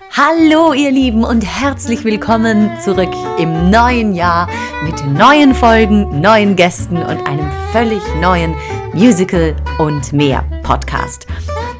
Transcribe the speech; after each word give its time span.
Hallo 0.00 0.72
ihr 0.72 0.90
Lieben 0.92 1.24
und 1.24 1.42
herzlich 1.42 2.04
willkommen 2.04 2.70
zurück 2.80 3.10
im 3.38 3.70
neuen 3.70 4.14
Jahr 4.14 4.48
mit 4.84 5.04
neuen 5.06 5.54
Folgen, 5.54 6.20
neuen 6.20 6.54
Gästen 6.54 6.96
und 6.96 7.26
einem 7.26 7.50
völlig 7.72 8.02
neuen 8.20 8.54
Musical 8.94 9.56
und 9.78 10.12
mehr 10.12 10.44
Podcast. 10.62 11.26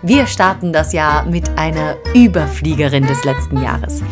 Wir 0.03 0.27
starten 0.27 0.73
das 0.73 0.93
Jahr 0.93 1.25
mit 1.27 1.49
einer 1.59 1.97
Überfliegerin 2.15 3.07
des 3.07 3.25
letzten 3.25 3.63
Jahres. 3.63 4.03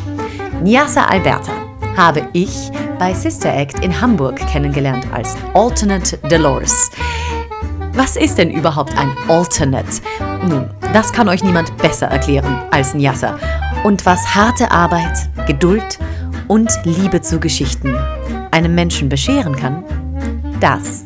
Nyasa 0.63 1.07
Alberta 1.07 1.53
habe 1.97 2.29
ich 2.33 2.71
bei 2.99 3.13
Sister 3.13 3.53
Act 3.53 3.85
in 3.85 4.01
Hamburg 4.01 4.37
kennengelernt 4.37 5.07
als 5.13 5.37
Alternate 5.55 6.17
Dolores. 6.29 6.91
Was 7.93 8.17
ist 8.17 8.39
denn 8.39 8.51
überhaupt 8.51 8.97
ein 8.97 9.11
Alternate? 9.29 10.01
Nun, 10.43 10.71
das 10.93 11.13
kann 11.13 11.29
euch 11.29 11.43
niemand 11.43 11.77
besser 11.79 12.07
erklären 12.07 12.63
als 12.71 12.95
Nyasa. 12.95 13.39
Und 13.85 14.05
was 14.07 14.35
harte 14.35 14.71
Arbeit, 14.71 15.29
Geduld 15.47 15.99
und 16.49 16.71
Liebe 16.85 17.21
zu 17.21 17.41
Geschichten 17.41 17.97
einem 18.51 18.75
Menschen 18.75 19.09
bescheren 19.09 19.55
kann, 19.57 19.85
das 20.61 21.05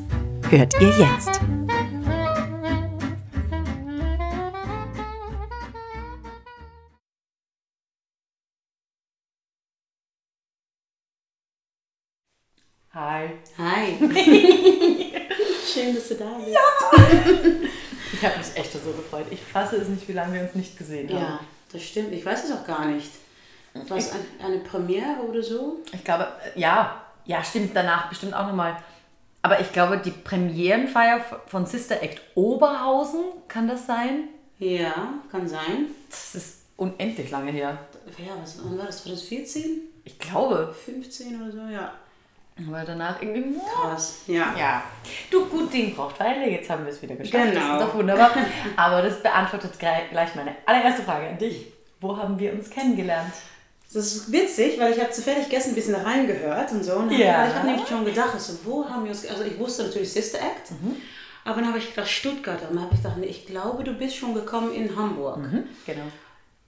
hört 0.50 0.74
ihr 0.80 0.92
jetzt. 0.98 1.40
Hi. 12.92 13.30
Hi. 13.56 13.96
Schön, 15.72 15.94
dass 15.94 16.08
du 16.08 16.14
da 16.16 16.24
bist. 16.44 17.70
Ich 18.12 18.24
habe 18.24 18.38
mich 18.38 18.56
echt 18.56 18.72
so 18.72 18.92
gefreut. 18.92 19.26
Ich 19.30 19.40
fasse 19.40 19.76
es 19.76 19.88
nicht, 19.88 20.06
wie 20.08 20.12
lange 20.12 20.34
wir 20.34 20.42
uns 20.42 20.54
nicht 20.54 20.76
gesehen 20.76 21.08
haben. 21.10 21.20
Ja, 21.20 21.40
das 21.72 21.82
stimmt. 21.82 22.12
Ich 22.12 22.24
weiß 22.24 22.44
es 22.44 22.52
auch 22.52 22.66
gar 22.66 22.86
nicht. 22.86 23.10
War 23.74 23.96
es 23.96 24.12
ein, 24.12 24.20
eine 24.44 24.58
Premiere 24.58 25.20
oder 25.28 25.42
so? 25.42 25.78
Ich 25.92 26.02
glaube, 26.02 26.26
äh, 26.54 26.58
ja, 26.58 27.04
ja, 27.24 27.44
stimmt 27.44 27.74
danach 27.74 28.08
bestimmt 28.08 28.34
auch 28.34 28.46
nochmal. 28.46 28.76
Aber 29.42 29.60
ich 29.60 29.72
glaube, 29.72 29.98
die 29.98 30.10
Premierenfeier 30.10 31.24
von 31.46 31.66
Sister 31.66 32.02
Act 32.02 32.20
Oberhausen, 32.34 33.20
kann 33.48 33.68
das 33.68 33.86
sein? 33.86 34.28
Ja, 34.58 35.14
kann 35.30 35.48
sein. 35.48 35.86
Das 36.10 36.34
ist 36.34 36.56
unendlich 36.76 37.30
lange 37.30 37.52
her. 37.52 37.78
Ja, 38.18 38.32
was 38.42 38.58
wann 38.62 38.76
war 38.76 38.86
das? 38.86 39.06
War 39.06 39.12
das 39.12 39.22
14? 39.22 39.80
Ich 40.04 40.18
glaube. 40.18 40.74
15 40.84 41.40
oder 41.40 41.52
so? 41.52 41.58
Ja. 41.58 41.94
Aber 42.68 42.84
danach 42.84 43.20
irgendwie. 43.22 43.58
Krass. 43.74 44.18
Ja. 44.26 44.54
Ja. 44.58 44.82
Du, 45.30 45.46
gut 45.46 45.72
Ding 45.72 45.94
braucht 45.94 46.18
Weile. 46.20 46.48
Jetzt 46.48 46.68
haben 46.70 46.84
wir 46.84 46.92
es 46.92 47.00
wieder 47.02 47.14
geschafft. 47.16 47.34
Das 47.44 47.54
Genau. 47.54 47.74
ist 47.78 47.82
doch 47.86 47.94
wunderbar. 47.94 48.30
Aber 48.76 49.02
das 49.02 49.22
beantwortet 49.22 49.78
gleich 49.78 50.34
meine 50.34 50.54
allererste 50.66 51.02
Frage 51.02 51.28
an 51.28 51.38
dich. 51.38 51.66
Wo 52.00 52.16
haben 52.16 52.38
wir 52.38 52.52
uns 52.52 52.68
kennengelernt? 52.70 53.32
Das 53.92 54.06
ist 54.14 54.30
witzig, 54.32 54.78
weil 54.78 54.92
ich 54.92 55.00
habe 55.00 55.10
zufällig 55.10 55.48
gestern 55.48 55.72
ein 55.72 55.74
bisschen 55.74 55.94
reingehört 55.96 56.70
und 56.72 56.84
so. 56.84 56.94
Und 56.94 57.10
Ja. 57.10 57.38
hab, 57.38 57.48
ich 57.48 57.54
habe 57.54 57.66
nämlich 57.66 57.88
schon 57.88 58.04
gedacht, 58.04 58.40
so, 58.40 58.52
wo 58.64 58.88
haben 58.88 59.04
wir 59.04 59.10
uns... 59.10 59.26
Also 59.26 59.42
ich 59.42 59.58
wusste 59.58 59.82
natürlich 59.84 60.12
Sister 60.12 60.38
Act. 60.38 60.72
Aber 61.44 61.56
dann 61.60 61.68
habe 61.68 61.78
ich 61.78 61.88
gedacht, 61.90 62.08
Stuttgart. 62.08 62.60
Und 62.68 62.76
dann 62.76 62.84
habe 62.84 62.94
ich 62.94 63.02
gedacht, 63.02 63.16
nee, 63.18 63.26
ich 63.26 63.46
glaube, 63.46 63.82
du 63.82 63.92
bist 63.94 64.14
schon 64.16 64.34
gekommen 64.34 64.72
in 64.72 64.94
Hamburg. 64.94 65.38
Genau. 65.86 66.02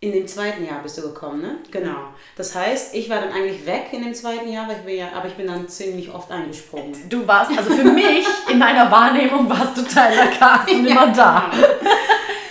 In 0.03 0.11
dem 0.11 0.27
zweiten 0.27 0.67
Jahr 0.67 0.83
bist 0.83 0.98
du 0.98 1.03
gekommen, 1.03 1.42
ne? 1.42 1.58
Genau. 1.70 2.08
Das 2.36 2.56
heißt, 2.56 2.92
ich 2.92 3.08
war 3.08 3.20
dann 3.20 3.31
eigentlich 3.33 3.64
weg 3.64 3.86
in 3.92 4.03
dem 4.03 4.12
zweiten 4.12 4.50
Jahr, 4.50 4.67
weil 4.67 4.78
ich 4.78 4.83
bin 4.83 4.97
ja, 4.97 5.12
aber 5.14 5.28
ich 5.28 5.34
bin 5.34 5.47
dann 5.47 5.69
ziemlich 5.69 6.12
oft 6.12 6.28
eingesprungen. 6.28 7.08
Du 7.08 7.25
warst, 7.25 7.56
also 7.56 7.70
für 7.70 7.84
mich, 7.84 8.27
in 8.50 8.58
meiner 8.58 8.91
Wahrnehmung, 8.91 9.48
warst 9.48 9.77
du 9.77 9.83
Teil 9.83 10.12
der 10.12 10.27
Cast 10.33 10.69
und 10.73 10.86
immer 10.89 11.12
da. 11.12 11.53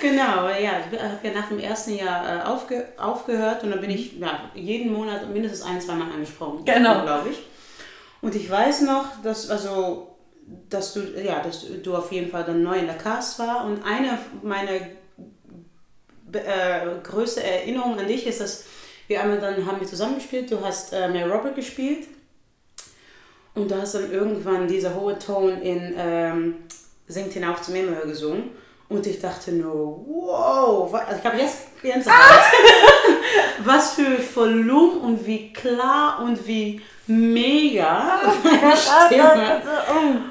Genau, 0.01 0.47
ja, 0.47 0.79
ich 0.79 0.97
habe 0.97 1.27
ja 1.27 1.33
nach 1.33 1.49
dem 1.49 1.59
ersten 1.59 1.97
Jahr 1.97 2.37
äh, 2.37 2.41
aufge, 2.47 2.85
aufgehört 2.97 3.65
und 3.65 3.71
dann 3.71 3.81
bin 3.81 3.89
ich 3.89 4.17
ja, 4.17 4.49
jeden 4.55 4.93
Monat 4.93 5.29
mindestens 5.29 5.63
ein, 5.63 5.81
zweimal 5.81 6.07
eingesprungen. 6.09 6.63
Genau. 6.63 7.03
Glaube 7.03 7.31
ich. 7.31 7.39
Und 8.21 8.33
ich 8.33 8.49
weiß 8.49 8.83
noch, 8.83 9.21
dass, 9.23 9.49
also, 9.49 10.15
dass, 10.69 10.93
du, 10.93 11.01
ja, 11.21 11.41
dass 11.43 11.65
du 11.83 11.97
auf 11.97 12.13
jeden 12.13 12.31
Fall 12.31 12.45
dann 12.45 12.63
neu 12.63 12.77
in 12.77 12.85
der 12.85 12.97
Cast 12.97 13.39
war 13.39 13.65
und 13.65 13.83
eine 13.83 14.17
meiner 14.41 14.79
äh, 16.33 16.99
größte 17.03 17.43
Erinnerungen 17.43 17.99
an 17.99 18.07
dich 18.07 18.25
ist, 18.27 18.41
dass 18.41 18.65
wir 19.07 19.21
einmal 19.21 19.39
dann 19.39 19.65
haben 19.65 19.79
wir 19.79 19.87
zusammengespielt, 19.87 20.51
du 20.51 20.61
hast 20.61 20.93
äh, 20.93 21.07
Mary 21.09 21.29
Robert 21.29 21.55
gespielt 21.55 22.07
und 23.53 23.69
du 23.69 23.75
hast 23.75 23.95
dann 23.95 24.11
irgendwann 24.11 24.67
dieser 24.67 24.95
hohe 24.95 25.17
Ton 25.19 25.61
in 25.61 25.93
ähm, 25.97 26.55
Singt 27.07 27.33
hinauf 27.33 27.61
zum 27.61 27.75
Himmel 27.75 28.07
gesungen. 28.07 28.51
Und 28.91 29.07
ich 29.07 29.19
dachte 29.21 29.51
nur, 29.53 30.05
wow, 30.07 30.93
also 30.93 31.19
ich 31.19 31.25
habe 31.25 31.37
jetzt 31.37 31.81
Gänsehaut. 31.81 32.15
Was 33.63 33.93
für 33.93 34.17
Volumen 34.35 34.99
und 35.01 35.25
wie 35.25 35.53
klar 35.53 36.19
und 36.23 36.45
wie 36.47 36.81
mega 37.07 38.19
deine 38.43 38.75
Stimme. 39.07 39.61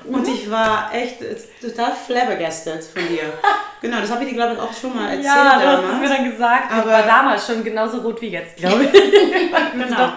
Und 0.09 0.29
ich 0.29 0.51
war 0.51 0.91
echt 0.95 1.19
total 1.61 1.93
flabbergasted 1.93 2.83
von 2.85 3.07
dir. 3.09 3.33
Genau, 3.81 4.01
das 4.01 4.11
habe 4.11 4.23
ich 4.25 4.31
dir, 4.31 4.37
glaube 4.37 4.55
ich, 4.55 4.59
auch 4.61 4.73
schon 4.73 4.95
mal 4.95 5.07
erzählt 5.09 5.25
Ja, 5.25 5.59
du 5.59 5.67
hast 5.67 5.75
es 5.79 5.81
damals. 5.83 6.01
mir 6.01 6.09
dann 6.09 6.31
gesagt. 6.31 6.65
ich 6.71 6.77
Aber- 6.77 6.91
war 6.91 7.03
damals 7.03 7.47
schon 7.47 7.65
genauso 7.65 7.99
rot 8.01 8.21
wie 8.21 8.29
jetzt, 8.29 8.57
glaube 8.57 8.85
ich. 8.85 8.93
Genau. 8.93 10.09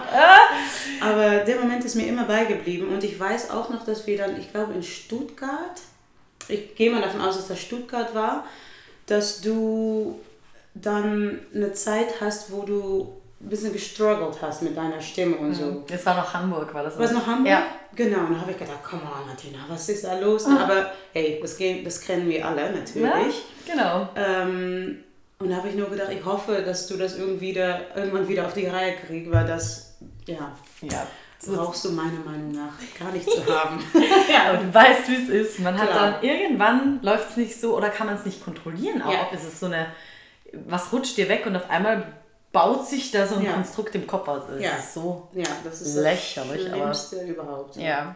Aber 1.00 1.36
der 1.38 1.56
Moment 1.60 1.84
ist 1.84 1.94
mir 1.96 2.06
immer 2.06 2.24
beigeblieben 2.24 2.88
und 2.88 3.02
ich 3.04 3.18
weiß 3.18 3.50
auch 3.50 3.68
noch, 3.70 3.84
dass 3.84 4.06
wir 4.06 4.16
dann, 4.18 4.38
ich 4.38 4.50
glaube 4.52 4.74
in 4.74 4.82
Stuttgart, 4.82 5.80
ich 6.48 6.74
gehe 6.74 6.90
mal 6.90 7.02
davon 7.02 7.20
aus, 7.20 7.36
dass 7.36 7.48
das 7.48 7.60
Stuttgart 7.60 8.14
war, 8.14 8.44
dass 9.06 9.40
du 9.40 10.18
dann 10.74 11.40
eine 11.54 11.72
Zeit 11.72 12.20
hast, 12.20 12.50
wo 12.50 12.62
du 12.62 13.12
ein 13.40 13.48
bisschen 13.48 13.72
gestruggelt 13.72 14.38
hast 14.40 14.62
mit 14.62 14.76
deiner 14.76 15.00
Stimme 15.00 15.36
und 15.36 15.54
so. 15.54 15.84
Es 15.92 16.04
war 16.06 16.16
noch 16.16 16.32
Hamburg, 16.32 16.72
war 16.74 16.82
das? 16.82 16.98
Was 16.98 17.12
noch 17.12 17.26
Hamburg? 17.26 17.48
Ja. 17.50 17.66
Genau, 17.94 18.20
und 18.20 18.30
dann 18.32 18.40
habe 18.40 18.50
ich 18.50 18.58
gedacht, 18.58 18.82
come 18.82 19.02
on 19.02 19.26
Martina, 19.26 19.58
was 19.68 19.88
ist 19.88 20.02
da 20.04 20.18
los? 20.18 20.46
Aber 20.46 20.90
hey, 21.12 21.38
das, 21.40 21.56
gehen- 21.56 21.84
das 21.84 22.00
kennen 22.00 22.28
wir 22.28 22.44
alle 22.44 22.62
Ja, 22.62 22.70
natürlich. 22.72 23.42
genau. 23.66 24.08
Ähm, 24.16 25.04
und 25.38 25.50
da 25.50 25.56
habe 25.56 25.68
ich 25.68 25.74
nur 25.76 25.90
gedacht, 25.90 26.10
ich 26.10 26.24
hoffe, 26.24 26.62
dass 26.64 26.86
du 26.88 26.96
das 26.96 27.16
irgendwie 27.18 27.52
da, 27.52 27.80
irgendwann 27.94 28.26
wieder 28.26 28.46
auf 28.46 28.54
die 28.54 28.66
Reihe 28.66 28.94
kriegst, 28.96 29.30
weil 29.30 29.46
das, 29.46 29.94
ja, 30.26 30.52
Ja. 30.80 31.06
Brauchst 31.46 31.84
du 31.84 31.90
meiner 31.92 32.20
Meinung 32.20 32.52
nach 32.52 32.72
gar 32.98 33.12
nicht 33.12 33.28
zu 33.30 33.44
haben. 33.46 33.82
Aber 34.48 34.58
du 34.58 34.72
weißt, 34.74 35.08
wie 35.08 35.16
es 35.22 35.28
ist. 35.28 35.60
Man 35.60 35.78
hat 35.78 35.90
Klar. 35.90 36.12
dann 36.12 36.22
irgendwann 36.22 37.02
läuft 37.02 37.30
es 37.30 37.36
nicht 37.36 37.60
so 37.60 37.76
oder 37.76 37.90
kann 37.90 38.06
man 38.06 38.16
es 38.16 38.24
nicht 38.24 38.42
kontrollieren 38.44 39.02
auch. 39.02 39.12
Ja. 39.12 39.28
Es 39.32 39.44
ist 39.44 39.60
so 39.60 39.66
eine, 39.66 39.86
was 40.52 40.92
rutscht 40.92 41.16
dir 41.16 41.28
weg 41.28 41.44
und 41.46 41.54
auf 41.56 41.68
einmal 41.68 42.12
baut 42.52 42.86
sich 42.86 43.10
da 43.10 43.26
so 43.26 43.36
ein 43.36 43.44
Ja. 43.44 43.52
Konstrukt 43.52 43.94
im 43.94 44.06
Kopf 44.06 44.28
aus. 44.28 44.48
Es 44.48 44.62
Ja. 44.62 44.76
ist 44.76 44.94
so. 44.94 45.28
Ja, 45.34 45.46
das 45.64 45.80
ist 45.82 45.96
Lächerlich, 45.96 46.70
das 46.70 47.12
aber- 47.14 47.22
überhaupt. 47.24 47.76
Ja. 47.76 48.14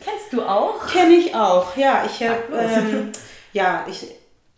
Kennst 0.00 0.32
du 0.32 0.42
auch? 0.42 0.86
Kenne 0.86 1.14
ich 1.14 1.34
auch, 1.34 1.76
ja. 1.76 2.04
Ich 2.04 2.22
habe, 2.28 2.42
ähm, 2.52 3.12
ja, 3.52 3.86
ich, 3.88 4.08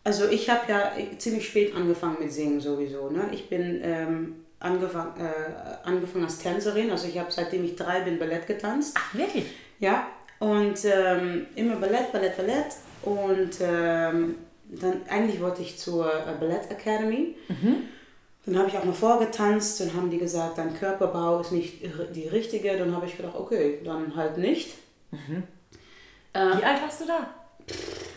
also 0.02 0.26
ich 0.28 0.48
habe 0.48 0.70
ja 0.72 0.92
ziemlich 1.18 1.46
spät 1.46 1.74
angefangen 1.74 2.16
mit 2.20 2.32
Singen 2.32 2.60
sowieso. 2.60 3.10
Ne? 3.10 3.28
Ich 3.32 3.48
bin 3.48 3.80
ähm, 3.84 4.45
angefangen, 4.60 5.20
äh, 5.20 5.86
angefangen 5.86 6.24
als 6.24 6.38
Tänzerin, 6.38 6.90
also 6.90 7.06
ich 7.08 7.18
habe 7.18 7.30
seitdem 7.30 7.64
ich 7.64 7.76
drei 7.76 8.00
bin 8.00 8.18
Ballett 8.18 8.46
getanzt. 8.46 8.96
Ach, 8.98 9.14
wirklich? 9.14 9.46
Ja, 9.78 10.06
und 10.38 10.84
ähm, 10.84 11.46
immer 11.54 11.76
Ballett, 11.76 12.12
Ballett, 12.12 12.36
Ballett. 12.36 12.66
Und 13.02 13.58
ähm, 13.60 14.36
dann 14.68 15.02
eigentlich 15.08 15.40
wollte 15.40 15.62
ich 15.62 15.78
zur 15.78 16.06
äh, 16.12 16.32
Ballett 16.38 16.70
Academy. 16.70 17.36
Dann 18.46 18.58
habe 18.58 18.68
ich 18.68 18.76
auch 18.76 18.84
mal 18.84 18.92
vorgetanzt, 18.94 19.80
dann 19.80 19.94
haben 19.94 20.10
die 20.10 20.18
gesagt, 20.18 20.58
dein 20.58 20.76
Körperbau 20.78 21.40
ist 21.40 21.52
nicht 21.52 21.82
die 22.14 22.28
richtige. 22.28 22.76
Dann 22.78 22.94
habe 22.94 23.06
ich 23.06 23.16
gedacht, 23.16 23.34
okay, 23.36 23.80
dann 23.84 24.14
halt 24.14 24.38
nicht. 24.38 24.74
Wie 26.58 26.64
alt 26.64 26.82
warst 26.82 27.00
du 27.00 27.06
da? 27.06 27.30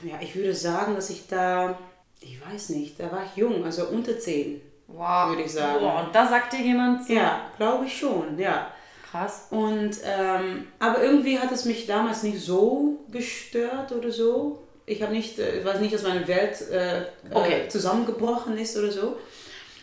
Ja, 0.03 0.19
ich 0.21 0.35
würde 0.35 0.53
sagen, 0.53 0.95
dass 0.95 1.09
ich 1.09 1.27
da, 1.27 1.79
ich 2.21 2.39
weiß 2.45 2.69
nicht, 2.69 2.99
da 2.99 3.11
war 3.11 3.23
ich 3.25 3.37
jung, 3.37 3.63
also 3.63 3.87
unter 3.87 4.19
10. 4.19 4.61
Wow. 4.91 5.29
Würde 5.29 5.43
ich 5.43 5.51
sagen. 5.53 5.79
Boah, 5.79 6.03
und 6.05 6.15
da 6.15 6.27
sagt 6.27 6.53
dir 6.53 6.61
jemand 6.61 7.05
so. 7.05 7.13
Ja, 7.13 7.41
glaube 7.57 7.85
ich 7.85 7.97
schon, 7.97 8.37
ja. 8.37 8.71
Krass. 9.09 9.47
Und, 9.49 9.91
ähm, 10.03 10.67
aber 10.79 11.01
irgendwie 11.03 11.39
hat 11.39 11.51
es 11.51 11.65
mich 11.65 11.85
damals 11.87 12.23
nicht 12.23 12.39
so 12.39 12.99
gestört 13.11 13.91
oder 13.91 14.11
so. 14.11 14.63
Ich 14.85 15.01
habe 15.01 15.13
nicht, 15.13 15.39
äh, 15.39 15.59
ich 15.59 15.65
weiß 15.65 15.79
nicht, 15.79 15.93
dass 15.93 16.03
meine 16.03 16.27
Welt 16.27 16.61
äh, 16.71 17.05
Okay. 17.31 17.61
äh, 17.65 17.67
zusammengebrochen 17.69 18.57
ist 18.57 18.77
oder 18.77 18.91
so. 18.91 19.17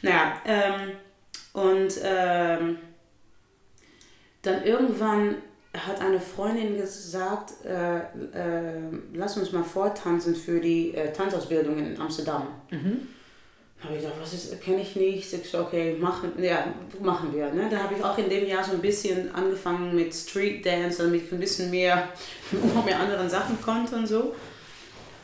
Naja, 0.02 0.34
ähm, 0.44 0.92
und 1.52 1.92
ähm, 2.04 2.78
dann 4.42 4.62
irgendwann 4.64 5.36
hat 5.86 6.00
eine 6.00 6.20
Freundin 6.20 6.76
gesagt, 6.76 7.52
äh, 7.64 7.98
äh, 7.98 8.80
lass 9.12 9.36
uns 9.36 9.52
mal 9.52 9.64
vortanzen 9.64 10.34
für 10.36 10.60
die 10.60 10.94
äh, 10.94 11.12
Tanzausbildung 11.12 11.78
in 11.78 12.00
Amsterdam. 12.00 12.48
Habe 13.80 13.94
ich 13.94 14.00
gedacht, 14.00 14.16
was 14.20 14.32
ist, 14.32 14.60
kenne 14.62 14.80
ich 14.80 14.96
nicht. 14.96 15.32
Ich 15.32 15.50
so, 15.50 15.60
okay, 15.60 15.96
machen, 15.98 16.32
ja, 16.42 16.66
machen 17.00 17.32
wir. 17.34 17.50
Ne? 17.52 17.68
Dann 17.70 17.82
habe 17.82 17.94
ich 17.94 18.02
auch 18.02 18.16
in 18.16 18.28
dem 18.28 18.46
Jahr 18.46 18.64
so 18.64 18.72
ein 18.72 18.80
bisschen 18.80 19.34
angefangen 19.34 19.94
mit 19.94 20.14
Street 20.14 20.64
Dance, 20.64 21.02
damit 21.02 21.24
ich 21.24 21.32
ein 21.32 21.40
bisschen 21.40 21.70
mehr, 21.70 22.08
mehr 22.84 22.98
anderen 22.98 23.28
Sachen 23.28 23.60
konnte 23.60 23.96
und 23.96 24.06
so. 24.06 24.34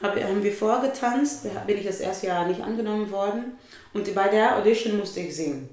hab, 0.03 0.23
haben 0.23 0.43
wir 0.43 0.53
vorgetanzt, 0.53 1.47
da 1.47 1.61
bin 1.61 1.79
ich 1.79 1.87
das 1.87 2.01
erste 2.01 2.27
Jahr 2.27 2.47
nicht 2.47 2.61
angenommen 2.61 3.11
worden. 3.11 3.57
Und 3.95 4.15
bei 4.15 4.29
der 4.29 4.59
Audition 4.59 4.99
musste 4.99 5.21
ich 5.21 5.35
singen. 5.35 5.69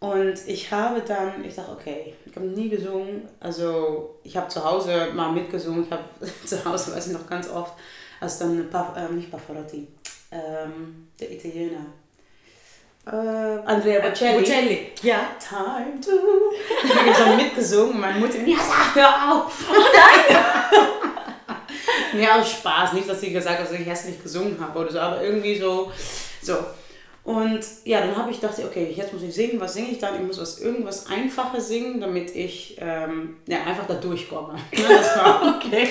Und 0.00 0.46
ich 0.46 0.70
habe 0.70 1.00
dann, 1.00 1.44
ich 1.44 1.56
dachte, 1.56 1.72
okay, 1.72 2.14
ich 2.24 2.36
habe 2.36 2.46
nie 2.46 2.68
gesungen. 2.68 3.28
Also 3.40 4.18
ich 4.22 4.36
habe 4.36 4.48
zu 4.48 4.64
Hause 4.64 5.08
mal 5.14 5.32
mitgesungen. 5.32 5.84
Ich 5.84 5.90
habe 5.90 6.04
zu 6.44 6.64
Hause, 6.64 6.94
weiß 6.94 7.08
ich 7.08 7.12
noch 7.12 7.26
ganz 7.26 7.48
oft, 7.48 7.74
als 8.20 8.38
dann, 8.38 8.68
Pav, 8.70 8.96
äh, 8.96 9.12
nicht 9.12 9.30
Pavarotti, 9.30 9.88
ähm, 10.30 11.08
der 11.18 11.32
Italiener, 11.32 11.86
äh, 13.06 13.10
Andrea 13.64 14.00
Bocelli. 14.00 14.38
Bocelli. 14.38 14.92
Ja. 15.02 15.30
Time 15.38 15.98
to. 16.00 16.10
Ich 16.84 16.94
habe 16.94 17.14
so 17.14 17.36
mitgesungen 17.36 18.00
meine 18.00 18.18
Mutter, 18.18 18.38
ja, 18.46 18.58
sag, 18.58 18.94
hör 18.94 19.32
auf. 19.32 19.64
ja, 22.20 22.38
aus 22.38 22.50
Spaß. 22.50 22.92
Nicht, 22.92 23.08
dass 23.08 23.20
sie 23.20 23.32
gesagt 23.32 23.60
hat, 23.60 23.64
dass 23.64 23.78
ich 23.78 23.86
hässlich 23.86 24.22
gesungen 24.22 24.58
habe 24.60 24.78
oder 24.78 24.90
so, 24.90 24.98
aber 24.98 25.22
irgendwie 25.22 25.58
so. 25.58 25.90
so. 26.42 26.54
Und 27.28 27.60
ja, 27.84 28.00
dann 28.00 28.16
habe 28.16 28.30
ich 28.30 28.40
gedacht, 28.40 28.58
okay, 28.58 28.90
jetzt 28.96 29.12
muss 29.12 29.22
ich 29.22 29.34
singen. 29.34 29.60
Was 29.60 29.74
singe 29.74 29.90
ich 29.90 29.98
dann? 29.98 30.14
Ich 30.14 30.22
muss 30.22 30.40
was, 30.40 30.60
irgendwas 30.60 31.10
Einfaches 31.10 31.68
singen, 31.68 32.00
damit 32.00 32.34
ich 32.34 32.78
ähm, 32.80 33.36
ja, 33.46 33.58
einfach 33.66 33.86
da 33.86 33.94
durchkomme. 33.94 34.54
Ne, 34.72 34.84
das 34.88 35.14
war 35.14 35.60
okay. 35.62 35.90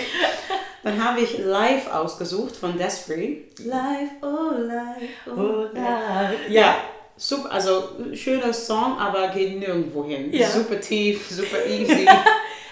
Dann 0.81 1.03
habe 1.03 1.21
ich 1.21 1.37
Live 1.37 1.93
ausgesucht 1.93 2.55
von 2.55 2.75
Despre. 2.75 3.43
Live, 3.59 4.09
oh 4.23 4.55
live, 4.57 5.09
oh 5.27 5.67
live. 5.73 6.49
Ja, 6.49 6.77
super, 7.15 7.51
also 7.51 7.89
schöner 8.15 8.51
Song, 8.51 8.97
aber 8.97 9.27
geht 9.27 9.59
nirgendwo 9.59 10.05
hin. 10.05 10.33
Ja. 10.33 10.49
Super 10.49 10.81
tief, 10.81 11.29
super 11.29 11.63
easy. 11.69 12.07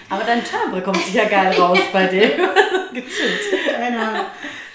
Aber 0.09 0.23
dein 0.23 0.43
Timbre 0.43 0.81
kommt 0.81 0.97
sicher 1.05 1.25
geil 1.25 1.53
raus 1.53 1.77
bei 1.93 2.07
dir. 2.07 2.29
Gechillt. 2.91 3.75
Keine 3.75 3.99
Ahnung. 3.99 4.25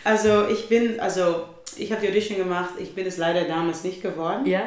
Also 0.05 0.47
ich 0.47 0.69
bin, 0.69 1.01
also 1.01 1.47
ich 1.79 1.91
habe 1.93 2.01
die 2.03 2.09
Audition 2.09 2.39
gemacht, 2.39 2.71
ich 2.79 2.95
bin 2.95 3.07
es 3.07 3.17
leider 3.17 3.45
damals 3.45 3.85
nicht 3.85 4.03
geworden. 4.03 4.47
Ja? 4.47 4.63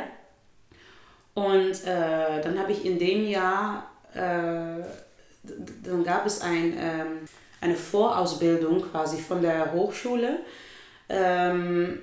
Und 1.33 1.83
äh, 1.85 2.41
dann 2.41 2.59
habe 2.59 2.71
ich 2.71 2.85
in 2.85 2.99
dem 2.99 3.25
Jahr, 3.27 3.89
äh, 4.13 4.83
dann 5.83 6.03
gab 6.03 6.25
es 6.25 6.41
ein, 6.41 6.73
ähm, 6.79 7.07
eine 7.61 7.75
Vorausbildung 7.75 8.81
quasi 8.91 9.17
von 9.17 9.41
der 9.41 9.73
Hochschule. 9.73 10.39
Ähm, 11.09 11.99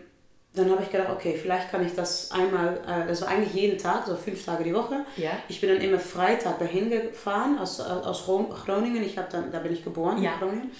dann 0.53 0.69
habe 0.71 0.83
ich 0.83 0.91
gedacht, 0.91 1.11
okay, 1.11 1.39
vielleicht 1.41 1.71
kann 1.71 1.87
ich 1.87 1.95
das 1.95 2.33
einmal, 2.33 2.81
äh, 2.87 3.07
das 3.07 3.23
war 3.23 3.29
eigentlich 3.29 3.55
jeden 3.55 3.79
Tag, 3.79 4.05
so 4.07 4.17
fünf 4.17 4.45
Tage 4.45 4.65
die 4.65 4.75
Woche. 4.75 5.05
Ja. 5.17 5.31
Ich 5.49 5.61
bin 5.61 5.71
dann 5.71 5.81
immer 5.81 6.01
Freitag 6.01 6.59
dahin 6.59 6.91
gefahren 6.91 7.57
aus, 7.59 7.81
aus 7.81 8.27
Rom- 8.27 8.51
Groningen. 8.51 9.05
Ich 9.05 9.17
hab 9.17 9.31
dann, 9.31 9.53
da 9.53 9.61
bin 9.61 9.73
ich 9.73 9.85
geboren 9.85 10.21
Ja. 10.21 10.33
in 10.33 10.39
Groningen. 10.41 10.71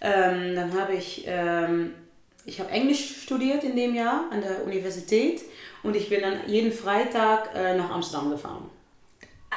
Ähm, 0.00 0.54
dann 0.54 0.80
habe 0.80 0.94
ich, 0.94 1.24
ähm, 1.26 1.92
ich 2.50 2.58
habe 2.58 2.70
Englisch 2.70 3.22
studiert 3.22 3.62
in 3.62 3.76
dem 3.76 3.94
Jahr 3.94 4.24
an 4.30 4.40
der 4.40 4.64
Universität 4.64 5.40
und 5.84 5.94
ich 5.94 6.08
bin 6.08 6.20
dann 6.20 6.40
jeden 6.48 6.72
Freitag 6.72 7.54
äh, 7.54 7.76
nach 7.76 7.90
Amsterdam 7.90 8.30
gefahren. 8.30 8.68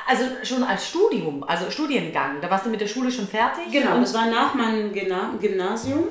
Also 0.07 0.25
schon 0.43 0.63
als 0.63 0.87
Studium, 0.87 1.43
also 1.43 1.71
Studiengang. 1.71 2.39
Da 2.39 2.49
warst 2.51 2.67
du 2.67 2.69
mit 2.69 2.81
der 2.81 2.87
Schule 2.87 3.11
schon 3.11 3.27
fertig? 3.27 3.71
Genau, 3.71 3.99
das 3.99 4.13
war 4.13 4.27
nach 4.27 4.53
meinem 4.53 4.93
Gymna 4.93 5.33
Gymnasium. 5.41 6.07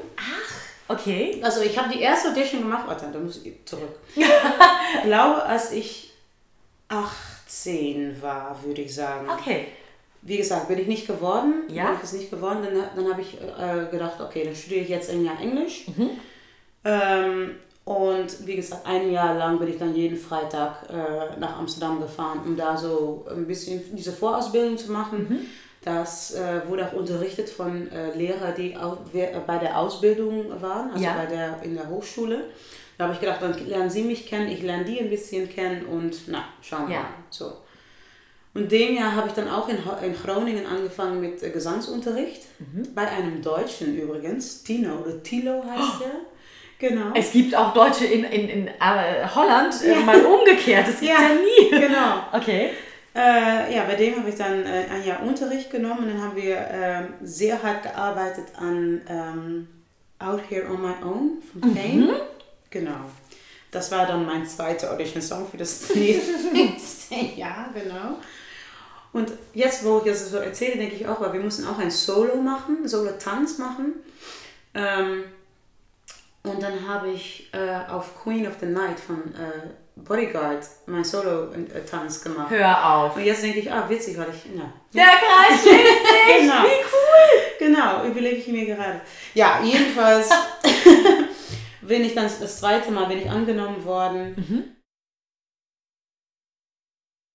Okay. 0.89 1.41
Also 1.43 1.63
ich 1.63 1.79
habe 1.79 1.89
die 1.89 2.01
erste 2.01 2.31
Audition 2.31 2.63
gemacht, 2.63 2.85
warte, 2.87 3.07
da 3.13 3.19
muss 3.19 3.41
ich 3.45 3.55
zurück. 3.65 3.97
ich 4.17 5.03
glaube, 5.05 5.45
als 5.45 5.71
ich 5.71 6.13
18 6.89 8.21
war, 8.21 8.59
würde 8.65 8.83
ich 8.83 8.93
sagen. 8.93 9.29
Okay. 9.31 9.69
Wie 10.23 10.37
gesagt, 10.37 10.67
bin 10.67 10.79
ich 10.79 10.89
nicht 10.89 11.07
geworden. 11.07 11.65
Ja. 11.69 11.87
Bin 11.87 11.97
ich 11.99 12.03
es 12.03 12.13
nicht 12.13 12.31
geworden, 12.31 12.59
dann, 12.65 12.89
dann 12.97 13.13
habe 13.13 13.21
ich 13.21 13.41
äh, 13.41 13.89
gedacht, 13.89 14.21
okay, 14.21 14.45
dann 14.45 14.55
studiere 14.55 14.83
ich 14.83 14.89
jetzt 14.89 15.11
ein 15.11 15.25
Jahr 15.25 15.41
Englisch. 15.41 15.87
Mhm. 15.97 16.11
Ähm, 16.85 17.57
und 17.85 18.47
wie 18.47 18.57
gesagt, 18.57 18.87
ein 18.87 19.11
Jahr 19.11 19.35
lang 19.35 19.59
bin 19.59 19.69
ich 19.69 19.79
dann 19.79 19.95
jeden 19.95 20.17
Freitag 20.17 20.89
äh, 20.89 21.39
nach 21.39 21.59
Amsterdam 21.59 22.01
gefahren, 22.01 22.41
um 22.45 22.57
da 22.57 22.77
so 22.77 23.27
ein 23.31 23.47
bisschen 23.47 23.83
diese 23.97 24.13
Vorausbildung 24.13 24.79
zu 24.79 24.93
machen. 24.93 25.27
Mhm. 25.29 25.39
Das 25.85 26.33
äh, 26.35 26.61
wurde 26.69 26.87
auch 26.87 26.93
unterrichtet 26.93 27.49
von 27.49 27.91
äh, 27.91 28.15
Lehrern, 28.17 28.55
die 28.57 28.77
au 28.77 28.99
wer- 29.13 29.35
äh, 29.35 29.41
bei 29.45 29.59
der 29.59 29.77
Ausbildung 29.79 30.45
waren, 30.63 30.93
also 30.93 31.03
Ja. 31.05 31.15
bei 31.15 31.27
der, 31.27 31.61
in 31.65 31.75
der 31.75 31.89
Hochschule. 31.89 32.45
Da 32.99 33.05
habe 33.05 33.15
ich 33.15 33.21
gedacht, 33.21 33.43
dann 33.43 33.67
lernen 33.67 33.91
sie 33.91 34.03
mich 34.03 34.27
kennen, 34.27 34.49
ich 34.49 34.63
lerne 34.63 34.85
die 34.85 35.01
ein 35.01 35.11
bisschen 35.11 35.49
kennen 35.49 35.85
und 35.87 36.29
na, 36.29 36.45
schauen 36.61 36.87
wir 36.87 36.95
Ja. 36.97 37.03
mal. 37.03 37.09
So. 37.31 37.53
Und 38.55 38.71
dem 38.71 38.95
Jahr 38.95 39.17
habe 39.17 39.27
ich 39.27 39.35
dann 39.35 39.49
auch 39.49 39.69
in, 39.69 39.79
in 40.05 40.15
Groningen 40.15 40.67
angefangen 40.67 41.21
mit 41.21 41.43
äh, 41.43 41.51
Gesangsunterricht. 41.51 42.43
Mhm. 42.61 42.95
Bei 42.95 43.09
einem 43.09 43.43
Deutschen 43.43 43.97
übrigens, 43.99 44.63
Tino 44.63 44.99
oder 45.01 45.21
Tilo 45.25 45.65
heißt 45.65 46.01
der. 46.01 46.11
Genau. 46.83 47.13
Es 47.15 47.31
gibt 47.31 47.55
auch 47.55 47.73
Deutsche 47.73 48.07
in, 48.07 48.25
in, 48.25 48.49
in 48.49 48.67
äh, 48.67 48.73
Holland, 49.33 49.73
äh, 49.85 50.01
mal 50.01 50.21
umgekehrt. 50.27 50.89
Das 50.89 50.99
gibt's 50.99 51.17
ja, 51.17 51.29
Ja. 51.29 51.35
nie. 51.35 51.71
genau. 51.71 52.25
Okay. 52.33 52.71
Äh, 53.15 53.73
ja, 53.73 53.85
bei 53.85 53.95
dem 53.95 54.17
habe 54.19 54.29
ich 54.29 54.35
dann 54.35 54.67
äh, 54.67 54.87
ein 54.93 55.07
Jahr 55.07 55.23
Unterricht 55.23 55.71
genommen 55.71 56.01
und 56.01 56.09
dann 56.09 56.21
haben 56.21 56.35
wir 56.35 56.57
ähm, 56.73 57.15
sehr 57.23 57.63
hart 57.63 57.85
gearbeitet 57.85 58.47
an 58.59 59.01
ähm, 59.09 59.69
Out 60.19 60.41
Here 60.49 60.67
on 60.69 60.83
My 60.83 60.95
Own 61.05 61.43
von 61.53 61.63
Fame. 61.73 62.11
Genau. 62.71 62.97
Das 63.71 63.93
war 63.93 64.05
dann 64.07 64.27
mein 64.27 64.45
zweiter 64.45 64.93
Audition-Song 64.93 65.47
für 65.49 65.59
das 65.59 65.89
nächste 65.95 67.15
Jahr, 67.37 67.69
genau. 67.73 68.17
Und 69.13 69.31
jetzt, 69.55 69.85
wo 69.85 69.99
ich 69.99 70.05
das 70.11 70.29
so 70.31 70.39
erzähle, 70.39 70.79
denke 70.79 70.97
ich 70.97 71.07
auch, 71.07 71.21
weil 71.21 71.33
wir 71.33 71.41
mussten 71.41 71.65
auch 71.67 71.79
ein 71.79 71.93
Solo 71.93 72.37
machen, 72.37 72.89
Solo-Tanz 72.89 73.59
machen. 73.59 73.93
Ähm, 74.75 75.25
und 76.45 76.63
dann 76.63 76.89
habe 76.89 77.11
ich 77.11 77.53
äh, 77.53 77.91
auf 77.91 78.21
Queen 78.23 78.47
of 78.49 78.55
the 78.61 78.67
Night 78.67 78.99
von 78.99 79.35
äh, 79.35 79.71
Bodyguard 79.95 80.67
mein 80.87 81.05
Solo-Tanz 81.05 82.23
gemacht. 82.23 82.51
Hör 82.51 82.95
auf. 82.95 83.17
Und 83.17 83.25
jetzt 83.25 83.43
denke 83.43 83.61
ich, 83.61 83.71
ah, 83.71 83.89
witzig, 83.89 84.19
weil 84.19 84.29
ich, 84.31 84.57
ja. 84.57 84.73
Der 84.93 85.05
Kreis 85.05 85.61
schließt 85.61 85.73
sich. 85.73 86.23
Genau. 86.41 86.63
Wie 86.65 86.85
cool. 86.85 87.43
Genau, 87.59 88.05
überlege 88.05 88.37
ich 88.37 88.49
mir 88.49 88.67
gerade. 88.67 89.01
Ja, 89.35 89.61
jedenfalls 89.63 90.31
bin 91.83 92.05
ich 92.05 92.15
dann 92.15 92.25
das 92.25 92.59
zweite 92.59 92.91
Mal 92.91 93.07
bin 93.07 93.19
ich 93.19 93.31
angenommen 93.31 93.85
worden. 93.85 94.77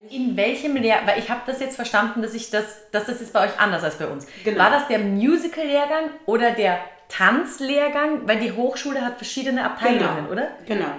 In 0.09 0.35
welchem 0.35 0.75
Lehr... 0.75 1.01
Weil 1.05 1.19
ich 1.19 1.29
habe 1.29 1.41
das 1.45 1.59
jetzt 1.59 1.75
verstanden, 1.75 2.21
dass, 2.21 2.33
ich 2.33 2.49
das, 2.49 2.89
dass 2.91 3.05
das 3.05 3.21
ist 3.21 3.33
bei 3.33 3.45
euch 3.45 3.59
anders 3.59 3.83
als 3.83 3.97
bei 3.97 4.07
uns. 4.07 4.25
Genau. 4.43 4.59
War 4.59 4.71
das 4.71 4.87
der 4.87 4.99
Musical-Lehrgang 4.99 6.09
oder 6.25 6.51
der 6.51 6.79
Tanzlehrgang? 7.09 8.27
Weil 8.27 8.39
die 8.39 8.51
Hochschule 8.51 9.01
hat 9.01 9.17
verschiedene 9.17 9.63
Abteilungen, 9.63 10.27
oder? 10.29 10.49
Genau. 10.65 10.91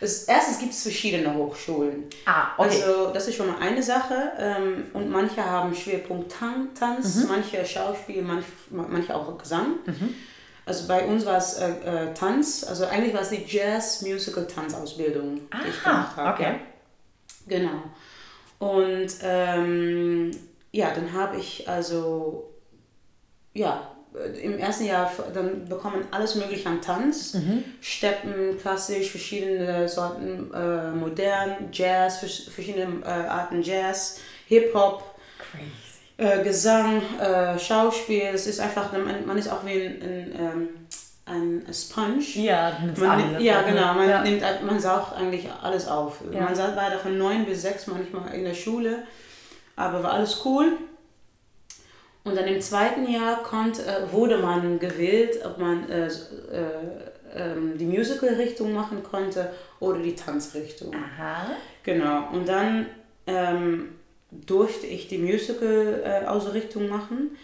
Das, 0.00 0.24
erstens 0.24 0.58
gibt 0.58 0.72
es 0.72 0.82
verschiedene 0.82 1.32
Hochschulen. 1.34 2.04
Ah, 2.26 2.48
okay. 2.58 2.82
Also 2.82 3.10
das 3.12 3.28
ist 3.28 3.36
schon 3.36 3.46
mal 3.48 3.58
eine 3.60 3.82
Sache. 3.82 4.32
Ähm, 4.38 4.86
und 4.92 5.10
manche 5.10 5.44
haben 5.44 5.74
Schwerpunkt 5.74 6.30
Tan 6.32 6.74
Tanz, 6.74 7.16
Mhm. 7.16 7.28
manche 7.28 7.64
Schauspiel, 7.64 8.22
manche, 8.22 8.46
manche 8.70 9.14
auch 9.14 9.36
Gesang. 9.38 9.76
Also 10.66 10.86
bei 10.88 11.04
uns 11.06 11.24
war 11.26 11.36
es 11.38 11.54
äh, 11.58 11.68
äh, 11.68 12.14
Tanz, 12.14 12.64
also 12.66 12.86
eigentlich 12.86 13.12
war 13.14 13.20
es 13.20 13.28
die 13.30 13.44
Jazz-Musical-Tanzausbildung, 13.46 15.36
die 15.36 15.68
ich 15.68 15.80
Aha, 15.86 15.90
gemacht 15.90 16.16
habe. 16.16 16.42
okay. 16.42 16.54
Genau. 17.46 17.82
Und 18.58 19.08
ähm, 19.22 20.30
ja, 20.72 20.90
dann 20.94 21.12
habe 21.12 21.36
ich 21.36 21.68
also, 21.68 22.50
ja, 23.52 23.90
im 24.42 24.58
ersten 24.58 24.84
Jahr 24.86 25.10
dann 25.34 25.68
bekommen 25.68 26.06
alles 26.10 26.34
mögliche 26.36 26.68
an 26.68 26.80
Tanz. 26.80 27.36
Steppen, 27.80 28.58
klassisch, 28.60 29.10
verschiedene 29.10 29.88
Sorten, 29.88 30.52
äh, 30.54 30.90
modern, 30.92 31.68
Jazz, 31.72 32.18
vers- 32.18 32.48
verschiedene 32.54 33.02
äh, 33.04 33.08
Arten 33.08 33.62
Jazz, 33.62 34.20
Hip-Hop, 34.46 35.02
äh, 36.16 36.42
Gesang, 36.44 37.02
äh, 37.20 37.58
Schauspiel. 37.58 38.22
Es 38.32 38.46
ist 38.46 38.60
einfach, 38.60 38.92
man, 38.92 39.26
man 39.26 39.36
ist 39.36 39.48
auch 39.50 39.64
wie 39.66 39.72
ein, 39.86 40.02
ein, 40.02 40.32
ähm, 40.38 40.68
ein 41.26 41.66
Sponge. 41.74 42.22
Ja, 42.34 42.78
Man, 42.96 43.40
ja, 43.42 43.62
ne? 43.62 43.68
genau. 43.72 43.94
Man, 43.94 44.08
Ja. 44.08 44.22
Nimmt, 44.22 44.42
man 44.64 44.78
saugt 44.78 45.16
eigentlich 45.16 45.48
alles 45.62 45.88
auf. 45.88 46.18
Ja. 46.30 46.42
Man 46.42 46.56
war 46.56 46.90
da 46.90 46.98
von 46.98 47.18
neun 47.18 47.44
bis 47.46 47.62
sechs 47.62 47.86
manchmal 47.88 48.32
in 48.34 48.44
der 48.44 48.54
Schule, 48.54 48.98
aber 49.74 50.02
war 50.04 50.12
alles 50.12 50.40
cool. 50.44 50.74
Und 52.24 52.36
dann 52.36 52.46
im 52.46 52.60
zweiten 52.60 53.10
Jahr 53.10 53.42
konnte, 53.42 53.82
äh, 53.82 54.10
wurde 54.10 54.38
man 54.38 54.78
gewählt, 54.78 55.44
ob 55.44 55.58
man 55.58 55.88
äh, 55.90 56.06
äh, 56.06 56.10
ähm, 57.34 57.76
die 57.76 57.84
Musical-Richtung 57.84 58.72
machen 58.72 59.02
konnte 59.02 59.50
oder 59.78 59.98
die 59.98 60.14
Tanzrichtung. 60.14 60.94
Aha. 60.94 61.50
Genau. 61.82 62.28
Und 62.32 62.48
dann 62.48 62.86
ähm, 63.26 63.90
durfte 64.30 64.86
ich 64.86 65.08
die 65.08 65.18
Musical-Ausrichtung 65.18 66.88
machen. 66.88 67.36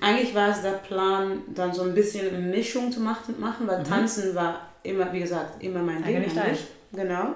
Eigentlich 0.00 0.34
war 0.34 0.50
es 0.50 0.60
der 0.62 0.72
Plan, 0.72 1.42
dann 1.54 1.72
so 1.72 1.82
ein 1.82 1.94
bisschen 1.94 2.28
eine 2.28 2.38
Mischung 2.38 2.92
zu 2.92 3.00
machen, 3.00 3.36
weil 3.38 3.82
Tanzen 3.84 4.34
war 4.34 4.68
immer, 4.82 5.12
wie 5.12 5.20
gesagt, 5.20 5.62
immer 5.62 5.80
mein 5.80 6.02
Ding. 6.02 6.16
Eigentlich. 6.16 6.64
Genau. 6.92 7.34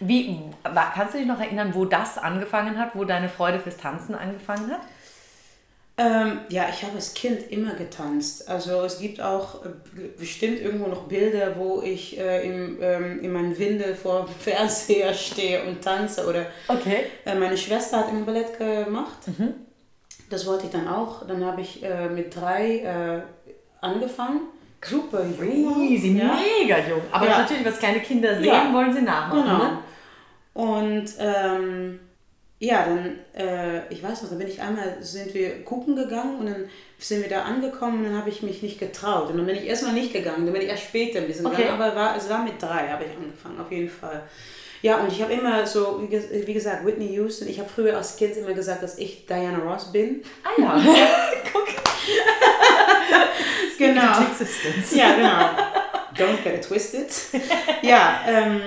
Wie, 0.00 0.40
kannst 0.94 1.14
du 1.14 1.18
dich 1.18 1.26
noch 1.26 1.38
erinnern, 1.38 1.74
wo 1.74 1.84
das 1.84 2.18
angefangen 2.18 2.76
hat, 2.78 2.94
wo 2.94 3.04
deine 3.04 3.28
Freude 3.28 3.60
fürs 3.60 3.76
Tanzen 3.76 4.14
angefangen 4.16 4.70
hat? 4.70 4.80
Ähm, 5.98 6.40
ja, 6.48 6.66
ich 6.70 6.82
habe 6.82 6.94
als 6.96 7.12
Kind 7.12 7.50
immer 7.50 7.74
getanzt. 7.74 8.48
Also 8.48 8.80
es 8.82 8.98
gibt 8.98 9.20
auch 9.20 9.64
äh, 9.64 9.68
bestimmt 10.18 10.58
irgendwo 10.60 10.86
noch 10.88 11.02
Bilder, 11.02 11.54
wo 11.58 11.82
ich 11.82 12.18
äh, 12.18 12.46
im, 12.46 12.78
ähm, 12.80 13.20
in 13.20 13.30
meinem 13.32 13.56
Windel 13.58 13.94
vor 13.94 14.24
dem 14.24 14.34
Fernseher 14.40 15.12
stehe 15.12 15.62
und 15.64 15.82
tanze. 15.82 16.26
Oder 16.26 16.46
Okay. 16.68 17.04
äh, 17.26 17.34
meine 17.34 17.56
Schwester 17.58 17.98
hat 17.98 18.08
immer 18.10 18.24
Ballett 18.24 18.58
gemacht. 18.58 19.18
Das 20.30 20.46
wollte 20.46 20.64
ich 20.66 20.72
dann 20.72 20.88
auch. 20.88 21.26
Dann 21.26 21.44
habe 21.44 21.60
ich 21.60 21.82
äh, 21.82 22.08
mit 22.08 22.34
drei 22.34 22.78
äh, 22.78 23.22
angefangen. 23.84 24.40
Super 24.84 25.24
jung. 25.26 25.80
Easy, 25.88 26.16
ja. 26.18 26.34
mega 26.58 26.78
jung. 26.88 27.02
Aber 27.12 27.26
Ja. 27.28 27.40
natürlich, 27.40 27.66
was 27.66 27.78
kleine 27.78 28.00
Kinder 28.00 28.34
sehen, 28.36 28.46
Ja. 28.46 28.72
wollen 28.72 28.92
sie 28.94 29.02
nachmachen. 29.02 29.42
Genau. 29.42 29.58
Ne? 29.58 29.78
Und 30.54 31.04
ähm, 31.20 32.00
ja, 32.62 32.84
dann, 32.86 33.18
äh, 33.36 33.92
ich 33.92 34.04
weiß 34.04 34.22
noch, 34.22 34.30
da 34.30 34.36
bin 34.36 34.46
ich 34.46 34.62
einmal, 34.62 34.96
sind 35.00 35.34
wir 35.34 35.64
gucken 35.64 35.96
gegangen 35.96 36.38
und 36.38 36.46
dann 36.46 36.70
sind 36.96 37.20
wir 37.22 37.28
da 37.28 37.42
angekommen 37.42 37.98
und 37.98 38.04
dann 38.04 38.16
habe 38.16 38.30
ich 38.30 38.40
mich 38.44 38.62
nicht 38.62 38.78
getraut. 38.78 39.30
Und 39.30 39.38
dann 39.38 39.46
bin 39.46 39.56
ich 39.56 39.66
erstmal 39.66 39.94
nicht 39.94 40.12
gegangen, 40.12 40.44
dann 40.44 40.52
bin 40.52 40.62
ich 40.62 40.68
erst 40.68 40.84
später 40.84 41.18
ein 41.18 41.26
bisschen 41.26 41.44
Okay. 41.44 41.62
gegangen, 41.62 41.82
aber 41.82 41.96
war, 41.96 42.16
es 42.16 42.30
war 42.30 42.44
mit 42.44 42.62
drei, 42.62 42.86
habe 42.86 43.02
ich 43.02 43.16
angefangen, 43.16 43.60
auf 43.60 43.72
jeden 43.72 43.90
Fall. 43.90 44.22
Ja, 44.80 44.98
und 44.98 45.10
ich 45.10 45.20
habe 45.20 45.32
immer 45.32 45.66
so, 45.66 46.06
wie 46.08 46.46
wie 46.46 46.54
gesagt, 46.54 46.86
Whitney 46.86 47.08
Houston, 47.14 47.48
ich 47.48 47.58
habe 47.58 47.68
früher 47.68 47.96
als 47.96 48.16
Kind 48.16 48.36
immer 48.36 48.52
gesagt, 48.52 48.84
dass 48.84 48.96
ich 48.96 49.26
Diana 49.26 49.58
Ross 49.58 49.90
bin. 49.90 50.22
Ah 50.44 50.60
ja. 50.60 50.80
Guck. 51.52 51.66
Genau. 53.76 54.02
Ja, 54.94 55.14
genau. 55.16 55.48
Don't 56.16 56.42
get 56.44 56.54
it 56.54 56.62
twisted. 56.62 57.08
Ja, 57.82 58.20
ähm, 58.28 58.60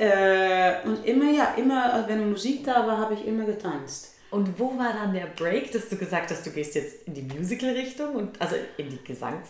äh, 0.00 0.86
und 0.86 1.04
immer, 1.06 1.30
ja, 1.30 1.54
immer, 1.56 1.92
also 1.92 2.08
wenn 2.08 2.30
Musik 2.30 2.64
da 2.64 2.86
war, 2.86 2.98
habe 2.98 3.14
ich 3.14 3.26
immer 3.26 3.44
getanzt. 3.44 4.14
Und 4.30 4.58
wo 4.58 4.68
war 4.78 4.92
dann 4.94 5.12
der 5.12 5.26
Break, 5.36 5.72
dass 5.72 5.88
du 5.88 5.96
gesagt 5.96 6.30
hast, 6.30 6.46
du 6.46 6.50
gehst 6.50 6.74
jetzt 6.74 7.06
in 7.06 7.14
die 7.14 7.22
Musical-Richtung 7.22 8.14
und 8.14 8.40
also 8.40 8.56
in 8.76 8.88
die 8.88 9.02
Gesangs... 9.04 9.48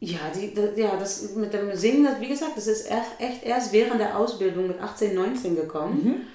Ja, 0.00 0.18
die, 0.34 0.52
da- 0.52 0.72
ja, 0.76 0.96
das 0.98 1.34
mit 1.36 1.52
dem 1.54 1.74
Singen, 1.74 2.04
das, 2.04 2.20
wie 2.20 2.28
gesagt, 2.28 2.56
das 2.56 2.66
ist 2.66 2.90
echt 2.90 3.44
erst 3.44 3.72
während 3.72 4.00
der 4.00 4.18
Ausbildung 4.18 4.66
mit 4.66 4.80
18, 4.80 5.14
19 5.14 5.56
gekommen. 5.56 6.26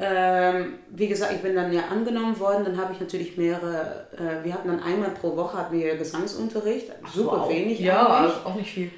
Ähm, 0.00 0.74
wie 0.90 1.08
gesagt, 1.08 1.32
ich 1.32 1.40
bin 1.40 1.56
dann 1.56 1.72
ja 1.72 1.86
angenommen 1.90 2.38
worden, 2.38 2.64
dann 2.64 2.76
habe 2.76 2.92
ich 2.92 3.00
natürlich 3.00 3.36
mehrere, 3.36 4.06
äh, 4.16 4.44
wir 4.44 4.54
hatten 4.54 4.68
dann 4.68 4.80
einmal 4.80 5.10
pro 5.10 5.34
Woche 5.36 5.56
hatten 5.58 5.76
wir 5.80 5.96
Gesangsunterricht, 5.96 6.92
super 7.12 7.40
Wow. 7.40 7.50
wenig 7.50 7.80
Ja, 7.80 8.06
eigentlich. 8.06 8.46
auch 8.46 8.54
nicht 8.54 8.70
viel. 8.72 8.90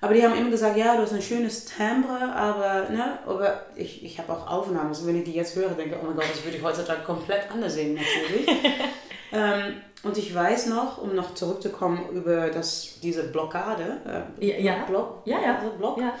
Aber 0.00 0.12
die 0.12 0.22
haben 0.22 0.36
immer 0.36 0.50
gesagt, 0.50 0.76
ja, 0.76 0.94
du 0.94 1.02
hast 1.02 1.14
ein 1.14 1.22
schönes 1.22 1.64
Timbre, 1.64 2.32
aber, 2.34 2.90
ne, 2.90 3.18
aber 3.26 3.66
ich, 3.74 4.04
ich 4.04 4.18
habe 4.18 4.32
auch 4.32 4.46
Aufnahmen, 4.46 4.88
also 4.88 5.06
wenn 5.06 5.16
ich 5.16 5.24
die 5.24 5.32
jetzt 5.32 5.56
höre, 5.56 5.70
denke 5.70 5.94
ich, 5.96 6.00
oh 6.02 6.06
mein 6.06 6.16
Gott, 6.16 6.26
das 6.30 6.44
würde 6.44 6.58
ich 6.58 6.62
heutzutage 6.62 7.02
komplett 7.02 7.50
anders 7.50 7.74
singen, 7.74 7.94
natürlich. 7.94 8.46
ähm, 9.32 9.76
und 10.02 10.18
ich 10.18 10.34
weiß 10.34 10.66
noch, 10.66 10.98
um 10.98 11.14
noch 11.14 11.34
zurückzukommen 11.34 12.10
über 12.12 12.48
das, 12.50 12.98
diese 13.02 13.24
Blockade, 13.24 14.26
äh, 14.40 14.46
Ja, 14.46 14.58
ja. 14.58 14.84
Block, 14.84 15.22
Ja, 15.24 15.40
ja. 15.40 15.56
also 15.56 15.70
Block, 15.70 15.98
Ja. 15.98 16.14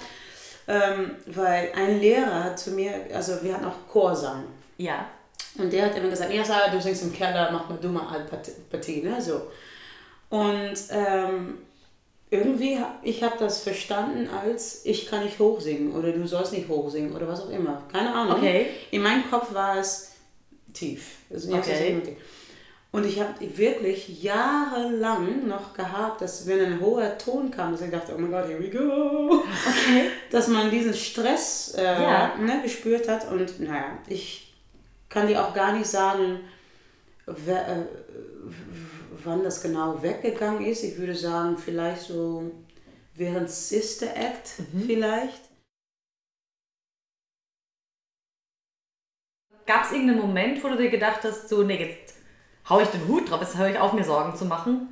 ähm, 0.66 1.12
weil 1.26 1.70
ein 1.76 2.00
Lehrer 2.00 2.44
hat 2.44 2.58
zu 2.58 2.70
mir, 2.70 2.92
also 3.14 3.42
wir 3.42 3.54
hatten 3.54 3.66
auch 3.66 3.92
Chorsang. 3.92 4.44
Ja. 4.78 5.06
Und 5.58 5.72
der 5.72 5.86
hat 5.86 5.96
immer 5.96 6.08
gesagt, 6.08 6.32
ja, 6.32 6.44
Sarah, 6.44 6.70
du 6.70 6.80
singst 6.80 7.02
im 7.02 7.12
Keller, 7.12 7.50
mach 7.52 7.68
mal 7.68 7.78
du 7.80 7.88
mal 7.88 8.26
ne, 9.02 9.20
so. 9.20 9.42
Und 10.28 10.74
ähm, 10.90 11.58
irgendwie, 12.30 12.78
ich 13.02 13.22
habe 13.22 13.36
das 13.38 13.62
verstanden 13.62 14.28
als, 14.28 14.84
ich 14.84 15.06
kann 15.06 15.24
nicht 15.24 15.38
hochsingen 15.38 15.94
oder 15.94 16.10
du 16.12 16.26
sollst 16.26 16.52
nicht 16.52 16.68
hochsingen 16.68 17.14
oder 17.14 17.28
was 17.28 17.42
auch 17.42 17.50
immer. 17.50 17.82
Keine 17.92 18.12
Ahnung. 18.12 18.36
Okay. 18.38 18.66
In 18.90 19.02
meinem 19.02 19.30
Kopf 19.30 19.54
war 19.54 19.78
es 19.78 20.12
tief. 20.72 21.16
Also 21.32 21.54
Okay. 21.54 22.16
Und 22.92 23.04
ich 23.04 23.20
habe 23.20 23.34
wirklich 23.56 24.22
jahrelang 24.22 25.46
noch 25.46 25.74
gehabt, 25.74 26.22
dass 26.22 26.46
wenn 26.46 26.60
ein 26.60 26.80
hoher 26.80 27.18
Ton 27.18 27.50
kam, 27.50 27.72
dass 27.72 27.82
ich 27.82 27.90
dachte, 27.90 28.14
oh 28.16 28.18
mein 28.18 28.30
Gott, 28.30 28.48
here 28.48 28.58
we 28.58 28.70
go. 28.70 29.34
Okay. 29.42 30.10
Dass 30.30 30.48
man 30.48 30.70
diesen 30.70 30.94
Stress 30.94 31.74
äh, 31.76 31.82
Ja. 31.84 32.36
ne, 32.36 32.60
gespürt 32.62 33.06
hat. 33.06 33.30
Und 33.30 33.60
naja, 33.60 33.98
ich 34.08 34.54
kann 35.10 35.26
dir 35.28 35.44
auch 35.44 35.52
gar 35.52 35.72
nicht 35.72 35.86
sagen, 35.86 36.40
wer, 37.26 37.68
äh, 37.68 37.82
wann 39.26 39.42
das 39.42 39.62
genau 39.62 40.02
weggegangen 40.02 40.64
ist. 40.64 40.82
Ich 40.82 40.96
würde 40.96 41.14
sagen, 41.14 41.58
vielleicht 41.58 42.02
so 42.02 42.50
während 43.14 43.50
Sister 43.50 44.14
Act 44.16 44.50
vielleicht. 44.86 45.42
Gab 49.66 49.84
es 49.84 49.92
irgendeinen 49.92 50.20
Moment, 50.20 50.62
wo 50.62 50.68
du 50.68 50.76
dir 50.76 50.90
gedacht 50.90 51.24
hast, 51.24 51.48
so, 51.48 51.64
nee, 51.64 51.82
jetzt 51.82 52.14
hau 52.68 52.80
ich 52.80 52.88
den 52.88 53.08
Hut 53.08 53.28
drauf, 53.28 53.40
jetzt 53.40 53.58
höre 53.58 53.70
ich 53.70 53.78
auf, 53.78 53.92
mir 53.92 54.04
Sorgen 54.04 54.36
zu 54.36 54.44
machen? 54.44 54.88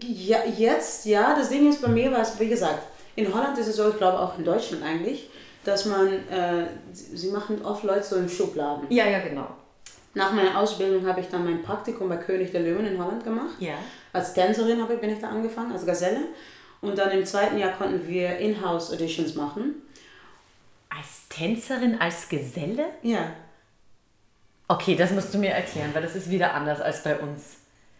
Ja, 0.00 0.44
jetzt, 0.44 1.06
ja, 1.06 1.34
das 1.34 1.48
Ding 1.48 1.68
ist 1.68 1.82
bei 1.82 1.88
mir, 1.88 2.12
war 2.12 2.20
es, 2.20 2.38
wie 2.38 2.48
gesagt, 2.48 2.86
in 3.16 3.32
Holland 3.34 3.58
ist 3.58 3.66
es 3.66 3.76
so, 3.76 3.88
ich 3.88 3.96
glaube 3.96 4.20
auch 4.20 4.38
in 4.38 4.44
Deutschland 4.44 4.84
eigentlich, 4.84 5.30
dass 5.64 5.86
man, 5.86 6.08
äh, 6.28 6.68
sie 6.92 7.16
sie 7.16 7.30
machen 7.32 7.64
oft 7.64 7.82
Leute 7.82 8.04
so 8.04 8.16
in 8.16 8.28
Schubladen. 8.28 8.86
Ja, 8.90 9.06
ja, 9.06 9.18
genau. 9.20 9.48
Nach 10.16 10.32
meiner 10.32 10.58
Ausbildung 10.58 11.06
habe 11.06 11.20
ich 11.20 11.28
dann 11.28 11.44
mein 11.44 11.62
Praktikum 11.62 12.08
bei 12.08 12.16
König 12.16 12.50
der 12.50 12.62
Löwen 12.62 12.86
in 12.86 12.98
Holland 12.98 13.22
gemacht. 13.22 13.54
Ja. 13.60 13.74
Als 14.14 14.32
Tänzerin 14.32 14.80
habe 14.80 14.94
ich, 14.94 15.00
bin 15.00 15.10
ich 15.10 15.20
da 15.20 15.28
angefangen, 15.28 15.72
als 15.72 15.84
Gazelle. 15.84 16.20
Und 16.80 16.96
dann 16.96 17.10
im 17.10 17.22
zweiten 17.26 17.58
Jahr 17.58 17.72
konnten 17.72 18.08
wir 18.08 18.38
In-House-Auditions 18.38 19.34
machen. 19.34 19.74
Als 20.88 21.28
Tänzerin, 21.28 22.00
als 22.00 22.30
Geselle? 22.30 22.86
Ja. 23.02 23.30
Okay, 24.68 24.96
das 24.96 25.10
musst 25.10 25.34
du 25.34 25.38
mir 25.38 25.50
erklären, 25.50 25.90
weil 25.92 26.02
das 26.02 26.16
ist 26.16 26.30
wieder 26.30 26.54
anders 26.54 26.80
als 26.80 27.02
bei 27.02 27.18
uns. 27.18 27.56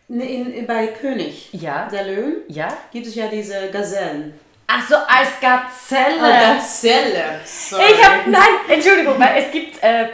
Ne, 0.08 0.24
In, 0.24 0.52
in, 0.54 0.66
bei 0.66 0.86
König 0.86 1.50
Ja. 1.52 1.86
der 1.90 2.04
Löwen 2.04 2.36
Ja? 2.48 2.74
gibt 2.92 3.06
es 3.06 3.14
ja 3.14 3.26
diese 3.28 3.68
Gazellen. 3.70 4.32
Ach 4.68 4.88
so, 4.88 4.94
als 4.96 5.28
Gazelle. 5.40 6.18
Gazelle. 6.56 7.40
Sorry. 7.44 7.82
ich 7.92 8.02
hab, 8.04 8.26
nein, 8.26 8.48
Entschuldigung, 8.68 9.20
weil 9.20 9.42
es 9.44 9.52
gibt, 9.52 9.82
äh, 9.82 10.08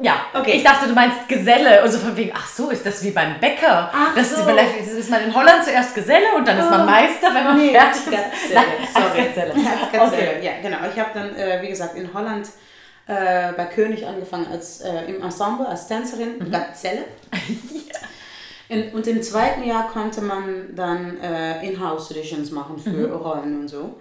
ja, 0.00 0.14
Okay. 0.34 0.52
ich 0.56 0.62
dachte, 0.64 0.88
du 0.88 0.94
meinst 0.94 1.28
Geselle. 1.28 1.82
Und 1.82 1.90
so 1.90 1.98
von 1.98 2.16
wegen, 2.16 2.32
ach 2.34 2.46
so, 2.48 2.70
ist 2.70 2.84
das 2.86 3.02
wie 3.04 3.10
beim 3.10 3.38
Bäcker. 3.40 3.90
Ach 3.92 4.14
das 4.14 4.30
so. 4.30 4.36
ist, 4.36 4.44
vielleicht 4.44 4.76
ist 4.80 5.10
man 5.10 5.22
in 5.22 5.34
Holland 5.34 5.62
zuerst 5.64 5.94
Geselle 5.94 6.26
und 6.36 6.46
dann 6.48 6.58
ist 6.58 6.70
man 6.70 6.86
Meister, 6.86 7.28
wenn 7.34 7.44
man 7.44 7.56
Nee, 7.58 7.70
fertig 7.72 8.00
ist. 8.06 8.10
Gazelle. 8.10 8.66
Sorry. 8.92 9.22
Gazelle. 9.28 9.54
Gazelle. 9.92 10.06
Okay. 10.06 10.28
Ja, 10.46 10.52
genau. 10.62 10.78
Ich 10.92 10.98
habe 10.98 11.10
dann, 11.14 11.34
äh, 11.36 11.60
wie 11.62 11.68
gesagt, 11.68 11.94
in 11.96 12.12
Holland 12.14 12.48
äh, 13.06 13.52
bei 13.56 13.64
König 13.66 14.06
angefangen 14.06 14.46
als, 14.52 14.80
äh, 14.82 15.04
im 15.06 15.22
Ensemble 15.22 15.66
als 15.66 15.86
Tänzerin, 15.88 16.38
Mhm. 16.38 16.50
Gazelle. 16.50 17.04
In, 18.68 18.92
und 18.92 19.04
im 19.08 19.20
zweiten 19.20 19.64
Jahr 19.64 19.88
konnte 19.90 20.20
man 20.20 20.74
dann 20.76 21.18
äh, 21.20 21.66
In-House-Auditions 21.66 22.52
machen 22.52 22.78
für 22.78 22.90
Mhm. 22.90 23.12
Rollen 23.12 23.60
und 23.62 23.68
so. 23.68 24.00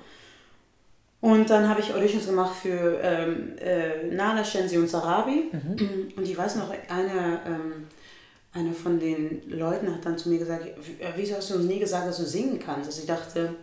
Und 1.22 1.50
dann 1.50 1.68
habe 1.68 1.82
ich 1.82 1.94
Auditions 1.94 2.28
gemacht 2.28 2.56
für 2.62 3.00
ähm, 3.04 3.58
äh, 3.60 4.08
Nala, 4.08 4.44
Shenzi 4.44 4.78
und 4.78 4.88
Sarabi. 4.90 5.50
Mhm. 5.52 6.14
Und 6.16 6.24
ich 6.28 6.38
weiß 6.38 6.56
noch, 6.56 6.70
eine, 6.88 7.42
ähm, 7.46 7.88
eine 8.54 8.74
von 8.74 9.00
den 9.00 9.42
Leuten 9.50 9.94
hat 9.94 10.06
dann 10.06 10.18
zu 10.18 10.30
mir 10.30 10.40
gesagt, 10.40 10.66
"Wie- 10.82 11.02
äh, 11.04 11.12
wieso 11.18 11.36
hast 11.36 11.50
du 11.50 11.56
uns 11.56 11.66
nie 11.66 11.80
gesagt, 11.80 12.08
dass 12.08 12.18
du 12.18 12.26
singen 12.26 12.58
kannst? 12.58 12.88
Also 12.88 13.02
ich 13.02 13.08
dachte, 13.08 13.54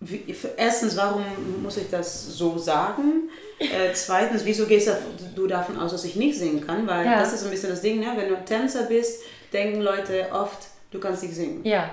wie, 0.00 0.24
erstens, 0.56 0.96
warum 0.96 1.22
muss 1.62 1.76
ich 1.76 1.88
das 1.88 2.26
so 2.36 2.58
sagen? 2.58 3.28
Äh, 3.60 3.92
zweitens, 3.94 4.44
wieso 4.44 4.66
gehst 4.66 4.88
du- 4.88 4.96
du 5.36 5.46
davon 5.46 5.78
aus, 5.78 5.92
dass 5.92 6.04
ich 6.04 6.16
nicht 6.16 6.36
singen 6.38 6.66
kann? 6.66 6.86
Weil 6.86 7.04
Ja. 7.06 7.20
das 7.20 7.32
ist 7.32 7.44
ein 7.44 7.50
bisschen 7.50 7.70
das 7.70 7.80
Ding, 7.82 8.00
ne? 8.00 8.12
wenn 8.16 8.28
du 8.28 8.44
Tänzer 8.44 8.84
bist, 8.84 9.20
denken 9.52 9.82
Leute 9.82 10.28
oft, 10.32 10.66
du 10.90 10.98
kannst 10.98 11.22
nicht 11.22 11.34
singen. 11.36 11.64
Ja. 11.64 11.90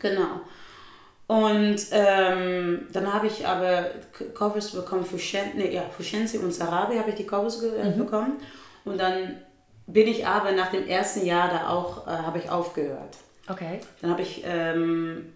Genau. 0.00 0.40
Und 1.32 1.76
ähm, 1.92 2.86
dann 2.92 3.14
habe 3.14 3.26
ich 3.26 3.46
aber 3.46 3.86
Covers 4.34 4.72
bekommen 4.72 5.04
für, 5.04 5.18
Shen, 5.18 5.52
nee, 5.56 5.74
ja, 5.74 5.82
für 5.96 6.02
Shenzi 6.02 6.36
und 6.36 6.52
Sarabi 6.52 6.98
habe 6.98 7.08
ich 7.10 7.16
die 7.16 7.24
Covers 7.26 7.62
äh, 7.62 7.90
bekommen. 7.96 8.34
Und 8.84 9.00
dann 9.00 9.36
bin 9.86 10.08
ich 10.08 10.26
aber 10.26 10.52
nach 10.52 10.70
dem 10.70 10.86
ersten 10.86 11.24
Jahr 11.24 11.48
da 11.48 11.70
auch, 11.70 12.06
äh, 12.06 12.10
habe 12.10 12.38
ich 12.38 12.50
aufgehört. 12.50 13.16
Okay. 13.48 13.80
Dann 14.02 14.10
habe 14.10 14.20
ich, 14.20 14.42
ähm, 14.44 15.32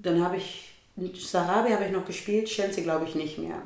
dann 0.00 0.24
habe 0.24 0.38
ich, 0.38 0.72
Sarabi 1.18 1.70
habe 1.72 1.84
ich 1.84 1.92
noch 1.92 2.06
gespielt, 2.06 2.48
Shenzi 2.48 2.80
glaube 2.82 3.04
ich 3.04 3.14
nicht 3.14 3.36
mehr. 3.36 3.60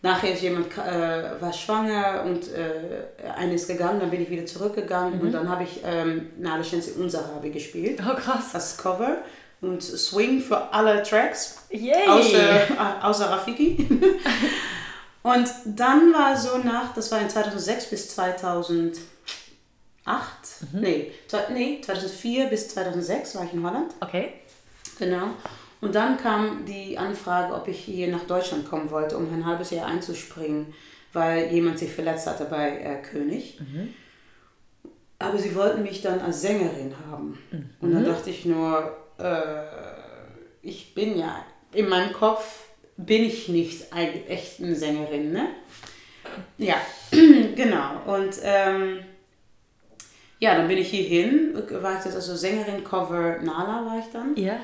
Nachher 0.00 0.32
ist 0.32 0.42
jemand, 0.42 0.68
äh, 0.78 1.40
war 1.40 1.52
schwanger 1.52 2.22
und 2.24 2.48
äh, 2.54 3.28
eine 3.36 3.54
ist 3.54 3.68
gegangen, 3.68 4.00
dann 4.00 4.10
bin 4.10 4.22
ich 4.22 4.30
wieder 4.30 4.46
zurückgegangen 4.46 5.20
und 5.20 5.32
dann 5.32 5.48
habe 5.48 5.64
ich 5.64 5.80
ähm, 5.84 6.30
Nale 6.38 6.64
Shenzi 6.64 6.92
und 6.92 7.10
Sarabi 7.10 7.50
gespielt 7.50 8.00
Oh, 8.00 8.14
krass. 8.14 8.54
als 8.54 8.78
Cover 8.78 9.18
und 9.60 9.82
Swing 9.82 10.40
für 10.40 10.72
alle 10.72 11.02
Tracks, 11.02 11.62
Yay. 11.70 12.06
außer, 12.08 12.70
äh, 12.70 13.02
außer 13.02 13.26
Rafiki. 13.30 13.88
und 15.22 15.48
dann 15.64 16.12
war 16.12 16.36
so 16.36 16.58
nach, 16.58 16.92
das 16.94 17.10
war 17.10 17.20
in 17.20 17.28
2006 17.30 17.86
bis 17.90 18.08
2008, 18.14 19.00
nee, 20.72 21.10
zwei- 21.26 21.48
nee, 21.52 21.80
2004 21.82 22.46
bis 22.46 22.68
2006 22.68 23.34
war 23.36 23.44
ich 23.44 23.52
in 23.52 23.64
Holland, 23.64 23.92
Okay. 24.00 24.34
genau. 24.98 25.28
Und 25.80 25.94
dann 25.94 26.16
kam 26.16 26.64
die 26.64 26.96
Anfrage, 26.96 27.54
ob 27.54 27.68
ich 27.68 27.78
hier 27.78 28.08
nach 28.08 28.24
Deutschland 28.24 28.68
kommen 28.68 28.90
wollte, 28.90 29.16
um 29.16 29.32
ein 29.32 29.44
halbes 29.44 29.70
Jahr 29.70 29.86
einzuspringen, 29.86 30.72
weil 31.12 31.52
jemand 31.52 31.78
sich 31.78 31.92
verletzt 31.92 32.26
hatte 32.26 32.46
bei 32.46 32.78
äh, 32.78 33.02
König. 33.02 33.60
Aber 35.18 35.38
sie 35.38 35.54
wollten 35.54 35.82
mich 35.82 36.00
dann 36.02 36.20
als 36.20 36.40
Sängerin 36.42 36.94
haben. 37.10 37.38
Und 37.80 37.92
dann 37.94 38.04
dachte 38.04 38.30
ich 38.30 38.44
nur, 38.46 38.96
äh, 39.18 39.62
ich 40.62 40.94
bin 40.94 41.18
ja, 41.18 41.44
in 41.72 41.88
meinem 41.88 42.12
Kopf 42.12 42.64
bin 42.96 43.24
ich 43.24 43.48
nicht 43.48 43.92
eine 43.92 44.26
echte 44.26 44.74
Sängerin, 44.74 45.32
ne? 45.32 45.48
Ja, 46.58 46.76
genau. 47.10 48.02
Und 48.06 48.34
ähm, 48.42 49.00
ja, 50.38 50.54
dann 50.54 50.68
bin 50.68 50.78
ich 50.78 50.90
hierhin, 50.90 51.54
war 51.70 51.98
ich 51.98 52.04
das 52.04 52.14
also 52.14 52.36
Sängerin 52.36 52.84
Cover 52.84 53.38
Nala 53.42 53.86
war 53.86 53.98
ich 53.98 54.12
dann. 54.12 54.36
Ja. 54.36 54.60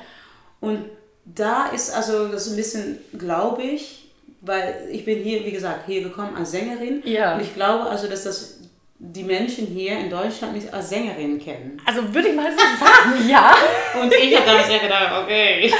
Und 0.59 0.85
da 1.25 1.67
ist 1.67 1.93
also 1.95 2.27
das 2.27 2.47
ist 2.47 2.53
ein 2.53 2.57
bisschen, 2.57 2.99
glaube 3.17 3.63
ich, 3.63 4.11
weil 4.41 4.87
ich 4.91 5.05
bin 5.05 5.19
hier, 5.19 5.45
wie 5.45 5.51
gesagt, 5.51 5.85
hier 5.85 6.03
gekommen 6.03 6.35
als 6.35 6.51
Sängerin. 6.51 7.01
Ja. 7.05 7.35
Und 7.35 7.41
ich 7.41 7.53
glaube 7.53 7.83
also, 7.83 8.07
dass 8.07 8.23
das 8.23 8.59
die 8.99 9.23
Menschen 9.23 9.67
hier 9.67 9.99
in 9.99 10.09
Deutschland 10.09 10.53
mich 10.53 10.73
als 10.73 10.89
Sängerin 10.89 11.39
kennen. 11.39 11.81
Also 11.85 12.13
würde 12.13 12.29
ich 12.29 12.35
mal 12.35 12.51
so 12.51 12.57
sagen, 12.57 13.27
ja. 13.29 13.53
Und 14.01 14.13
ich 14.13 14.35
habe 14.35 14.45
damals 14.45 14.69
ja 14.69 14.77
gedacht, 14.77 15.23
okay, 15.23 15.67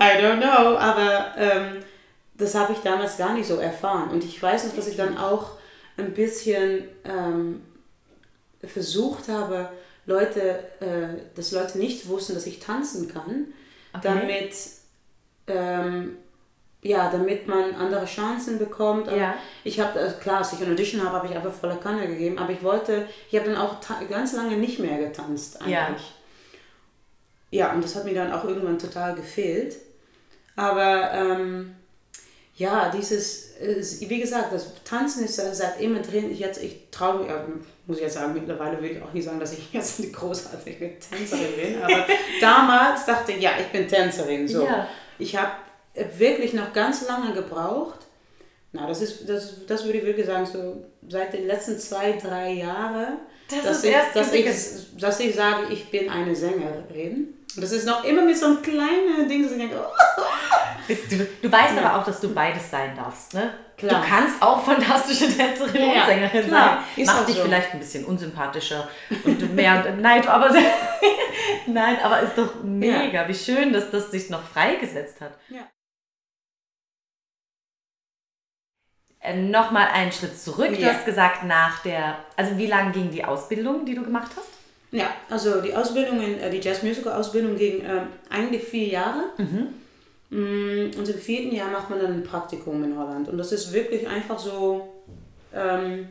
I 0.00 0.22
don't 0.22 0.38
know, 0.38 0.76
aber 0.78 1.34
ähm, 1.36 1.76
das 2.34 2.54
habe 2.54 2.72
ich 2.72 2.78
damals 2.78 3.18
gar 3.18 3.34
nicht 3.34 3.46
so 3.46 3.56
erfahren. 3.56 4.10
Und 4.10 4.24
ich 4.24 4.42
weiß 4.42 4.64
noch, 4.66 4.74
dass 4.76 4.88
ich 4.88 4.96
dann 4.96 5.18
auch 5.18 5.52
ein 5.98 6.14
bisschen 6.14 6.84
ähm, 7.04 7.60
versucht 8.64 9.28
habe, 9.28 9.68
Leute, 10.06 10.58
äh, 10.80 11.20
dass 11.36 11.52
Leute 11.52 11.78
nicht 11.78 12.08
wussten, 12.08 12.34
dass 12.34 12.46
ich 12.46 12.58
tanzen 12.60 13.12
kann, 13.12 13.48
Okay. 13.92 14.00
damit, 14.04 14.52
ähm, 15.48 16.16
ja, 16.82 17.10
damit 17.10 17.46
man 17.46 17.74
andere 17.74 18.06
Chancen 18.06 18.58
bekommt. 18.58 19.06
Ja. 19.10 19.34
Ich 19.64 19.78
habe, 19.80 19.98
äh, 20.00 20.10
klar, 20.20 20.38
als 20.38 20.52
ich 20.54 20.62
eine 20.62 20.72
Audition 20.72 21.02
habe, 21.02 21.16
habe 21.16 21.26
ich 21.26 21.34
einfach 21.34 21.52
volle 21.52 21.76
Kanne 21.76 22.06
gegeben, 22.06 22.38
aber 22.38 22.52
ich 22.52 22.62
wollte, 22.62 23.06
ich 23.30 23.38
habe 23.38 23.50
dann 23.50 23.60
auch 23.60 23.76
ganz 24.08 24.32
lange 24.32 24.56
nicht 24.56 24.78
mehr 24.78 24.98
getanzt 24.98 25.60
eigentlich. 25.60 25.72
Ja. 25.72 25.94
Ja, 27.52 27.72
und 27.72 27.82
das 27.82 27.96
hat 27.96 28.04
mir 28.04 28.14
dann 28.14 28.32
auch 28.32 28.44
irgendwann 28.44 28.78
total 28.78 29.14
gefehlt. 29.14 29.76
Aber 30.56 31.10
ähm, 31.12 31.74
ja, 32.54 32.90
dieses, 32.90 33.56
äh, 33.58 33.82
wie 34.08 34.20
gesagt, 34.20 34.52
das 34.52 34.68
Tanzen 34.84 35.24
ist 35.24 35.36
seit 35.36 35.80
immer 35.80 36.00
drin. 36.00 36.30
Ich, 36.30 36.38
jetzt, 36.38 36.62
ich 36.62 36.88
traue 36.90 37.18
mich, 37.18 37.32
muss 37.86 37.96
ich 37.96 38.04
jetzt 38.04 38.14
sagen, 38.14 38.34
mittlerweile 38.34 38.80
will 38.80 38.92
ich 38.92 39.02
auch 39.02 39.12
nicht 39.12 39.24
sagen, 39.24 39.40
dass 39.40 39.52
ich 39.52 39.68
jetzt 39.72 40.00
eine 40.00 40.10
großartige 40.10 40.98
Tänzerin 40.98 41.56
bin. 41.60 41.82
Aber 41.82 42.06
damals 42.40 43.04
dachte 43.04 43.32
ich, 43.32 43.42
ja, 43.42 43.52
ich 43.60 43.66
bin 43.68 43.88
Tänzerin. 43.88 44.46
So. 44.46 44.64
Ja. 44.64 44.86
Ich 45.18 45.36
habe 45.36 45.50
wirklich 46.16 46.52
noch 46.54 46.72
ganz 46.72 47.06
lange 47.06 47.32
gebraucht. 47.32 47.98
Na, 48.72 48.86
das 48.86 49.00
ist, 49.02 49.28
das, 49.28 49.66
das 49.66 49.84
würde 49.84 49.98
ich 49.98 50.04
wirklich 50.06 50.26
sagen, 50.26 50.46
so 50.46 50.84
seit 51.08 51.32
den 51.32 51.46
letzten 51.46 51.78
zwei, 51.78 52.12
drei 52.12 52.52
Jahren, 52.52 53.18
Das 53.48 53.62
dass, 53.64 53.76
ist 53.78 53.84
ich, 53.84 53.96
dass, 54.14 54.32
ich, 54.32 54.96
dass 55.00 55.20
ich 55.20 55.34
sage, 55.34 55.66
ich 55.70 55.90
bin 55.90 56.08
eine 56.08 56.36
Sängerin. 56.36 57.34
Und 57.56 57.62
das 57.64 57.72
ist 57.72 57.84
noch 57.84 58.04
immer 58.04 58.22
mit 58.22 58.36
so 58.38 58.46
einem 58.46 58.62
kleinen 58.62 59.28
Ding, 59.28 59.42
dass 59.42 59.50
ich 59.52 59.58
denke, 59.58 59.74
oh, 59.76 60.92
du, 61.10 61.26
du 61.42 61.50
weißt 61.52 61.76
aber 61.78 61.96
auch, 61.98 62.04
dass 62.04 62.20
du 62.20 62.32
beides 62.32 62.70
sein 62.70 62.94
darfst, 62.96 63.34
ne? 63.34 63.52
Klar. 63.76 64.02
Du 64.02 64.08
kannst 64.08 64.40
auch 64.40 64.62
fantastische 64.62 65.26
Tänzerin 65.36 65.74
Ja, 65.82 65.88
und 65.88 65.96
ja, 65.96 66.06
Sängerin 66.06 66.46
klar. 66.46 66.84
sein. 66.94 67.02
Ist 67.02 67.06
Macht 67.12 67.28
dich 67.28 67.36
so. 67.36 67.42
vielleicht 67.42 67.72
ein 67.72 67.80
bisschen 67.80 68.04
unsympathischer 68.04 68.88
und 69.24 69.54
mehr 69.56 69.90
Neid, 70.00 70.28
aber 70.28 70.50
nein, 71.66 71.96
aber 72.04 72.20
ist 72.20 72.36
doch 72.38 72.62
mega. 72.62 73.26
Wie 73.26 73.34
schön, 73.34 73.72
dass 73.72 73.90
das 73.90 74.10
sich 74.12 74.30
noch 74.30 74.42
freigesetzt 74.44 75.20
hat. 75.22 75.32
Ja. 75.48 75.62
Nochmal 79.34 79.88
einen 79.92 80.10
Schritt 80.12 80.40
zurück. 80.40 80.70
Du 80.74 80.80
Ja. 80.80 80.94
hast 80.94 81.04
gesagt, 81.04 81.44
nach 81.44 81.82
der, 81.82 82.16
also 82.36 82.56
wie 82.56 82.66
lange 82.66 82.90
ging 82.92 83.10
die 83.10 83.22
Ausbildung, 83.24 83.84
die 83.84 83.94
du 83.94 84.02
gemacht 84.02 84.30
hast? 84.34 84.48
Ja, 84.92 85.10
also 85.28 85.60
die 85.60 85.74
Ausbildung, 85.74 86.20
in, 86.22 86.40
äh, 86.40 86.50
die 86.50 86.58
Jazz-Musical-Ausbildung 86.58 87.56
ging 87.56 87.84
ähm, 87.84 88.08
eigentlich 88.30 88.64
vier 88.64 88.88
Jahre. 88.88 89.24
Mm, 90.30 90.90
Und 90.96 91.08
im 91.08 91.18
vierten 91.18 91.54
Jahr 91.54 91.68
macht 91.70 91.90
man 91.90 92.00
dann 92.00 92.12
ein 92.14 92.24
Praktikum 92.24 92.82
in 92.82 92.96
Holland. 92.98 93.28
Und 93.28 93.36
das 93.38 93.52
ist 93.52 93.72
wirklich 93.72 94.08
einfach 94.08 94.38
so, 94.38 94.88
ähm, 95.54 96.08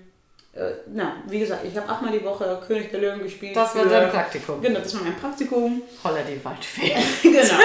äh, 0.54 0.72
na, 0.94 1.14
wie 1.28 1.40
gesagt, 1.40 1.66
ich 1.66 1.76
habe 1.78 1.90
achtmal 1.90 2.12
die 2.12 2.24
Woche 2.24 2.62
König 2.66 2.92
der 2.92 3.00
Löwen 3.02 3.24
gespielt. 3.24 3.56
Das 3.56 3.76
war 3.76 3.86
dein 3.86 4.10
Praktikum. 4.10 4.62
Genau, 4.62 4.80
das 4.80 4.94
war 4.96 5.04
mein 5.04 5.16
Praktikum. 5.16 5.82
Holla 6.04 6.20
die 6.22 6.44
Waldfee. 6.46 6.96
genau. 7.24 7.64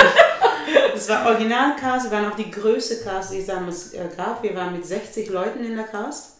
Das 0.92 1.09
war 1.09 1.27
Originalcast, 1.27 2.11
wir 2.11 2.16
waren 2.16 2.33
auch 2.33 2.37
die 2.37 2.50
größte 2.50 3.05
Cast, 3.05 3.33
die 3.33 3.38
es 3.38 3.46
damals 3.46 3.94
äh, 3.94 4.09
gab. 4.16 4.42
Wir 4.42 4.55
waren 4.55 4.72
mit 4.72 4.85
60 4.85 5.31
Leuten 5.31 5.64
in 5.64 5.77
der 5.77 5.87
Cast. 5.87 6.38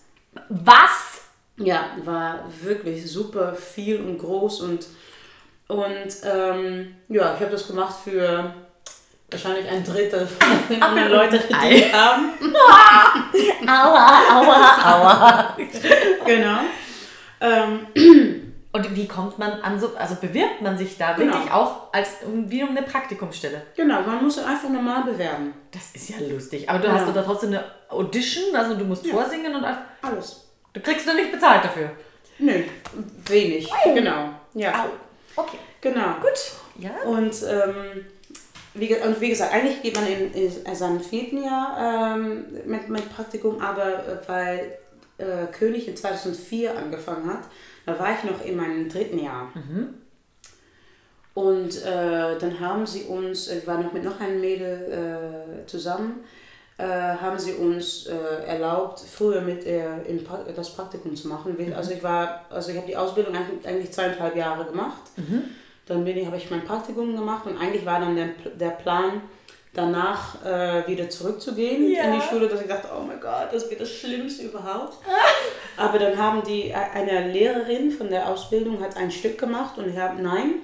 Was? 0.49 1.23
Ja, 1.57 1.91
war 2.05 2.45
wirklich 2.63 3.11
super 3.11 3.55
viel 3.55 4.01
und 4.01 4.19
groß 4.19 4.63
und, 4.63 4.87
und 5.69 6.17
ähm, 6.25 6.97
ja, 7.09 7.35
ich 7.35 7.41
habe 7.41 7.53
das 7.53 7.67
gemacht 7.67 7.95
für 8.03 8.53
wahrscheinlich 9.31 9.69
ein 9.69 9.85
Drittel 9.85 10.27
von 10.39 10.59
den 10.69 10.83
anderen 10.83 11.13
Leute, 11.13 11.39
die 11.39 11.93
haben. 11.93 12.33
Aua, 13.69 14.21
aua, 14.31 14.95
aua. 14.95 15.57
Genau. 16.27 16.61
Ähm, 17.41 17.87
Und 18.75 18.97
wie 18.97 19.07
kommt 19.07 19.39
man 19.39 19.53
an 19.63 19.79
so, 19.79 19.95
also 19.97 20.17
bewirbt 20.17 20.61
man 20.61 20.77
sich 20.77 20.99
da 20.99 21.13
Genau. 21.13 21.33
wirklich 21.35 21.53
auch 21.53 21.93
als 21.93 22.17
wie 22.27 22.63
um 22.65 22.71
eine 22.71 22.83
Praktikumsstelle? 22.83 23.63
genau, 23.77 24.01
man 24.03 24.23
muss 24.25 24.37
einfach 24.39 24.69
normal 24.69 25.05
bewerben. 25.05 25.55
Das 25.71 25.93
ist 25.95 26.09
ja 26.11 26.17
lustig. 26.29 26.69
Aber 26.69 26.81
du 26.81 26.89
Ja. 26.89 26.95
hast 26.95 27.15
da 27.15 27.23
trotzdem 27.23 27.51
eine 27.51 27.65
Audition, 27.89 28.55
also 28.57 28.75
du 28.75 28.85
musst 28.85 29.07
Ja. 29.07 29.15
vorsingen 29.15 29.55
und 29.55 29.65
all- 29.65 29.79
Alles. 30.03 30.49
du 30.73 30.81
kriegst 30.81 31.07
du 31.07 31.15
nicht 31.15 31.31
bezahlt 31.31 31.65
dafür. 31.65 31.93
Nö, 32.41 32.65
wenig. 33.27 33.71
Genau. 33.85 34.31
Ja. 34.55 34.87
Okay. 35.37 35.59
Genau. 35.81 36.15
Gut. 36.21 36.53
Ja. 36.81 36.91
Und, 37.07 37.33
ähm, 37.49 38.05
wie, 38.75 38.93
und 38.97 39.21
wie 39.21 39.29
gesagt, 39.29 39.55
eigentlich 39.55 39.83
geht 39.83 39.95
man 39.95 40.05
in, 40.09 40.33
in 40.35 40.75
seinem 40.75 40.99
vierten 41.01 41.45
Jahr 41.45 42.17
ähm, 42.17 42.45
mit, 42.67 42.89
mit 42.89 43.15
Praktikum, 43.15 43.61
aber 43.61 43.87
äh, 44.05 44.19
weil 44.29 44.79
äh, 45.19 45.47
König 45.57 45.87
in 45.87 45.97
2004 45.97 46.77
angefangen 46.77 47.29
hat, 47.33 47.43
da 47.87 47.99
war 47.99 48.09
ich 48.17 48.25
noch 48.31 48.45
in 48.45 48.57
meinem 48.57 48.89
dritten 48.89 49.19
Jahr. 49.19 49.49
Und 51.35 51.83
äh, 51.85 52.39
dann 52.39 52.61
haben 52.61 52.87
sie 52.87 53.03
uns, 53.05 53.49
ich 53.51 53.67
war 53.67 53.79
noch 53.83 53.93
mit 53.93 54.05
noch 54.05 54.21
einem 54.21 54.41
Mädel 54.41 55.63
äh, 55.63 55.67
zusammen, 55.67 56.21
äh, 56.79 56.85
haben 56.87 57.39
sie 57.39 57.55
uns 57.55 58.07
äh, 58.07 58.47
erlaubt, 58.47 59.01
früher 59.01 59.41
mit 59.41 59.65
ihr 59.65 60.05
in 60.07 60.23
pra 60.23 60.45
das 60.55 60.75
Praktikum 60.75 61.17
zu 61.17 61.27
machen. 61.29 61.59
Wir- 61.59 61.77
Also 61.77 61.93
ich 61.93 62.03
war, 62.05 62.45
also 62.51 62.71
ich 62.71 62.77
habe 62.77 62.87
die 62.87 62.97
Ausbildung 62.97 63.35
eigentlich, 63.65 63.91
zweieinhalb 63.93 64.37
Jahre 64.37 64.65
gemacht. 64.65 65.03
Dann 65.87 66.05
bin 66.05 66.17
ich, 66.17 66.27
habe 66.27 66.37
ich 66.37 66.51
mein 66.51 66.65
Praktikum 66.65 67.15
gemacht 67.17 67.47
und 67.47 67.59
eigentlich 67.61 67.85
war 67.85 67.99
dann 68.01 68.15
der, 68.17 68.29
der 68.59 68.71
Plan, 68.71 69.21
danach 69.75 70.43
äh, 70.45 70.87
wieder 70.87 71.11
zurückzugehen 71.11 71.91
Ja. 71.91 72.05
in 72.05 72.13
die 72.15 72.21
Schule, 72.21 72.49
dass 72.49 72.61
ich 72.63 72.69
dachte, 72.69 72.89
oh 72.97 73.03
mein 73.03 73.21
Gott, 73.21 73.49
das 73.53 73.69
wird 73.69 73.81
das 73.81 73.91
Schlimmste 73.91 74.45
überhaupt. 74.45 74.97
Aber 75.77 75.99
dann 75.99 76.17
haben 76.17 76.43
die, 76.47 76.71
äh, 76.71 76.75
eine 76.95 77.29
Lehrerin 77.33 77.91
von 77.91 78.09
der 78.09 78.29
Ausbildung 78.29 78.81
hat 78.83 78.97
ein 78.97 79.11
Stück 79.11 79.37
gemacht 79.39 79.77
und 79.79 79.89
ich 79.91 79.99
habe, 79.99 80.23
nein, 80.23 80.55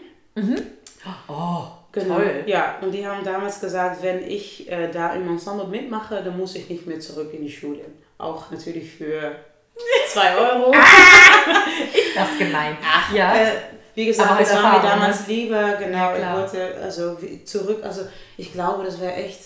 Oh, 1.29 1.65
Genau. 1.93 2.15
toll. 2.17 2.45
Ja, 2.47 2.77
und 2.83 2.93
die 2.93 3.05
haben 3.07 3.25
damals 3.25 3.61
gesagt, 3.61 4.03
wenn 4.03 4.23
ich 4.29 4.71
äh, 4.71 4.89
da 4.93 5.13
im 5.15 5.29
Ensemble 5.29 5.67
mitmache, 5.67 6.23
dann 6.23 6.37
muss 6.39 6.55
ich 6.55 6.69
nicht 6.71 6.87
mehr 6.87 7.01
zurück 7.01 7.31
in 7.35 7.43
die 7.43 7.51
Schule. 7.51 7.81
Auch 8.19 8.49
natürlich 8.51 8.93
für 8.93 9.35
2 10.13 10.37
Euro. 10.37 10.73
Ist 11.95 12.15
das 12.17 12.39
gemein? 12.39 12.77
Ach, 12.87 13.13
ja. 13.13 13.35
Äh, 13.35 13.51
wie 13.95 14.07
gesagt, 14.07 14.31
Aber 14.31 14.41
das 14.41 14.55
war 14.55 14.63
mir 14.63 14.69
Erfahrung, 14.77 15.01
damals 15.01 15.27
lieber, 15.27 15.75
genau. 15.77 16.15
Ja, 16.15 16.17
ich 16.17 16.55
wollte 16.55 16.75
also 16.83 17.17
zurück, 17.45 17.83
also 17.83 18.03
ich 18.37 18.53
glaube, 18.53 18.85
das 18.85 19.01
wäre 19.01 19.15
echt 19.15 19.41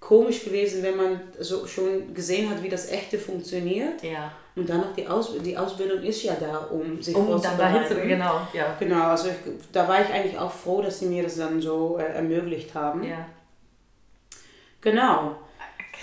komisch 0.00 0.44
gewesen, 0.44 0.82
wenn 0.82 0.96
man 0.96 1.20
so 1.40 1.66
schon 1.66 2.14
gesehen 2.14 2.48
hat, 2.48 2.62
wie 2.62 2.68
das 2.68 2.90
echte 2.90 3.18
funktioniert. 3.18 4.02
ja. 4.02 4.32
Und 4.54 4.70
dann 4.70 4.80
noch 4.80 4.94
die, 4.94 5.06
Aus 5.06 5.34
die 5.44 5.54
Ausbildung 5.54 6.02
ist 6.02 6.22
ja 6.22 6.34
da, 6.40 6.56
um 6.70 7.02
sich 7.02 7.14
Um 7.14 7.28
dann 7.28 7.40
vorzubereiten. 7.42 8.08
genau, 8.08 8.40
ja. 8.54 8.74
Genau, 8.78 9.08
also 9.08 9.28
ich, 9.28 9.34
da 9.70 9.86
war 9.86 10.00
ich 10.00 10.08
eigentlich 10.08 10.38
auch 10.38 10.50
froh, 10.50 10.80
dass 10.80 11.00
sie 11.00 11.06
mir 11.06 11.22
das 11.22 11.36
dann 11.36 11.60
so 11.60 11.98
äh, 11.98 12.14
ermöglicht 12.14 12.74
haben. 12.74 13.04
Ja. 13.04 13.26
Genau. 14.80 15.36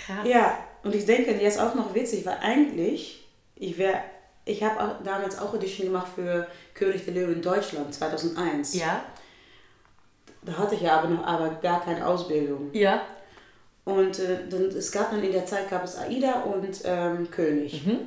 Krass. 0.06 0.24
Ja, 0.24 0.58
und 0.84 0.94
ich 0.94 1.04
denke, 1.04 1.32
jetzt 1.32 1.58
auch 1.58 1.74
noch 1.74 1.94
witzig, 1.96 2.24
weil 2.26 2.36
eigentlich, 2.42 3.26
ich 3.56 3.76
wäre, 3.76 3.98
ich 4.44 4.62
habe 4.62 5.02
damals 5.02 5.36
auch 5.36 5.52
Audition 5.52 5.88
gemacht 5.88 6.12
für 6.14 6.46
König 6.74 7.04
der 7.04 7.14
Löwen 7.14 7.40
Deutschland 7.40 7.94
2001. 7.94 8.74
Ja. 8.74 9.04
Da 10.42 10.58
hatte 10.58 10.74
ich 10.74 10.82
ja 10.82 10.98
aber 10.98 11.08
noch 11.08 11.24
aber 11.24 11.50
gar 11.62 11.82
keine 11.82 12.06
Ausbildung. 12.06 12.70
Ja. 12.72 13.02
Und 13.84 14.18
äh, 14.18 14.48
dann, 14.48 14.64
es 14.64 14.90
gab 14.92 15.10
dann 15.10 15.22
in 15.22 15.32
der 15.32 15.46
Zeit 15.46 15.70
gab 15.70 15.84
es 15.84 15.96
Aida 15.96 16.42
und 16.42 16.80
ähm, 16.84 17.30
König. 17.30 17.86
Mhm. 17.86 17.98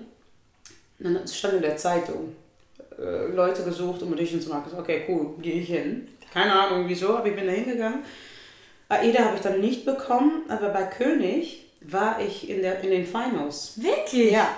Und 1.00 1.14
dann 1.14 1.28
stand 1.28 1.56
in 1.56 1.62
der 1.62 1.78
Zeitung, 1.78 2.36
äh, 3.00 3.28
Leute 3.28 3.64
gesucht, 3.64 4.02
um 4.02 4.14
Audition 4.14 4.42
zu 4.42 4.50
machen. 4.50 4.72
Okay, 4.78 5.06
cool, 5.08 5.36
gehe 5.42 5.62
ich 5.62 5.68
hin. 5.68 6.08
Keine 6.34 6.52
Ahnung 6.52 6.86
wieso, 6.88 7.18
aber 7.18 7.28
ich 7.28 7.36
bin 7.36 7.46
da 7.46 7.54
hingegangen. 7.54 8.04
Aida 8.90 9.26
habe 9.26 9.36
ich 9.36 9.42
dann 9.42 9.60
nicht 9.60 9.86
bekommen, 9.86 10.44
aber 10.50 10.70
bei 10.70 10.84
König 10.84 11.66
war 11.82 12.20
ich 12.22 12.50
in, 12.50 12.62
der, 12.62 12.82
in 12.82 12.90
den 12.90 13.06
Finals. 13.06 13.74
Wirklich? 13.76 14.32
Ja, 14.32 14.50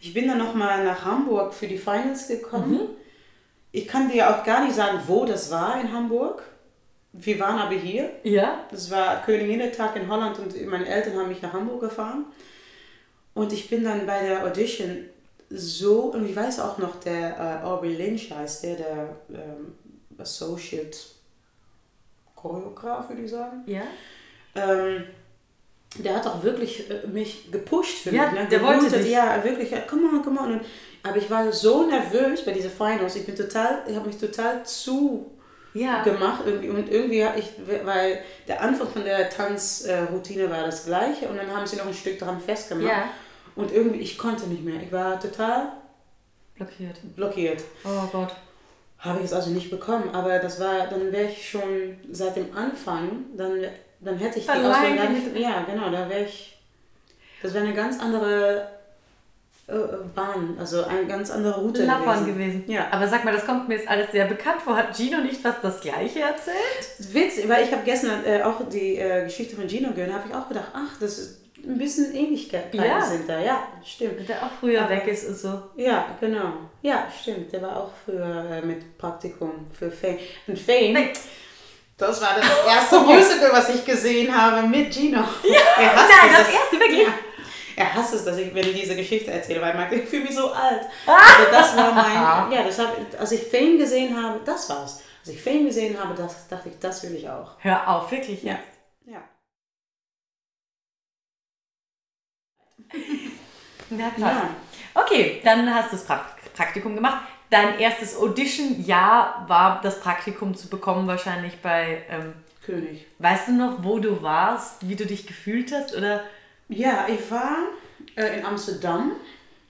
ich 0.00 0.14
bin 0.14 0.26
dann 0.26 0.38
nochmal 0.38 0.84
nach 0.84 1.04
Hamburg 1.04 1.52
für 1.52 1.66
die 1.66 1.78
Finals 1.78 2.28
gekommen. 2.28 2.88
Ich 3.72 3.88
kann 3.88 4.10
dir 4.10 4.30
auch 4.30 4.44
gar 4.44 4.64
nicht 4.64 4.74
sagen, 4.76 5.00
wo 5.06 5.24
das 5.24 5.50
war 5.50 5.80
in 5.80 5.92
Hamburg. 5.92 6.42
Wir 7.12 7.38
waren 7.40 7.58
aber 7.58 7.74
hier. 7.74 8.10
Ja? 8.22 8.60
Das 8.70 8.90
war 8.90 9.22
Königinnentag 9.22 9.96
in 9.96 10.08
Holland 10.08 10.38
und 10.38 10.66
meine 10.66 10.86
Eltern 10.86 11.18
haben 11.18 11.28
mich 11.28 11.42
nach 11.42 11.52
Hamburg 11.52 11.80
gefahren. 11.80 12.26
Und 13.34 13.52
ich 13.52 13.68
bin 13.68 13.84
dann 13.84 14.06
bei 14.06 14.22
der 14.22 14.44
Audition 14.44 15.06
so, 15.48 16.04
und 16.04 16.26
ich 16.28 16.34
weiß 16.34 16.60
auch 16.60 16.78
noch, 16.78 16.96
der 17.00 17.60
äh, 17.62 17.66
Aubrey 17.66 17.94
Lynch 17.94 18.30
heißt 18.30 18.64
der, 18.64 18.76
der 18.76 19.16
ähm, 19.30 19.74
Associate 20.18 20.96
Choreograf, 22.34 23.08
würde 23.08 23.22
ich 23.22 23.30
sagen. 23.30 23.62
Ja? 23.66 23.82
Ähm, 24.54 25.04
der 25.98 26.16
hat 26.16 26.26
auch 26.26 26.42
wirklich 26.42 26.90
äh, 26.90 27.06
mich 27.06 27.50
gepusht 27.50 27.98
für 27.98 28.14
Ja, 28.14 28.30
mich. 28.30 28.40
Ne? 28.40 28.48
der 28.48 28.62
wollte 28.62 28.84
Geblutet, 28.84 29.04
dich. 29.04 29.12
Ja, 29.12 29.44
wirklich, 29.44 29.70
ja, 29.70 29.80
come 29.80 30.08
on, 30.08 30.22
come 30.22 30.40
on. 30.40 30.52
Und, 30.54 30.62
aber 31.02 31.16
ich 31.16 31.28
war 31.30 31.50
so 31.52 31.86
nervös 31.86 32.44
bei 32.44 32.52
dieser 32.52 32.70
Finals. 32.70 33.16
Ich 33.16 33.26
bin 33.26 33.34
total, 33.36 33.82
ich 33.88 33.94
habe 33.96 34.06
mich 34.06 34.18
total 34.18 34.64
zu 34.64 35.30
Ja. 35.74 36.02
gemacht 36.02 36.42
irgendwie 36.46 36.68
und 36.68 36.90
irgendwie 36.90 37.24
habe 37.24 37.38
ich, 37.38 37.50
weil 37.84 38.20
der 38.46 38.60
Anfang 38.62 38.88
von 38.88 39.04
der 39.04 39.28
Tanzroutine 39.30 40.50
war 40.50 40.64
das 40.64 40.84
gleiche 40.84 41.28
und 41.28 41.36
dann 41.38 41.50
haben 41.54 41.66
sie 41.66 41.76
noch 41.76 41.86
ein 41.86 41.94
Stück 41.94 42.18
dran 42.18 42.40
festgemacht 42.40 42.86
Ja. 42.88 43.08
und 43.56 43.72
irgendwie 43.72 44.00
ich 44.00 44.18
konnte 44.18 44.46
nicht 44.48 44.62
mehr. 44.64 44.82
Ich 44.82 44.92
war 44.92 45.18
total 45.18 45.72
Blockiert. 46.56 46.96
blockiert. 47.16 47.62
Oh 47.84 48.06
Gott. 48.12 48.34
Habe 48.98 49.18
ich 49.20 49.24
es 49.24 49.32
also 49.32 49.50
nicht 49.50 49.70
bekommen, 49.70 50.10
aber 50.12 50.38
das 50.38 50.60
war, 50.60 50.86
dann 50.88 51.10
wäre 51.10 51.24
ich 51.28 51.48
schon 51.50 51.96
seit 52.12 52.36
dem 52.36 52.54
Anfang, 52.56 53.24
dann, 53.36 53.64
dann 54.00 54.16
hätte 54.18 54.38
ich 54.38 54.44
die 54.44 54.50
Alleine 54.50 54.70
Ausbildung 54.70 54.96
gar 54.98 55.08
nicht- 55.08 55.36
ja 55.38 55.62
genau, 55.64 55.90
da 55.90 56.08
wäre 56.08 56.24
ich, 56.24 56.56
das 57.42 57.52
wäre 57.54 57.64
eine 57.64 57.74
ganz 57.74 57.98
andere 57.98 58.68
Bahn, 60.14 60.56
also 60.58 60.84
eine 60.84 61.06
ganz 61.06 61.30
andere 61.30 61.60
Route 61.60 61.84
Lappern 61.84 62.26
gewesen. 62.26 62.64
Ja. 62.66 62.86
Aber 62.90 63.06
sag 63.08 63.24
mal, 63.24 63.32
das 63.32 63.46
kommt 63.46 63.68
mir 63.68 63.76
jetzt 63.76 63.88
alles 63.88 64.10
sehr 64.12 64.26
bekannt 64.26 64.62
vor. 64.62 64.76
Hat 64.76 64.96
Gino 64.96 65.18
nicht 65.18 65.40
fast 65.40 65.58
das 65.62 65.80
Gleiche 65.80 66.20
erzählt? 66.20 66.56
Witz, 67.12 67.48
weil 67.48 67.64
ich 67.64 67.72
habe 67.72 67.82
gestern 67.84 68.24
äh, 68.24 68.42
auch 68.42 68.60
die 68.68 68.96
äh, 68.98 69.24
Geschichte 69.24 69.56
von 69.56 69.68
Gino 69.68 69.90
gehört, 69.92 70.12
habe 70.12 70.24
ich 70.28 70.34
auch 70.34 70.48
gedacht, 70.48 70.68
ach, 70.74 70.98
das 71.00 71.18
ist 71.18 71.38
ein 71.64 71.78
bisschen 71.78 72.12
Ähnlichkeiten 72.14 72.82
Ja. 72.82 73.00
sind 73.02 73.28
da. 73.28 73.38
Ja, 73.38 73.62
stimmt. 73.84 74.28
Der 74.28 74.42
auch 74.42 74.50
früher 74.58 74.80
Aber- 74.82 74.90
weg 74.90 75.06
ist 75.06 75.28
und 75.28 75.36
so. 75.36 75.62
Ja, 75.76 76.06
genau. 76.20 76.52
Ja, 76.82 77.06
stimmt. 77.20 77.52
Der 77.52 77.62
war 77.62 77.76
auch 77.76 77.90
früher 78.04 78.44
äh, 78.50 78.66
mit 78.66 78.98
Praktikum 78.98 79.66
für 79.72 79.90
Fame. 79.90 80.18
Und 80.48 80.58
Fame, 80.58 80.92
Nee. 80.94 81.12
das 81.96 82.20
war 82.20 82.30
das 82.36 82.48
erste 82.66 82.98
Musical, 83.06 83.50
was 83.52 83.68
ich 83.74 83.84
gesehen 83.84 84.36
habe 84.36 84.66
mit 84.66 84.92
Gino. 84.92 85.18
Ja, 85.44 85.60
Nein, 85.78 86.30
es, 86.32 86.38
das 86.38 86.52
erste, 86.52 86.80
wirklich? 86.80 87.02
Ja. 87.06 87.14
Er 87.76 87.94
hasst 87.94 88.14
es, 88.14 88.24
dass 88.24 88.36
ich, 88.38 88.54
wenn 88.54 88.66
ich 88.66 88.80
diese 88.80 88.96
Geschichte 88.96 89.30
erzähle, 89.30 89.60
weil 89.62 89.74
Marc, 89.74 89.92
ich 89.92 90.04
fühle 90.08 90.24
mich 90.24 90.34
so 90.34 90.50
alt. 90.52 90.82
Also 91.06 91.50
das 91.50 91.76
war 91.76 91.92
mein, 91.92 92.52
ja, 92.58 92.62
das 92.64 92.78
hab, 92.78 92.96
als 93.18 93.32
ich 93.32 93.42
Fame 93.44 93.78
gesehen 93.78 94.16
habe, 94.20 94.40
das 94.44 94.68
war's. 94.70 95.02
Als 95.20 95.28
ich 95.34 95.40
Fame 95.42 95.66
gesehen 95.66 95.96
habe, 96.02 96.14
das, 96.14 96.48
dachte 96.48 96.68
ich, 96.68 96.78
das 96.80 97.02
will 97.04 97.14
ich 97.14 97.28
auch. 97.28 97.52
Hör 97.58 97.88
auf, 97.88 98.10
wirklich 98.10 98.42
Ja. 98.42 98.52
jetzt. 98.52 98.78
Ja. 99.06 99.22
Ja, 103.90 104.08
krass. 104.10 104.20
Ja. 104.20 104.50
Okay, 104.94 105.40
dann 105.44 105.72
hast 105.74 105.92
du 105.92 105.96
das 105.96 106.06
Prak- 106.06 106.36
Praktikum 106.54 106.94
gemacht. 106.94 107.26
Dein 107.50 107.78
erstes 107.78 108.16
Audition-Jahr 108.16 109.44
war 109.46 109.80
das 109.82 110.00
Praktikum 110.00 110.54
zu 110.56 110.68
bekommen, 110.68 111.06
wahrscheinlich 111.06 111.60
bei. 111.60 112.02
Ähm, 112.08 112.32
König. 112.64 113.06
weißt 113.18 113.48
du 113.48 113.52
noch, 113.52 113.82
wo 113.84 113.98
du 113.98 114.22
warst, 114.22 114.88
wie 114.88 114.94
du 114.96 115.04
dich 115.04 115.26
gefühlt 115.26 115.72
hast? 115.72 115.94
Oder? 115.94 116.22
Ja, 116.68 117.06
ich 117.08 117.30
war 117.30 117.56
äh, 118.16 118.38
in 118.38 118.46
Amsterdam. 118.46 119.12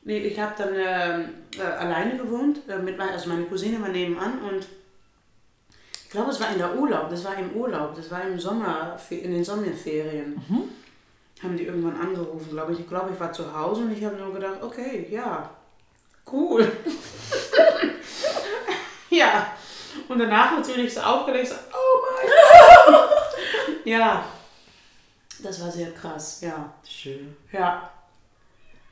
Nee, 0.05 0.19
Ich 0.19 0.39
habe 0.39 0.53
dann 0.59 0.75
äh, 0.75 1.21
äh, 1.59 1.63
alleine 1.63 2.17
gewohnt, 2.17 2.61
äh, 2.69 2.79
mit 2.79 2.99
mein, 2.99 3.11
also 3.11 3.29
meine 3.29 3.45
Cousine 3.45 3.81
war 3.81 3.89
nebenan 3.89 4.41
und 4.41 4.67
ich 6.05 6.11
glaube, 6.11 6.31
es 6.31 6.41
war 6.41 6.51
in 6.53 6.59
der 6.59 6.77
Urlaub, 6.77 7.09
das 7.09 7.25
war 7.25 7.37
im 7.39 7.53
Urlaub, 7.53 7.95
das 7.95 8.11
war 8.11 8.21
im 8.23 8.39
Sommer, 8.39 8.99
in 9.09 9.33
den 9.33 9.45
Sommerferien. 9.45 10.43
Haben 11.43 11.57
die 11.57 11.65
irgendwann 11.65 11.99
angerufen, 11.99 12.51
glaube 12.51 12.73
ich. 12.73 12.81
Ich 12.81 12.89
glaube, 12.89 13.11
ich 13.15 13.21
war 13.21 13.33
zu 13.33 13.57
Hause 13.57 13.83
und 13.83 13.97
ich 13.97 14.05
habe 14.05 14.17
nur 14.17 14.35
gedacht, 14.35 14.63
okay, 14.63 15.07
ja, 15.11 15.49
cool. 16.31 16.71
ja. 19.11 19.47
Und 20.09 20.19
danach 20.19 20.53
natürlich 20.57 20.93
so 20.93 21.01
aufgelegt, 21.01 21.49
so, 21.49 21.55
oh 21.55 22.03
mein 22.05 22.95
Gott. 22.95 23.11
ja, 23.85 24.25
das 25.43 25.61
war 25.63 25.71
sehr 25.71 25.91
krass, 25.93 26.41
ja. 26.41 26.73
Schön. 26.89 27.37
Ja. 27.53 27.91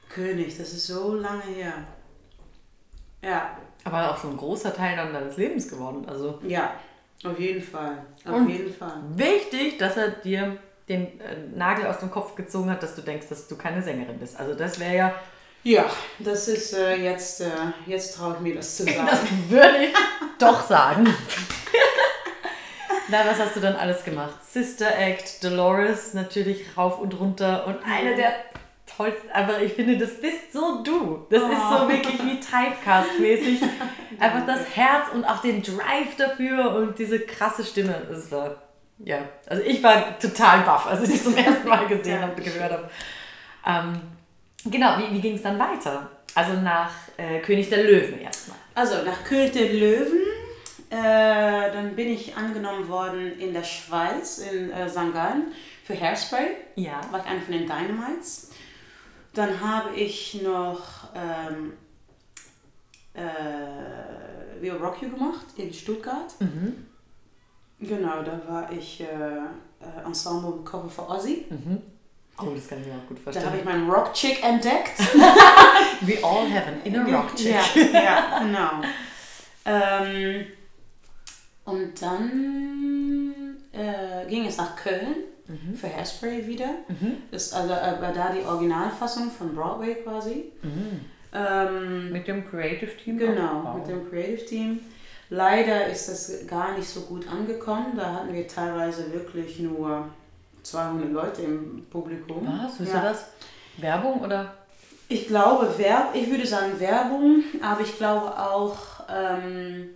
König, 0.09 0.57
das 0.59 0.73
ist 0.73 0.87
so 0.87 1.15
lange 1.15 1.43
her. 1.43 1.73
Ja, 3.23 3.57
Aber 3.85 4.11
auch 4.11 4.19
so 4.19 4.29
ein 4.29 4.37
großer 4.37 4.75
Teil 4.75 4.97
dann 4.97 5.13
deines 5.13 5.37
Lebens 5.37 5.69
geworden. 5.69 6.05
Also 6.09 6.41
ja, 6.47 6.75
auf 7.25 7.39
jeden 7.39 7.63
Fall. 7.63 7.99
Auf 8.25 8.35
Und- 8.35 8.49
jeden 8.49 8.73
Fall. 8.75 8.95
wichtig, 9.15 9.79
dass 9.79 9.97
er 9.97 10.09
dir 10.11 10.57
den 10.89 11.21
äh, 11.21 11.37
Nagel 11.55 11.87
aus 11.87 11.99
dem 11.99 12.11
Kopf 12.11 12.35
gezogen 12.35 12.69
hat, 12.71 12.83
dass 12.83 12.97
du 12.97 13.03
denkst, 13.03 13.29
dass 13.29 13.47
du 13.47 13.57
keine 13.57 13.83
Sängerin 13.83 14.19
bist. 14.19 14.37
Also 14.39 14.55
das 14.55 14.81
wäre 14.81 14.97
ja, 14.97 15.15
Ja, 15.63 15.85
das 16.19 16.49
ist 16.49 16.73
äh, 16.73 16.97
jetzt, 16.97 17.43
äh, 17.43 17.51
jetzt 17.87 18.17
traue 18.17 18.35
ich 18.35 18.41
mir 18.41 18.55
das 18.57 18.79
zu 18.79 18.83
sagen. 18.85 19.07
das 19.09 19.21
würde 19.49 19.85
ich 19.85 19.95
doch 20.39 20.63
sagen. 20.67 21.07
Na, 23.11 23.27
was 23.27 23.41
hast 23.41 23.57
du 23.57 23.61
dann 23.61 23.75
alles 23.75 24.05
gemacht? 24.05 24.37
Sister 24.49 24.97
Act, 24.97 25.43
Dolores, 25.43 26.15
natürlich 26.15 26.77
rauf 26.77 27.01
und 27.01 27.19
runter 27.19 27.67
und 27.67 27.79
eine 27.85 28.15
der 28.15 28.33
tollsten, 28.87 29.31
aber 29.33 29.61
ich 29.63 29.73
finde, 29.73 29.99
das 29.99 30.21
bist 30.21 30.53
so 30.53 30.83
du. 30.85 31.27
Das 31.29 31.43
ist 31.43 31.71
so 31.71 31.89
wirklich 31.89 32.23
wie 32.23 32.39
Typecast-mäßig. 32.39 33.63
Einfach 34.21 34.47
das 34.47 34.77
Herz 34.77 35.09
und 35.13 35.25
auch 35.25 35.41
den 35.41 35.61
Drive 35.63 36.15
dafür 36.19 36.75
und 36.77 36.99
diese 36.99 37.19
krasse 37.21 37.65
Stimme. 37.65 38.01
Das 38.09 38.31
war, 38.31 38.57
ja, 38.99 39.19
also 39.47 39.63
ich 39.65 39.83
war 39.83 40.19
total 40.21 40.61
baff, 40.61 40.87
als 40.87 41.03
ich 41.03 41.11
das 41.11 41.25
zum 41.25 41.37
ersten 41.37 41.69
Mal 41.69 41.87
gesehen 41.89 42.21
habe, 42.21 42.41
gehört 42.41 42.73
habe. 42.73 42.91
Ähm, 43.67 44.01
genau, 44.71 44.99
wie, 44.99 45.15
wie 45.17 45.21
ging 45.21 45.35
es 45.35 45.43
dann 45.43 45.59
weiter? 45.59 46.11
Also 46.37 46.53
nach 46.61 46.93
äh, 47.17 47.41
König 47.41 47.71
der 47.71 47.83
Löwen 47.83 48.21
erstmal. 48.21 48.59
Also 48.75 49.03
nach 49.05 49.25
König 49.25 49.53
der 49.53 49.73
Löwen, 49.73 50.30
äh, 50.91 51.73
dann 51.73 51.95
bin 51.95 52.09
ich 52.09 52.37
angenommen 52.37 52.89
worden 52.89 53.39
in 53.39 53.55
der 53.55 53.63
Schweiz, 53.63 54.39
in 54.39 54.71
äh, 54.71 54.89
St. 54.89 55.13
Gallen, 55.13 55.53
für 55.85 55.99
Hairspray. 55.99 56.49
Ja. 56.75 57.01
war 57.11 57.21
ich 57.21 57.27
einer 57.27 57.41
von 57.41 57.53
den 57.53 57.67
Dynamites. 57.67 58.51
Dann 59.33 59.61
habe 59.61 59.95
ich 59.95 60.43
noch 60.43 60.81
ähm, 61.15 61.75
äh, 63.15 64.61
We 64.61 64.73
Rock 64.73 65.03
You 65.03 65.11
gemacht 65.11 65.47
in 65.57 65.73
Stuttgart. 65.73 66.35
Genau, 67.79 68.23
da 68.23 68.41
war 68.49 68.73
ich 68.73 69.01
äh, 69.01 69.05
äh, 69.05 70.05
Ensemble 70.05 70.65
Cover 70.65 70.91
für 70.91 71.09
Ozzy. 71.09 71.47
Oh, 72.39 72.51
das 72.55 72.69
kann 72.69 72.81
ich 72.81 72.87
mir 72.87 72.95
auch 72.95 73.07
gut 73.07 73.19
Da 73.25 73.47
habe 73.47 73.59
ich 73.59 73.65
meinen 73.65 73.89
Rock 73.89 74.13
Chick 74.15 74.43
entdeckt. 74.43 74.99
We 76.01 76.19
all 76.25 76.51
have 76.51 76.67
an 76.67 76.83
inner 76.85 77.07
rock 77.07 77.37
chick. 77.37 77.55
Ja, 77.93 78.01
ja 78.01 78.39
genau. 78.39 78.83
Ähm, 79.67 80.47
und 81.65 82.01
dann 82.01 83.57
äh, 83.73 84.27
ging 84.29 84.47
es 84.47 84.57
nach 84.57 84.77
Köln 84.77 85.17
für 85.75 85.89
Hairspray 85.89 86.47
wieder. 86.47 86.69
Das 87.33 87.47
ist 87.47 87.55
also 87.55 87.71
war 87.71 88.13
da 88.13 88.31
die 88.33 88.45
Originalfassung 88.45 89.31
von 89.31 89.55
Broadway 89.55 89.97
quasi. 89.97 90.53
Ähm, 91.33 92.13
Mit 92.13 92.27
dem 92.29 92.49
Creative 92.49 92.97
Team? 92.97 93.19
Genau, 93.19 93.63
auch? 93.65 93.75
mit 93.77 93.89
dem 93.89 94.09
Creative 94.09 94.45
Team. 94.47 94.81
Leider 95.29 95.87
ist 95.87 96.09
das 96.09 96.47
gar 96.49 96.77
nicht 96.77 96.89
so 96.89 97.03
gut 97.03 97.27
angekommen. 97.29 97.95
Da 97.97 98.15
hatten 98.15 98.33
wir 98.35 98.47
teilweise 98.49 99.13
wirklich 99.13 99.59
nur 99.61 100.09
200 100.63 101.11
Leute 101.13 101.43
im 101.43 101.87
Publikum. 101.91 102.47
Was? 102.47 102.79
Wisst 102.81 102.93
Ja. 102.95 103.03
das? 103.03 103.27
Werbung 103.77 104.21
oder? 104.21 104.55
Ich 105.09 105.27
glaube, 105.29 105.73
Werb 105.79 106.15
ich 106.15 106.31
würde 106.31 106.47
sagen 106.47 106.79
Werbung, 106.79 107.43
aber 107.63 107.81
ich 107.81 107.97
glaube 107.97 108.39
auch, 108.39 108.77
ähm, 109.13 109.91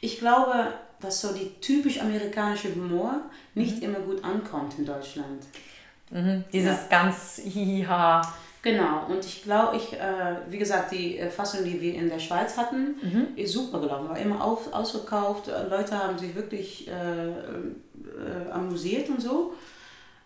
ich 0.00 0.18
glaube, 0.18 0.68
dass 1.04 1.20
so 1.20 1.32
die 1.32 1.50
typisch 1.60 2.00
amerikanische 2.00 2.74
Humor 2.74 3.20
nicht 3.54 3.82
immer 3.82 4.00
gut 4.00 4.24
ankommt 4.24 4.78
in 4.78 4.86
Deutschland. 4.86 5.44
Mhm. 6.10 6.44
Dieses 6.52 6.88
ganz 6.88 7.40
hiha. 7.44 8.22
Genau, 8.62 9.04
und 9.08 9.22
ich 9.26 9.42
glaube, 9.42 9.76
ich, 9.76 9.92
äh, 9.92 10.36
wie 10.48 10.56
gesagt, 10.56 10.92
die 10.92 11.18
äh, 11.18 11.28
Fassung, 11.28 11.64
die 11.64 11.78
wir 11.82 11.94
in 11.94 12.08
der 12.08 12.18
Schweiz 12.18 12.56
hatten, 12.56 12.94
ist 13.36 13.52
super 13.52 13.78
gelaufen, 13.78 14.08
war 14.08 14.18
immer 14.18 14.42
auf, 14.42 14.72
ausverkauft, 14.72 15.48
äh, 15.48 15.68
Leute 15.68 15.98
haben 15.98 16.18
sich 16.18 16.34
wirklich 16.34 16.88
äh, 16.88 17.28
äh, 17.28 18.50
amüsiert 18.50 19.10
und 19.10 19.20
so. 19.20 19.52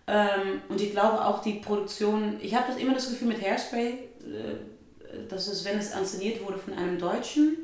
Ähm, 0.06 0.62
und 0.68 0.80
ich 0.80 0.92
glaube 0.92 1.24
auch 1.24 1.42
die 1.42 1.54
Produktion, 1.54 2.36
ich 2.40 2.54
habe 2.54 2.66
das 2.68 2.76
immer 2.76 2.94
das 2.94 3.10
Gefühl 3.10 3.28
mit 3.28 3.42
Hairspray, 3.42 3.88
äh, 3.88 4.77
dass 5.28 5.46
es, 5.48 5.64
wenn 5.64 5.78
es 5.78 5.94
inszeniert 5.94 6.44
wurde 6.44 6.58
von 6.58 6.74
einem 6.74 6.98
Deutschen, 6.98 7.56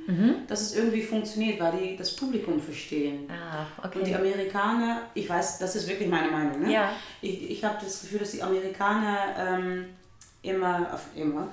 dass 0.49 0.61
es 0.63 0.75
irgendwie 0.77 1.03
funktioniert, 1.03 1.61
weil 1.61 1.73
die 1.77 1.97
das 1.97 2.11
Publikum 2.17 2.61
verstehen. 2.61 3.29
Ah, 3.31 3.67
Und 4.01 4.07
die 4.07 4.15
Amerikaner, 4.15 5.03
ich 5.15 5.29
weiß, 5.29 5.59
das 5.59 5.77
ist 5.77 5.87
wirklich 5.89 6.09
meine 6.09 6.31
Meinung, 6.31 6.63
ne? 6.63 6.73
Ja. 6.73 6.93
Ich, 7.21 7.51
ich 7.51 7.65
habe 7.65 7.77
das 7.83 8.01
Gefühl, 8.01 8.21
dass 8.21 8.31
die 8.31 8.43
Amerikaner 8.43 9.19
ähm, 9.39 9.85
immer, 10.43 10.99
immer, 11.15 11.49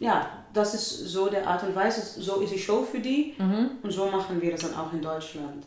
ja, 0.00 0.28
das 0.52 0.74
ist 0.74 0.88
so 1.08 1.28
der 1.28 1.46
Art 1.46 1.62
und 1.62 1.74
Weise, 1.76 2.00
so 2.20 2.40
ist 2.40 2.52
die 2.52 2.58
Show 2.58 2.82
für 2.82 2.98
die 3.00 3.34
und 3.82 3.90
so 3.92 4.06
machen 4.06 4.40
wir 4.42 4.50
das 4.50 4.62
dann 4.62 4.74
auch 4.74 4.92
in 4.92 5.00
Deutschland. 5.00 5.64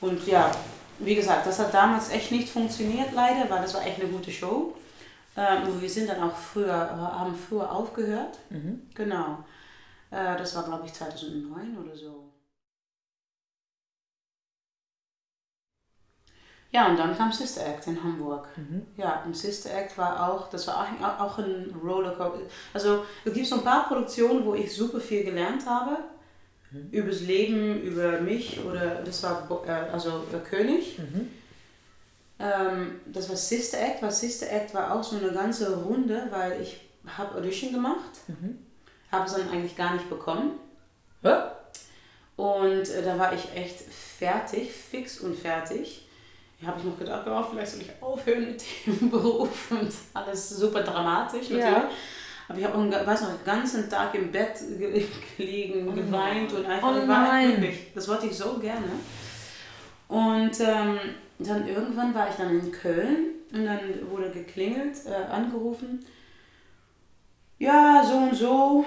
Und 0.00 0.26
ja, 0.26 0.50
wie 0.98 1.14
gesagt, 1.14 1.46
das 1.46 1.58
hat 1.60 1.72
damals 1.72 2.10
echt 2.10 2.30
nicht 2.32 2.48
funktioniert 2.48 3.12
leider, 3.14 3.48
weil 3.48 3.62
das 3.62 3.74
war 3.74 3.86
echt 3.86 4.00
eine 4.00 4.08
gute 4.10 4.30
Show. 4.30 4.74
Ähm, 5.36 5.80
wir 5.80 5.90
sind 5.90 6.08
dann 6.08 6.22
auch 6.22 6.36
früher, 6.36 6.74
haben 6.74 7.34
früher 7.34 7.70
aufgehört. 7.70 8.38
Genau. 8.94 9.44
Äh, 10.10 10.36
das 10.36 10.54
war 10.54 10.64
glaube 10.64 10.86
ich 10.86 10.92
2009 10.92 11.76
oder 11.78 11.96
so. 11.96 12.30
Ja, 16.70 16.88
und 16.88 16.96
dann 16.98 17.16
kam 17.16 17.30
Sister 17.30 17.64
Act 17.64 17.86
in 17.86 18.02
Hamburg. 18.02 18.48
Ja, 18.96 19.22
und 19.24 19.36
Sister 19.36 19.72
Act 19.72 19.96
war 19.96 20.28
auch, 20.28 20.50
das 20.50 20.66
war 20.66 20.88
auch, 21.00 21.20
auch 21.20 21.38
ein 21.38 21.72
Rollercoaster. 21.84 22.40
Also 22.72 23.04
es 23.24 23.32
gibt 23.32 23.46
so 23.46 23.56
ein 23.56 23.62
paar 23.64 23.86
Produktionen, 23.86 24.44
wo 24.44 24.54
ich 24.54 24.74
super 24.74 24.98
viel 25.00 25.22
gelernt 25.24 25.64
habe. 25.66 25.98
Übers 26.90 27.20
Leben, 27.20 27.80
über 27.82 28.20
mich 28.20 28.58
oder 28.64 28.96
das 29.04 29.22
war 29.22 29.48
äh, 29.66 29.70
also 29.92 30.24
König. 30.50 30.98
Ähm, 32.38 33.00
das 33.06 33.28
war 33.28 33.36
Sister 33.36 33.78
Act, 33.80 34.02
weil 34.02 34.10
Sister 34.10 34.50
Act 34.50 34.74
war 34.74 34.94
auch 34.94 35.02
so 35.04 35.16
eine 35.16 35.30
ganze 35.32 35.74
Runde, 35.76 36.26
weil 36.30 36.60
ich 36.60 36.80
habe 37.06 37.36
Audition 37.38 37.72
gemacht, 37.72 38.10
habe 39.12 39.26
es 39.26 39.34
dann 39.34 39.48
eigentlich 39.50 39.76
gar 39.76 39.94
nicht 39.94 40.08
bekommen. 40.10 40.52
Ja? 41.22 41.54
Und 42.36 42.88
äh, 42.88 43.02
da 43.04 43.18
war 43.18 43.32
ich 43.32 43.54
echt 43.54 43.80
fertig, 43.80 44.72
fix 44.72 45.20
und 45.20 45.38
fertig. 45.38 46.06
Da 46.60 46.68
habe 46.68 46.78
ich 46.80 46.84
noch 46.86 46.98
gedacht, 46.98 47.24
oh, 47.28 47.42
vielleicht 47.50 47.72
soll 47.72 47.82
ich 47.82 47.90
aufhören 48.02 48.46
mit 48.46 48.62
dem 48.86 49.10
Beruf 49.10 49.70
und 49.70 49.92
alles 50.14 50.48
super 50.50 50.82
dramatisch 50.82 51.50
natürlich. 51.50 51.64
Ja. 51.64 51.88
Aber 52.48 52.58
ich 52.58 52.64
habe 52.64 52.74
auch, 52.76 52.80
einen- 52.82 53.06
weiß 53.06 53.22
noch, 53.22 53.28
den 53.36 53.44
ganzen 53.44 53.88
Tag 53.88 54.14
im 54.14 54.32
Bett 54.32 54.54
ge- 54.78 55.06
gelegen, 55.36 55.94
geweint 55.94 56.52
und 56.52 56.66
einfach, 56.66 56.88
Oh 56.94 57.00
ich 57.00 57.08
war. 57.08 57.40
Das 57.94 58.08
wollte 58.08 58.26
ich 58.26 58.36
so 58.36 58.58
gerne. 58.58 58.88
Und 60.08 60.52
ähm, 60.60 60.98
dann 61.38 61.66
irgendwann 61.66 62.14
war 62.14 62.28
ich 62.28 62.36
dann 62.36 62.58
in 62.58 62.70
Köln 62.70 63.26
und 63.52 63.64
dann 63.64 63.80
wurde 64.10 64.30
geklingelt, 64.30 64.96
äh, 65.06 65.32
angerufen. 65.32 66.04
Ja, 67.58 68.04
so 68.06 68.16
und 68.16 68.34
so 68.34 68.84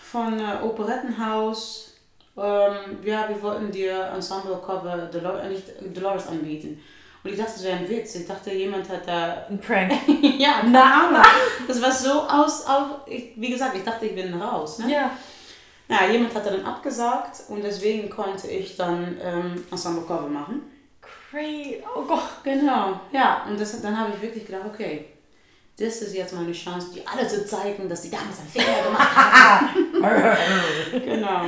von 0.00 0.38
äh, 0.38 0.62
Operettenhaus. 0.62 1.94
Ähm, 2.36 2.98
ja, 3.04 3.28
wir 3.28 3.42
wollten 3.42 3.70
dir 3.70 4.10
Ensemble 4.14 4.60
Cover 4.64 4.96
Dolores, 5.12 5.44
äh, 5.44 5.48
nicht 5.48 5.96
Dolores 5.96 6.28
anbieten. 6.28 6.80
Und 7.22 7.30
ich 7.32 7.36
dachte, 7.36 7.52
das 7.52 7.64
wäre 7.64 7.78
ein 7.78 7.88
Witz. 7.88 8.14
Ich 8.14 8.26
dachte, 8.26 8.50
jemand 8.52 8.88
hat 8.88 9.06
da. 9.06 9.46
Ein 9.48 9.58
Prank. 9.60 9.92
ja, 10.38 10.60
keine 10.60 10.82
Ahnung. 10.82 11.22
Das 11.68 11.82
war 11.82 11.92
so 11.92 12.22
aus. 12.22 12.64
Auf, 12.64 13.06
ich, 13.06 13.32
wie 13.36 13.50
gesagt, 13.50 13.76
ich 13.76 13.84
dachte, 13.84 14.06
ich 14.06 14.14
bin 14.14 14.40
raus. 14.40 14.78
Ne? 14.78 14.92
Ja. 14.92 15.10
Ja, 15.88 16.08
jemand 16.08 16.32
hat 16.34 16.46
dann 16.46 16.64
abgesagt 16.64 17.42
und 17.48 17.64
deswegen 17.64 18.08
konnte 18.08 18.46
ich 18.46 18.76
dann 18.76 19.18
ähm, 19.20 19.64
Ensemble 19.72 20.04
Cover 20.06 20.28
machen. 20.28 20.69
Crazy. 21.30 21.82
Oh 21.96 22.02
Gott. 22.02 22.42
Genau, 22.42 23.00
ja. 23.12 23.44
Und 23.48 23.60
das, 23.60 23.80
dann 23.80 23.98
habe 23.98 24.12
ich 24.14 24.22
wirklich 24.22 24.46
gedacht, 24.46 24.64
okay, 24.66 25.06
das 25.78 26.02
ist 26.02 26.14
jetzt 26.14 26.34
meine 26.34 26.52
Chance, 26.52 26.88
die 26.94 27.06
alle 27.06 27.26
zu 27.26 27.46
zeigen, 27.46 27.88
dass 27.88 28.02
die 28.02 28.10
damals 28.10 28.40
einen 28.40 28.48
Fehler 28.48 28.82
gemacht 28.84 29.16
haben. 29.16 30.02
genau. 31.04 31.42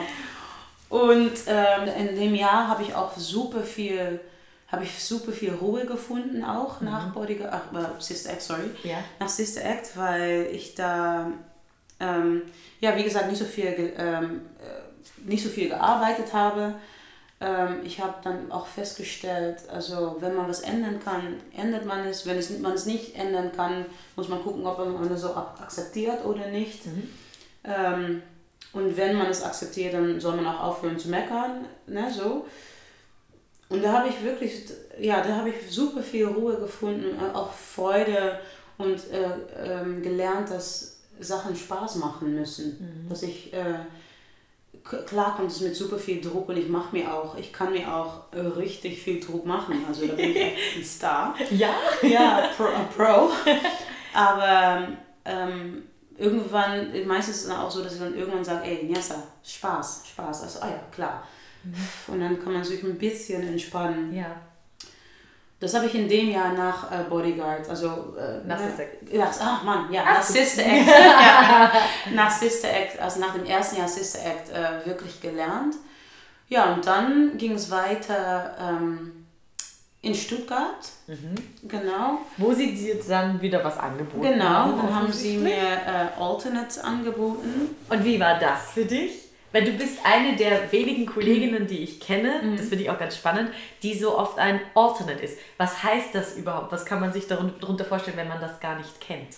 Und 0.88 1.32
ähm, 1.46 1.88
in 1.98 2.16
dem 2.16 2.34
Jahr 2.34 2.68
habe 2.68 2.82
ich 2.82 2.94
auch 2.94 3.16
super 3.16 3.62
viel, 3.62 4.20
habe 4.68 4.84
ich 4.84 5.02
super 5.02 5.32
viel 5.32 5.52
Ruhe 5.54 5.84
gefunden 5.84 6.44
auch 6.44 6.80
nach 6.80 7.12
Bodyguard, 7.12 7.52
ach, 7.52 7.78
äh, 7.78 8.00
Sister 8.00 8.30
Act, 8.32 8.42
sorry. 8.42 8.70
Ja. 8.84 8.98
Nach 9.18 9.28
Sister 9.28 9.64
Act, 9.64 9.96
weil 9.96 10.48
ich 10.52 10.74
da, 10.74 11.30
ähm, 11.98 12.42
ja, 12.80 12.96
wie 12.96 13.04
gesagt, 13.04 13.28
nicht 13.28 13.38
so 13.38 13.44
viel, 13.44 13.94
ähm, 13.96 14.42
äh, 14.60 15.28
nicht 15.28 15.42
so 15.42 15.50
viel 15.50 15.68
gearbeitet 15.68 16.32
habe. 16.32 16.74
Ähm, 17.44 17.80
ich 17.84 18.00
habe 18.00 18.14
dann 18.22 18.52
auch 18.52 18.66
festgestellt, 18.66 19.68
also 19.68 20.16
wenn 20.20 20.36
man 20.36 20.48
was 20.48 20.60
ändern 20.60 21.00
kann, 21.02 21.40
ändert 21.56 21.84
man 21.84 22.06
es. 22.06 22.24
Wenn 22.24 22.38
es, 22.38 22.56
man 22.58 22.72
es 22.74 22.86
nicht 22.86 23.16
ändern 23.16 23.50
kann, 23.56 23.84
muss 24.14 24.28
man 24.28 24.42
gucken, 24.42 24.64
ob 24.64 24.78
man 24.78 25.10
es 25.10 25.22
so 25.22 25.34
ak- 25.34 25.60
akzeptiert 25.60 26.24
oder 26.24 26.46
nicht. 26.48 26.82
Ähm, 27.64 28.22
und 28.72 28.96
wenn 28.96 29.16
man 29.16 29.26
es 29.26 29.42
akzeptiert, 29.42 29.92
dann 29.94 30.20
soll 30.20 30.36
man 30.36 30.46
auch 30.46 30.60
aufhören 30.60 30.98
zu 30.98 31.08
meckern. 31.08 31.66
Ne, 31.86 32.10
so. 32.12 32.46
Und 33.68 33.82
da 33.82 33.92
habe 33.92 34.08
ich 34.08 34.22
wirklich, 34.22 34.64
ja, 35.00 35.22
da 35.22 35.36
habe 35.36 35.48
ich 35.50 35.70
super 35.70 36.02
viel 36.02 36.26
Ruhe 36.26 36.56
gefunden, 36.56 37.16
äh, 37.18 37.34
auch 37.34 37.52
Freude 37.52 38.38
und 38.78 38.98
äh, 39.10 39.32
ähm, 39.66 40.02
gelernt, 40.02 40.50
dass 40.50 40.98
Sachen 41.18 41.56
Spaß 41.56 41.96
machen 41.96 42.34
müssen. 42.34 43.06
Dass 43.08 43.22
ich, 43.22 43.52
äh, 43.52 43.80
klar 44.84 45.36
kommt 45.36 45.50
es 45.50 45.60
mit 45.60 45.76
super 45.76 45.98
viel 45.98 46.20
Druck 46.20 46.48
und 46.48 46.56
ich 46.56 46.68
mache 46.68 46.94
mir 46.96 47.12
auch, 47.12 47.36
ich 47.36 47.52
kann 47.52 47.72
mir 47.72 47.94
auch 47.94 48.32
äh, 48.32 48.40
richtig 48.40 49.00
viel 49.02 49.20
Druck 49.20 49.46
machen. 49.46 49.84
Also 49.88 50.06
da 50.06 50.14
bin 50.14 50.30
ich 50.30 50.36
echt 50.36 50.76
ein 50.76 50.84
Star. 50.84 51.34
Ja. 51.50 51.70
Ja, 52.02 52.48
Pro. 52.56 52.64
äh, 52.64 52.84
Pro. 52.96 53.30
Aber 54.14 54.88
ähm, 55.24 55.84
irgendwann, 56.18 57.06
meistens 57.06 57.36
ist 57.36 57.42
es 57.42 57.48
dann 57.48 57.60
auch 57.60 57.70
so, 57.70 57.82
dass 57.82 57.94
ich 57.94 58.00
dann 58.00 58.14
irgendwann 58.16 58.44
sage, 58.44 58.64
ey, 58.66 58.84
Nyasa, 58.84 59.22
Spaß, 59.44 60.04
Spaß. 60.10 60.42
Also, 60.42 60.60
ah 60.60 60.68
ja, 60.68 60.80
klar. 60.94 61.26
Und 62.08 62.20
dann 62.20 62.42
kann 62.42 62.52
man 62.52 62.64
sich 62.64 62.82
ein 62.82 62.98
bisschen 62.98 63.46
entspannen. 63.46 64.12
Ja. 64.14 64.34
Das 65.62 65.74
habe 65.74 65.86
ich 65.86 65.94
in 65.94 66.08
dem 66.08 66.28
Jahr 66.30 66.52
nach 66.54 66.90
äh, 66.90 67.04
Bodyguard, 67.08 67.68
also 67.68 67.86
äh, 68.18 68.46
Nach 68.46 68.58
ne- 68.58 68.66
Sister 68.66 68.82
Act. 68.82 69.12
Ja, 69.12 69.30
ach 69.40 69.62
Mann, 69.62 69.92
ja, 69.92 70.02
Ach, 70.06 70.22
Sister 70.22 70.62
Act. 70.66 70.88
ja, 70.88 71.72
nach 72.14 72.30
Sister 72.30 72.68
Act, 72.68 72.98
also 73.00 73.20
nach 73.20 73.32
dem 73.32 73.44
ersten 73.46 73.76
Jahr 73.76 73.86
Sister 73.86 74.18
Act 74.26 74.50
äh, 74.50 74.84
wirklich 74.86 75.20
gelernt. 75.20 75.76
Ja, 76.48 76.72
und 76.74 76.84
dann 76.86 77.38
ging 77.38 77.52
es 77.52 77.70
weiter 77.70 78.56
ähm, 78.60 79.24
in 80.02 80.14
Stuttgart. 80.14 80.84
Genau. 81.68 82.18
Wo 82.38 82.52
sie 82.52 82.74
dir 82.74 82.96
dann 83.08 83.40
wieder 83.40 83.62
was 83.62 83.78
angeboten 83.78 84.20
Genau, 84.22 84.44
haben. 84.44 84.76
dann 84.76 84.94
haben 84.96 85.12
sie 85.12 85.36
mir 85.38 85.52
äh, 85.56 86.20
Alternates 86.20 86.78
angeboten. 86.80 87.76
Und 87.88 88.04
wie 88.04 88.18
war 88.18 88.38
das 88.40 88.72
für 88.74 88.84
dich? 88.84 89.21
Weil 89.52 89.64
du 89.64 89.72
bist 89.72 89.98
eine 90.04 90.34
der 90.36 90.72
wenigen 90.72 91.04
Kolleginnen, 91.06 91.66
die 91.66 91.78
ich 91.78 92.00
kenne, 92.00 92.40
Mhm. 92.42 92.56
das 92.56 92.68
finde 92.68 92.84
ich 92.84 92.90
auch 92.90 92.98
ganz 92.98 93.16
spannend, 93.16 93.50
die 93.82 93.96
so 93.98 94.18
oft 94.18 94.38
ein 94.38 94.60
Alternate 94.74 95.22
ist. 95.22 95.38
Was 95.58 95.82
heißt 95.82 96.14
das 96.14 96.36
überhaupt? 96.36 96.72
Was 96.72 96.84
kann 96.86 97.00
man 97.00 97.12
sich 97.12 97.24
darun- 97.24 97.52
darunter 97.60 97.84
vorstellen, 97.84 98.16
wenn 98.16 98.28
man 98.28 98.40
das 98.40 98.58
gar 98.60 98.76
nicht 98.76 99.00
kennt? 99.00 99.28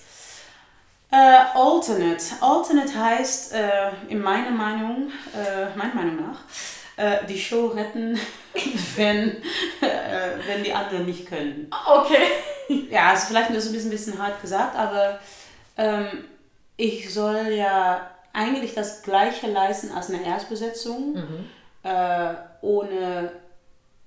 Äh, 1.10 1.16
Alternate. 1.54 2.24
Alternate 2.40 2.98
heißt, 2.98 3.52
äh, 3.54 3.90
in 4.08 4.20
meiner 4.20 4.50
Meinung, 4.50 5.10
äh, 5.34 5.76
meiner 5.76 5.94
Meinung 5.94 6.16
nach, 6.16 6.40
äh, 6.96 7.24
die 7.26 7.38
Show 7.38 7.66
retten, 7.68 8.18
wenn, 8.96 9.30
äh, 9.80 10.38
wenn 10.46 10.64
die 10.64 10.72
anderen 10.72 11.06
nicht 11.06 11.26
können. 11.28 11.70
Okay. 11.86 12.26
Ja, 12.90 13.12
ist 13.12 13.24
vielleicht 13.26 13.48
ein 13.50 13.54
bisschen, 13.54 13.90
bisschen 13.90 14.18
hart 14.20 14.40
gesagt, 14.40 14.74
aber 14.76 15.18
ähm, 15.76 16.24
ich 16.76 17.12
soll 17.12 17.48
ja 17.48 18.10
eigentlich 18.34 18.74
das 18.74 19.02
Gleiche 19.02 19.46
leisten 19.50 19.90
als 19.92 20.10
eine 20.10 20.22
Erstbesetzung, 20.24 21.16
äh, 21.82 22.34
ohne, 22.60 23.32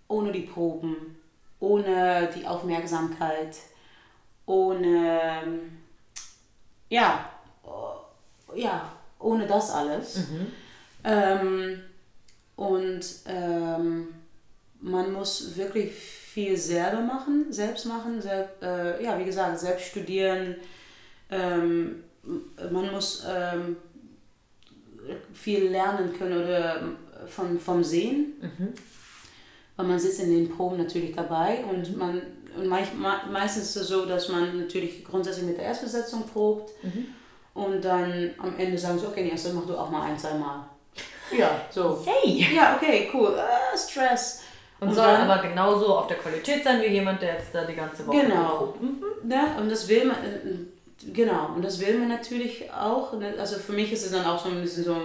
ohne 0.07 0.31
die 0.31 0.41
Proben, 0.41 1.17
ohne 1.59 2.29
die 2.35 2.45
Aufmerksamkeit, 2.45 3.55
ohne, 4.45 5.41
ja, 6.89 7.29
oh, 7.63 7.93
ja, 8.55 8.91
ohne 9.19 9.47
das 9.47 9.71
alles. 9.71 10.17
Ähm, 11.03 11.81
und 12.57 13.05
ähm, 13.27 14.07
man 14.81 15.13
muss 15.13 15.55
wirklich 15.55 15.93
viel 15.93 16.57
selber 16.57 17.01
machen, 17.01 17.45
selbst 17.51 17.85
machen, 17.85 18.21
selb, 18.21 18.61
äh, 18.61 19.01
ja, 19.03 19.17
wie 19.17 19.25
gesagt, 19.25 19.57
selbst 19.59 19.87
studieren. 19.87 20.55
Ähm, 21.31 22.03
man 22.71 22.91
muss 22.91 23.25
ähm, 23.27 23.77
viel 25.33 25.69
lernen 25.69 26.13
können 26.17 26.43
oder 26.43 26.81
von, 27.27 27.59
vom 27.59 27.83
Sehen. 27.83 28.33
Weil 29.75 29.85
man 29.85 29.99
sitzt 29.99 30.19
in 30.21 30.31
den 30.31 30.49
Proben 30.55 30.77
natürlich 30.77 31.15
dabei 31.15 31.63
und 31.69 31.95
man 31.97 32.21
und 32.57 32.67
meistens 32.67 33.63
ist 33.65 33.75
es 33.75 33.87
so, 33.87 34.05
dass 34.07 34.29
man 34.29 34.61
natürlich 34.61 35.05
grundsätzlich 35.05 35.45
mit 35.45 35.57
der 35.57 35.65
Erstbesetzung 35.65 36.23
probt 36.27 36.71
und 37.53 37.85
dann 37.85 38.31
am 38.39 38.57
Ende 38.57 38.75
sagen 38.77 38.97
sie, 38.97 39.05
okay, 39.05 39.23
nee, 39.25 39.31
also 39.31 39.53
mach 39.53 39.67
du 39.67 39.77
auch 39.77 39.91
mal 39.91 40.01
ein, 40.01 40.17
zwei 40.17 40.33
Mal. 40.33 40.65
Ja, 41.37 41.61
so. 41.69 42.03
Yay! 42.23 42.55
Ja, 42.55 42.75
okay, 42.75 43.09
cool. 43.13 43.37
Ah, 43.37 43.77
Stress. 43.77 44.41
Und, 44.79 44.93
soll 44.93 45.05
dann- 45.05 45.29
aber 45.29 45.47
genauso 45.47 45.97
auf 45.97 46.07
der 46.07 46.17
Qualität 46.17 46.63
sein 46.63 46.81
wie 46.81 46.87
jemand, 46.87 47.21
der 47.21 47.33
jetzt 47.33 47.53
da 47.53 47.63
die 47.65 47.75
ganze 47.75 48.07
Woche 48.07 48.21
Genau. 48.21 48.57
probt. 48.57 48.81
Mhm. 48.81 49.03
Ne? 49.23 49.39
Und 49.59 49.69
das 49.69 49.87
will 49.87 50.05
man, 50.05 50.15
äh, 50.17 50.55
genau, 51.13 51.53
und 51.55 51.61
das 51.63 51.79
will 51.79 51.97
man 51.99 52.09
natürlich 52.09 52.71
auch. 52.71 53.13
Ne? 53.13 53.33
Also 53.37 53.57
für 53.57 53.73
mich 53.73 53.91
ist 53.91 54.05
es 54.05 54.11
dann 54.11 54.25
auch 54.25 54.43
so 54.43 54.49
ein 54.49 54.61
bisschen 54.61 54.83
so 54.83 54.95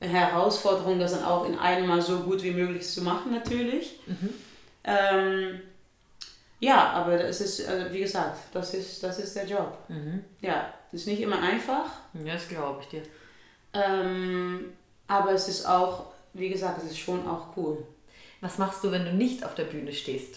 eine 0.00 0.12
Herausforderung, 0.12 0.98
das 0.98 1.12
dann 1.12 1.24
auch 1.24 1.46
in 1.46 1.58
einem 1.58 1.86
Mal 1.86 2.02
so 2.02 2.20
gut 2.20 2.42
wie 2.42 2.50
möglich 2.50 2.86
zu 2.86 3.02
machen, 3.02 3.32
natürlich. 3.32 3.98
Ähm, 4.84 5.60
ja, 6.60 6.90
aber 6.90 7.18
das 7.18 7.40
ist, 7.40 7.66
also 7.68 7.92
wie 7.92 8.00
gesagt, 8.00 8.38
das 8.52 8.74
ist, 8.74 9.02
das 9.02 9.18
ist 9.18 9.34
der 9.36 9.46
Job. 9.46 9.78
Ja, 10.40 10.72
ist 10.92 11.06
nicht 11.06 11.20
immer 11.20 11.40
einfach. 11.40 11.86
Ja, 12.24 12.34
das 12.34 12.48
glaube 12.48 12.82
ich 12.82 12.88
dir. 12.88 13.02
Ähm, 13.72 14.72
aber 15.08 15.32
es 15.32 15.48
ist 15.48 15.66
auch, 15.66 16.06
wie 16.32 16.48
gesagt, 16.48 16.82
es 16.82 16.90
ist 16.92 16.98
schon 16.98 17.26
auch 17.26 17.56
cool. 17.56 17.84
Was 18.40 18.58
machst 18.58 18.84
du, 18.84 18.90
wenn 18.90 19.04
du 19.04 19.12
nicht 19.12 19.44
auf 19.44 19.54
der 19.54 19.64
Bühne 19.64 19.92
stehst? 19.92 20.36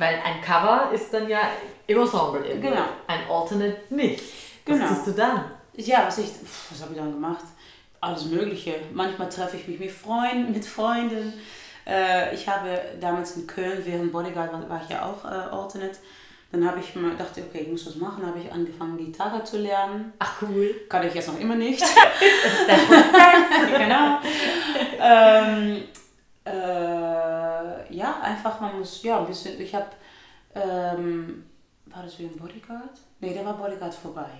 Weil 0.00 0.14
ein 0.24 0.40
Cover 0.40 0.90
ist 0.94 1.12
dann 1.12 1.28
ja 1.28 1.40
im 1.86 2.00
Ensemble 2.00 2.40
irgendwo. 2.46 2.68
Genau. 2.70 2.84
Ein 3.06 3.20
Alternate 3.30 3.76
nicht. 3.90 4.22
Was 4.64 4.78
Genau. 4.78 4.88
tust 4.88 5.06
du 5.08 5.10
dann? 5.12 5.44
Ja, 5.74 6.04
was 6.06 6.16
ich, 6.16 6.28
was 6.70 6.80
habe 6.80 6.92
ich 6.94 6.98
dann 6.98 7.12
gemacht? 7.12 7.44
Alles 8.00 8.24
Mögliche. 8.24 8.76
Manchmal 8.94 9.28
treffe 9.28 9.58
ich 9.58 9.68
mich 9.68 9.78
mit 9.78 9.90
Freunden, 9.90 10.52
mit 10.52 10.64
Freunden. 10.64 11.34
Äh, 11.86 12.34
ich 12.34 12.48
habe 12.48 12.80
damals 12.98 13.36
in 13.36 13.46
Köln 13.46 13.82
während 13.84 14.10
Bodyguard 14.10 14.50
war, 14.54 14.66
war 14.70 14.80
ich 14.82 14.88
ja 14.90 15.04
auch 15.04 15.22
äh, 15.24 15.28
Alternate. 15.54 15.98
Dann 16.50 16.66
habe 16.66 16.80
ich 16.80 16.94
mal 16.94 17.14
dachte, 17.16 17.42
okay, 17.46 17.60
ich 17.60 17.68
muss 17.68 17.86
was 17.86 17.96
machen. 17.96 18.24
habe 18.26 18.38
ich 18.38 18.50
angefangen, 18.50 18.96
Gitarre 18.96 19.44
zu 19.44 19.58
lernen. 19.58 20.14
Ach 20.18 20.40
cool. 20.40 20.74
Kann 20.88 21.06
ich 21.06 21.12
jetzt 21.14 21.28
noch 21.28 21.38
immer 21.38 21.56
nicht. 21.56 21.82
Genau. 23.78 24.18
ähm, 25.00 25.82
äh, 26.52 27.94
ja, 27.94 28.20
einfach, 28.22 28.60
man 28.60 28.78
muss, 28.78 29.02
ja, 29.02 29.18
ein 29.20 29.26
bisschen, 29.26 29.60
ich 29.60 29.74
habe, 29.74 29.86
ähm, 30.54 31.44
war 31.86 32.02
das 32.02 32.18
wie 32.18 32.24
ein 32.24 32.36
Bodyguard? 32.36 32.98
Nee, 33.20 33.34
der 33.34 33.44
war 33.44 33.54
Bodyguard 33.54 33.94
vorbei. 33.94 34.30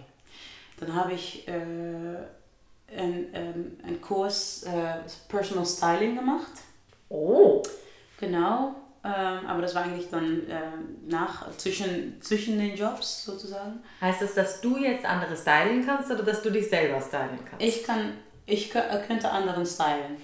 Dann 0.78 0.94
habe 0.94 1.12
ich 1.12 1.46
äh, 1.46 1.52
einen, 1.52 3.28
ähm, 3.34 3.78
einen 3.84 4.00
Kurs 4.00 4.62
äh, 4.64 4.94
Personal 5.28 5.66
Styling 5.66 6.16
gemacht. 6.16 6.52
Oh. 7.08 7.62
Genau. 8.18 8.74
Ähm, 9.02 9.46
aber 9.46 9.62
das 9.62 9.74
war 9.74 9.84
eigentlich 9.84 10.10
dann 10.10 10.42
ähm, 10.48 10.96
nach, 11.06 11.50
zwischen, 11.56 12.20
zwischen 12.20 12.58
den 12.58 12.76
Jobs 12.76 13.24
sozusagen. 13.24 13.82
Heißt 14.00 14.20
das, 14.22 14.34
dass 14.34 14.60
du 14.60 14.76
jetzt 14.76 15.04
andere 15.06 15.34
stylen 15.36 15.84
kannst 15.86 16.10
oder 16.10 16.22
dass 16.22 16.42
du 16.42 16.50
dich 16.50 16.68
selber 16.68 17.00
stylen 17.00 17.38
kannst? 17.48 17.64
Ich 17.64 17.82
kann, 17.82 18.12
ich 18.46 18.70
kö- 18.72 18.98
könnte 19.06 19.30
anderen 19.30 19.64
stylen. 19.64 20.16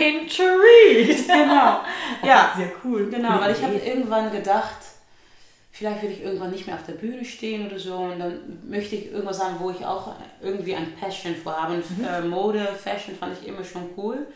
Intrigued. 0.00 1.26
Genau. 1.26 1.80
Ja, 2.24 2.52
Sehr 2.56 2.72
cool. 2.84 3.08
Genau, 3.10 3.40
weil 3.40 3.52
ich 3.54 3.62
habe 3.62 3.74
irgendwann 3.74 4.30
gedacht, 4.32 4.76
vielleicht 5.72 6.02
will 6.02 6.10
ich 6.10 6.22
irgendwann 6.22 6.50
nicht 6.50 6.66
mehr 6.66 6.76
auf 6.76 6.86
der 6.86 6.94
Bühne 6.94 7.24
stehen 7.24 7.66
oder 7.66 7.78
so 7.78 7.96
und 7.96 8.18
dann 8.18 8.60
möchte 8.68 8.96
ich 8.96 9.10
irgendwas 9.12 9.38
sagen, 9.38 9.56
wo 9.58 9.70
ich 9.70 9.84
auch 9.84 10.14
irgendwie 10.42 10.74
ein 10.74 10.94
Passion 10.94 11.34
vor 11.34 11.56
habe. 11.62 11.74
Und, 11.74 11.84
äh, 12.06 12.22
Mode, 12.22 12.66
Fashion 12.82 13.14
fand 13.14 13.36
ich 13.40 13.46
immer 13.48 13.64
schon 13.64 13.90
cool. 13.96 14.26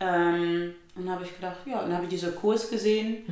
Ähm, 0.00 0.74
und 0.96 1.10
habe 1.10 1.24
ich 1.24 1.34
gedacht, 1.34 1.56
ja, 1.66 1.80
dann 1.80 1.92
habe 1.92 2.04
ich 2.04 2.10
diesen 2.10 2.34
Kurs 2.36 2.70
gesehen, 2.70 3.24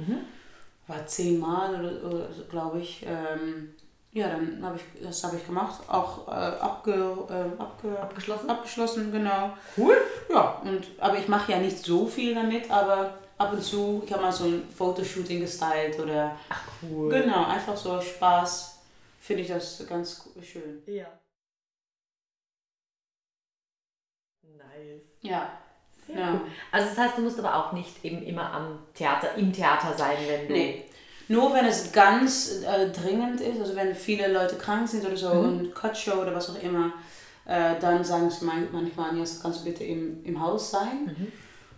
war 0.89 1.07
zehnmal 1.07 1.75
oder, 1.79 2.05
oder 2.13 2.29
glaube 2.51 2.81
ich. 2.81 3.05
Ähm, 3.07 3.75
ja, 4.13 4.29
dann 4.29 4.63
habe 4.65 4.77
ich, 4.77 5.03
das 5.03 5.25
habe 5.25 5.37
ich 5.37 5.47
gemacht, 5.47 5.83
auch 5.89 6.29
äh, 6.29 6.31
abge, 6.31 6.93
äh, 7.31 7.61
abge, 7.63 7.99
Abgeschlossen? 7.99 8.51
abgeschlossen, 8.51 9.11
genau. 9.13 9.57
Cool. 9.77 9.97
Ja, 10.31 10.61
und, 10.65 10.87
aber 10.99 11.19
ich 11.19 11.29
mache 11.29 11.53
ja 11.53 11.59
nicht 11.59 11.79
so 11.79 12.07
viel 12.07 12.35
damit, 12.35 12.71
aber 12.71 13.19
ab 13.39 13.53
und 13.53 13.63
zu, 13.63 14.03
ich 14.05 14.13
habe 14.13 14.23
mal 14.23 14.33
so 14.33 14.45
ein 14.45 14.69
Fotoshooting 14.69 15.41
gestylt 15.41 15.99
oder 15.99 16.37
Ach 16.51 16.63
cool. 16.83 17.09
genau, 17.11 17.47
einfach 17.47 17.77
so 17.77 18.01
Spaß, 18.01 18.81
finde 19.21 19.43
ich 19.43 19.49
das 19.49 19.85
ganz 19.89 20.29
schön. 20.43 20.83
Ja. 20.87 21.07
Nice. 24.43 25.05
Ja, 25.23 25.59
Sehr 26.07 26.19
Ja. 26.19 26.33
cool. 26.35 26.41
Also 26.71 26.89
das 26.89 26.99
heißt, 26.99 27.17
du 27.19 27.23
musst 27.23 27.39
aber 27.39 27.55
auch 27.57 27.73
nicht 27.73 28.05
eben 28.05 28.23
immer 28.25 28.53
am 28.53 28.79
Theater, 28.95 29.35
im 29.37 29.53
Theater 29.53 29.95
sein, 29.97 30.19
wenn 30.29 30.49
du. 30.49 30.53
nee. 30.53 30.85
Nur 31.33 31.55
wenn 31.55 31.65
es 31.65 31.91
ganz 31.93 32.63
äh, 32.63 32.91
dringend 32.91 33.41
ist, 33.41 33.59
also 33.61 33.75
wenn 33.75 33.95
viele 33.95 34.27
Leute 34.33 34.57
krank 34.57 34.87
sind 34.87 35.05
oder 35.07 35.17
so 35.17 35.31
und 35.31 35.75
Cutshow 35.75 36.17
oder 36.23 36.35
was 36.35 36.51
auch 36.51 36.63
immer, 36.63 36.93
äh, 37.47 37.75
dann 37.81 38.05
sagen 38.05 38.29
sie 38.31 38.45
man- 38.45 38.69
manchmal, 38.71 39.17
ja, 39.17 39.25
kannst 39.43 39.61
du 39.61 39.65
bitte 39.65 39.83
im, 39.85 40.23
im 40.25 40.37
Haus 40.45 40.71
sein. 40.71 40.99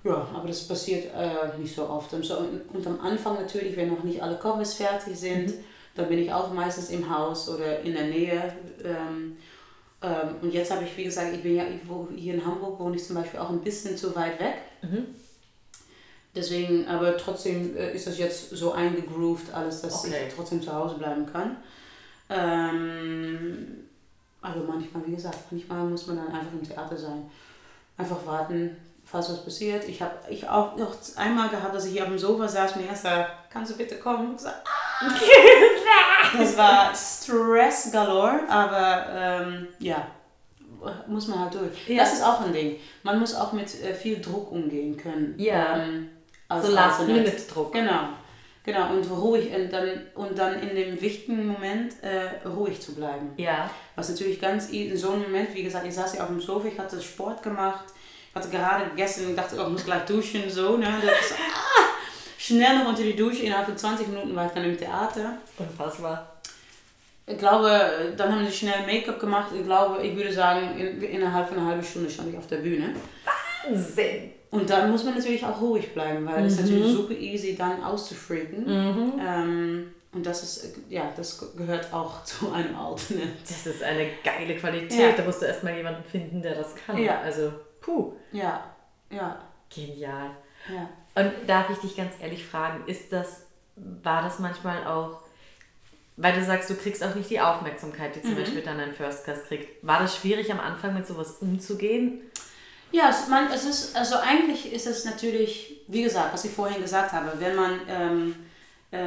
Ja, 0.03 0.27
aber 0.35 0.49
das 0.49 0.67
passiert 0.67 1.05
äh, 1.15 1.57
nicht 1.59 1.75
so 1.75 1.89
oft. 1.89 2.13
Und, 2.13 2.25
so, 2.25 2.35
und 2.73 2.87
am 2.87 3.01
Anfang 3.01 3.35
natürlich, 3.37 3.77
wenn 3.77 3.89
noch 3.95 4.03
nicht 4.03 4.21
alle 4.23 4.37
Covers 4.37 4.75
fertig 4.75 5.17
sind, 5.19 5.55
dann 5.95 6.09
bin 6.09 6.19
ich 6.19 6.33
auch 6.33 6.53
meistens 6.53 6.91
im 6.91 7.09
Haus 7.09 7.49
oder 7.49 7.81
in 7.81 7.93
der 7.95 8.07
Nähe. 8.09 8.53
Ähm, 8.85 9.37
ähm, 10.03 10.29
und 10.43 10.53
jetzt 10.53 10.71
habe 10.73 10.85
ich, 10.85 10.95
wie 10.97 11.05
gesagt, 11.05 11.33
ich 11.35 11.43
bin 11.43 11.55
ja 11.57 11.63
ich 11.65 11.89
wo, 11.89 12.09
hier 12.15 12.35
in 12.35 12.45
Hamburg, 12.45 12.79
wohne 12.81 12.97
ich 12.97 13.05
zum 13.07 13.17
Beispiel 13.17 13.39
auch 13.41 13.51
ein 13.51 13.61
bisschen 13.61 13.97
zu 13.97 14.15
weit 14.17 14.39
weg. 14.41 14.57
Deswegen, 16.35 16.89
aber 16.89 17.17
trotzdem 17.17 17.77
äh, 17.77 17.93
ist 17.95 18.07
das 18.07 18.19
jetzt 18.19 18.51
so 18.51 18.73
eingegroovt 18.73 19.53
alles, 19.55 19.83
dass 19.83 20.05
Okay. 20.05 20.27
ich 20.29 20.35
trotzdem 20.35 20.61
zu 20.63 20.73
Hause 20.73 20.97
bleiben 20.97 21.27
kann. 21.27 21.57
Ähm, 22.29 23.85
aber 24.43 24.61
manchmal, 24.65 25.07
wie 25.07 25.15
gesagt, 25.15 25.39
manchmal 25.51 25.85
muss 25.85 26.07
man 26.07 26.17
dann 26.17 26.27
einfach 26.29 26.53
im 26.53 26.63
Theater 26.63 26.97
sein. 26.97 27.31
Einfach 27.97 28.27
warten, 28.27 28.77
falls 29.05 29.31
was 29.31 29.45
passiert. 29.45 29.89
Ich 29.89 30.03
habe 30.03 30.15
ich 30.29 30.49
auch 30.49 30.77
noch 30.77 30.97
einmal 31.17 31.49
gehabt, 31.49 31.75
dass 31.75 31.87
ich 31.87 31.93
hier 31.93 32.03
auf 32.03 32.09
dem 32.09 32.19
Sofa 32.19 32.49
saß 32.49 32.73
und 32.73 32.83
mir 32.83 32.89
erst 32.89 33.05
sagte, 33.05 33.33
kannst 33.51 33.73
du 33.73 33.77
bitte 33.77 33.97
kommen? 33.97 34.35
Ich 34.35 34.43
sag, 34.43 34.55
ah! 34.65 35.11
Das 36.39 36.57
war 36.57 36.93
Stress 36.95 37.93
galore, 37.93 38.41
aber 38.49 39.07
ähm, 39.13 39.69
ja, 39.79 40.05
muss 41.07 41.29
man 41.29 41.41
halt 41.41 41.55
durch. 41.55 41.89
Ja. 41.89 41.99
Das 42.03 42.15
ist 42.15 42.25
auch 42.25 42.41
ein 42.41 42.53
Ding. 42.53 42.77
Man 43.05 43.21
muss 43.21 43.35
auch 43.37 43.53
mit 43.53 43.69
äh, 43.83 43.95
viel 43.95 44.21
Druck 44.21 44.51
umgehen 44.51 44.97
können. 44.97 45.35
Ja. 45.39 45.77
Ähm, 45.79 46.11
als 46.55 46.67
So 46.67 46.77
Alternate. 46.77 47.07
Last-Minute-Druck. 47.07 47.73
Genau. 47.73 48.09
Genau, 48.65 48.91
und 48.91 49.05
ruhig 49.11 49.55
und 49.55 49.71
dann, 49.71 50.07
und 50.15 50.39
dann 50.39 50.59
in 50.63 50.75
dem 50.75 50.99
wichtigen 50.99 51.47
Moment 51.47 52.03
äh, 52.03 52.49
ruhig 52.49 52.81
zu 52.81 52.95
bleiben. 52.95 53.33
Ja. 53.37 53.71
Was 53.95 54.09
natürlich 54.09 54.41
ganz 54.41 54.71
in 54.71 54.97
so 54.97 55.11
einem 55.11 55.25
Moment, 55.25 55.55
wie 55.55 55.63
gesagt, 55.63 55.87
ich 55.87 55.95
saß 55.95 56.13
hier 56.13 56.23
auf 56.23 56.29
dem 56.29 56.41
Sofa, 56.41 56.69
ich 56.69 56.79
hatte 56.79 57.01
Sport 57.01 57.43
gemacht, 57.43 57.85
ich 58.31 58.35
hatte 58.35 58.49
gerade 58.49 58.89
gegessen 58.89 59.27
und 59.27 59.37
dachte, 59.37 59.57
oh, 59.59 59.65
ich 59.65 59.69
muss 59.69 59.85
gleich 59.85 60.07
duschen, 60.07 60.49
so, 60.49 60.79
ne? 60.79 60.87
Das 61.03 61.33
ah, 61.33 61.83
schnell 62.39 62.79
noch 62.79 62.89
unter 62.89 63.03
die 63.03 63.15
Dusche, 63.15 63.43
innerhalb 63.43 63.67
von 63.67 63.77
20 63.77 64.09
Minuten 64.09 64.35
war 64.35 64.47
ich 64.47 64.53
dann 64.53 64.65
im 64.65 64.79
Theater. 64.79 65.37
Unfassbar. 65.59 66.35
Ich 67.27 67.39
glaube, 67.39 68.15
dann 68.17 68.33
haben 68.33 68.47
sie 68.47 68.53
schnell 68.53 68.87
Make-up 68.87 69.21
gemacht. 69.21 69.49
Ich 69.55 69.65
glaube, 69.65 70.03
ich 70.03 70.17
würde 70.17 70.33
sagen, 70.33 70.79
in, 70.79 71.03
innerhalb 71.03 71.49
von 71.49 71.59
einer 71.59 71.69
halben 71.69 71.85
Stunde 71.85 72.09
stand 72.09 72.31
ich 72.31 72.39
auf 72.39 72.47
der 72.47 72.59
Bühne. 72.59 72.95
Wahnsinn. 73.67 74.34
Und 74.55 74.71
dann 74.71 74.91
muss 74.91 75.05
man 75.05 75.15
natürlich 75.15 75.45
auch 75.45 75.61
ruhig 75.61 75.93
bleiben, 75.93 76.27
weil 76.27 76.45
es 76.45 76.55
ist 76.55 76.61
natürlich 76.63 76.93
super 76.93 77.15
easy, 77.15 77.57
dann 77.57 77.83
auszufreaken. 77.83 78.65
Ähm, 79.21 79.93
und 80.13 80.25
das 80.25 80.43
ist, 80.45 80.65
äh, 80.65 80.95
ja, 80.95 81.13
das 81.17 81.45
gehört 81.57 81.93
auch 81.93 82.23
zu 82.25 82.53
einem 82.53 82.77
Alternate. 82.77 83.29
Das 83.43 83.67
ist 83.67 83.83
eine 83.83 84.09
geile 84.23 84.57
Qualität. 84.57 84.99
Ja. 84.99 85.13
Da 85.17 85.25
musst 85.25 85.43
du 85.43 85.47
erstmal 85.47 85.77
jemanden 85.77 86.05
finden, 86.05 86.41
der 86.41 86.55
das 86.55 86.75
kann. 86.77 86.97
Ja. 87.03 87.21
Also, 87.21 87.53
puh, 87.81 88.13
Ja, 88.33 88.65
ja, 89.11 89.39
genial. 89.75 90.31
ja. 90.69 90.89
Und 91.17 91.33
darf 91.47 91.71
ich 91.71 91.79
dich 91.79 91.97
ganz 91.97 92.13
ehrlich 92.21 92.45
fragen, 92.45 92.85
ist 92.89 93.13
das, 93.13 93.47
war 93.77 94.23
das 94.23 94.39
manchmal 94.39 94.85
auch, 94.87 95.21
weil 96.17 96.33
du 96.33 96.45
sagst, 96.45 96.71
du 96.71 96.75
kriegst 96.77 97.03
auch 97.05 97.15
nicht 97.17 97.31
die 97.31 97.41
Aufmerksamkeit, 97.41 98.15
die 98.15 98.23
zum 98.23 98.37
Beispiel 98.37 98.63
dann 98.63 98.79
ein 98.79 98.93
First 98.95 99.25
Class 99.25 99.45
kriegt. 99.45 99.85
War 99.85 100.01
das 100.01 100.17
schwierig 100.17 100.51
am 100.53 100.61
Anfang 100.61 100.95
mit 100.95 101.07
sowas 101.07 101.39
umzugehen? 101.41 102.21
Ja, 102.95 103.09
es, 103.11 103.27
man, 103.27 103.51
es 103.51 103.65
ist, 103.65 103.97
also 103.97 104.15
eigentlich 104.19 104.73
ist 104.73 104.87
es 104.87 105.05
natürlich, 105.05 105.81
wie 105.89 106.05
gesagt, 106.05 106.33
was 106.33 106.45
ich 106.45 106.53
vorhin 106.53 106.81
gesagt 106.81 107.11
habe, 107.13 107.33
wenn 107.41 107.57
man, 107.57 107.81
ähm, 107.89 108.37
äh, 108.93 108.99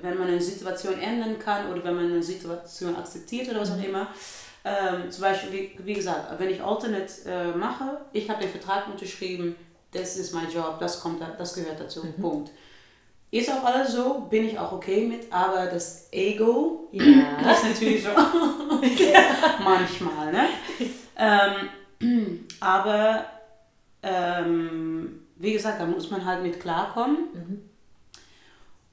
wenn 0.00 0.16
man 0.18 0.28
eine 0.28 0.40
Situation 0.40 0.98
ändern 0.98 1.38
kann 1.38 1.70
oder 1.70 1.84
wenn 1.84 1.94
man 1.94 2.06
eine 2.06 2.22
Situation 2.22 2.96
akzeptiert 2.96 3.50
oder 3.50 3.60
was 3.60 3.72
auch 3.72 3.82
immer, 3.84 4.06
ähm, 4.64 5.10
zum 5.10 5.20
Beispiel, 5.24 5.52
wie, 5.52 5.84
wie 5.84 5.92
gesagt, 5.92 6.38
wenn 6.38 6.48
ich 6.48 6.62
Alternate 6.62 7.12
äh, 7.26 7.48
mache, 7.54 8.00
ich 8.14 8.30
habe 8.30 8.40
den 8.40 8.50
Vertrag 8.50 8.86
unterschrieben, 8.88 9.54
das 9.92 10.16
ist 10.16 10.32
mein 10.32 10.50
Job, 10.50 10.78
das, 10.80 11.00
kommt, 11.02 11.20
da- 11.20 11.34
das 11.36 11.52
gehört 11.52 11.80
dazu, 11.80 12.06
Punkt. 12.18 12.50
Ist 13.30 13.50
auch 13.50 13.62
alles 13.64 13.92
so, 13.92 14.26
bin 14.30 14.46
ich 14.48 14.58
auch 14.58 14.72
okay 14.72 15.04
mit, 15.06 15.30
aber 15.30 15.66
das 15.66 16.08
Ego 16.12 16.88
Ja. 16.92 17.50
ist 17.52 17.64
natürlich 17.64 18.02
so 18.02 18.08
manchmal, 19.64 20.32
ne? 20.32 20.44
Ähm, 21.14 21.68
aber 22.60 23.26
ähm, 24.02 25.20
wie 25.36 25.52
gesagt, 25.52 25.80
da 25.80 25.86
muss 25.86 26.10
man 26.10 26.24
halt 26.24 26.42
mit 26.42 26.60
klarkommen. 26.60 27.28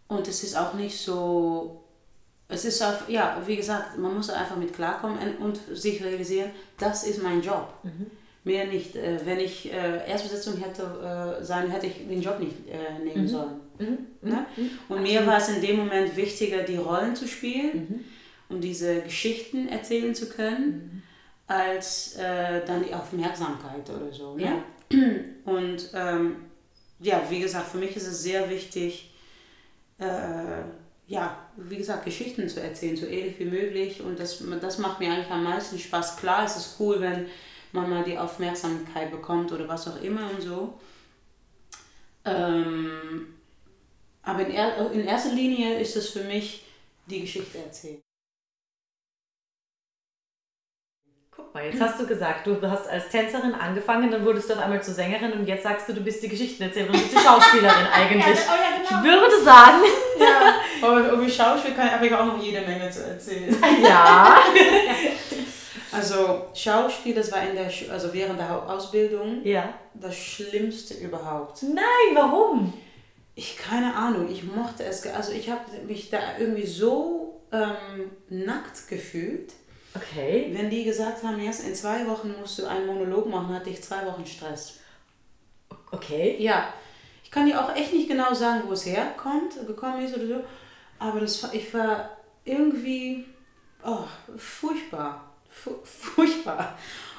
Und 0.08 0.28
es 0.28 0.44
ist 0.44 0.58
auch 0.58 0.74
nicht 0.74 0.98
so, 0.98 1.84
es 2.48 2.66
ist 2.66 2.82
auch, 2.82 3.08
ja, 3.08 3.42
wie 3.46 3.56
gesagt, 3.56 3.98
man 4.00 4.16
muss 4.16 4.30
einfach 4.30 4.56
mit 4.56 4.74
klarkommen 4.74 5.18
und, 5.20 5.38
und 5.38 5.78
sich 5.78 6.04
realisieren, 6.04 6.50
das 6.78 7.04
ist 7.04 7.22
mein 7.22 7.42
Job. 7.42 7.74
Mehr 8.44 8.66
nicht. 8.66 8.96
Äh, 8.96 9.20
wenn 9.26 9.40
ich 9.40 9.72
äh, 9.72 10.10
Erstbesetzung 10.10 10.58
hätte 10.58 11.38
äh, 11.40 11.44
sein, 11.44 11.70
hätte 11.70 11.86
ich 11.86 12.08
den 12.08 12.22
Job 12.22 12.40
nicht 12.40 12.56
nehmen 13.04 13.28
sollen. 13.28 13.60
Ne? 14.22 14.46
Und 14.88 15.04
mir 15.04 15.26
war 15.28 15.38
es 15.38 15.50
in 15.50 15.62
dem 15.62 15.78
Moment 15.78 16.16
wichtiger, 16.16 16.64
die 16.64 16.78
Rollen 16.78 17.16
zu 17.16 17.28
spielen 17.28 18.06
und 18.50 18.62
diese 18.62 19.02
Geschichten 19.02 19.68
erzählen 19.68 20.16
zu 20.16 20.30
können, 20.30 21.04
als 21.50 22.16
äh, 22.16 22.64
dann 22.64 22.84
die 22.84 22.94
Aufmerksamkeit 22.94 23.90
oder 23.90 24.14
so. 24.14 24.36
Ne? 24.36 24.64
Und 25.46 25.90
ähm, 25.96 26.46
ja, 27.00 27.24
wie 27.28 27.40
gesagt, 27.40 27.70
für 27.70 27.80
mich 27.80 27.96
ist 27.96 28.06
es 28.06 28.22
sehr 28.22 28.48
wichtig, 28.52 29.12
äh, 29.98 30.62
ja, 31.08 31.50
wie 31.58 31.78
gesagt, 31.78 32.06
Geschichten 32.06 32.48
zu 32.48 32.62
erzählen, 32.62 32.96
so 32.96 33.08
ehrlich 33.08 33.40
wie 33.40 33.46
möglich. 33.46 34.00
Und 34.02 34.20
das, 34.20 34.44
das 34.62 34.78
macht 34.78 35.00
mir 35.00 35.12
eigentlich 35.12 35.32
am 35.32 35.44
meisten 35.44 35.80
Spaß. 35.80 36.18
Klar 36.18 36.46
ist 36.46 36.56
es 36.56 36.76
cool, 36.80 37.02
wenn 37.02 37.26
man 37.72 37.90
mal 37.90 38.04
die 38.04 38.18
Aufmerksamkeit 38.18 39.10
bekommt 39.10 39.52
oder 39.52 39.68
was 39.68 39.88
auch 39.88 40.00
immer 40.04 40.30
und 40.30 40.42
so. 40.42 40.80
Ähm, 42.26 43.34
aber 44.22 44.46
in, 44.46 44.52
er, 44.52 44.92
in 44.92 45.06
erster 45.06 45.34
Linie 45.34 45.80
ist 45.80 45.96
es 45.96 46.10
für 46.10 46.26
mich 46.26 46.64
die 47.08 47.22
Geschichte 47.22 47.58
erzählen. 47.58 48.02
Guck 51.52 51.56
mal, 51.64 51.66
jetzt 51.68 51.82
hast 51.82 52.00
du 52.00 52.06
gesagt, 52.06 52.46
du 52.46 52.62
hast 52.62 52.88
als 52.88 53.10
Tänzerin 53.10 53.56
angefangen, 53.56 54.12
dann 54.12 54.24
wurdest 54.24 54.48
du 54.52 54.54
auf 54.54 54.60
einmal 54.60 54.84
zur 54.84 54.94
Sängerin 54.94 55.32
und 55.34 55.48
jetzt 55.48 55.64
sagst 55.64 55.90
du, 55.90 55.94
du 55.94 56.02
bist 56.02 56.22
die 56.22 56.30
Geschichtenerzählerin, 56.30 56.94
du 56.94 57.00
bist 57.00 57.12
die 57.12 57.18
Schauspielerin 57.18 57.88
eigentlich. 57.92 58.24
Ja, 58.40 58.54
oh 58.54 58.56
ja, 58.56 58.78
genau. 58.78 59.00
Ich 59.00 59.22
würde 59.32 59.44
sagen, 59.44 59.82
Ja, 60.20 60.88
aber 60.88 61.12
über 61.12 61.28
Schauspiel 61.28 61.74
kann, 61.74 61.92
habe 61.92 62.06
ich 62.06 62.14
auch 62.14 62.26
noch 62.28 62.40
jede 62.40 62.62
Menge 62.62 62.88
zu 62.92 63.04
erzählen. 63.04 63.56
ja. 63.84 64.38
Also 65.92 66.46
Schauspiel, 66.54 67.16
das 67.16 67.32
war 67.32 67.42
in 67.42 67.56
der, 67.56 67.66
also 67.92 68.14
während 68.14 68.40
der 68.40 68.70
Ausbildung 68.70 69.44
Ja. 69.44 69.74
das 69.96 70.16
Schlimmste 70.16 70.94
überhaupt. 70.94 71.64
Nein, 71.64 72.14
warum? 72.14 72.74
Ich 73.34 73.58
keine 73.58 73.96
Ahnung, 73.96 74.30
ich 74.30 74.44
mochte 74.44 74.84
es, 74.84 75.04
also 75.08 75.32
ich 75.32 75.50
habe 75.50 75.62
mich 75.88 76.12
da 76.12 76.20
irgendwie 76.38 76.68
so 76.68 77.42
ähm, 77.52 78.12
nackt 78.30 78.88
gefühlt. 78.88 79.52
Okay. 79.96 80.50
Wenn 80.54 80.70
die 80.70 80.84
gesagt 80.84 81.24
haben, 81.24 81.40
erst 81.40 81.66
in 81.66 81.74
zwei 81.74 82.06
Wochen 82.08 82.36
musst 82.40 82.60
du 82.60 82.68
einen 82.68 82.86
Monolog 82.86 83.28
machen, 83.28 83.54
hatte 83.54 83.70
ich 83.70 83.82
zwei 83.82 84.06
Wochen 84.06 84.26
Stress. 84.26 84.80
Okay. 85.92 86.36
Ja, 86.40 86.74
ich 87.24 87.32
kann 87.32 87.46
dir 87.46 87.62
auch 87.62 87.76
echt 87.76 87.94
nicht 87.94 88.10
genau 88.10 88.34
sagen, 88.34 88.64
wo 88.68 88.74
es 88.74 88.86
herkommt, 88.86 89.56
gekommen 89.68 90.04
ist 90.04 90.16
oder 90.16 90.28
so, 90.28 90.44
aber 91.00 91.20
das, 91.20 91.54
ich 91.54 91.74
war 91.74 92.18
irgendwie 92.44 93.26
oh, 93.84 94.06
furchtbar, 94.38 95.32
Fu 95.50 95.72
furchtbar. 95.84 96.78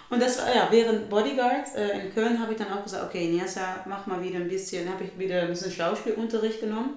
Und 0.08 0.20
das 0.20 0.38
war 0.38 0.52
ja 0.52 0.66
während 0.70 1.08
Bodyguard 1.08 1.74
äh, 1.76 2.00
in 2.00 2.12
Köln 2.12 2.40
habe 2.40 2.52
ich 2.52 2.58
dann 2.58 2.72
auch 2.72 2.82
gesagt, 2.82 3.04
okay, 3.04 3.28
Niasa, 3.28 3.84
mach 3.86 4.06
mal 4.06 4.20
wieder 4.20 4.38
ein 4.38 4.48
bisschen, 4.48 4.88
habe 4.92 5.04
ich 5.04 5.16
wieder 5.16 5.42
ein 5.42 5.48
bisschen 5.48 5.70
Schauspielunterricht 5.70 6.60
genommen. 6.60 6.96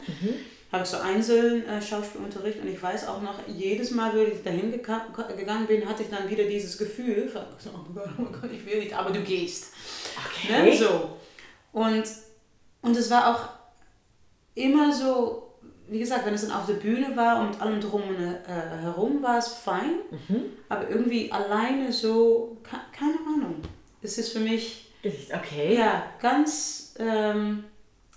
Habe 0.73 0.83
ich 0.83 0.89
so 0.89 0.97
einzeln 0.97 1.65
äh, 1.67 1.79
Schauspielunterricht 1.81 2.59
und 2.59 2.67
ich 2.67 2.81
weiß 2.81 3.07
auch 3.07 3.21
noch, 3.21 3.35
jedes 3.47 3.91
Mal, 3.91 4.11
wenn 4.15 4.31
ich 4.31 4.41
dahin 4.43 4.71
gegangen 4.71 5.67
bin, 5.67 5.87
hatte 5.87 6.01
ich 6.03 6.09
dann 6.09 6.27
wieder 6.29 6.43
dieses 6.45 6.77
Gefühl, 6.77 7.31
oh 7.33 7.39
Gott, 7.93 8.05
oh 8.17 8.23
Gott, 8.41 8.51
ich 8.51 8.65
will 8.65 8.79
nicht, 8.79 8.93
aber 8.93 9.11
du 9.11 9.21
gehst. 9.21 9.71
Okay. 10.17 10.71
Ne? 10.71 10.75
So. 10.75 11.11
Und, 11.73 12.03
und 12.81 12.97
es 12.97 13.09
war 13.11 13.35
auch 13.35 13.49
immer 14.55 14.91
so, 14.91 15.53
wie 15.89 15.99
gesagt, 15.99 16.25
wenn 16.25 16.33
es 16.33 16.41
dann 16.47 16.55
auf 16.57 16.65
der 16.65 16.73
Bühne 16.73 17.15
war 17.15 17.41
und 17.41 17.51
mit 17.51 17.61
allem 17.61 17.79
drum 17.79 18.01
und 18.09 18.17
äh, 18.23 18.37
herum 18.81 19.21
war 19.21 19.37
es 19.37 19.49
fein, 19.49 19.99
aber 20.69 20.89
irgendwie 20.89 21.31
alleine 21.31 21.93
so, 21.93 22.57
ke- 22.63 22.97
keine 22.97 23.17
Ahnung. 23.35 23.57
Es 24.01 24.17
ist 24.17 24.33
für 24.33 24.39
mich, 24.39 24.91
Okay. 25.03 25.75
ja, 25.77 26.03
ganz, 26.19 26.95
ähm, 26.97 27.65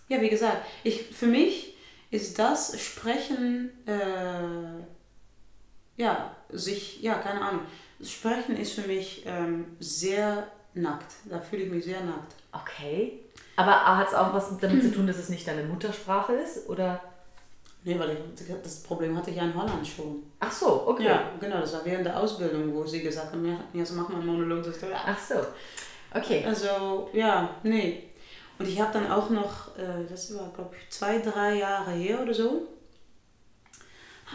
ja, 0.09 0.21
wie 0.23 0.29
gesagt, 0.31 0.59
ich, 0.85 1.03
für 1.03 1.27
mich 1.27 1.75
ist 2.11 2.39
das 2.39 2.81
Sprechen, 2.81 3.71
äh, 3.87 4.83
ja, 5.97 6.37
sich, 6.51 7.03
ja, 7.03 7.15
keine 7.15 7.41
Ahnung. 7.41 7.63
Sprechen 8.03 8.57
ist 8.57 8.73
für 8.73 8.87
mich 8.87 9.25
ähm, 9.27 9.77
sehr 9.81 10.47
nackt. 10.75 11.15
Da 11.25 11.41
fühle 11.41 11.63
ich 11.65 11.71
mich 11.71 11.85
sehr 11.85 12.03
nackt. 12.03 12.35
Okay. 12.53 13.21
Aber 13.57 13.97
hat 13.97 14.09
es 14.09 14.15
auch 14.15 14.35
was 14.35 14.57
damit 14.59 14.83
zu 14.83 14.93
tun, 14.93 15.07
dass 15.07 15.17
es 15.17 15.31
nicht 15.31 15.49
deine 15.49 15.65
Muttersprache 15.65 16.35
ist? 16.35 16.69
Oder? 16.69 17.01
Nee, 17.85 17.99
weil 17.99 18.11
ich, 18.11 18.47
das 18.63 18.83
Problem 18.83 19.17
hatte 19.17 19.31
ich 19.31 19.37
ja 19.37 19.45
in 19.45 19.55
Holland 19.55 19.87
schon. 19.87 20.25
Ach 20.41 20.51
so, 20.51 20.89
okay. 20.89 21.05
Ja, 21.05 21.31
genau, 21.41 21.61
das 21.61 21.73
war 21.73 21.85
während 21.85 22.05
der 22.05 22.19
Ausbildung, 22.19 22.75
wo 22.75 22.85
sie 22.85 23.01
gesagt 23.01 23.33
haben, 23.33 23.47
ja, 23.47 23.59
jetzt 23.73 23.95
mach 23.95 24.09
mal 24.09 24.17
einen 24.17 24.27
Monolog. 24.27 24.65
Das. 24.65 24.77
Ach 24.93 25.19
so. 25.19 25.37
Okay. 26.13 26.45
Also, 26.47 27.09
ja, 27.13 27.49
nee. 27.63 28.06
Und 28.59 28.69
ich 28.69 28.81
habe 28.81 28.93
dann 28.93 29.11
auch 29.11 29.31
noch, 29.31 29.77
äh, 29.77 30.07
das 30.09 30.35
war 30.35 30.53
glaube 30.55 30.75
ich 30.81 30.91
zwei, 30.91 31.19
drei 31.19 31.57
Jahre 31.57 31.93
her 31.93 32.23
oder 32.23 32.35
so, 32.35 32.69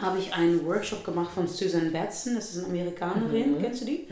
habe 0.00 0.18
ich 0.18 0.32
einen 0.32 0.64
Workshop 0.64 1.04
gemacht 1.04 1.32
von 1.32 1.46
Susan 1.46 1.92
Batson, 1.92 2.34
das 2.34 2.50
ist 2.50 2.58
eine 2.58 2.68
Amerikanerin, 2.68 3.56
kennst 3.60 3.82
du 3.82 3.86
die? 3.86 4.08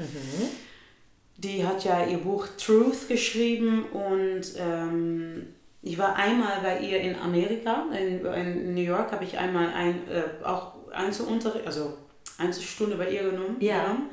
Die 1.37 1.67
hat 1.67 1.85
ja 1.85 2.05
ihr 2.05 2.19
Buch 2.19 2.49
Truth 2.59 3.09
geschrieben 3.09 3.85
und 3.87 4.43
ähm, 4.59 5.47
ich 5.83 5.97
war 5.97 6.17
einmal 6.17 6.61
bei 6.63 6.81
ihr 6.81 7.01
in 7.01 7.17
Amerika, 7.17 7.87
in, 7.99 8.25
in 8.27 8.75
New 8.75 8.83
York 8.83 9.13
habe 9.13 9.25
ich 9.25 9.39
einmal 9.39 9.73
ein, 9.73 10.07
äh, 10.09 10.45
auch 10.45 10.75
Einzelunterricht, 10.93 11.67
also 11.67 11.97
Einzelstunde 12.37 12.97
bei 12.97 13.11
ihr 13.11 13.23
genommen. 13.23 13.57
Ja. 13.61 13.85
genommen. 13.85 14.11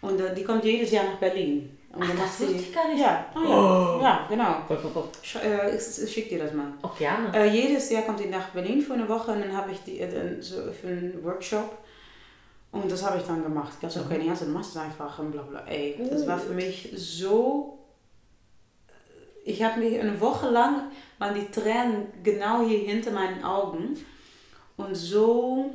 Und 0.00 0.20
äh, 0.20 0.34
die 0.34 0.44
kommt 0.44 0.64
jedes 0.64 0.90
Jahr 0.90 1.04
nach 1.04 1.18
Berlin. 1.18 1.76
Und 1.94 2.02
Ach, 2.02 2.08
dann 2.08 2.18
das 2.18 2.40
wusste 2.40 2.54
ich 2.54 2.74
gar 2.74 2.88
nicht. 2.88 3.00
Ja, 3.00 3.26
oh, 3.34 3.40
ja. 3.40 3.96
Oh. 3.96 4.02
ja 4.02 4.26
genau. 4.28 4.56
Sch 5.22 5.36
äh, 5.36 5.76
ich, 5.76 6.02
ich 6.02 6.12
schick 6.12 6.28
dir 6.28 6.40
das 6.40 6.52
mal. 6.52 6.72
gerne. 6.98 7.36
Äh, 7.36 7.48
jedes 7.50 7.90
Jahr 7.90 8.02
kommt 8.02 8.18
sie 8.18 8.26
nach 8.26 8.48
Berlin 8.48 8.82
für 8.82 8.94
eine 8.94 9.08
Woche 9.08 9.30
und 9.32 9.40
dann 9.40 9.56
habe 9.56 9.70
ich 9.70 9.82
die 9.84 10.00
äh, 10.00 10.12
dann 10.12 10.42
so 10.42 10.56
für 10.72 10.88
einen 10.88 11.22
Workshop. 11.22 11.78
Und 12.72 12.90
das 12.90 13.04
habe 13.04 13.18
ich 13.18 13.24
dann 13.24 13.44
gemacht. 13.44 13.72
Ich 13.74 13.80
dachte, 13.80 14.04
okay, 14.04 14.18
nee, 14.20 14.28
also, 14.28 14.46
du 14.46 14.50
machst 14.50 14.70
es 14.70 14.76
einfach 14.76 15.16
und 15.20 15.30
bla 15.30 15.42
bla. 15.42 15.64
Ey, 15.66 15.96
das 16.10 16.26
war 16.26 16.38
für 16.38 16.54
mich 16.54 16.90
so. 16.96 17.78
Ich 19.44 19.62
habe 19.62 19.78
mich 19.78 20.00
eine 20.00 20.20
Woche 20.20 20.48
lang, 20.48 20.90
waren 21.18 21.34
die 21.34 21.50
Tränen 21.50 22.06
genau 22.24 22.66
hier 22.66 22.80
hinter 22.80 23.12
meinen 23.12 23.44
Augen. 23.44 23.96
Und 24.76 24.96
so 24.96 25.70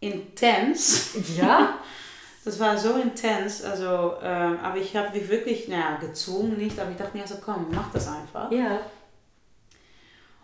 intens. 0.00 1.14
Ja? 1.38 1.78
Das 2.44 2.58
war 2.58 2.76
so 2.78 2.94
intens, 2.94 3.62
also, 3.62 4.14
ähm, 4.22 4.58
aber 4.62 4.78
ich 4.78 4.96
habe 4.96 5.16
mich 5.16 5.28
wirklich, 5.28 5.68
naja, 5.68 5.98
gezwungen 6.00 6.56
nicht, 6.56 6.78
aber 6.78 6.90
ich 6.90 6.96
dachte 6.96 7.16
mir, 7.16 7.22
also 7.22 7.36
komm, 7.44 7.66
mach 7.70 7.92
das 7.92 8.08
einfach. 8.08 8.50
Ja. 8.50 8.80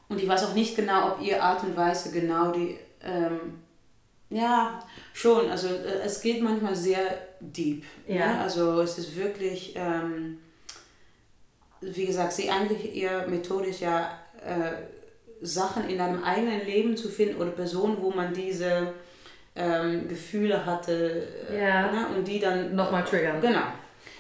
Und 0.09 0.21
ich 0.21 0.29
weiß 0.29 0.45
auch 0.45 0.55
nicht 0.55 0.77
genau, 0.77 1.13
ob 1.13 1.23
ihr 1.23 1.43
Art 1.43 1.63
und 1.65 1.77
Weise 1.77 2.13
genau 2.13 2.53
die, 2.53 2.79
ähm, 3.03 3.63
ja, 4.29 4.83
schon, 5.15 5.49
also 5.51 5.69
äh, 5.69 6.03
es 6.05 6.21
geht 6.21 6.43
manchmal 6.43 6.77
sehr 6.77 7.19
deep. 7.41 7.85
Ja. 8.07 8.27
Ne? 8.27 8.41
Also 8.41 8.83
es 8.83 8.99
ist 8.99 9.17
wirklich, 9.17 9.73
ähm, 9.75 10.39
wie 11.81 12.07
gesagt, 12.07 12.35
sie 12.35 12.51
eigentlich, 12.51 12.95
ihr 12.95 13.27
Methode 13.27 13.69
ist 13.69 13.81
ja, 13.81 14.11
äh, 14.45 14.73
Sachen 15.41 15.89
in 15.89 15.99
deinem 15.99 16.23
eigenen 16.25 16.65
Leben 16.65 16.97
zu 16.97 17.09
finden 17.09 17.41
oder 17.41 17.51
Personen, 17.51 17.99
wo 18.01 18.11
man 18.11 18.33
diese 18.33 18.95
ähm, 19.57 20.09
Gefühle 20.09 20.65
hatte 20.67 21.27
äh, 21.51 21.61
Ja. 21.63 21.91
ne? 21.91 22.07
und 22.15 22.27
die 22.27 22.39
dann 22.39 22.75
Nochmal 22.75 23.05
triggern. 23.05 23.41
Genau. 23.41 23.63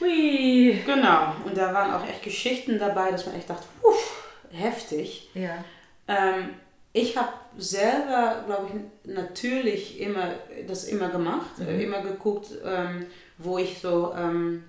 Hui. 0.01 0.83
Genau. 0.85 1.35
Und 1.45 1.57
da 1.57 1.73
waren 1.73 1.93
auch 1.95 2.07
echt 2.07 2.23
Geschichten 2.23 2.79
dabei, 2.79 3.11
dass 3.11 3.27
man 3.27 3.35
echt 3.37 3.49
dachte, 3.49 3.65
uff, 3.83 4.25
heftig. 4.51 5.31
Ja. 5.35 5.65
Ähm, 6.09 6.51
ich 6.93 7.17
habe 7.17 7.29
selber, 7.59 8.43
glaube 8.47 8.69
ich, 9.05 9.15
natürlich 9.15 10.01
immer 10.01 10.31
das 10.67 10.85
immer 10.85 11.09
gemacht, 11.09 11.59
äh, 11.61 11.83
immer 11.83 12.01
geguckt, 12.01 12.49
ähm, 12.65 13.07
wo 13.39 13.59
ich 13.59 13.79
so 13.79 14.15
ähm, 14.17 14.65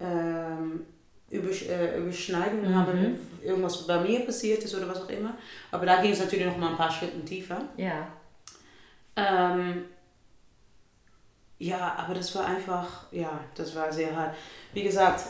ähm, 0.00 0.84
Übersch 1.30 1.66
äh, 1.68 1.96
Überschneidungen 1.98 2.74
habe, 2.74 2.92
irgendwas 3.44 3.86
bei 3.86 4.00
mir 4.00 4.20
passiert 4.20 4.64
ist 4.64 4.74
oder 4.74 4.88
was 4.88 5.02
auch 5.02 5.08
immer. 5.08 5.34
Aber 5.70 5.86
da 5.86 6.02
ging 6.02 6.10
es 6.12 6.18
natürlich 6.20 6.46
noch 6.46 6.56
mal 6.56 6.70
ein 6.70 6.76
paar 6.76 6.90
Schritte 6.90 7.24
tiefer. 7.24 7.58
Ja. 7.76 8.08
Ähm, 9.16 9.84
ja, 11.58 11.94
aber 11.98 12.14
das 12.14 12.34
war 12.34 12.46
einfach, 12.46 13.04
ja, 13.12 13.38
das 13.54 13.74
war 13.76 13.92
sehr 13.92 14.14
hart. 14.16 14.34
Wie 14.72 14.82
gesagt, 14.82 15.22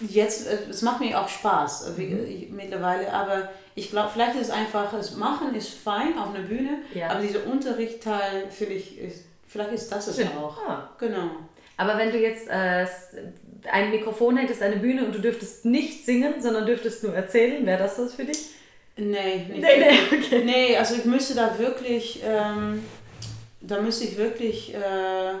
jetzt, 0.00 0.46
äh, 0.48 0.58
es 0.70 0.82
macht 0.82 1.00
mir 1.00 1.20
auch 1.20 1.28
Spaß 1.28 1.88
äh, 1.88 1.98
wie, 1.98 2.04
ich, 2.04 2.50
mittlerweile, 2.50 3.12
aber 3.12 3.50
ich 3.74 3.90
glaube, 3.90 4.10
vielleicht 4.12 4.34
ist 4.36 4.48
es 4.48 4.50
einfach, 4.50 4.92
das 4.92 5.16
Machen 5.16 5.54
ist 5.54 5.70
fein 5.74 6.18
auf 6.18 6.34
einer 6.34 6.44
Bühne, 6.44 6.78
Ja. 6.94 7.08
aber 7.10 7.20
dieser 7.20 7.46
Unterrichtteil, 7.46 8.50
finde 8.50 8.74
ich, 8.74 8.98
ist, 8.98 9.24
vielleicht 9.46 9.72
ist 9.72 9.92
das 9.92 10.06
es 10.08 10.16
Stimmt. 10.16 10.36
auch. 10.36 10.56
Ah. 10.66 10.88
Genau. 10.98 11.30
Aber 11.76 11.98
wenn 11.98 12.10
du 12.12 12.18
jetzt 12.18 12.48
äh, 12.48 12.86
ein 13.70 13.90
Mikrofon 13.90 14.36
hättest, 14.36 14.62
eine 14.62 14.76
Bühne 14.76 15.04
und 15.04 15.14
du 15.14 15.18
dürftest 15.20 15.64
nicht 15.64 16.04
singen, 16.06 16.40
sondern 16.40 16.64
dürftest 16.66 17.02
nur 17.02 17.14
erzählen, 17.14 17.64
wäre 17.66 17.78
das 17.82 17.96
das 17.96 18.14
für 18.14 18.24
dich? 18.24 18.50
Nee, 18.96 19.46
Nee, 19.48 19.60
nee, 19.60 20.16
okay. 20.18 20.42
nee, 20.44 20.76
also 20.76 20.94
ich 20.96 21.04
müsste 21.06 21.34
da 21.34 21.58
wirklich, 21.58 22.22
ähm, 22.24 22.84
da 23.60 23.80
müsste 23.80 24.04
ich 24.04 24.16
wirklich 24.18 24.74
äh, 24.74 25.32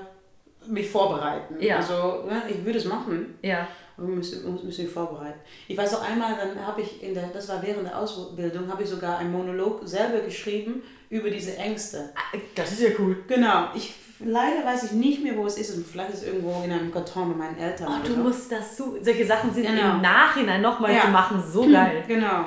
mich 0.66 0.88
vorbereiten. 0.88 1.56
Ja. 1.60 1.76
Also, 1.76 2.24
ne, 2.28 2.42
ich 2.48 2.64
würde 2.64 2.78
es 2.78 2.84
machen. 2.86 3.38
Ja. 3.42 3.68
Wir 3.98 4.08
müssen, 4.08 4.44
uns 4.46 4.62
müssen 4.62 4.84
wir 4.86 4.90
vorbereiten. 4.90 5.38
Ich 5.68 5.76
weiß 5.76 5.94
auch 5.96 6.02
einmal, 6.08 6.34
dann 6.36 6.66
habe 6.66 6.80
ich 6.80 7.02
in 7.02 7.12
der, 7.14 7.24
das 7.28 7.48
war 7.50 7.62
während 7.62 7.86
der 7.86 7.98
Ausbildung, 7.98 8.70
habe 8.72 8.82
ich 8.82 8.88
sogar 8.88 9.18
einen 9.18 9.30
Monolog 9.32 9.80
selber 9.84 10.20
geschrieben 10.20 10.82
über 11.10 11.28
diese 11.28 11.56
Ängste. 11.58 12.10
Das 12.54 12.72
ist 12.72 12.80
ja 12.80 12.88
cool. 12.98 13.22
Genau. 13.28 13.66
Ich 13.74 13.92
leider 14.24 14.64
weiß 14.64 14.84
ich 14.84 14.92
nicht 14.92 15.22
mehr, 15.22 15.36
wo 15.36 15.44
es 15.46 15.58
ist 15.58 15.76
und 15.76 15.86
vielleicht 15.86 16.10
ist 16.14 16.22
es 16.22 16.28
irgendwo 16.28 16.62
in 16.64 16.72
einem 16.72 16.90
Karton 16.90 17.28
mit 17.28 17.38
meinen 17.38 17.58
Eltern. 17.58 17.88
Oh, 17.90 18.06
du 18.06 18.14
so. 18.14 18.20
musst 18.20 18.50
das 18.50 18.76
so. 18.76 18.96
Solche 19.02 19.26
Sachen 19.26 19.52
sind 19.52 19.66
Genau. 19.66 19.96
im 19.96 20.00
Nachhinein 20.00 20.62
nochmal 20.62 20.94
Ja. 20.94 21.02
zu 21.02 21.08
machen 21.08 21.42
so 21.46 21.62
geil. 21.70 22.02
Genau. 22.08 22.46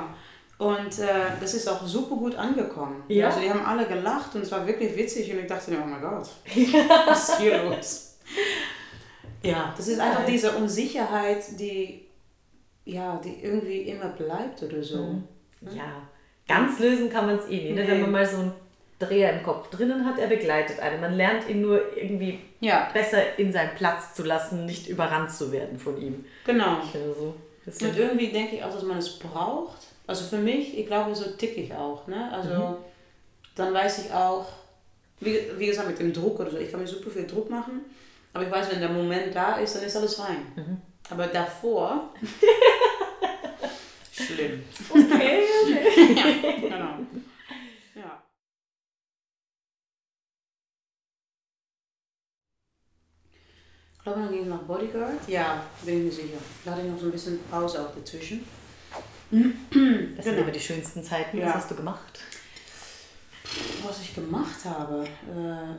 Und 0.58 0.98
äh, 1.00 1.06
das 1.38 1.52
ist 1.54 1.68
auch 1.68 1.86
super 1.86 2.16
gut 2.16 2.34
angekommen. 2.36 3.02
Ja? 3.08 3.26
Also 3.28 3.40
die 3.40 3.50
haben 3.50 3.64
alle 3.64 3.86
gelacht 3.86 4.34
und 4.34 4.40
es 4.42 4.50
war 4.50 4.66
wirklich 4.66 4.96
witzig 4.96 5.30
und 5.32 5.40
ich 5.40 5.46
dachte 5.46 5.70
mir, 5.70 5.78
oh 5.82 5.86
mein 5.86 6.00
Gott, 6.00 6.28
was 7.06 7.28
ist 7.28 7.38
hier 7.40 7.62
los? 7.64 8.18
Ja, 9.42 9.74
das 9.76 9.88
ist 9.88 10.00
einfach 10.00 10.24
diese 10.24 10.52
Unsicherheit, 10.52 11.44
die, 11.60 12.06
ja, 12.84 13.20
die 13.22 13.42
irgendwie 13.42 13.82
immer 13.82 14.08
bleibt 14.08 14.62
oder 14.62 14.82
so. 14.82 14.96
Mhm. 15.04 15.24
Ja, 15.74 16.02
ganz 16.48 16.78
lösen 16.78 17.10
kann 17.10 17.26
man 17.26 17.36
es 17.36 17.46
eh 17.48 17.62
nicht. 17.64 17.74
Ne? 17.74 17.86
Wenn 17.86 17.96
Nee. 17.96 18.02
man 18.02 18.12
mal 18.12 18.26
so 18.26 18.38
einen 18.38 18.52
Dreher 18.98 19.34
im 19.38 19.42
Kopf 19.44 19.68
drinnen 19.68 20.06
hat, 20.06 20.18
er 20.18 20.26
begleitet 20.28 20.80
einen. 20.80 21.00
Man 21.02 21.14
lernt 21.14 21.48
ihn 21.50 21.60
nur 21.60 21.96
irgendwie 21.96 22.40
Ja, 22.60 22.88
besser 22.94 23.38
in 23.38 23.52
seinen 23.52 23.74
Platz 23.76 24.14
zu 24.14 24.22
lassen, 24.24 24.64
nicht 24.64 24.88
überrannt 24.88 25.30
zu 25.30 25.52
werden 25.52 25.78
von 25.78 26.00
ihm. 26.00 26.24
genau. 26.46 26.78
So. 26.92 27.34
Und 27.84 27.96
irgendwie 27.98 28.28
denke 28.28 28.56
ich 28.56 28.64
auch, 28.64 28.72
dass 28.72 28.84
man 28.84 28.96
es 28.98 29.18
braucht. 29.18 29.85
Also 30.06 30.24
für 30.24 30.38
mich, 30.38 30.78
ich 30.78 30.86
glaube, 30.86 31.14
so 31.14 31.24
tick 31.30 31.56
ich 31.56 31.72
auch. 31.74 32.06
Ne? 32.06 32.30
Also 32.32 32.78
dann 33.54 33.74
weiß 33.74 34.06
ich 34.06 34.12
auch, 34.12 34.46
wie, 35.20 35.38
wie 35.56 35.66
gesagt, 35.66 35.88
mit 35.88 35.98
dem 35.98 36.12
Druck 36.12 36.38
oder 36.40 36.50
so, 36.50 36.58
ich 36.58 36.70
kann 36.70 36.80
mir 36.80 36.86
super 36.86 37.10
viel 37.10 37.26
Druck 37.26 37.50
machen. 37.50 37.80
Aber 38.32 38.44
ich 38.44 38.50
weiß, 38.50 38.70
wenn 38.70 38.80
der 38.80 38.90
Moment 38.90 39.34
da 39.34 39.56
ist, 39.56 39.76
dann 39.76 39.82
ist 39.82 39.96
alles 39.96 40.14
fein. 40.14 40.46
Aber 41.08 41.26
davor. 41.26 42.10
schlimm. 44.12 44.62
Okay, 44.90 45.44
okay. 45.62 46.14
ja, 46.14 46.60
genau. 46.60 46.98
Ja. 47.94 48.22
Ich 53.96 54.02
glaube, 54.02 54.20
dann 54.20 54.32
ging 54.32 54.42
es 54.42 54.48
nach 54.48 54.62
Bodyguard. 54.62 55.28
Ja, 55.28 55.64
bin 55.84 55.98
ich 55.98 56.04
mir 56.04 56.12
sicher. 56.12 56.38
Da 56.64 56.72
hatte 56.72 56.82
ich 56.82 56.92
noch 56.92 56.98
so 56.98 57.06
ein 57.06 57.12
bisschen 57.12 57.40
Pause 57.50 57.82
auch 57.82 57.94
dazwischen. 57.94 58.46
Das 59.30 59.40
sind 59.40 60.16
Genau. 60.22 60.42
immer 60.42 60.50
die 60.50 60.60
schönsten 60.60 61.02
Zeiten. 61.02 61.38
Ja. 61.38 61.46
Was 61.48 61.54
hast 61.54 61.70
du 61.70 61.74
gemacht? 61.74 62.20
Was 63.84 64.00
ich 64.00 64.14
gemacht 64.14 64.64
habe. 64.64 65.04
Äh, 65.04 65.76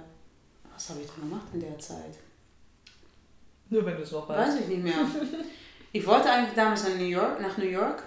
was 0.74 0.90
habe 0.90 1.00
ich 1.02 1.08
denn 1.10 1.30
gemacht 1.30 1.48
in 1.54 1.62
der 1.62 1.78
Zeit? 1.80 2.16
Nur 3.70 3.86
wenn 3.86 3.96
du 3.98 4.04
es 4.04 4.12
noch 4.12 4.28
Weiß 4.30 4.56
ich 4.62 4.68
nicht 4.68 4.84
mehr. 4.84 4.94
Ich 5.92 6.06
wollte 6.06 6.30
eigentlich 6.30 6.56
damals 6.56 6.84
nach 6.84 6.96
New 6.96 7.04
York. 7.06 7.42
Nach 7.42 7.58
New 7.58 7.66
York. 7.66 8.04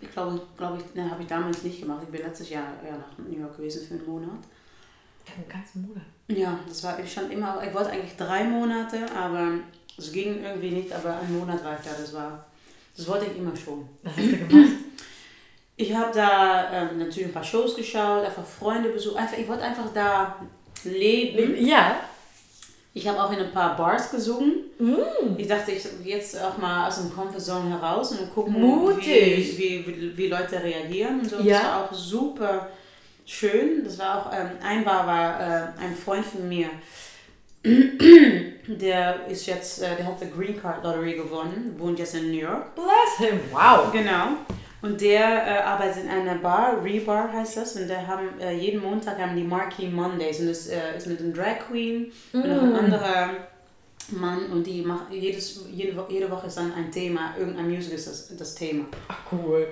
Ich 0.00 0.10
glaube, 0.10 0.40
glaube 0.56 0.78
ich, 0.78 0.94
ne, 0.94 1.10
habe 1.10 1.22
ich 1.22 1.28
damals 1.28 1.62
nicht 1.62 1.80
gemacht. 1.80 2.02
Ich 2.04 2.10
bin 2.10 2.20
letztes 2.22 2.50
Jahr 2.50 2.72
ja, 2.84 2.96
nach 2.96 3.18
New 3.18 3.38
York 3.38 3.56
gewesen 3.56 3.86
für 3.86 3.94
einen 3.94 4.06
Monat. 4.06 4.38
Einen 5.34 5.48
ganzen 5.48 5.82
Monat. 5.88 6.02
Ja, 6.28 6.58
das 6.68 6.82
war, 6.84 6.98
ich 7.00 7.10
stand 7.10 7.32
immer, 7.32 7.62
ich 7.66 7.72
wollte 7.74 7.90
eigentlich 7.90 8.16
drei 8.16 8.44
Monate, 8.44 9.10
aber 9.14 9.52
es 9.96 10.12
ging 10.12 10.42
irgendwie 10.44 10.70
nicht, 10.70 10.92
aber 10.92 11.16
einen 11.16 11.38
Monat 11.38 11.64
war 11.64 11.78
ich 11.78 11.84
da, 11.84 11.90
das 11.98 12.12
war, 12.12 12.46
das 12.96 13.08
wollte 13.08 13.26
ich 13.26 13.38
immer 13.38 13.54
schon. 13.56 13.88
Was 14.02 14.16
hast 14.16 14.32
du 14.32 14.36
gemacht? 14.38 14.72
Ich 15.76 15.92
habe 15.92 16.12
da 16.14 16.70
ähm, 16.72 16.98
natürlich 16.98 17.26
ein 17.26 17.32
paar 17.32 17.42
Shows 17.42 17.74
geschaut, 17.74 18.24
einfach 18.24 18.44
Freunde 18.44 18.90
besucht, 18.90 19.16
einfach, 19.16 19.36
ich 19.36 19.48
wollte 19.48 19.64
einfach 19.64 19.92
da 19.92 20.36
leben. 20.84 21.66
ja. 21.66 21.96
Ich 22.96 23.08
habe 23.08 23.20
auch 23.20 23.32
in 23.32 23.40
ein 23.40 23.50
paar 23.50 23.76
Bars 23.76 24.08
gesungen. 24.12 24.66
Mm. 24.78 25.36
Ich 25.36 25.48
dachte, 25.48 25.72
ich 25.72 25.84
jetzt 26.04 26.40
auch 26.40 26.56
mal 26.58 26.86
aus 26.86 27.00
dem 27.00 27.12
Comfortzone 27.12 27.68
heraus 27.70 28.12
und 28.12 28.32
gucken, 28.32 28.54
wie, 28.54 28.60
Mutig. 28.60 29.58
wie, 29.58 29.84
wie, 29.84 30.16
wie 30.16 30.28
Leute 30.28 30.62
reagieren 30.62 31.18
und 31.18 31.28
so. 31.28 31.40
Ja. 31.40 31.58
Das 31.58 31.64
war 31.64 31.84
auch 31.84 31.92
super 31.92 32.68
schön. 33.26 33.82
Das 33.82 33.98
war 33.98 34.20
auch, 34.20 34.32
ähm, 34.32 34.50
ein 34.62 34.84
Bar 34.84 35.08
war 35.08 35.40
äh, 35.40 35.84
ein 35.84 35.96
Freund 35.96 36.24
von 36.24 36.48
mir, 36.48 36.68
der 38.68 39.26
ist 39.28 39.46
jetzt, 39.46 39.82
äh, 39.82 39.96
der 39.96 40.06
hat 40.06 40.20
die 40.20 40.30
Green 40.30 40.60
Card 40.60 40.84
Lottery 40.84 41.14
gewonnen, 41.14 41.74
wohnt 41.78 41.98
jetzt 41.98 42.14
in 42.14 42.30
New 42.30 42.38
York. 42.38 42.74
Bless 42.74 43.28
him. 43.28 43.40
Wow. 43.52 43.90
Genau. 43.92 44.28
Und 44.82 45.00
der 45.00 45.46
äh, 45.46 45.62
arbeitet 45.62 46.04
in 46.04 46.10
einer 46.10 46.34
Bar, 46.36 46.84
Rebar 46.84 47.32
heißt 47.32 47.56
das, 47.56 47.76
und 47.76 47.88
der 47.88 48.06
haben 48.06 48.38
äh, 48.38 48.52
jeden 48.52 48.82
Montag 48.82 49.18
haben 49.18 49.34
die 49.34 49.42
Marquee 49.42 49.88
Mondays 49.88 50.40
und 50.40 50.48
das 50.48 50.66
äh, 50.66 50.96
ist 50.98 51.06
mit 51.06 51.20
einem 51.20 51.32
Drag 51.32 51.58
Queen 51.70 52.12
und 52.34 52.46
noch 52.46 52.62
ein 52.62 52.74
anderer 52.76 53.30
Mann 54.10 54.44
und 54.52 54.66
die 54.66 54.82
machen 54.82 55.06
jedes, 55.10 55.64
jede, 55.72 55.96
Wo- 55.96 56.10
jede 56.12 56.30
Woche 56.30 56.48
ist 56.48 56.58
dann 56.58 56.74
ein 56.74 56.92
Thema, 56.92 57.34
irgendein 57.38 57.70
Musical 57.70 57.96
ist 57.96 58.06
das, 58.06 58.36
das 58.36 58.54
Thema. 58.54 58.84
Ach, 59.08 59.16
cool. 59.32 59.68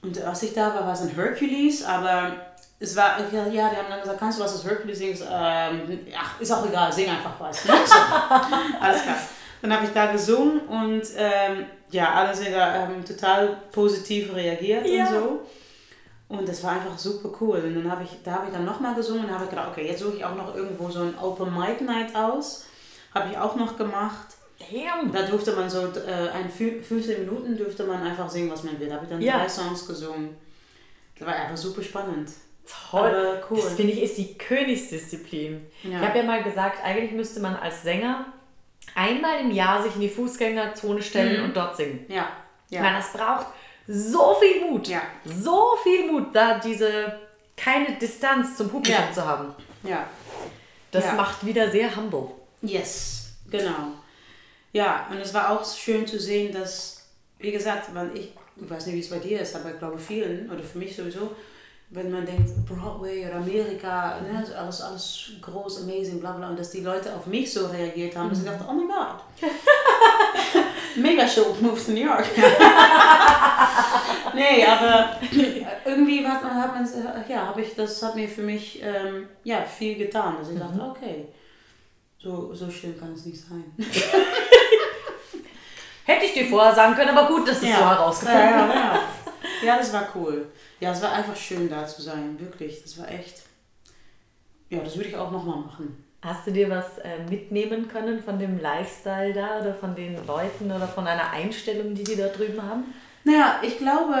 Und 0.00 0.18
als 0.22 0.42
ich 0.44 0.54
da 0.54 0.74
war, 0.74 0.86
war 0.86 0.94
es 0.94 1.02
ein 1.02 1.14
Hercules, 1.14 1.84
aber 1.84 2.32
es 2.80 2.94
war, 2.96 3.18
ja, 3.32 3.44
die 3.48 3.60
haben 3.60 3.76
dann 3.88 4.00
gesagt, 4.00 4.18
kannst 4.20 4.38
du 4.38 4.44
was 4.44 4.54
aus 4.54 4.64
Hercules 4.64 4.98
singen? 4.98 5.18
Ähm, 5.30 5.98
ach, 6.16 6.40
ist 6.40 6.52
auch 6.52 6.64
egal, 6.66 6.92
sing 6.92 7.08
einfach 7.10 7.34
was. 7.38 7.64
Ne? 7.64 7.72
So, 7.84 7.94
alles 8.80 9.02
klar. 9.02 9.16
Dann 9.62 9.72
habe 9.74 9.84
ich 9.86 9.90
da 9.92 10.12
gesungen 10.12 10.60
und 10.68 11.02
ähm, 11.16 11.66
ja, 11.90 12.12
alle 12.14 12.34
sind 12.34 12.52
da 12.52 12.84
ähm, 12.84 13.04
total 13.04 13.56
positiv 13.72 14.32
reagiert 14.34 14.86
Ja. 14.86 15.06
und 15.08 15.14
so. 15.14 15.40
Und 16.28 16.48
das 16.48 16.62
war 16.62 16.72
einfach 16.72 16.96
super 16.98 17.30
cool. 17.40 17.58
Und 17.64 17.74
dann 17.74 17.90
habe 17.90 18.04
ich, 18.04 18.10
da 18.22 18.32
habe 18.34 18.46
ich 18.46 18.52
dann 18.52 18.64
nochmal 18.66 18.94
gesungen 18.94 19.24
und 19.24 19.30
habe 19.34 19.46
gedacht, 19.46 19.68
okay, 19.72 19.88
jetzt 19.88 20.00
suche 20.00 20.18
ich 20.18 20.24
auch 20.24 20.34
noch 20.36 20.54
irgendwo 20.54 20.88
so 20.90 21.00
ein 21.00 21.18
Open 21.18 21.52
Mic 21.58 21.80
Night 21.82 22.14
aus. 22.14 22.66
Habe 23.14 23.30
ich 23.32 23.38
auch 23.38 23.56
noch 23.56 23.76
gemacht. 23.76 24.26
Damn. 24.70 25.10
Da 25.10 25.22
durfte 25.22 25.52
man 25.52 25.68
so 25.70 25.86
äh, 25.86 26.28
ein 26.34 26.50
fü- 26.52 26.82
15 26.82 27.20
Minuten 27.24 27.56
dürfte 27.56 27.82
man 27.84 28.02
einfach 28.02 28.28
singen, 28.28 28.50
was 28.52 28.62
man 28.62 28.78
will. 28.78 28.88
Da 28.88 28.96
habe 28.96 29.04
ich 29.06 29.10
dann 29.10 29.22
Ja. 29.22 29.38
drei 29.38 29.48
Songs 29.48 29.86
gesungen. 29.86 30.36
Das 31.18 31.26
war 31.26 31.34
einfach 31.34 31.56
super 31.56 31.82
spannend. 31.82 32.28
Toll. 32.90 33.42
Cool. 33.50 33.60
Das 33.62 33.74
finde 33.74 33.92
ich 33.92 34.02
ist 34.02 34.18
die 34.18 34.34
Königsdisziplin. 34.36 35.66
Ja. 35.82 36.00
Ich 36.00 36.06
habe 36.08 36.18
ja 36.18 36.24
mal 36.24 36.42
gesagt, 36.42 36.82
eigentlich 36.84 37.12
müsste 37.12 37.40
man 37.40 37.56
als 37.56 37.82
Sänger 37.82 38.26
einmal 38.94 39.40
im 39.40 39.50
Jahr 39.50 39.82
sich 39.82 39.94
in 39.94 40.00
die 40.02 40.08
Fußgängerzone 40.08 41.02
stellen 41.02 41.44
und 41.44 41.56
dort 41.56 41.76
singen. 41.76 42.04
Ja. 42.08 42.28
Ja. 42.70 42.82
Weil 42.82 42.94
das 42.94 43.12
braucht 43.12 43.46
so 43.86 44.34
viel 44.34 44.68
Mut. 44.68 44.88
Ja. 44.88 45.02
So 45.24 45.76
viel 45.82 46.10
Mut, 46.10 46.34
da 46.34 46.58
diese 46.58 47.18
keine 47.56 47.92
Distanz 47.98 48.56
zum 48.56 48.68
Publikum 48.68 49.02
Ja. 49.08 49.12
zu 49.12 49.24
haben. 49.24 49.54
ja. 49.82 50.06
Das 50.90 51.04
Ja. 51.04 51.12
macht 51.14 51.44
wieder 51.44 51.70
sehr 51.70 51.94
humble. 51.94 52.28
Yes, 52.62 53.32
genau. 53.50 53.92
Ja, 54.72 55.06
und 55.10 55.18
es 55.18 55.34
war 55.34 55.50
auch 55.50 55.62
schön 55.76 56.06
zu 56.06 56.18
sehen, 56.18 56.50
dass, 56.52 57.06
wie 57.38 57.52
gesagt, 57.52 57.94
weil 57.94 58.10
ich, 58.16 58.32
ich 58.56 58.70
weiß 58.70 58.86
nicht, 58.86 58.94
wie 58.96 59.00
es 59.00 59.10
bei 59.10 59.18
dir 59.18 59.40
ist, 59.40 59.54
aber 59.54 59.70
ich 59.72 59.78
glaube 59.78 59.98
vielen, 59.98 60.50
oder 60.50 60.62
für 60.62 60.78
mich 60.78 60.96
sowieso, 60.96 61.32
wenn 61.90 62.10
man 62.10 62.26
denkt, 62.26 62.50
Broadway 62.66 63.26
oder 63.26 63.36
Amerika, 63.36 64.20
ne, 64.20 64.36
also 64.38 64.54
alles, 64.54 64.82
alles 64.82 65.30
groß, 65.40 65.84
amazing, 65.84 66.20
bla 66.20 66.32
bla, 66.32 66.50
und 66.50 66.58
dass 66.58 66.70
die 66.70 66.82
Leute 66.82 67.14
auf 67.14 67.24
mich 67.26 67.50
so 67.50 67.66
reagiert 67.66 68.14
haben, 68.14 68.28
dass 68.28 68.40
ich 68.40 68.44
dachte, 68.44 68.66
oh 68.68 68.72
mein 68.72 68.88
Gott. 68.88 69.24
Mega 70.96 71.26
Show 71.26 71.56
Move 71.60 71.82
to 71.82 71.92
New 71.92 72.04
York. 72.04 72.26
nee, 74.34 74.66
aber 74.66 75.16
irgendwie 75.84 76.26
hat 76.26 76.42
man, 76.42 76.54
hat 76.54 76.74
man 76.74 76.86
ja, 77.28 77.46
habe 77.46 77.62
ich, 77.62 77.74
das 77.74 78.02
hat 78.02 78.16
mir 78.16 78.28
für 78.28 78.42
mich 78.42 78.82
ähm, 78.82 79.28
ja, 79.44 79.62
viel 79.62 79.96
getan. 79.96 80.36
Dass 80.38 80.50
ich 80.50 80.58
dachte, 80.58 80.82
okay, 80.82 81.28
so, 82.18 82.52
so 82.52 82.70
schlimm 82.70 82.98
kann 82.98 83.14
es 83.14 83.24
nicht 83.24 83.40
sein. 83.40 83.64
Hätte 86.04 86.24
ich 86.24 86.34
dir 86.34 86.46
vorher 86.46 86.74
sagen 86.74 86.94
können, 86.94 87.16
aber 87.16 87.28
gut, 87.28 87.48
dass 87.48 87.60
du 87.60 87.66
es 87.66 87.76
so 87.76 87.78
herausgefunden 87.78 88.42
ja, 88.42 88.68
ja, 88.68 88.74
ja. 88.74 89.00
ja, 89.64 89.76
das 89.76 89.92
war 89.92 90.08
cool. 90.14 90.48
Ja, 90.80 90.92
es 90.92 91.02
war 91.02 91.12
einfach 91.12 91.36
schön 91.36 91.68
da 91.68 91.86
zu 91.86 92.02
sein, 92.02 92.38
wirklich. 92.38 92.82
Das 92.82 92.98
war 92.98 93.10
echt. 93.10 93.42
Ja, 94.70 94.80
das 94.80 94.96
würde 94.96 95.08
ich 95.08 95.16
auch 95.16 95.30
nochmal 95.30 95.58
machen. 95.58 96.04
Hast 96.22 96.46
du 96.46 96.50
dir 96.50 96.68
was 96.68 96.98
äh, 96.98 97.18
mitnehmen 97.30 97.88
können 97.88 98.22
von 98.22 98.38
dem 98.38 98.60
Lifestyle 98.60 99.32
da 99.32 99.60
oder 99.60 99.74
von 99.74 99.94
den 99.94 100.14
Leuten 100.26 100.70
oder 100.70 100.88
von 100.88 101.06
einer 101.06 101.30
Einstellung, 101.30 101.94
die 101.94 102.04
die 102.04 102.16
da 102.16 102.28
drüben 102.28 102.60
haben? 102.60 102.84
Naja, 103.24 103.60
ich 103.62 103.78
glaube, 103.78 104.14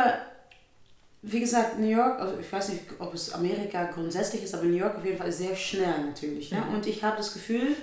wie 1.22 1.40
gesagt, 1.40 1.78
New 1.78 1.88
York, 1.88 2.20
also 2.20 2.38
ich 2.38 2.50
weiß 2.52 2.68
nicht, 2.70 2.84
ob 2.98 3.14
es 3.14 3.32
Amerika 3.32 3.84
grundsätzlich 3.84 4.44
ist, 4.44 4.54
aber 4.54 4.64
New 4.64 4.76
York 4.76 4.96
auf 4.96 5.04
jeden 5.04 5.18
Fall 5.18 5.28
ist 5.28 5.38
sehr 5.38 5.56
schnell 5.56 6.04
natürlich. 6.06 6.52
Ne? 6.52 6.62
Und 6.72 6.86
ich 6.86 7.02
habe 7.02 7.16
das 7.16 7.32
Gefühl, 7.32 7.74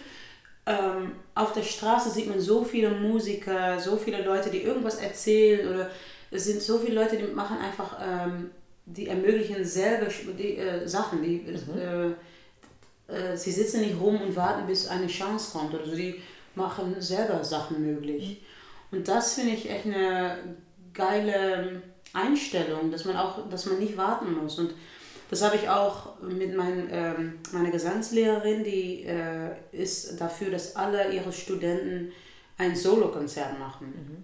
ähm, 0.65 1.11
auf 1.35 1.51
der 1.53 1.63
Straße 1.63 2.09
sieht 2.09 2.27
man 2.27 2.39
so 2.39 2.63
viele 2.63 2.91
Musiker, 2.91 3.79
so 3.79 3.97
viele 3.97 4.23
Leute, 4.23 4.49
die 4.49 4.61
irgendwas 4.61 4.95
erzählen 4.95 5.67
oder 5.67 5.89
es 6.31 6.45
sind 6.45 6.61
so 6.61 6.79
viele 6.79 6.95
Leute, 6.95 7.17
die 7.17 7.23
machen 7.25 7.57
einfach, 7.59 7.99
ähm, 8.01 8.51
die 8.85 9.07
ermöglichen 9.07 9.65
selber 9.65 10.07
die, 10.37 10.57
äh, 10.57 10.87
Sachen, 10.87 11.23
die, 11.23 11.43
äh, 11.47 12.11
äh, 13.07 13.35
sie 13.35 13.51
sitzen 13.51 13.81
nicht 13.81 13.99
rum 13.99 14.21
und 14.21 14.35
warten, 14.35 14.67
bis 14.67 14.87
eine 14.87 15.07
Chance 15.07 15.51
kommt 15.51 15.73
oder 15.73 15.85
so, 15.85 15.95
die 15.95 16.21
machen 16.55 16.95
selber 16.99 17.43
Sachen 17.43 17.85
möglich. 17.85 18.41
Und 18.91 19.07
das 19.07 19.33
finde 19.33 19.53
ich 19.53 19.69
echt 19.69 19.85
eine 19.85 20.37
geile 20.93 21.81
Einstellung, 22.13 22.91
dass 22.91 23.05
man 23.05 23.17
auch, 23.17 23.49
dass 23.49 23.65
man 23.65 23.79
nicht 23.79 23.97
warten 23.97 24.33
muss. 24.33 24.57
Und 24.57 24.73
das 25.29 25.41
habe 25.41 25.55
ich 25.55 25.67
auch 25.67 26.21
mit 26.21 26.55
mein, 26.55 26.87
ähm, 26.91 27.39
meiner 27.51 27.71
Gesangslehrerin, 27.71 28.63
die 28.63 29.03
äh, 29.03 29.51
ist 29.71 30.21
dafür, 30.21 30.51
dass 30.51 30.75
alle 30.75 31.11
ihre 31.11 31.33
Studenten 31.33 32.11
ein 32.57 32.75
Solokonzert 32.75 33.59
machen. 33.59 34.23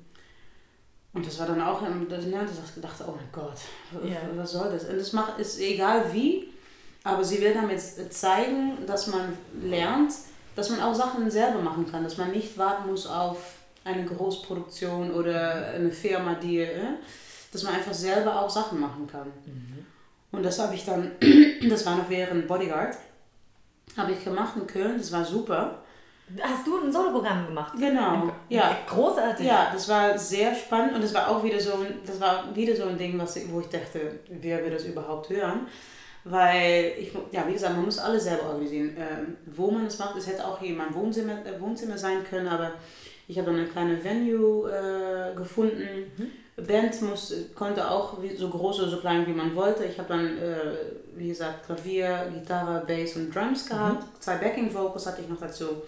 Und 1.13 1.25
das 1.25 1.39
war 1.39 1.47
dann 1.47 1.61
auch, 1.61 1.81
das, 2.09 2.25
ne, 2.25 2.39
das 2.41 2.69
ich 2.69 2.75
gedacht, 2.75 2.95
oh 3.05 3.13
mein 3.15 3.29
Gott, 3.31 3.57
Ja. 4.03 4.17
was 4.35 4.51
soll 4.51 4.71
das? 4.71 4.85
Und 4.85 4.97
das 4.97 5.11
macht, 5.11 5.39
ist 5.39 5.59
egal 5.59 6.05
wie, 6.13 6.49
aber 7.03 7.23
sie 7.23 7.41
will 7.41 7.53
damit 7.53 7.81
zeigen, 8.13 8.85
dass 8.85 9.07
man 9.07 9.37
lernt, 9.61 10.13
dass 10.55 10.69
man 10.69 10.81
auch 10.81 10.95
Sachen 10.95 11.29
selber 11.29 11.59
machen 11.59 11.89
kann, 11.89 12.03
dass 12.03 12.17
man 12.17 12.31
nicht 12.31 12.57
warten 12.57 12.89
muss 12.89 13.07
auf 13.07 13.55
eine 13.83 14.05
Großproduktion 14.05 15.11
oder 15.11 15.65
eine 15.73 15.91
Firma, 15.91 16.35
die, 16.35 16.59
äh, 16.59 16.79
dass 17.51 17.63
man 17.63 17.73
einfach 17.73 17.93
selber 17.93 18.39
auch 18.41 18.49
Sachen 18.49 18.79
machen 18.79 19.07
kann. 19.07 19.27
Mhm. 19.45 19.85
Und 20.31 20.43
das 20.43 20.59
habe 20.59 20.75
ich 20.75 20.85
dann, 20.85 21.11
das 21.69 21.85
war 21.85 21.97
noch 21.97 22.09
während 22.09 22.47
Bodyguard, 22.47 22.95
habe 23.97 24.13
ich 24.13 24.23
gemacht 24.23 24.53
in 24.55 24.67
Köln, 24.67 24.97
das 24.97 25.11
war 25.11 25.25
super. 25.25 25.79
Hast 26.39 26.67
du 26.67 26.79
ein 26.79 26.91
Soloprogramm 26.91 27.47
gemacht? 27.47 27.73
Genau, 27.77 28.31
ja. 28.49 28.77
Großartig. 28.87 29.45
Ja, 29.45 29.69
das 29.73 29.89
war 29.89 30.17
sehr 30.17 30.53
spannend 30.53 30.95
und 30.95 31.03
das 31.03 31.13
war 31.13 31.27
auch 31.29 31.43
wieder 31.43 31.59
so 31.59 31.73
ein, 31.73 31.99
das 32.05 32.19
war 32.21 32.55
wieder 32.55 32.75
so 32.75 32.83
ein 32.83 32.97
Ding, 32.97 33.17
was, 33.19 33.37
wo 33.49 33.59
ich 33.59 33.67
dachte, 33.67 34.19
wer 34.29 34.63
will 34.63 34.71
das 34.71 34.85
überhaupt 34.85 35.29
hören? 35.29 35.67
Weil 36.23 36.93
ich, 36.99 37.11
ja, 37.31 37.47
wie 37.47 37.53
gesagt, 37.53 37.75
man 37.75 37.85
muss 37.85 37.97
alles 37.97 38.25
selber 38.25 38.47
organisieren. 38.47 38.95
Ähm, 38.97 39.37
wo 39.47 39.71
man 39.71 39.87
es 39.87 39.97
macht, 39.97 40.15
es 40.17 40.27
hätte 40.27 40.45
auch 40.45 40.59
hier 40.59 40.69
in 40.69 40.77
meinem 40.77 40.93
Wohnzimmer, 40.93 41.43
äh, 41.45 41.59
Wohnzimmer 41.59 41.97
sein 41.97 42.23
können, 42.29 42.47
aber 42.47 42.73
ich 43.27 43.37
habe 43.37 43.47
dann 43.47 43.59
eine 43.59 43.67
kleine 43.67 44.03
Venue 44.03 44.69
äh, 44.69 45.35
gefunden. 45.35 46.11
Band 46.57 47.01
muss, 47.01 47.33
konnte 47.55 47.89
auch 47.89 48.17
so 48.35 48.49
groß 48.49 48.81
oder 48.81 48.89
so 48.89 48.97
klein 48.97 49.25
wie 49.25 49.33
man 49.33 49.55
wollte. 49.55 49.85
Ich 49.85 49.97
habe 49.97 50.09
dann, 50.09 50.37
äh, 50.37 50.75
wie 51.15 51.29
gesagt, 51.29 51.65
Klavier, 51.65 52.29
Gitarre, 52.33 52.83
Bass 52.85 53.15
und 53.15 53.33
Drums 53.33 53.65
gehabt. 53.65 54.05
Zwei 54.21 54.35
Backing 54.35 54.71
Vocals 54.73 55.07
hatte 55.07 55.21
ich 55.21 55.29
noch 55.29 55.39
dazu. 55.39 55.81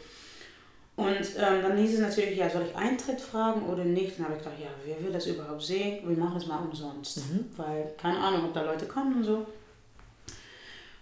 Und 0.96 1.22
ähm, 1.38 1.62
dann 1.64 1.78
hieß 1.78 1.96
es 1.96 2.00
natürlich, 2.00 2.38
ja, 2.38 2.50
soll 2.50 2.68
ich 2.70 2.76
Eintritt 2.76 3.20
fragen 3.20 3.64
oder 3.64 3.84
nicht? 3.84 4.18
Dann 4.18 4.26
habe 4.26 4.36
ich 4.36 4.44
gedacht, 4.44 4.60
ja, 4.62 4.70
wer 4.86 5.04
will 5.04 5.12
das 5.12 5.26
überhaupt 5.26 5.64
sehen? 5.64 6.08
Wir 6.08 6.18
machen 6.18 6.38
es 6.38 6.46
mal 6.46 6.60
umsonst. 6.60 7.22
Weil, 7.58 7.94
keine 8.00 8.20
Ahnung, 8.20 8.46
ob 8.46 8.54
da 8.54 8.62
Leute 8.62 8.86
kommen 8.86 9.16
und 9.16 9.24
so. 9.24 9.46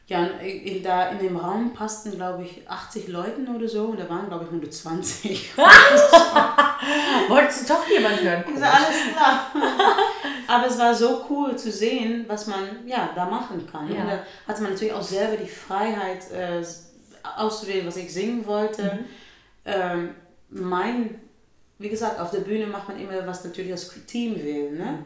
Ja, 0.07 0.23
und 0.23 0.41
in, 0.41 0.83
da 0.83 1.09
in 1.09 1.19
dem 1.19 1.37
Raum 1.37 1.73
passten, 1.73 2.11
glaube 2.11 2.43
ich, 2.43 2.69
80 2.69 3.07
Leuten 3.09 3.47
oder 3.53 3.67
so 3.67 3.85
und 3.85 3.99
da 3.99 4.09
waren, 4.09 4.27
glaube 4.27 4.43
ich, 4.43 4.49
120. 4.49 5.51
Wolltest 7.29 7.69
du 7.69 7.73
doch 7.73 7.87
jemand 7.87 8.21
hören? 8.21 8.43
Ist 8.43 8.63
alles 8.63 9.13
klar. 9.13 9.51
Aber 10.47 10.67
es 10.67 10.77
war 10.77 10.93
so 10.93 11.25
cool 11.29 11.55
zu 11.55 11.71
sehen, 11.71 12.25
was 12.27 12.47
man 12.47 12.85
ja, 12.85 13.09
da 13.15 13.25
machen 13.25 13.65
kann. 13.69 13.93
Ja. 13.93 14.01
Und 14.01 14.07
da 14.07 14.19
hatte 14.47 14.63
man 14.63 14.73
natürlich 14.73 14.93
auch 14.93 15.01
selber 15.01 15.37
die 15.37 15.49
Freiheit, 15.49 16.29
äh, 16.31 16.61
auszuwählen, 17.37 17.87
was 17.87 17.97
ich 17.97 18.11
singen 18.11 18.45
wollte. 18.45 18.99
Ähm, 19.65 20.15
mein, 20.49 21.21
wie 21.79 21.89
gesagt, 21.89 22.19
auf 22.19 22.31
der 22.31 22.39
Bühne 22.39 22.67
macht 22.67 22.89
man 22.89 22.99
immer, 22.99 23.25
was 23.25 23.43
natürlich 23.43 23.71
das 23.71 23.91
Team 24.07 24.35
will. 24.35 24.71
Ne? 24.71 24.99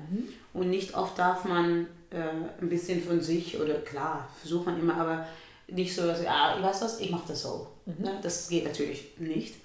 Und 0.53 0.69
nicht 0.69 0.95
oft 0.95 1.17
darf 1.17 1.45
man 1.45 1.87
äh, 2.09 2.61
ein 2.61 2.69
bisschen 2.69 3.01
von 3.01 3.21
sich, 3.21 3.59
oder 3.59 3.75
klar, 3.75 4.29
versucht 4.39 4.65
man 4.65 4.79
immer, 4.79 4.95
aber 4.95 5.27
nicht 5.67 5.93
so, 5.95 6.05
dass, 6.05 6.25
ah, 6.25 6.61
weißt 6.61 6.81
du 6.81 6.85
was, 6.85 6.99
ich 6.99 7.11
mache 7.11 7.27
das 7.27 7.41
so. 7.41 7.67
Ne? 7.85 8.19
Das 8.21 8.47
geht 8.47 8.65
natürlich 8.65 9.17
nicht. 9.17 9.55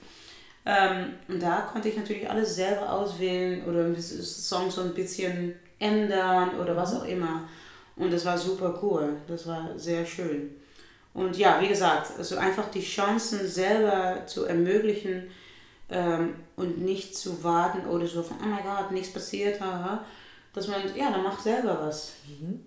Ähm, 0.67 1.15
und 1.29 1.43
da 1.43 1.63
konnte 1.73 1.89
ich 1.89 1.97
natürlich 1.97 2.29
alles 2.29 2.55
selber 2.55 2.93
auswählen 2.93 3.65
oder 3.65 3.95
Songs 4.01 4.75
so 4.75 4.83
ein 4.83 4.95
bisschen 4.95 5.55
ändern 5.79 6.59
oder 6.61 6.77
was 6.77 6.95
auch 6.95 7.05
immer. 7.05 7.49
Und 7.97 8.13
das 8.13 8.25
war 8.25 8.37
super 8.37 8.79
cool. 8.83 9.17
Das 9.27 9.47
war 9.47 9.79
sehr 9.79 10.05
schön. 10.05 10.60
Und 11.15 11.37
ja, 11.37 11.61
wie 11.61 11.69
gesagt, 11.69 12.13
also 12.19 12.37
einfach 12.37 12.71
die 12.71 12.83
Chancen 12.83 13.47
selber 13.47 14.25
zu 14.27 14.45
ermöglichen 14.45 15.31
ähm, 15.91 16.35
und 16.57 16.79
nicht 16.81 17.17
zu 17.17 17.43
warten 17.43 17.87
oder 17.89 18.07
so 18.07 18.23
von, 18.23 18.37
oh 18.43 18.47
mein 18.47 18.63
Gott, 18.63 18.93
nichts 18.93 19.13
passiert, 19.13 19.61
haha. 19.61 20.05
Dass 20.53 20.67
man, 20.69 20.81
ja, 20.97 21.11
dann 21.11 21.23
macht 21.23 21.43
selber 21.43 21.79
was. 21.81 22.13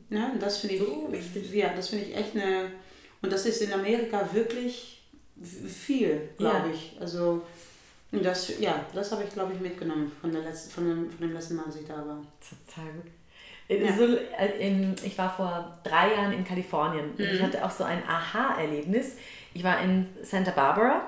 Ja, 0.10 0.28
und 0.34 0.41
das 0.41 0.58
finde 0.60 0.76
ich, 0.76 1.52
ja, 1.54 1.74
das 1.74 1.89
finde 1.89 2.06
ich 2.06 2.16
echt 2.16 2.36
eine, 2.36 2.72
und 3.22 3.32
das 3.32 3.46
ist 3.46 3.62
in 3.62 3.74
Amerika 3.74 4.28
wirklich 4.34 5.02
viel, 5.41 6.30
glaube 6.38 6.68
Ja. 6.70 6.74
ich. 6.74 6.96
Also, 7.00 7.41
das, 8.12 8.60
ja, 8.60 8.86
das 8.94 9.12
habe 9.12 9.24
ich, 9.24 9.32
glaube 9.32 9.54
ich, 9.54 9.60
mitgenommen 9.60 10.12
von, 10.22 10.32
der 10.32 10.44
letzten, 10.44 10.70
von, 10.72 10.88
dem, 10.88 11.10
von 11.10 11.22
dem 11.28 11.34
letzten 11.34 11.56
Mal, 11.56 11.66
als 11.66 11.76
ich 11.78 11.86
da 11.88 11.96
war. 11.96 12.22
Total 12.39 12.91
gut. 12.94 13.12
Äh, 13.82 13.93
So, 13.97 14.03
äh, 14.38 14.67
in, 14.67 14.95
ich 15.03 15.17
war 15.17 15.34
vor 15.34 15.78
drei 15.84 16.13
Jahren 16.13 16.34
in 16.34 16.43
Kalifornien 16.43 17.11
und 17.11 17.19
ich 17.19 17.41
hatte 17.41 17.63
auch 17.65 17.71
so 17.71 17.84
ein 17.84 18.01
Aha-Erlebnis. 18.07 19.17
Ich 19.53 19.63
war 19.63 19.82
in 19.82 20.07
Santa 20.21 20.51
Barbara 20.51 21.01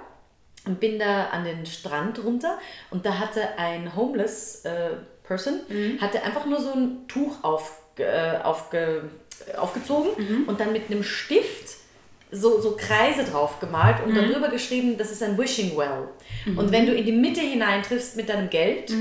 und 0.66 0.80
bin 0.80 0.98
da 1.00 1.26
an 1.28 1.44
den 1.44 1.66
Strand 1.66 2.24
runter 2.24 2.58
und 2.92 3.06
da 3.06 3.20
hatte 3.20 3.42
ein 3.58 3.96
homeless 3.96 4.66
äh, 4.66 4.90
Person 5.24 5.62
hatte 6.02 6.22
einfach 6.24 6.46
nur 6.46 6.60
so 6.60 6.72
ein 6.74 7.08
Tuch 7.08 7.44
auf, 7.44 7.80
äh, 7.98 8.38
aufge, 8.44 9.10
aufgezogen 9.58 10.10
und 10.48 10.60
dann 10.60 10.72
mit 10.72 10.90
einem 10.92 11.04
Stift 11.04 11.78
so, 12.32 12.60
so 12.60 12.76
Kreise 12.78 13.24
drauf 13.24 13.60
gemalt 13.60 13.98
und 14.06 14.14
darüber 14.16 14.50
geschrieben, 14.50 14.98
das 14.98 15.12
ist 15.12 15.24
ein 15.24 15.38
Wishing 15.38 15.76
Well. 15.78 16.10
Und 16.58 16.72
wenn 16.72 16.86
du 16.86 16.94
in 16.94 17.06
die 17.06 17.12
Mitte 17.12 17.40
hineintriffst 17.42 18.16
mit 18.18 18.28
deinem 18.30 18.50
Geld, 18.50 18.92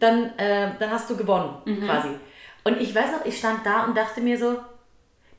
dann, 0.00 0.36
äh, 0.38 0.68
dann 0.78 0.90
hast 0.90 1.08
du 1.08 1.16
gewonnen 1.16 1.54
quasi. 1.86 2.08
Und 2.64 2.80
ich 2.80 2.94
weiß 2.94 3.12
noch, 3.12 3.24
ich 3.24 3.38
stand 3.38 3.64
da 3.64 3.84
und 3.84 3.96
dachte 3.96 4.20
mir 4.20 4.38
so, 4.38 4.56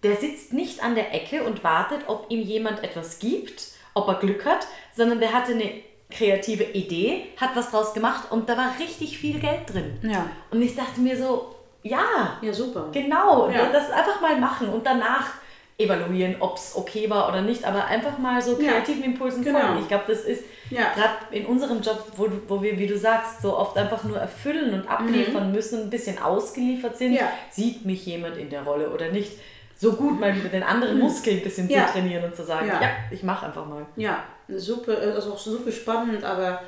der 0.03 0.15
sitzt 0.15 0.53
nicht 0.53 0.83
an 0.83 0.95
der 0.95 1.13
Ecke 1.13 1.43
und 1.43 1.63
wartet, 1.63 2.01
ob 2.07 2.25
ihm 2.29 2.41
jemand 2.41 2.83
etwas 2.83 3.19
gibt, 3.19 3.67
ob 3.93 4.07
er 4.07 4.15
Glück 4.15 4.45
hat, 4.45 4.65
sondern 4.95 5.19
der 5.19 5.31
hatte 5.33 5.51
eine 5.53 5.71
kreative 6.09 6.63
Idee, 6.63 7.25
hat 7.37 7.51
was 7.55 7.71
draus 7.71 7.93
gemacht 7.93 8.31
und 8.31 8.49
da 8.49 8.57
war 8.57 8.73
richtig 8.79 9.17
viel 9.17 9.39
Geld 9.39 9.71
drin. 9.71 9.97
Ja. 10.01 10.25
Und 10.49 10.61
ich 10.61 10.75
dachte 10.75 10.99
mir 10.99 11.15
so, 11.15 11.55
ja, 11.83 12.37
Ja, 12.41 12.53
super. 12.53 12.89
Genau, 12.91 13.49
Ja. 13.49 13.71
das 13.71 13.89
einfach 13.91 14.19
mal 14.21 14.37
machen 14.39 14.69
und 14.69 14.85
danach 14.85 15.31
evaluieren, 15.77 16.35
ob 16.39 16.57
es 16.57 16.75
okay 16.75 17.09
war 17.09 17.27
oder 17.29 17.41
nicht, 17.41 17.63
aber 17.65 17.85
einfach 17.85 18.17
mal 18.17 18.41
so 18.41 18.59
Ja, 18.61 18.71
kreativen 18.73 19.03
Impulsen 19.03 19.43
genau. 19.43 19.59
folgen. 19.59 19.79
Ich 19.81 19.87
glaube, 19.87 20.03
das 20.07 20.21
ist 20.25 20.43
Ja. 20.71 20.93
gerade 20.93 21.17
in 21.35 21.45
unserem 21.45 21.81
Job, 21.81 22.11
wo, 22.15 22.27
wo 22.47 22.61
wir, 22.61 22.77
wie 22.79 22.87
du 22.87 22.97
sagst, 22.97 23.41
so 23.41 23.55
oft 23.57 23.77
einfach 23.77 24.03
nur 24.03 24.17
erfüllen 24.17 24.73
und 24.73 24.87
abliefern 24.87 25.51
müssen 25.51 25.79
und 25.79 25.87
ein 25.87 25.89
bisschen 25.89 26.17
ausgeliefert 26.17 26.97
sind, 26.97 27.11
Mhm. 27.11 27.17
Ja. 27.17 27.31
sieht 27.51 27.85
mich 27.85 28.05
jemand 28.05 28.37
in 28.37 28.49
der 28.49 28.63
Rolle 28.63 28.89
oder 28.89 29.11
nicht. 29.11 29.33
So 29.75 29.93
gut 29.93 30.19
mal 30.19 30.33
mit 30.33 30.53
den 30.53 30.63
anderen 30.63 30.99
Muskeln 30.99 31.37
ein 31.37 31.43
bisschen 31.43 31.65
Mhm. 31.65 31.71
Ja. 31.71 31.85
zu 31.87 31.93
trainieren 31.93 32.23
und 32.23 32.35
zu 32.35 32.43
sagen, 32.43 32.67
ja, 32.67 32.81
Ja. 32.81 32.89
ich 33.11 33.23
mache 33.23 33.45
einfach 33.47 33.65
mal. 33.65 33.85
Ja, 33.95 34.23
super, 34.47 34.97
also 34.97 35.33
auch 35.33 35.37
super 35.37 35.71
spannend, 35.71 36.23
aber 36.23 36.61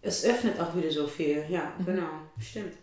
es 0.00 0.24
öffnet 0.24 0.58
auch 0.58 0.74
wieder 0.74 0.90
so 0.90 1.06
viel. 1.06 1.44
Ja, 1.48 1.72
genau, 1.84 2.08
stimmt. 2.40 2.74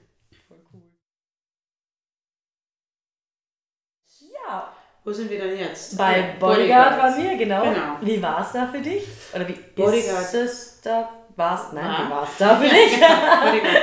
Ja, 4.45 4.73
Wo 5.09 5.13
sind 5.13 5.27
wir 5.27 5.39
denn 5.39 5.57
jetzt? 5.57 5.97
bei 5.97 6.35
Bodyguard 6.39 6.99
waren 6.99 7.23
wir, 7.23 7.35
genau. 7.35 7.63
Genau. 7.63 7.97
Wie 8.01 8.21
war 8.21 8.41
es 8.45 8.51
da 8.51 8.67
für 8.67 8.77
dich? 8.77 9.07
Oder 9.33 9.47
wie 9.47 9.53
Bodyguard. 9.75 10.21
ist 10.21 10.33
es 10.35 10.81
da? 10.83 11.09
War's? 11.35 11.73
Nein, 11.73 11.83
War. 11.83 12.05
wie 12.05 12.11
war 12.11 12.23
es 12.25 12.37
da 12.37 12.55
für 12.57 12.69
dich? 12.69 12.91
Bodyguard 12.99 13.81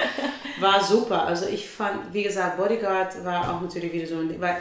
war 0.61 0.81
super. 0.85 1.27
Also 1.27 1.47
ich 1.49 1.69
fand, 1.69 2.13
wie 2.15 2.23
gesagt, 2.23 2.57
Bodyguard 2.59 3.25
war 3.25 3.41
auch 3.57 3.61
natürlich 3.61 3.93
wieder 3.93 4.07
so 4.07 4.19
ein 4.19 4.29
Ding, 4.29 4.41
weil 4.41 4.57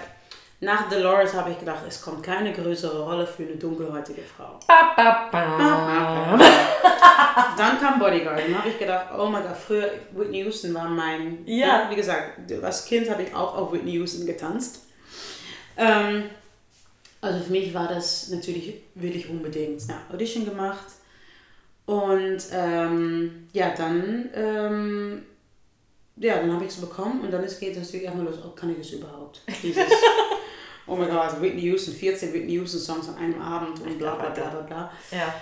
nach 0.60 0.90
Dolores 0.90 1.36
habe 1.36 1.52
ich 1.52 1.60
gedacht, 1.60 1.84
es 1.88 2.02
kommt 2.02 2.24
keine 2.24 2.52
größere 2.52 3.04
Rolle 3.04 3.28
für 3.28 3.44
eine 3.44 3.58
dunkelhäutige 3.58 4.24
Frau. 4.24 4.60
Ba, 4.66 4.94
ba, 4.96 5.28
ba. 5.32 6.40
Dann 7.60 7.80
kam 7.80 8.00
Bodyguard 8.00 8.42
und 8.48 8.58
habe 8.58 8.70
ich 8.70 8.80
gedacht, 8.80 9.06
oh 9.16 9.28
mein 9.28 9.44
Gott, 9.44 9.56
früher 9.56 9.92
Whitney 10.14 10.40
Houston 10.46 10.74
war 10.74 10.86
mein, 10.90 11.44
Ja. 11.46 11.86
wie 11.92 11.96
gesagt, 11.96 12.52
als 12.64 12.86
Kind 12.86 13.08
habe 13.08 13.22
ich 13.22 13.36
auch 13.36 13.56
auf 13.56 13.72
Whitney 13.72 13.92
Houston 13.92 14.26
getanzt. 14.26 14.82
Ähm, 15.78 16.24
also 17.26 17.44
für 17.44 17.52
mich 17.52 17.74
war 17.74 17.88
das 17.88 18.30
natürlich 18.30 18.76
wirklich 18.94 19.30
unbedingt. 19.30 19.82
Ja, 19.88 20.02
Audition 20.12 20.46
gemacht 20.46 20.86
und 21.86 22.38
ähm, 22.52 23.48
ja, 23.54 23.74
dann, 23.76 24.30
ähm, 24.34 25.26
ja, 26.18 26.40
dann 26.40 26.54
habe 26.54 26.66
ich 26.66 26.72
es 26.72 26.78
bekommen 26.78 27.22
und 27.22 27.32
dann 27.32 27.44
ist, 27.44 27.60
geht 27.60 27.72
es 27.76 27.78
natürlich 27.78 28.06
erstmal 28.06 28.26
los, 28.26 28.36
oh, 28.44 28.50
kann 28.50 28.72
ich 28.72 28.80
es 28.80 28.92
überhaupt? 28.94 29.42
Dieses, 29.62 29.84
oh 30.88 30.96
mein 30.96 31.10
Gott, 31.10 31.40
Whitney 31.42 31.62
Houston, 31.62 31.94
14 31.94 32.34
Whitney 32.34 32.54
Houston 32.54 32.80
Songs 32.80 33.10
an 33.10 33.18
einem 33.18 33.42
Abend 33.42 33.80
und 33.82 33.98
bla 33.98 34.16
bla 34.16 34.30
bla 34.30 34.50
bla 34.50 34.62
bla. 34.62 34.92
Ja. 35.12 35.34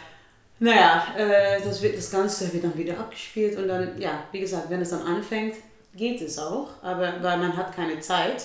Naja, 0.59 1.07
äh, 1.17 1.61
das, 1.61 1.81
wird, 1.81 1.97
das 1.97 2.11
Ganze 2.11 2.51
wird 2.53 2.63
dann 2.63 2.77
wieder 2.77 2.97
abgespielt 2.97 3.57
und 3.57 3.67
dann, 3.67 3.99
ja, 3.99 4.23
wie 4.31 4.39
gesagt, 4.39 4.69
wenn 4.69 4.81
es 4.81 4.89
dann 4.91 5.01
anfängt, 5.01 5.55
geht 5.95 6.21
es 6.21 6.39
auch, 6.39 6.69
aber 6.81 7.13
weil 7.21 7.37
man 7.37 7.55
hat 7.55 7.75
keine 7.75 7.99
Zeit, 7.99 8.43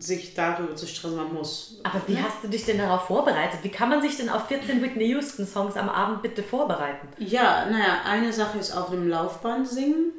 sich 0.00 0.34
darüber 0.34 0.74
zu 0.74 0.86
stressen, 0.86 1.16
man 1.16 1.32
muss. 1.32 1.80
Aber 1.84 2.00
wie 2.06 2.18
hast 2.20 2.42
du 2.42 2.48
dich 2.48 2.64
denn 2.64 2.78
darauf 2.78 3.02
vorbereitet? 3.06 3.60
Wie 3.62 3.68
kann 3.68 3.88
man 3.88 4.02
sich 4.02 4.16
denn 4.16 4.28
auf 4.28 4.46
14 4.48 4.82
Whitney 4.82 5.06
Houston 5.10 5.46
Songs 5.46 5.76
am 5.76 5.88
Abend 5.88 6.22
bitte 6.22 6.42
vorbereiten? 6.42 7.06
Ja, 7.18 7.66
naja, 7.70 8.00
eine 8.04 8.32
Sache 8.32 8.58
ist 8.58 8.72
auf 8.76 8.90
dem 8.90 9.08
Laufband 9.08 9.68
singen. 9.68 10.12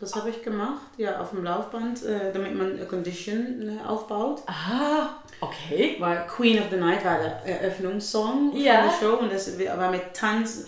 Das 0.00 0.14
habe 0.14 0.30
ich 0.30 0.42
gemacht, 0.42 0.82
ja, 0.96 1.20
auf 1.20 1.30
dem 1.30 1.42
Laufband, 1.42 2.04
äh, 2.04 2.32
damit 2.32 2.54
man 2.54 2.86
Condition 2.86 3.78
äh, 3.82 3.84
aufbaut. 3.88 4.42
Ah, 4.46 5.08
okay. 5.40 5.96
Weil 5.98 6.24
Queen 6.28 6.58
of 6.60 6.66
the 6.70 6.76
Night 6.76 7.04
war 7.04 7.18
der 7.18 7.44
Eröffnungssong 7.62 8.56
Ja. 8.56 8.82
von 8.82 8.90
der 8.90 9.08
Show 9.08 9.16
und 9.22 9.32
das 9.32 9.58
war 9.58 9.90
mit 9.90 10.14
Tanz, 10.14 10.66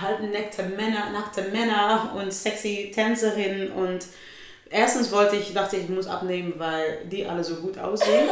halbnackte 0.00 0.62
Männer, 0.62 1.10
nackte 1.12 1.42
Männer 1.50 2.14
und 2.16 2.32
sexy 2.32 2.90
Tänzerinnen 2.94 3.70
und 3.72 4.06
erstens 4.70 5.12
wollte 5.12 5.36
ich, 5.36 5.52
dachte 5.52 5.76
ich, 5.76 5.84
ich 5.84 5.88
muss 5.90 6.06
abnehmen, 6.06 6.54
weil 6.56 7.04
die 7.06 7.26
alle 7.26 7.44
so 7.44 7.56
gut 7.56 7.78
aussehen. 7.78 8.28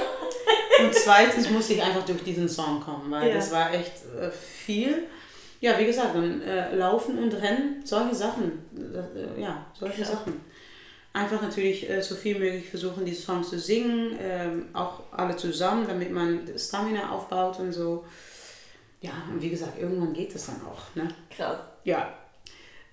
und 0.80 0.94
zweitens 0.94 1.50
musste 1.50 1.74
ich 1.74 1.82
einfach 1.82 2.04
durch 2.04 2.22
diesen 2.24 2.48
Song 2.48 2.80
kommen, 2.80 3.10
weil 3.10 3.28
Ja. 3.28 3.34
das 3.34 3.50
war 3.52 3.72
echt 3.74 3.92
äh, 4.20 4.30
viel. 4.30 5.06
Ja, 5.60 5.76
wie 5.78 5.86
gesagt, 5.86 6.14
dann 6.14 6.40
äh, 6.42 6.74
laufen 6.76 7.18
und 7.18 7.32
rennen, 7.34 7.82
solche 7.84 8.14
Sachen. 8.14 8.62
Das, 8.72 9.06
äh, 9.16 9.40
ja, 9.40 9.66
solche 9.78 10.02
Krass. 10.02 10.12
Sachen. 10.12 10.40
einfach 11.12 11.42
natürlich 11.42 11.90
äh, 11.90 12.00
so 12.00 12.14
viel 12.14 12.38
möglich 12.38 12.68
versuchen, 12.70 13.04
diese 13.04 13.22
Songs 13.22 13.50
zu 13.50 13.58
singen, 13.58 14.16
ähm, 14.20 14.68
auch 14.72 15.00
alle 15.10 15.34
zusammen, 15.36 15.86
damit 15.88 16.12
man 16.12 16.46
Stamina 16.56 17.10
aufbaut 17.10 17.58
und 17.58 17.72
so. 17.72 18.04
Ja, 19.00 19.10
und 19.32 19.40
wie 19.42 19.50
gesagt, 19.50 19.80
irgendwann 19.80 20.12
geht 20.12 20.32
es 20.34 20.46
dann 20.46 20.60
auch. 20.66 20.94
Ne? 20.94 21.08
Krass. 21.36 21.58
Ja. 21.84 22.12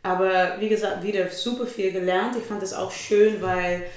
Aber 0.05 0.57
wie 0.59 0.69
gesagt, 0.69 1.01
wieder 1.03 1.27
super 1.29 1.65
viel 1.65 1.91
gelernt. 1.91 2.35
Ich 2.37 2.43
fand 2.43 2.61
das 2.61 2.75
auch 2.75 2.91
schön, 2.91 3.41
weil 3.41 3.87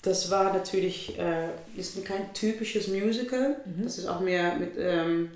das 0.00 0.30
war 0.30 0.52
natürlich, 0.52 1.18
äh, 1.18 1.48
ist 1.76 2.04
kein 2.04 2.32
typisches 2.32 2.86
Musical. 2.86 3.56
Das 3.82 3.98
ist 3.98 4.06
auch 4.06 4.20
mehr 4.20 4.54
mit, 4.54 4.74
ähm, 4.78 5.30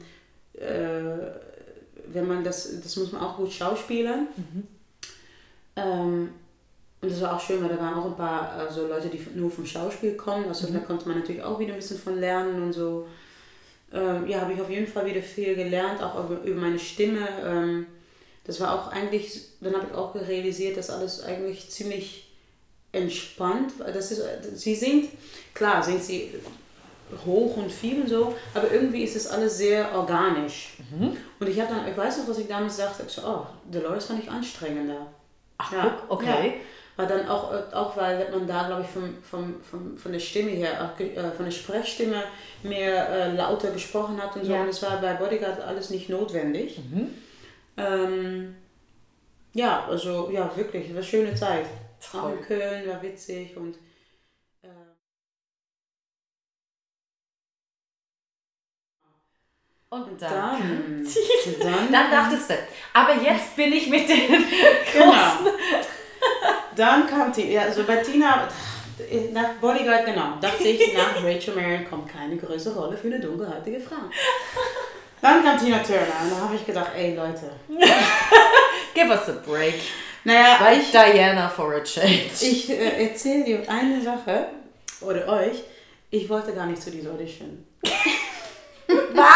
äh, 0.55 1.27
wenn 2.13 2.29
man 2.29 2.45
das, 2.45 2.81
das 2.81 2.95
muss 2.95 3.11
man 3.11 3.21
auch 3.21 3.37
gut 3.37 3.53
schauspielern. 3.53 4.29
Ähm, 5.75 6.31
und 7.01 7.11
das 7.11 7.21
war 7.21 7.35
auch 7.35 7.41
schön, 7.41 7.61
weil 7.61 7.69
da 7.71 7.81
waren 7.81 7.95
auch 7.95 8.07
ein 8.07 8.17
paar 8.17 8.53
also 8.53 8.87
Leute, 8.87 9.09
die 9.09 9.21
nur 9.35 9.51
vom 9.51 9.67
Schauspiel 9.67 10.15
kommen. 10.15 10.47
Also 10.47 10.73
da 10.73 10.79
konnte 10.79 11.09
man 11.09 11.19
natürlich 11.19 11.43
auch 11.43 11.59
wieder 11.59 11.73
ein 11.73 11.81
bisschen 11.81 11.99
von 11.99 12.21
lernen 12.21 12.63
und 12.63 12.73
so. 12.73 13.09
Ähm, 13.93 14.29
ja, 14.29 14.41
habe 14.43 14.53
ich 14.53 14.61
auf 14.61 14.71
jeden 14.71 14.87
Fall 14.87 15.05
wieder 15.07 15.21
viel 15.21 15.57
gelernt, 15.57 16.01
auch 16.01 16.31
über, 16.31 16.43
über 16.45 16.61
meine 16.61 16.79
Stimme. 16.79 17.87
Das 18.47 18.61
war 18.61 18.75
auch 18.75 18.93
eigentlich, 18.93 19.41
dann 19.61 19.75
habe 19.75 19.87
ich 19.91 19.95
auch 19.97 20.15
realisiert, 20.15 20.77
dass 20.77 20.91
alles 20.91 21.23
eigentlich 21.25 21.69
ziemlich 21.71 22.29
entspannt. 22.93 23.79
war. 23.79 23.91
Das 23.93 24.11
ist, 24.11 24.23
sie 24.55 24.75
singt, 24.75 25.11
klar, 25.55 25.83
singt 25.83 26.03
sie 26.03 26.33
hoch 27.25 27.57
und 27.57 27.71
viel 27.71 28.01
und 28.03 28.09
so, 28.09 28.35
aber 28.55 28.71
irgendwie 28.73 29.03
ist 29.05 29.15
es 29.17 29.27
alles 29.29 29.59
sehr 29.59 29.95
organisch. 29.95 30.71
Und 31.39 31.49
ich 31.49 31.61
habe 31.61 31.73
dann, 31.75 31.89
ich 31.89 31.97
weiß 31.97 32.19
noch, 32.19 32.29
was 32.29 32.39
ich 32.39 32.49
damals 32.49 32.77
sagte, 32.77 33.05
ich 33.07 33.13
so, 33.13 33.23
oh, 33.25 33.47
Dolores 33.71 34.07
fand 34.07 34.23
ich 34.25 34.31
anstrengender. 34.31 35.07
Ach, 35.59 35.73
Ja, 35.73 35.97
guck, 36.09 36.21
okay. 36.21 36.55
Weil 36.97 37.07
dann 37.07 37.29
auch, 37.29 37.53
äh, 37.53 37.75
auch 37.75 37.95
weil 37.97 38.27
man 38.31 38.47
da, 38.47 38.67
glaube 38.69 38.83
ich, 38.83 38.89
vom, 38.89 39.15
vom, 39.23 39.61
vom, 39.63 39.99
von 39.99 40.13
der 40.13 40.19
Stimme 40.19 40.51
her, 40.51 40.71
auch, 40.93 40.97
ge- 40.97 41.15
äh, 41.15 41.31
von 41.31 41.45
der 41.45 41.53
Sprechstimme 41.53 42.23
mehr 42.63 43.09
äh, 43.11 43.33
lauter 43.37 43.71
gesprochen 43.71 44.21
hat 44.21 44.35
und 44.37 44.47
so. 44.47 44.53
Ja. 44.53 44.63
Und 44.63 44.69
es 44.69 44.83
war 44.83 44.99
bei 45.01 45.13
Bodyguard 45.15 45.61
alles 45.61 45.91
nicht 45.91 46.09
notwendig. 46.09 46.81
Ähm, 47.77 48.57
ja, 49.53 49.87
also 49.87 50.31
ja, 50.31 50.55
wirklich, 50.57 50.85
es 50.85 50.91
war 50.91 50.97
eine 50.99 51.05
schöne 51.07 51.35
Zeit. 51.35 51.67
Auch 52.13 52.31
in 52.33 52.41
Köln 52.43 52.89
war 52.89 53.03
witzig 53.03 53.57
und 53.57 53.77
äh, 54.63 54.69
Und 59.89 60.21
dann, 60.21 60.31
dann. 60.31 61.05
dann, 61.63 61.93
Dann 61.93 62.11
dachtest 62.11 62.51
du, 62.51 62.55
aber 62.93 63.15
jetzt 63.23 63.57
bin 63.57 63.73
ich 63.73 63.89
mit 63.89 64.09
den 64.09 64.17
Genau. 64.93 65.13
großen. 65.13 65.47
Dann 66.77 67.07
kam 67.07 67.33
Tina, 67.33 67.51
ja, 67.51 67.63
also 67.63 67.85
bei 67.85 67.97
Tina, 67.97 68.47
nach 69.33 69.55
Bodyguard, 69.61 70.05
genau, 70.05 70.35
dachte 70.41 70.69
ich, 70.69 70.93
nach 70.95 71.23
Rachel 71.25 71.55
Marion 71.55 71.89
kommt 71.89 72.09
keine 72.09 72.37
größere 72.37 72.79
Rolle 72.79 72.97
für 72.99 73.07
eine 73.07 73.19
dunkelhäutige 73.21 73.81
Frau. 73.81 73.97
Dann 75.21 75.43
kam 75.43 75.59
Tina 75.59 75.79
Turner 75.79 76.03
und 76.23 76.31
da 76.31 76.41
habe 76.41 76.55
ich 76.55 76.65
gedacht, 76.67 76.91
ey 76.97 77.15
Leute, 77.15 77.51
Give 78.95 79.09
us 79.11 79.29
a 79.29 79.33
break. 79.47 79.75
naja, 80.25 80.59
Like 80.61 80.81
ich, 80.81 80.91
Diana 80.91 81.49
for 81.49 81.75
a 81.75 81.81
change. 81.83 82.31
ich 82.41 82.71
äh, 82.71 83.05
erzähle 83.09 83.45
dir 83.45 83.63
eine 83.69 84.01
Sache, 84.03 84.47
oder 85.01 85.27
euch, 85.29 85.63
ich 86.11 86.29
wollte 86.29 86.53
gar 86.53 86.67
nicht 86.67 86.81
zu 86.83 86.91
dieser 86.91 87.11
Audition. 87.11 87.67
Was? 89.13 89.27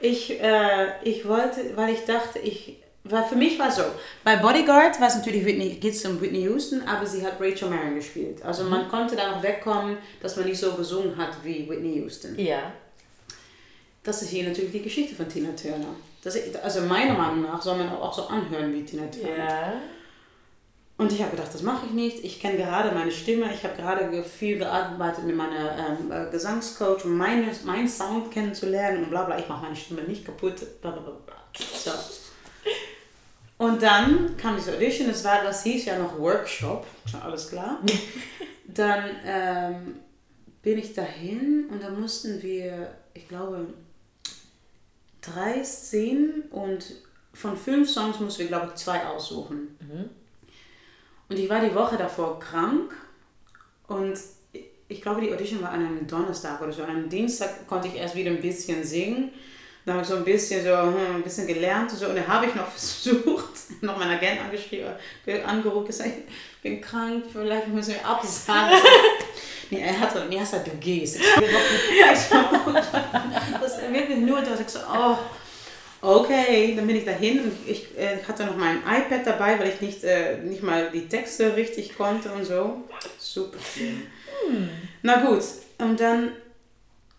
Ich, 0.00 0.40
äh, 0.40 0.86
ich 1.02 1.26
wollte, 1.26 1.76
weil 1.76 1.94
ich 1.94 2.04
dachte, 2.04 2.38
ich, 2.38 2.76
weil 3.04 3.24
für 3.24 3.36
mich 3.36 3.58
war 3.58 3.68
es 3.68 3.76
so, 3.76 3.84
bei 4.24 4.36
Bodyguard 4.36 5.00
war 5.00 5.08
es 5.08 5.16
natürlich 5.16 5.44
Whitney, 5.44 5.70
geht 5.74 5.94
es 5.94 6.04
um 6.04 6.20
Whitney 6.20 6.42
Houston, 6.42 6.82
aber 6.86 7.06
sie 7.06 7.24
hat 7.24 7.34
Rachel 7.40 7.68
Marion 7.70 7.94
gespielt. 7.94 8.42
Also 8.44 8.64
man 8.64 8.88
konnte 8.88 9.16
da 9.16 9.30
noch 9.30 9.42
wegkommen, 9.42 9.96
dass 10.20 10.36
man 10.36 10.46
nicht 10.46 10.58
so 10.58 10.72
gesungen 10.72 11.16
hat 11.16 11.30
wie 11.42 11.68
Whitney 11.68 11.94
Houston. 12.00 12.38
Ja. 12.38 12.72
Das 14.06 14.22
ist 14.22 14.30
hier 14.30 14.44
natürlich 14.48 14.70
die 14.72 14.82
Geschichte 14.82 15.14
von 15.16 15.28
Tina 15.28 15.50
Turner. 15.60 15.88
Das, 16.22 16.36
also 16.62 16.80
meiner 16.82 17.14
Meinung 17.14 17.42
nach 17.42 17.60
soll 17.60 17.76
man 17.76 17.88
auch 17.90 18.14
so 18.14 18.26
anhören 18.28 18.72
wie 18.72 18.84
Tina 18.84 19.06
Turner. 19.08 19.36
Ja. 19.36 19.72
Und 20.98 21.12
ich 21.12 21.20
habe 21.20 21.32
gedacht, 21.32 21.52
das 21.52 21.60
mache 21.62 21.86
ich 21.86 21.92
nicht. 21.92 22.24
Ich 22.24 22.40
kenne 22.40 22.56
gerade 22.56 22.92
meine 22.94 23.10
Stimme. 23.10 23.52
Ich 23.52 23.64
habe 23.64 23.76
gerade 23.76 24.08
ge- 24.08 24.22
viel 24.22 24.58
gearbeitet 24.58 25.24
mit 25.24 25.36
meiner 25.36 25.76
ähm, 25.76 26.10
äh, 26.10 26.30
Gesangscoach, 26.30 27.04
um 27.04 27.16
meine, 27.18 27.52
meinen 27.64 27.88
Sound 27.88 28.30
kennenzulernen 28.30 29.04
und 29.04 29.10
bla 29.10 29.24
bla. 29.24 29.38
Ich 29.38 29.48
mache 29.48 29.64
meine 29.64 29.76
Stimme 29.76 30.02
nicht 30.02 30.24
kaputt. 30.24 30.80
Bla, 30.80 30.92
bla, 30.92 31.00
bla. 31.02 31.34
So. 31.54 31.90
Und 33.58 33.82
dann 33.82 34.36
kam 34.36 34.56
diese 34.56 34.74
Audition. 34.74 35.08
Das, 35.08 35.24
war, 35.24 35.42
das 35.42 35.62
hieß 35.64 35.84
ja 35.86 35.98
noch 35.98 36.18
Workshop. 36.18 36.86
Schon 37.10 37.22
alles 37.22 37.48
klar. 37.48 37.80
Dann 38.68 39.04
ähm, 39.24 39.96
bin 40.62 40.78
ich 40.78 40.92
dahin 40.94 41.68
und 41.70 41.82
da 41.82 41.88
mussten 41.90 42.42
wir, 42.42 42.90
ich 43.14 43.26
glaube, 43.28 43.66
drei 45.34 45.62
Szenen 45.64 46.42
und 46.50 46.84
von 47.34 47.56
fünf 47.56 47.90
Songs 47.90 48.18
mussten 48.20 48.40
wir, 48.40 48.46
glaube 48.48 48.68
ich, 48.68 48.74
zwei 48.76 49.04
aussuchen. 49.06 49.76
Und 51.28 51.38
ich 51.38 51.48
war 51.48 51.60
die 51.60 51.74
Woche 51.74 51.96
davor 51.96 52.38
krank 52.38 52.94
und 53.88 54.18
ich 54.88 55.02
glaube, 55.02 55.20
die 55.20 55.32
Audition 55.32 55.62
war 55.62 55.70
an 55.70 55.84
einem 55.84 56.06
Donnerstag 56.06 56.60
oder 56.62 56.72
so. 56.72 56.82
An 56.84 56.90
einem 56.90 57.08
Dienstag 57.08 57.66
konnte 57.66 57.88
ich 57.88 57.96
erst 57.96 58.14
wieder 58.14 58.30
ein 58.30 58.40
bisschen 58.40 58.84
singen. 58.84 59.30
Dann 59.84 59.94
habe 59.96 60.02
ich 60.02 60.08
so 60.08 60.16
ein 60.16 60.24
bisschen 60.24 60.64
so 60.64 60.70
hm, 60.76 61.16
ein 61.16 61.22
bisschen 61.22 61.46
gelernt 61.46 61.90
und 61.92 61.98
so. 61.98 62.06
Und 62.08 62.16
dann 62.16 62.26
habe 62.28 62.46
ich 62.46 62.54
noch 62.54 62.68
versucht, 62.70 63.82
noch 63.82 63.98
meinen 63.98 64.16
Agent 64.16 64.40
angeschrieben, 64.40 64.92
ge- 65.24 65.42
angerufen, 65.42 65.86
gesagt, 65.88 66.10
ich 66.28 66.62
bin 66.62 66.80
krank, 66.80 67.24
vielleicht 67.32 67.68
müssen 67.68 67.94
wir 67.94 68.06
absagen. 68.06 68.78
nee, 69.70 69.80
er 69.80 70.00
hat 70.00 70.12
so, 70.12 70.20
nee, 70.28 70.40
gehst. 70.80 71.16
Ich 71.16 72.18
so, 72.18 72.36
das 73.60 73.78
ist 73.78 73.92
wirklich 73.92 74.18
nur, 74.18 74.40
dass 74.40 74.60
ich 74.60 74.68
so, 74.68 74.80
oh, 74.80 75.16
Okay, 76.00 76.74
dann 76.76 76.86
bin 76.86 76.96
ich 76.96 77.04
dahin 77.04 77.40
und 77.40 77.52
ich 77.66 77.98
äh, 77.98 78.18
hatte 78.22 78.44
noch 78.44 78.56
mein 78.56 78.78
iPad 78.78 79.26
dabei, 79.26 79.58
weil 79.58 79.68
ich 79.68 79.80
nicht, 79.80 80.04
äh, 80.04 80.38
nicht 80.38 80.62
mal 80.62 80.90
die 80.92 81.08
Texte 81.08 81.56
richtig 81.56 81.96
konnte 81.96 82.30
und 82.30 82.44
so. 82.44 82.84
Super 83.18 83.58
schön. 83.58 84.02
Na 85.02 85.24
gut, 85.24 85.42
und 85.78 85.98
dann 85.98 86.32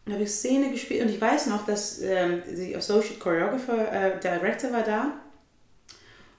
habe 0.10 0.24
ich 0.24 0.30
Szene 0.30 0.72
gespielt 0.72 1.02
und 1.02 1.10
ich 1.10 1.20
weiß 1.20 1.48
noch, 1.48 1.66
dass 1.66 2.02
ähm, 2.02 2.42
die 2.48 2.76
Associate 2.76 3.20
Choreographer, 3.20 3.92
äh, 3.92 4.20
Director 4.20 4.72
war 4.72 4.84
da 4.84 5.12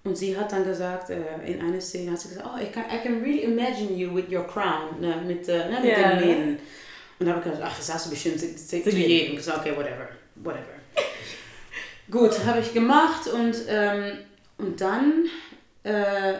und 0.08 0.16
sie 0.16 0.36
hat 0.36 0.50
dann 0.52 0.64
gesagt, 0.64 1.10
äh, 1.10 1.16
in 1.46 1.60
einer 1.60 1.80
Szene 1.80 2.12
hat 2.12 2.20
sie 2.20 2.30
gesagt, 2.30 2.48
oh, 2.50 2.58
I 2.58 2.66
can, 2.66 2.84
I 2.84 3.02
can 3.02 3.20
really 3.22 3.42
imagine 3.42 3.94
you 3.94 4.14
with 4.14 4.24
your 4.30 4.46
crown, 4.46 5.00
ne, 5.00 5.16
mit, 5.26 5.46
äh, 5.48 5.68
ne, 5.68 5.80
mit 5.80 5.90
Ja. 5.90 6.14
den 6.14 6.26
Mäden. 6.26 6.58
Und 7.18 7.26
da 7.26 7.32
habe 7.34 7.40
ich 7.40 7.52
gedacht, 7.52 7.70
ach, 7.72 7.76
das 7.76 7.92
hast 7.92 8.06
du 8.06 8.10
bestimmt 8.10 8.40
zu, 8.40 8.54
zu, 8.56 8.76
jedem. 8.76 9.32
Ich 9.32 9.36
gesagt, 9.36 9.58
okay, 9.58 9.76
whatever, 9.76 10.08
whatever. 10.36 10.78
Gut, 12.10 12.44
habe 12.46 12.60
ich 12.60 12.72
gemacht 12.72 13.26
und, 13.26 13.54
ähm, 13.68 14.18
und 14.56 14.80
dann, 14.80 15.26
äh, 15.82 16.34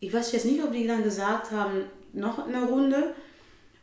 ich 0.00 0.12
weiß 0.12 0.32
jetzt 0.32 0.46
nicht, 0.46 0.62
ob 0.62 0.72
die 0.72 0.86
dann 0.86 1.02
gesagt 1.02 1.50
haben, 1.50 1.84
noch 2.14 2.46
eine 2.46 2.64
Runde, 2.64 3.14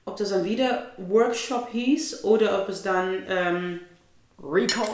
ob 0.06 0.18
das 0.18 0.30
dann 0.30 0.46
wieder 0.46 0.92
Workshop 0.98 1.70
hieß 1.72 2.24
oder 2.24 2.62
ob 2.62 2.70
es 2.70 2.82
dann 2.82 3.24
ähm, 3.28 3.80
Recall. 4.42 4.88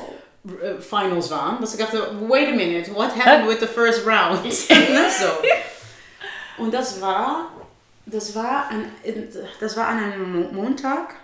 Äh, 0.45 0.81
Finals 0.81 1.29
waren. 1.31 1.59
Dass 1.61 1.73
ich 1.73 1.79
dachte, 1.79 2.15
wait 2.27 2.47
a 2.49 2.51
minute, 2.51 2.93
what 2.95 3.15
happened 3.15 3.47
with 3.49 3.59
the 3.59 3.67
first 3.67 4.05
round? 4.05 4.43
Ne, 4.69 5.05
so. 5.09 6.63
Und 6.63 6.73
das 6.73 6.99
war, 7.01 7.51
das 8.05 8.35
war 8.35 8.69
an, 8.69 8.85
das 9.59 9.75
war 9.77 9.87
an 9.87 9.97
einem 10.03 10.31
Mo- 10.41 10.51
Montag 10.51 11.15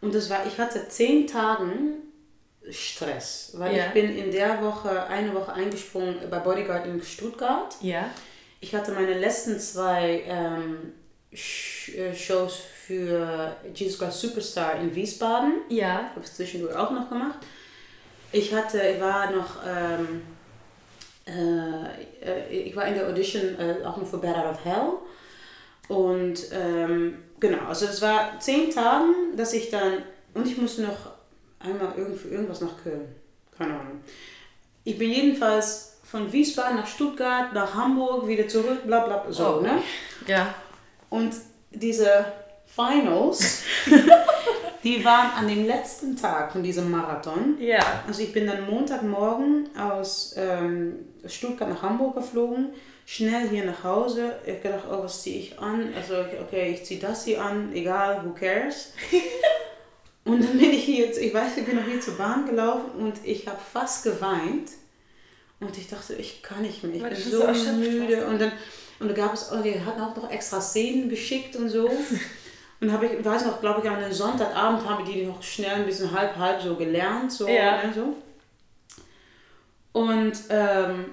und 0.00 0.14
das 0.14 0.30
war, 0.30 0.46
ich 0.46 0.58
hatte 0.58 0.88
zehn 0.88 1.26
Tagen 1.26 1.94
Stress, 2.70 3.52
weil 3.56 3.76
Ja. 3.76 3.86
ich 3.86 3.92
bin 3.92 4.14
in 4.16 4.30
der 4.30 4.62
Woche, 4.62 5.04
eine 5.06 5.32
Woche 5.34 5.52
eingesprungen 5.52 6.16
bei 6.30 6.38
Bodyguard 6.38 6.86
in 6.86 7.02
Stuttgart. 7.02 7.74
Ja. 7.80 8.10
Ich 8.60 8.74
hatte 8.74 8.92
meine 8.92 9.14
letzten 9.18 9.58
zwei 9.60 10.24
ähm, 10.26 10.92
äh, 11.30 12.14
Shows 12.14 12.56
für 12.86 13.56
Jesus 13.72 13.98
Christ 13.98 14.20
Superstar 14.20 14.76
in 14.80 14.94
Wiesbaden. 14.94 15.62
Ja. 15.68 16.10
Habe 16.10 16.20
ich 16.24 16.32
zwischendurch 16.32 16.74
auch 16.76 16.90
noch 16.90 17.08
gemacht. 17.08 17.38
Ich 18.32 18.52
hatte, 18.54 18.80
ich 18.80 19.00
war 19.00 19.30
noch, 19.30 19.56
ähm, 19.66 20.22
äh, 21.26 22.24
äh, 22.24 22.48
ich 22.50 22.76
war 22.76 22.86
in 22.86 22.94
der 22.94 23.06
Audition 23.08 23.58
äh, 23.58 23.84
auch 23.84 23.96
noch 23.96 24.06
für 24.06 24.18
Bad 24.18 24.36
Out 24.36 24.52
of 24.54 24.64
Hell. 24.64 24.92
Und 25.88 26.38
ähm, 26.52 27.18
genau, 27.40 27.64
also 27.68 27.86
es 27.86 28.02
war 28.02 28.38
zehn 28.40 28.70
Tagen, 28.70 29.36
dass 29.36 29.54
ich 29.54 29.70
dann, 29.70 30.02
und 30.34 30.46
ich 30.46 30.58
musste 30.58 30.82
noch 30.82 31.12
einmal 31.60 31.92
irgend, 31.96 32.18
für 32.20 32.28
irgendwas 32.28 32.60
nach 32.60 32.82
Köln. 32.82 33.14
Keine 33.56 33.72
Ahnung. 33.72 34.00
Ich 34.84 34.98
bin 34.98 35.10
jedenfalls 35.10 35.98
von 36.04 36.30
Wiesbaden 36.32 36.76
nach 36.76 36.86
Stuttgart, 36.86 37.52
nach 37.54 37.74
Hamburg, 37.74 38.26
wieder 38.28 38.46
zurück, 38.48 38.86
bla 38.86 39.00
bla, 39.00 39.16
bla, 39.18 39.32
so, 39.32 39.58
Oh. 39.58 39.60
ne? 39.60 39.82
Ja. 40.26 40.54
Und 41.10 41.34
diese 41.70 42.24
Finals, 42.66 43.62
die 44.84 45.04
waren 45.04 45.30
an 45.32 45.48
dem 45.48 45.66
letzten 45.66 46.16
Tag 46.16 46.52
von 46.52 46.62
diesem 46.62 46.90
Marathon. 46.90 47.56
Ja. 47.60 48.02
Also 48.06 48.22
ich 48.22 48.32
bin 48.32 48.46
dann 48.46 48.68
Montagmorgen 48.68 49.68
aus 49.76 50.34
ähm, 50.36 50.94
Stuttgart 51.26 51.68
nach 51.68 51.82
Hamburg 51.82 52.16
geflogen, 52.16 52.68
schnell 53.04 53.48
hier 53.48 53.64
nach 53.64 53.82
Hause. 53.82 54.36
Ich 54.46 54.62
gedacht, 54.62 54.84
oh, 54.90 55.02
was 55.02 55.22
ziehe 55.22 55.38
ich 55.40 55.58
an? 55.58 55.92
Also 55.96 56.14
okay, 56.40 56.72
ich 56.72 56.84
ziehe 56.84 57.00
das 57.00 57.24
hier 57.24 57.42
an, 57.42 57.72
egal, 57.72 58.24
who 58.24 58.32
cares. 58.32 58.92
und 60.24 60.42
dann 60.42 60.58
bin 60.58 60.70
ich 60.70 60.84
hier, 60.84 61.10
ich 61.16 61.34
weiß, 61.34 61.56
ich 61.56 61.64
bin 61.64 61.76
noch 61.76 61.84
hier 61.84 62.00
zur 62.00 62.16
Bahn 62.16 62.46
gelaufen 62.46 62.90
und 62.98 63.14
ich 63.24 63.46
habe 63.48 63.58
fast 63.72 64.04
geweint. 64.04 64.70
Und 65.60 65.76
ich 65.76 65.88
dachte, 65.88 66.14
ich 66.14 66.40
kann 66.40 66.62
nicht 66.62 66.84
mehr, 66.84 66.94
ich 66.94 67.02
Weil 67.02 67.10
bin 67.10 67.20
so 67.20 67.72
müde. 67.72 68.26
Und 68.28 68.40
dann, 68.40 68.52
und 69.00 69.08
da 69.08 69.14
gab 69.14 69.34
es, 69.34 69.50
oh, 69.52 69.60
die 69.60 69.80
hatten 69.80 70.00
auch 70.00 70.14
noch 70.14 70.30
extra 70.30 70.60
Szenen 70.60 71.08
geschickt 71.08 71.56
und 71.56 71.68
so. 71.68 71.90
Und 72.80 72.92
habe 72.92 73.06
ich, 73.06 73.24
weiß 73.24 73.46
noch, 73.46 73.60
glaube 73.60 73.80
ich, 73.82 73.90
an 73.90 73.96
einem 73.96 74.12
Sonntagabend 74.12 74.88
haben 74.88 75.04
die 75.04 75.24
noch 75.26 75.42
schnell 75.42 75.76
ein 75.76 75.86
bisschen 75.86 76.12
halb, 76.12 76.36
halb 76.36 76.62
so 76.62 76.76
gelernt. 76.76 77.32
So, 77.32 77.48
Ja. 77.48 77.82
ne, 77.84 77.92
so. 77.92 78.14
Und 79.92 80.32
ähm, 80.50 81.06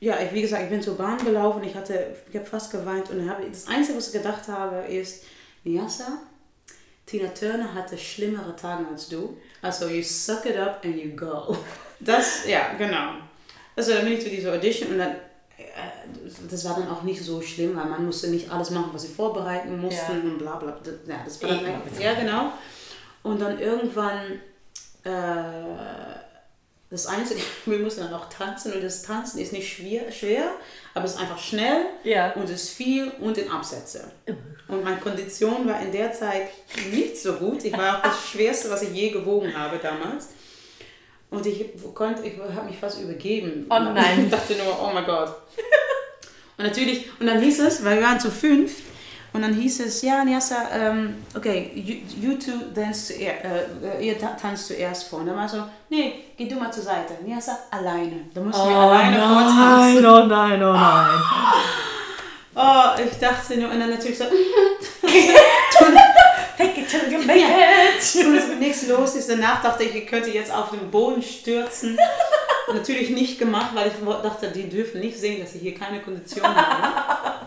ja, 0.00 0.18
ich, 0.20 0.32
wie 0.32 0.42
gesagt, 0.42 0.64
ich 0.64 0.68
bin 0.70 0.82
zur 0.82 0.96
Bahn 0.98 1.16
gelaufen, 1.24 1.62
ich 1.64 1.74
hatte, 1.74 2.14
ich 2.28 2.36
habe 2.36 2.44
fast 2.46 2.70
geweint 2.72 3.08
und 3.10 3.18
dann 3.18 3.30
habe 3.30 3.44
ich, 3.44 3.50
das 3.52 3.68
Einzige, 3.68 3.96
was 3.96 4.08
ich 4.08 4.12
gedacht 4.14 4.48
habe, 4.48 4.78
ist, 4.92 5.24
Niasa, 5.64 6.18
Tina 7.06 7.28
Turner 7.28 7.72
hatte 7.72 7.96
schlimmere 7.96 8.54
Tage 8.56 8.84
als 8.90 9.08
du. 9.08 9.36
Also, 9.62 9.86
you 9.88 10.02
suck 10.02 10.44
it 10.46 10.56
up 10.56 10.84
and 10.84 10.96
you 10.96 11.14
go. 11.16 11.56
Das, 12.00 12.48
ja, 12.48 12.72
genau. 12.76 13.12
Also, 13.76 13.92
dann 13.94 14.02
bin 14.04 14.14
ich 14.14 14.22
zu 14.24 14.28
dieser 14.28 14.52
Audition 14.54 14.90
und 14.90 14.98
dann, 14.98 15.14
das 16.50 16.64
war 16.64 16.74
dann 16.76 16.88
auch 16.90 17.02
nicht 17.02 17.22
so 17.22 17.40
schlimm, 17.40 17.76
weil 17.76 17.86
man 17.86 18.04
musste 18.04 18.28
nicht 18.28 18.50
alles 18.50 18.70
machen, 18.70 18.90
was 18.92 19.02
sie 19.02 19.08
vorbereiten 19.08 19.80
mussten 19.80 20.12
Ja. 20.12 20.30
und 20.32 20.38
bla 20.38 20.56
bla. 20.56 20.76
Ja, 21.06 21.20
das 21.24 21.42
war 21.42 21.50
Eben. 21.50 21.64
dann, 21.64 22.00
ja, 22.00 22.14
genau. 22.14 22.52
Und 23.22 23.40
dann 23.40 23.58
irgendwann, 23.60 24.40
äh, 25.04 25.10
das 26.90 27.06
Einzige, 27.06 27.40
wir 27.66 27.78
mussten 27.78 28.02
dann 28.02 28.12
auch 28.14 28.28
tanzen 28.28 28.72
und 28.72 28.82
das 28.82 29.02
Tanzen 29.02 29.38
ist 29.40 29.52
nicht 29.52 29.72
schwer, 29.72 30.10
schwer 30.12 30.50
aber 30.94 31.04
es 31.06 31.12
ist 31.14 31.20
einfach 31.20 31.38
schnell 31.38 31.86
Ja. 32.04 32.32
und 32.32 32.44
es 32.44 32.64
ist 32.64 32.70
viel 32.70 33.10
und 33.20 33.38
in 33.38 33.50
Absätze. 33.50 34.04
Und 34.68 34.84
meine 34.84 34.98
Kondition 34.98 35.66
war 35.68 35.80
in 35.80 35.90
der 35.92 36.12
Zeit 36.12 36.48
nicht 36.90 37.16
so 37.18 37.34
gut. 37.34 37.64
Ich 37.64 37.72
war 37.72 37.98
auch 37.98 38.02
das 38.02 38.28
Schwerste, 38.30 38.70
was 38.70 38.82
ich 38.82 38.90
je 38.90 39.10
gewogen 39.10 39.56
habe 39.56 39.78
damals. 39.78 40.28
Und 41.32 41.46
ich 41.46 41.64
konnte, 41.94 42.22
ich 42.26 42.34
habe 42.54 42.66
mich 42.68 42.78
fast 42.78 43.00
übergeben. 43.00 43.66
Oh 43.70 43.78
nein. 43.78 44.24
Ich 44.24 44.30
dachte 44.30 44.52
nur, 44.54 44.78
oh 44.80 44.90
mein 44.92 45.04
Gott. 45.04 45.34
Und 46.58 46.64
natürlich, 46.66 47.06
und 47.18 47.26
dann 47.26 47.40
hieß 47.40 47.60
es, 47.60 47.82
weil 47.84 47.98
wir 47.98 48.06
waren 48.06 48.20
zu 48.20 48.30
fünf, 48.30 48.70
und 49.32 49.40
dann 49.40 49.54
hieß 49.54 49.80
es, 49.80 50.02
ja, 50.02 50.22
Niasa, 50.24 50.56
ähm, 50.74 51.14
okay, 51.34 51.70
you, 51.74 51.94
you 52.20 52.34
two 52.36 52.52
dance 52.74 53.06
zu, 53.14 53.14
äh, 53.18 54.06
ihr 54.06 54.18
ta- 54.18 54.36
tanzt 54.40 54.66
zuerst 54.66 55.04
vor. 55.08 55.20
Und 55.20 55.26
dann 55.28 55.36
war 55.36 55.48
so, 55.48 55.64
nee, 55.88 56.16
geh 56.36 56.46
du 56.46 56.56
mal 56.56 56.70
zur 56.70 56.82
Seite. 56.82 57.14
Niasa, 57.24 57.58
alleine. 57.70 58.26
Da 58.34 58.42
mussten 58.42 58.68
wir 58.68 58.76
alleine 58.76 59.16
vortanzen. 59.16 60.06
oh 60.06 60.26
nein, 60.26 60.62
oh 60.62 60.72
nein. 60.74 61.20
Oh, 62.54 63.02
ich 63.10 63.18
dachte 63.18 63.56
nur, 63.56 63.70
und 63.70 63.80
dann 63.80 63.88
natürlich 63.88 64.18
so, 64.18 64.24
Fake 66.58 66.76
it 66.78 66.86
till 66.88 67.10
you 67.10 67.18
make 67.24 67.40
it. 67.40 68.02
Nichts 68.62 68.86
los 68.86 69.16
ist. 69.16 69.28
Danach 69.28 69.60
dachte 69.60 69.82
ich, 69.82 69.94
ich 69.94 70.06
könnte 70.06 70.30
jetzt 70.30 70.52
auf 70.52 70.70
den 70.70 70.88
Boden 70.90 71.20
stürzen. 71.20 71.98
Natürlich 72.72 73.10
nicht 73.10 73.38
gemacht, 73.40 73.70
weil 73.74 73.88
ich 73.88 73.94
dachte, 74.22 74.48
die 74.52 74.68
dürfen 74.68 75.00
nicht 75.00 75.18
sehen, 75.18 75.42
dass 75.42 75.54
ich 75.56 75.62
hier 75.62 75.74
keine 75.74 76.00
Kondition 76.00 76.44
habe. 76.44 77.46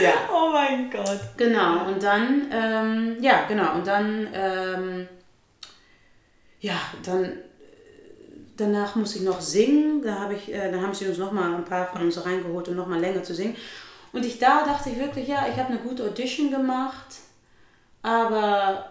Ja, 0.00 0.12
Oh 0.32 0.50
mein 0.52 0.90
Gott. 0.90 1.20
genau. 1.36 1.86
Und 1.86 2.00
dann, 2.02 2.46
ähm, 2.52 3.16
ja, 3.20 3.46
genau. 3.48 3.74
Und 3.74 3.86
dann, 3.86 4.28
ähm, 4.32 5.08
ja, 6.60 6.74
dann, 7.04 7.32
danach 8.56 8.94
muss 8.94 9.16
ich 9.16 9.22
noch 9.22 9.40
singen. 9.40 10.02
Da, 10.02 10.20
habe 10.20 10.34
ich, 10.34 10.52
äh, 10.52 10.70
da 10.70 10.80
haben 10.80 10.94
sie 10.94 11.08
uns 11.08 11.18
nochmal 11.18 11.52
ein 11.52 11.64
paar 11.64 11.88
von 11.88 12.02
uns 12.02 12.24
reingeholt, 12.24 12.68
um 12.68 12.76
nochmal 12.76 13.00
länger 13.00 13.22
zu 13.22 13.34
singen. 13.34 13.56
Und 14.12 14.24
ich, 14.24 14.38
da 14.38 14.64
dachte 14.64 14.90
ich 14.90 14.98
wirklich, 14.98 15.26
ja, 15.28 15.46
ich 15.50 15.56
habe 15.56 15.70
eine 15.70 15.78
gute 15.78 16.04
Audition 16.04 16.50
gemacht. 16.50 17.16
Aber 18.02 18.90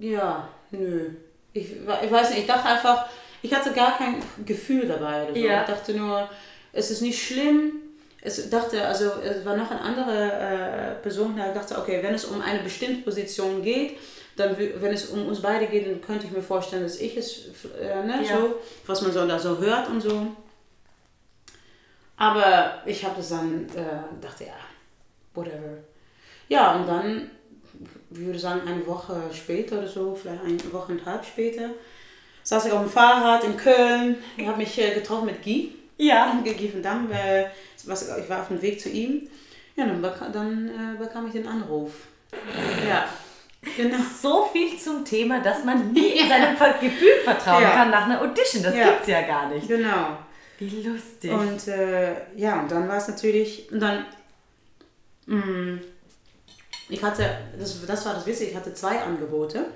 ja, 0.00 0.48
nö. 0.78 1.10
Ich, 1.52 1.72
ich 1.72 2.10
weiß 2.10 2.30
nicht, 2.30 2.40
ich 2.40 2.46
dachte 2.46 2.68
einfach, 2.68 3.06
ich 3.42 3.52
hatte 3.54 3.72
gar 3.72 3.96
kein 3.96 4.16
Gefühl 4.44 4.86
dabei. 4.86 5.24
Oder 5.24 5.34
so. 5.34 5.38
Ja. 5.40 5.60
Ich 5.62 5.66
dachte 5.68 5.94
nur, 5.94 6.28
es 6.72 6.90
ist 6.90 7.02
nicht 7.02 7.22
schlimm. 7.22 7.72
Es 8.20 8.48
dachte, 8.48 8.84
also 8.86 9.12
es 9.22 9.44
war 9.44 9.54
noch 9.56 9.70
eine 9.70 9.80
andere 9.82 10.32
äh, 10.32 11.02
Person, 11.02 11.34
die 11.36 11.54
dachte, 11.54 11.78
okay, 11.78 12.02
wenn 12.02 12.14
es 12.14 12.24
um 12.24 12.40
eine 12.40 12.60
bestimmte 12.60 13.02
Position 13.02 13.62
geht, 13.62 13.98
dann, 14.36 14.56
wenn 14.58 14.92
es 14.92 15.06
um 15.06 15.28
uns 15.28 15.42
beide 15.42 15.66
geht, 15.66 15.86
dann 15.86 16.00
könnte 16.00 16.26
ich 16.26 16.32
mir 16.32 16.42
vorstellen, 16.42 16.82
dass 16.82 16.98
ich 16.98 17.16
es, 17.16 17.48
äh, 17.78 18.02
ne, 18.02 18.20
Ja. 18.26 18.38
so, 18.38 18.54
was 18.86 19.02
man 19.02 19.12
so 19.12 19.26
da 19.26 19.38
so 19.38 19.58
hört 19.58 19.88
und 19.88 20.00
so. 20.00 20.28
Aber 22.16 22.82
ich 22.86 23.04
habe 23.04 23.16
das 23.16 23.28
dann, 23.28 23.66
äh, 23.76 24.22
dachte, 24.22 24.44
ja, 24.44 24.54
whatever. 25.34 25.78
Ja, 26.48 26.74
und 26.76 26.86
dann, 26.86 27.30
ich 28.14 28.20
würde 28.26 28.38
sagen, 28.38 28.60
eine 28.66 28.86
Woche 28.86 29.20
später 29.32 29.78
oder 29.78 29.88
so, 29.88 30.14
vielleicht 30.14 30.42
eine 30.44 30.72
Woche 30.72 30.92
und 30.92 31.00
eine 31.00 31.06
halb 31.12 31.24
später, 31.24 31.70
saß 32.42 32.66
ich 32.66 32.72
auf 32.72 32.80
dem 32.82 32.90
Fahrrad 32.90 33.44
in 33.44 33.56
Köln. 33.56 34.16
Ich 34.36 34.46
habe 34.46 34.58
mich 34.58 34.78
äh, 34.78 34.94
getroffen 34.94 35.26
mit 35.26 35.42
Guy. 35.42 35.74
Ja. 35.98 36.38
Guy 36.44 36.72
Damme, 36.82 37.08
äh, 37.12 37.44
was, 37.86 38.08
ich 38.18 38.28
war 38.28 38.40
auf 38.42 38.48
dem 38.48 38.60
Weg 38.62 38.80
zu 38.80 38.88
ihm. 38.88 39.28
Ja, 39.76 39.86
dann, 39.86 40.00
beka 40.00 40.28
dann 40.28 40.68
äh, 40.68 40.98
bekam 40.98 41.26
ich 41.26 41.32
den 41.32 41.48
Anruf. 41.48 41.90
Ja, 42.88 43.06
genau. 43.76 43.96
So 44.22 44.48
viel 44.52 44.78
zum 44.78 45.04
Thema, 45.04 45.40
dass 45.40 45.64
man 45.64 45.92
nie 45.92 46.18
in 46.20 46.28
seinem 46.28 46.56
Gefühl 46.80 47.20
vertrauen 47.24 47.62
Ja. 47.62 47.70
kann 47.70 47.90
nach 47.90 48.04
einer 48.04 48.20
Audition. 48.20 48.62
Das 48.62 48.76
Ja. 48.76 48.90
gibt's 48.90 49.08
ja 49.08 49.22
gar 49.22 49.48
nicht. 49.48 49.66
Genau. 49.66 50.18
Wie 50.58 50.82
lustig. 50.82 51.32
Und 51.32 51.66
äh, 51.68 52.12
ja, 52.36 52.60
und 52.60 52.70
dann 52.70 52.88
war 52.88 52.98
es 52.98 53.08
natürlich, 53.08 53.70
und 53.72 53.80
dann, 53.80 54.04
mh, 55.26 55.78
ich 56.88 57.02
hatte, 57.02 57.24
das, 57.58 57.84
das 57.86 58.04
war 58.06 58.14
das 58.14 58.26
Witzige, 58.26 58.50
ich 58.50 58.56
hatte 58.56 58.74
zwei 58.74 59.00
Angebote 59.00 59.66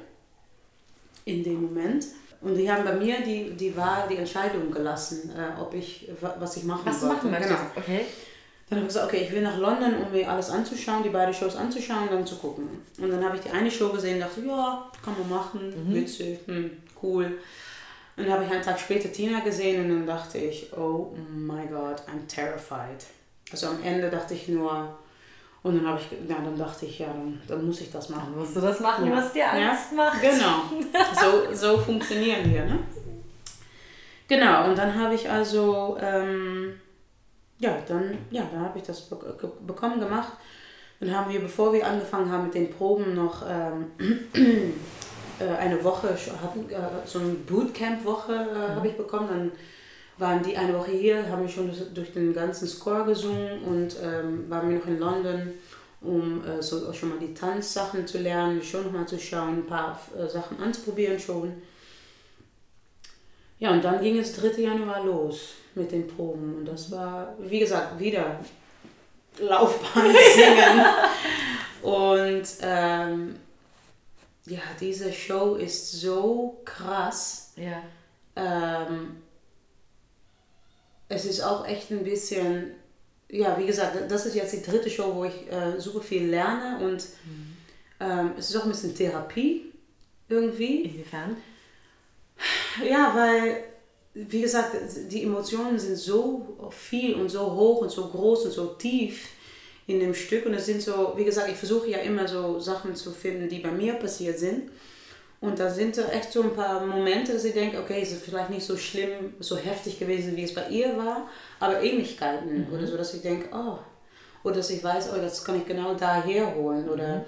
in 1.24 1.42
dem 1.44 1.62
Moment. 1.62 2.04
Und 2.40 2.54
die 2.54 2.70
haben 2.70 2.84
bei 2.84 2.92
mir 2.92 3.20
die, 3.22 3.50
die 3.56 3.76
Wahl, 3.76 4.06
die 4.08 4.16
Entscheidung 4.16 4.70
gelassen, 4.70 5.32
äh, 5.36 5.60
ob 5.60 5.74
ich, 5.74 6.08
wa- 6.20 6.36
was 6.38 6.56
ich 6.56 6.62
machen 6.64 6.82
Was 6.84 7.00
du 7.00 7.06
wollte. 7.08 7.16
machen 7.26 7.30
möchtest. 7.32 7.50
Genau. 7.50 7.70
Okay. 7.76 8.00
Dann 8.70 8.78
habe 8.78 8.86
ich 8.86 8.94
gesagt, 8.94 9.06
okay, 9.06 9.24
ich 9.24 9.32
will 9.32 9.42
nach 9.42 9.56
London, 9.58 9.94
um 10.04 10.12
mir 10.12 10.30
alles 10.30 10.50
anzuschauen, 10.50 11.02
die 11.02 11.08
beiden 11.08 11.34
Shows 11.34 11.56
anzuschauen 11.56 12.02
und 12.04 12.12
dann 12.12 12.26
zu 12.26 12.36
gucken. 12.36 12.68
Und 13.00 13.10
dann 13.10 13.24
habe 13.24 13.34
ich 13.36 13.42
die 13.42 13.50
eine 13.50 13.70
Show 13.70 13.88
gesehen 13.88 14.14
und 14.16 14.20
dachte, 14.20 14.40
ja, 14.42 14.88
kann 15.04 15.14
man 15.18 15.28
machen, 15.30 15.72
witzig, 15.92 16.38
hm, 16.46 16.70
cool. 17.02 17.38
Und 18.16 18.24
dann 18.26 18.32
habe 18.34 18.44
ich 18.44 18.50
einen 18.52 18.62
Tag 18.62 18.78
später 18.78 19.10
Tina 19.10 19.40
gesehen 19.40 19.82
und 19.84 19.88
dann 19.90 20.06
dachte 20.06 20.38
ich, 20.38 20.72
oh 20.76 21.16
my 21.34 21.66
God, 21.66 21.96
I'm 22.06 22.26
terrified. 22.28 23.04
Also 23.50 23.68
am 23.68 23.82
Ende 23.82 24.10
dachte 24.10 24.34
ich 24.34 24.46
nur, 24.48 24.96
und 25.68 25.76
dann 25.76 25.86
habe 25.86 26.00
ich, 26.00 26.28
ja, 26.28 26.36
dann 26.42 26.56
dachte 26.58 26.86
ich, 26.86 26.98
ja, 26.98 27.06
dann, 27.08 27.40
dann 27.46 27.66
muss 27.66 27.80
ich 27.80 27.90
das 27.90 28.08
machen. 28.08 28.34
Musst 28.36 28.56
du 28.56 28.60
das 28.60 28.80
machen, 28.80 29.06
Ja. 29.06 29.16
was 29.16 29.32
dir 29.32 29.50
Angst 29.50 29.92
macht? 29.92 30.20
Genau. 30.20 30.62
So, 31.52 31.54
so 31.54 31.78
funktionieren 31.78 32.50
wir, 32.52 32.64
ne? 32.64 32.78
Genau, 34.28 34.68
und 34.68 34.76
dann 34.76 34.94
habe 34.94 35.14
ich 35.14 35.28
also, 35.28 35.96
ähm, 36.00 36.74
ja, 37.58 37.78
dann, 37.88 38.18
ja, 38.30 38.42
dann 38.52 38.62
habe 38.62 38.78
ich 38.78 38.84
das 38.84 39.08
bekommen, 39.66 40.00
gemacht. 40.00 40.32
Dann 41.00 41.16
haben 41.16 41.32
wir, 41.32 41.40
bevor 41.40 41.72
wir 41.72 41.86
angefangen 41.86 42.30
haben 42.30 42.44
mit 42.44 42.54
den 42.54 42.70
Proben, 42.70 43.14
noch 43.14 43.42
ähm, 43.48 43.86
äh, 45.38 45.56
eine 45.58 45.82
Woche, 45.82 46.08
hatten, 46.42 46.68
äh, 46.70 46.76
so 47.06 47.20
eine 47.20 47.30
Bootcamp-Woche 47.34 48.32
äh, 48.34 48.74
habe 48.74 48.88
ich 48.88 48.96
bekommen. 48.96 49.28
Dann 49.28 49.52
waren 50.18 50.42
die 50.42 50.56
eine 50.56 50.74
Woche 50.76 50.90
hier, 50.92 51.28
haben 51.28 51.42
wir 51.42 51.48
schon 51.48 51.70
durch- 51.94 52.12
den 52.12 52.34
ganzen 52.34 52.66
Score 52.66 53.04
gesungen 53.04 53.62
und 53.62 53.96
ähm, 54.02 54.48
waren 54.50 54.68
wir 54.70 54.78
noch 54.78 54.86
in 54.86 54.98
London, 54.98 55.52
um 56.00 56.44
äh, 56.44 56.62
so 56.62 56.92
schon 56.92 57.10
mal 57.10 57.18
die 57.18 57.34
Tanzsachen 57.34 58.06
zu 58.06 58.18
lernen, 58.18 58.62
schon 58.62 58.84
noch 58.84 58.92
mal 58.92 59.06
zu 59.06 59.18
schauen, 59.18 59.58
ein 59.58 59.66
paar 59.66 59.98
äh, 60.16 60.28
Sachen 60.28 60.58
anzuprobieren 60.60 61.18
schon. 61.18 61.52
Ja, 63.60 63.72
und 63.72 63.82
dann 63.84 64.00
ging 64.00 64.18
es 64.18 64.34
3. 64.36 64.60
Januar 64.62 65.04
los 65.04 65.54
mit 65.74 65.90
den 65.90 66.06
Proben 66.06 66.56
und 66.58 66.64
das 66.66 66.90
war, 66.90 67.34
wie 67.40 67.58
gesagt, 67.60 67.98
wieder 67.98 68.38
Laufbahn 69.38 70.06
singen. 70.34 70.86
und 71.82 72.44
ähm, 72.62 73.36
ja, 74.46 74.60
diese 74.80 75.12
Show 75.12 75.54
ist 75.56 75.92
so 76.00 76.60
krass. 76.64 77.52
Ja. 77.56 77.82
Ähm, 78.36 79.16
es 81.08 81.24
ist 81.24 81.40
auch 81.40 81.66
echt 81.66 81.90
ein 81.90 82.04
bisschen, 82.04 82.72
ja, 83.28 83.58
wie 83.58 83.66
gesagt, 83.66 84.10
das 84.10 84.26
ist 84.26 84.34
jetzt 84.34 84.52
die 84.52 84.62
dritte 84.62 84.90
Show, 84.90 85.14
wo 85.14 85.24
ich 85.24 85.50
äh, 85.50 85.80
super 85.80 86.00
viel 86.00 86.26
lerne 86.26 86.84
und 86.84 87.04
ähm, 88.00 88.32
es 88.38 88.50
ist 88.50 88.56
auch 88.56 88.64
ein 88.64 88.70
bisschen 88.70 88.94
Therapie 88.94 89.72
irgendwie. 90.28 90.82
Inwiefern? 90.82 91.36
Ja, 92.88 93.12
weil, 93.14 93.64
wie 94.14 94.42
gesagt, 94.42 94.76
die 95.10 95.24
Emotionen 95.24 95.78
sind 95.78 95.96
so 95.96 96.70
viel 96.70 97.14
und 97.14 97.28
so 97.28 97.52
hoch 97.52 97.82
und 97.82 97.90
so 97.90 98.06
groß 98.06 98.46
und 98.46 98.52
so 98.52 98.66
tief 98.74 99.30
in 99.86 100.00
dem 100.00 100.14
Stück 100.14 100.44
und 100.44 100.54
es 100.54 100.66
sind 100.66 100.82
so, 100.82 101.14
wie 101.16 101.24
gesagt, 101.24 101.48
ich 101.50 101.56
versuche 101.56 101.88
ja 101.88 101.98
immer 101.98 102.28
so 102.28 102.60
Sachen 102.60 102.94
zu 102.94 103.10
finden, 103.10 103.48
die 103.48 103.60
bei 103.60 103.70
mir 103.70 103.94
passiert 103.94 104.38
sind 104.38 104.70
Und 105.40 105.58
da 105.60 105.70
sind 105.70 105.96
echt 105.98 106.32
so 106.32 106.42
ein 106.42 106.54
paar 106.54 106.84
Momente, 106.84 107.32
dass 107.32 107.44
ich 107.44 107.54
denke, 107.54 107.78
okay, 107.78 108.00
es 108.02 108.10
ist 108.10 108.24
vielleicht 108.24 108.50
nicht 108.50 108.66
so 108.66 108.76
schlimm, 108.76 109.34
so 109.38 109.56
heftig 109.56 109.98
gewesen, 109.98 110.36
wie 110.36 110.42
es 110.42 110.54
bei 110.54 110.68
ihr 110.68 110.96
war, 110.96 111.28
aber 111.60 111.80
Ähnlichkeiten. 111.80 112.66
Oder 112.72 112.86
so, 112.86 112.96
dass 112.96 113.14
ich 113.14 113.22
denke, 113.22 113.48
oh, 113.52 113.78
oder 114.42 114.56
dass 114.56 114.70
ich 114.70 114.82
weiß, 114.82 115.10
oh, 115.12 115.20
das 115.20 115.44
kann 115.44 115.56
ich 115.56 115.66
genau 115.66 115.94
da 115.94 116.22
herholen. 116.22 116.88
Oder, 116.88 117.24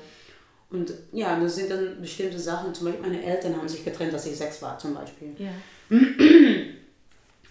Und 0.70 0.92
ja, 1.12 1.38
das 1.38 1.56
sind 1.56 1.70
dann 1.70 2.00
bestimmte 2.00 2.38
Sachen, 2.38 2.74
zum 2.74 2.86
Beispiel 2.86 3.06
meine 3.08 3.24
Eltern 3.24 3.56
haben 3.56 3.68
sich 3.68 3.84
getrennt, 3.84 4.12
als 4.12 4.26
ich 4.26 4.36
sechs 4.36 4.60
war 4.60 4.78
zum 4.78 4.94
Beispiel. 4.94 5.34
Ja. 5.38 5.50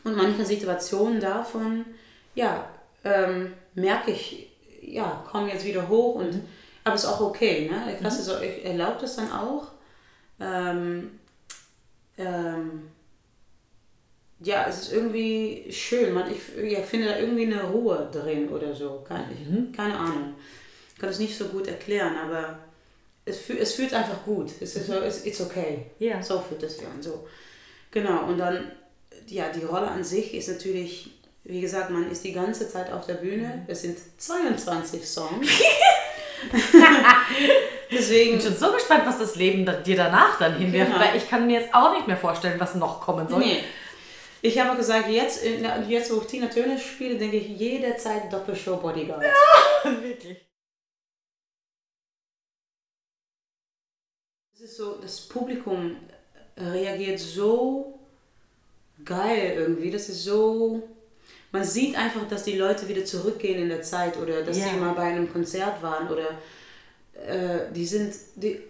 Und 0.04 0.16
manche 0.16 0.46
Situationen 0.46 1.20
davon, 1.20 1.86
ja, 2.36 2.70
ähm, 3.04 3.54
merke 3.76 4.12
ich, 4.12 4.50
ja, 4.82 5.24
kommen 5.30 5.50
jetzt 5.50 5.66
wieder 5.66 5.88
hoch 5.88 6.16
und 6.16 6.42
aber 6.84 6.96
ist 6.96 7.06
auch 7.06 7.22
okay, 7.22 7.70
ne? 7.70 7.94
Ich, 7.94 8.02
lasse 8.02 8.24
so, 8.24 8.40
ich 8.40 8.66
erlaube 8.66 8.98
das 9.02 9.18
dann 9.18 9.32
auch. 9.32 9.68
Ähm, 10.40 11.20
ähm, 12.18 12.90
ja, 14.42 14.66
es 14.68 14.84
ist 14.84 14.94
irgendwie 14.94 15.66
schön. 15.72 16.14
Man, 16.14 16.32
ich 16.32 16.72
ja, 16.72 16.82
finde 16.82 17.08
da 17.08 17.20
irgendwie 17.20 17.46
eine 17.46 17.64
Ruhe 17.64 18.10
drin 18.12 18.50
oder 18.50 18.74
so. 18.74 19.04
Keine, 19.08 19.28
ich, 19.34 19.76
keine 19.76 19.98
Ahnung. 19.98 20.36
Ich 20.94 21.00
kann 21.00 21.10
es 21.10 21.20
nicht 21.20 21.38
so 21.38 21.46
gut 21.46 21.68
erklären, 21.68 22.16
aber 22.16 22.60
es, 23.26 23.40
fühl, 23.40 23.58
es 23.58 23.74
fühlt 23.74 23.94
einfach 23.94 24.24
gut. 24.24 24.52
Es 24.60 24.76
ist 24.76 24.88
so, 24.88 25.02
it's, 25.02 25.26
it's 25.26 25.42
okay. 25.42 25.88
Ja. 26.00 26.22
So 26.22 26.40
fühlt 26.40 26.64
es 26.64 26.78
sich 26.78 26.88
an. 26.88 27.02
So. 27.02 27.28
Genau, 27.92 28.28
und 28.28 28.38
dann, 28.38 28.72
ja, 29.28 29.50
die 29.50 29.66
Rolle 29.66 29.88
an 29.88 30.04
sich 30.04 30.34
ist 30.34 30.48
natürlich, 30.48 31.12
wie 31.44 31.62
gesagt, 31.62 31.90
man 31.90 32.10
ist 32.10 32.24
die 32.24 32.34
ganze 32.34 32.70
Zeit 32.70 32.92
auf 32.92 33.06
der 33.06 33.16
Bühne. 33.16 33.66
Es 33.68 33.82
sind 33.82 33.98
22 34.18 35.06
Songs. 35.06 35.48
Deswegen. 37.92 38.38
Ich 38.38 38.44
bin 38.44 38.52
schon 38.54 38.58
so 38.60 38.72
gespannt, 38.74 39.04
was 39.06 39.18
das 39.20 39.36
Leben 39.36 39.66
dir 39.84 39.96
danach 39.96 40.38
dann 40.38 40.58
hinwirft, 40.58 40.92
Genau. 40.92 41.04
weil 41.04 41.16
ich 41.18 41.28
kann 41.30 41.48
mir 41.48 41.60
jetzt 41.62 41.74
auch 41.74 41.94
nicht 41.94 42.08
mehr 42.08 42.18
vorstellen, 42.18 42.60
was 42.60 42.76
noch 42.76 43.02
kommen 43.02 43.28
soll. 43.28 43.40
Nee. 43.40 43.64
Ich 44.42 44.58
habe 44.60 44.78
gesagt, 44.78 45.10
jetzt, 45.10 45.44
in- 45.44 45.66
jetzt 45.90 46.14
wo 46.16 46.22
ich 46.22 46.28
Tina 46.28 46.48
Turner 46.48 46.78
spiele, 46.78 47.18
denke 47.18 47.38
ich 47.38 47.48
jederzeit 47.60 48.32
Doppelshow 48.32 48.78
Bodyguard. 48.78 49.24
Wirklich. 50.02 50.38
Es 54.54 54.62
ist 54.62 54.78
so, 54.78 54.96
das 55.02 55.22
Publikum 55.22 55.96
reagiert 56.58 57.20
so 57.20 58.00
geil 59.06 59.54
irgendwie. 59.58 59.92
Das 59.92 60.10
ist 60.10 60.24
so. 60.24 60.84
Man 61.52 61.64
sieht 61.64 61.98
einfach, 61.98 62.28
dass 62.30 62.44
die 62.44 62.58
Leute 62.58 62.88
wieder 62.88 63.04
zurückgehen 63.06 63.62
in 63.64 63.70
der 63.70 63.82
Zeit 63.82 64.18
oder 64.18 64.44
dass 64.44 64.58
Ja. 64.58 64.66
sie 64.70 64.76
mal 64.78 64.94
bei 64.94 65.04
einem 65.04 65.32
Konzert 65.32 65.82
waren 65.82 66.08
oder 66.10 66.38
äh, 67.26 67.72
die 67.74 67.86
sind. 67.86 68.14
Die, 68.36 68.54
äh, 68.54 68.62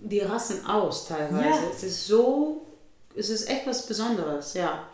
die 0.00 0.20
rasten 0.20 0.64
aus 0.66 1.08
teilweise. 1.08 1.64
Ja. 1.64 1.70
Es 1.74 1.82
ist 1.82 2.06
so. 2.06 2.66
Es 3.16 3.30
ist 3.30 3.48
echt 3.48 3.66
was 3.66 3.86
Besonderes, 3.86 4.54
ja. 4.54 4.88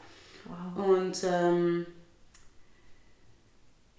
Wow. 0.44 0.86
Und 0.86 1.16
ähm, 1.24 1.86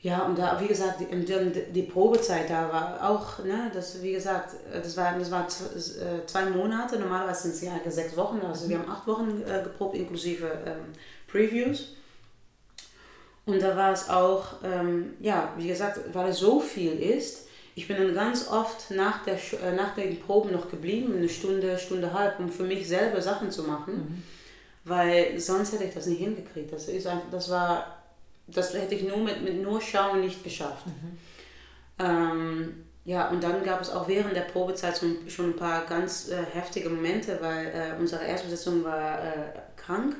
ja, 0.01 0.23
und 0.23 0.37
da, 0.37 0.59
wie 0.59 0.67
gesagt, 0.67 0.99
die, 0.99 1.71
die 1.71 1.83
Probezeit 1.83 2.49
da 2.49 2.71
war 2.71 3.09
auch, 3.09 3.43
ne, 3.43 3.69
das, 3.71 4.01
wie 4.01 4.13
gesagt, 4.13 4.55
das 4.73 4.97
war, 4.97 5.17
das 5.17 5.29
war 5.29 5.45
äh, 5.45 6.25
zwei 6.25 6.45
Monate, 6.45 6.97
normalerweise 6.97 7.43
sind 7.43 7.53
es 7.53 7.61
ja 7.61 7.91
sechs 7.91 8.17
Wochen, 8.17 8.41
also 8.43 8.67
wir 8.67 8.79
haben 8.79 8.89
acht 8.89 9.05
Wochen 9.05 9.43
äh, 9.43 9.61
geprobt, 9.61 9.95
inklusive 9.95 10.47
ähm, 10.65 10.93
Previews. 11.27 11.95
Und 13.45 13.61
da 13.61 13.77
war 13.77 13.91
es 13.91 14.09
auch, 14.09 14.45
ähm, 14.63 15.13
ja, 15.19 15.53
wie 15.57 15.67
gesagt, 15.67 15.99
weil 16.13 16.29
es 16.29 16.39
so 16.39 16.59
viel 16.59 16.93
ist, 16.93 17.47
ich 17.75 17.87
bin 17.87 17.97
dann 17.97 18.13
ganz 18.13 18.47
oft 18.49 18.91
nach, 18.91 19.23
der, 19.23 19.35
äh, 19.35 19.73
nach 19.75 19.95
den 19.95 20.19
Proben 20.19 20.51
noch 20.51 20.69
geblieben, 20.69 21.15
eine 21.15 21.29
Stunde, 21.29 21.77
Stunde 21.77 22.13
halb, 22.13 22.39
um 22.39 22.49
für 22.49 22.63
mich 22.63 22.87
selber 22.87 23.21
Sachen 23.21 23.51
zu 23.51 23.63
machen. 23.63 24.23
Weil 24.83 25.39
sonst 25.39 25.73
hätte 25.73 25.83
ich 25.83 25.93
das 25.93 26.07
nicht 26.07 26.19
hingekriegt. 26.19 26.73
Das, 26.73 26.87
ist 26.87 27.07
einfach, 27.07 27.29
das 27.31 27.49
war, 27.49 28.03
das 28.47 28.73
hätte 28.73 28.95
ich 28.95 29.03
nur 29.03 29.17
mit, 29.17 29.41
mit 29.43 29.61
nur 29.61 29.79
Schauen 29.79 30.21
nicht 30.21 30.43
geschafft. 30.43 30.85
Ähm, 31.99 32.85
ja, 33.05 33.29
und 33.29 33.43
dann 33.43 33.63
gab 33.63 33.81
es 33.81 33.91
auch 33.91 34.07
während 34.07 34.35
der 34.35 34.41
Probezeit 34.41 34.97
schon, 34.97 35.29
schon 35.29 35.51
ein 35.51 35.55
paar 35.55 35.85
ganz 35.85 36.29
äh, 36.29 36.43
heftige 36.51 36.89
Momente, 36.89 37.37
weil 37.41 37.67
äh, 37.67 37.99
unsere 37.99 38.23
Erstbesetzung 38.23 38.83
war 38.83 39.23
äh, 39.23 39.59
krank. 39.75 40.15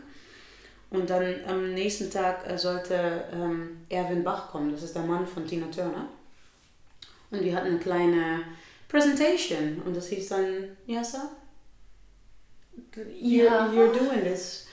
Und 0.91 1.10
dann 1.10 1.36
am 1.47 1.74
nächsten 1.74 2.12
Tag 2.12 2.47
äh, 2.47 2.58
sollte 2.58 3.24
ähm, 3.34 3.86
Erwin 3.89 4.24
Bach 4.24 4.52
kommen, 4.52 4.72
das 4.72 4.84
ist 4.84 4.95
der 4.95 5.04
Mann 5.04 5.26
von 5.26 5.47
Tina 5.47 5.68
Turner. 5.68 6.08
Und 7.32 7.43
wir 7.43 7.55
hatten 7.55 7.67
eine 7.67 7.79
kleine 7.79 8.41
Presentation 8.88 9.82
und 9.86 9.95
das 9.95 10.09
hieß 10.09 10.29
dann, 10.29 10.77
ja, 10.86 11.03
Sir? 11.03 11.29
Ja. 13.19 13.67
You're, 13.67 13.73
you're 13.73 13.93
doing 13.93 14.23
this. 14.23 14.67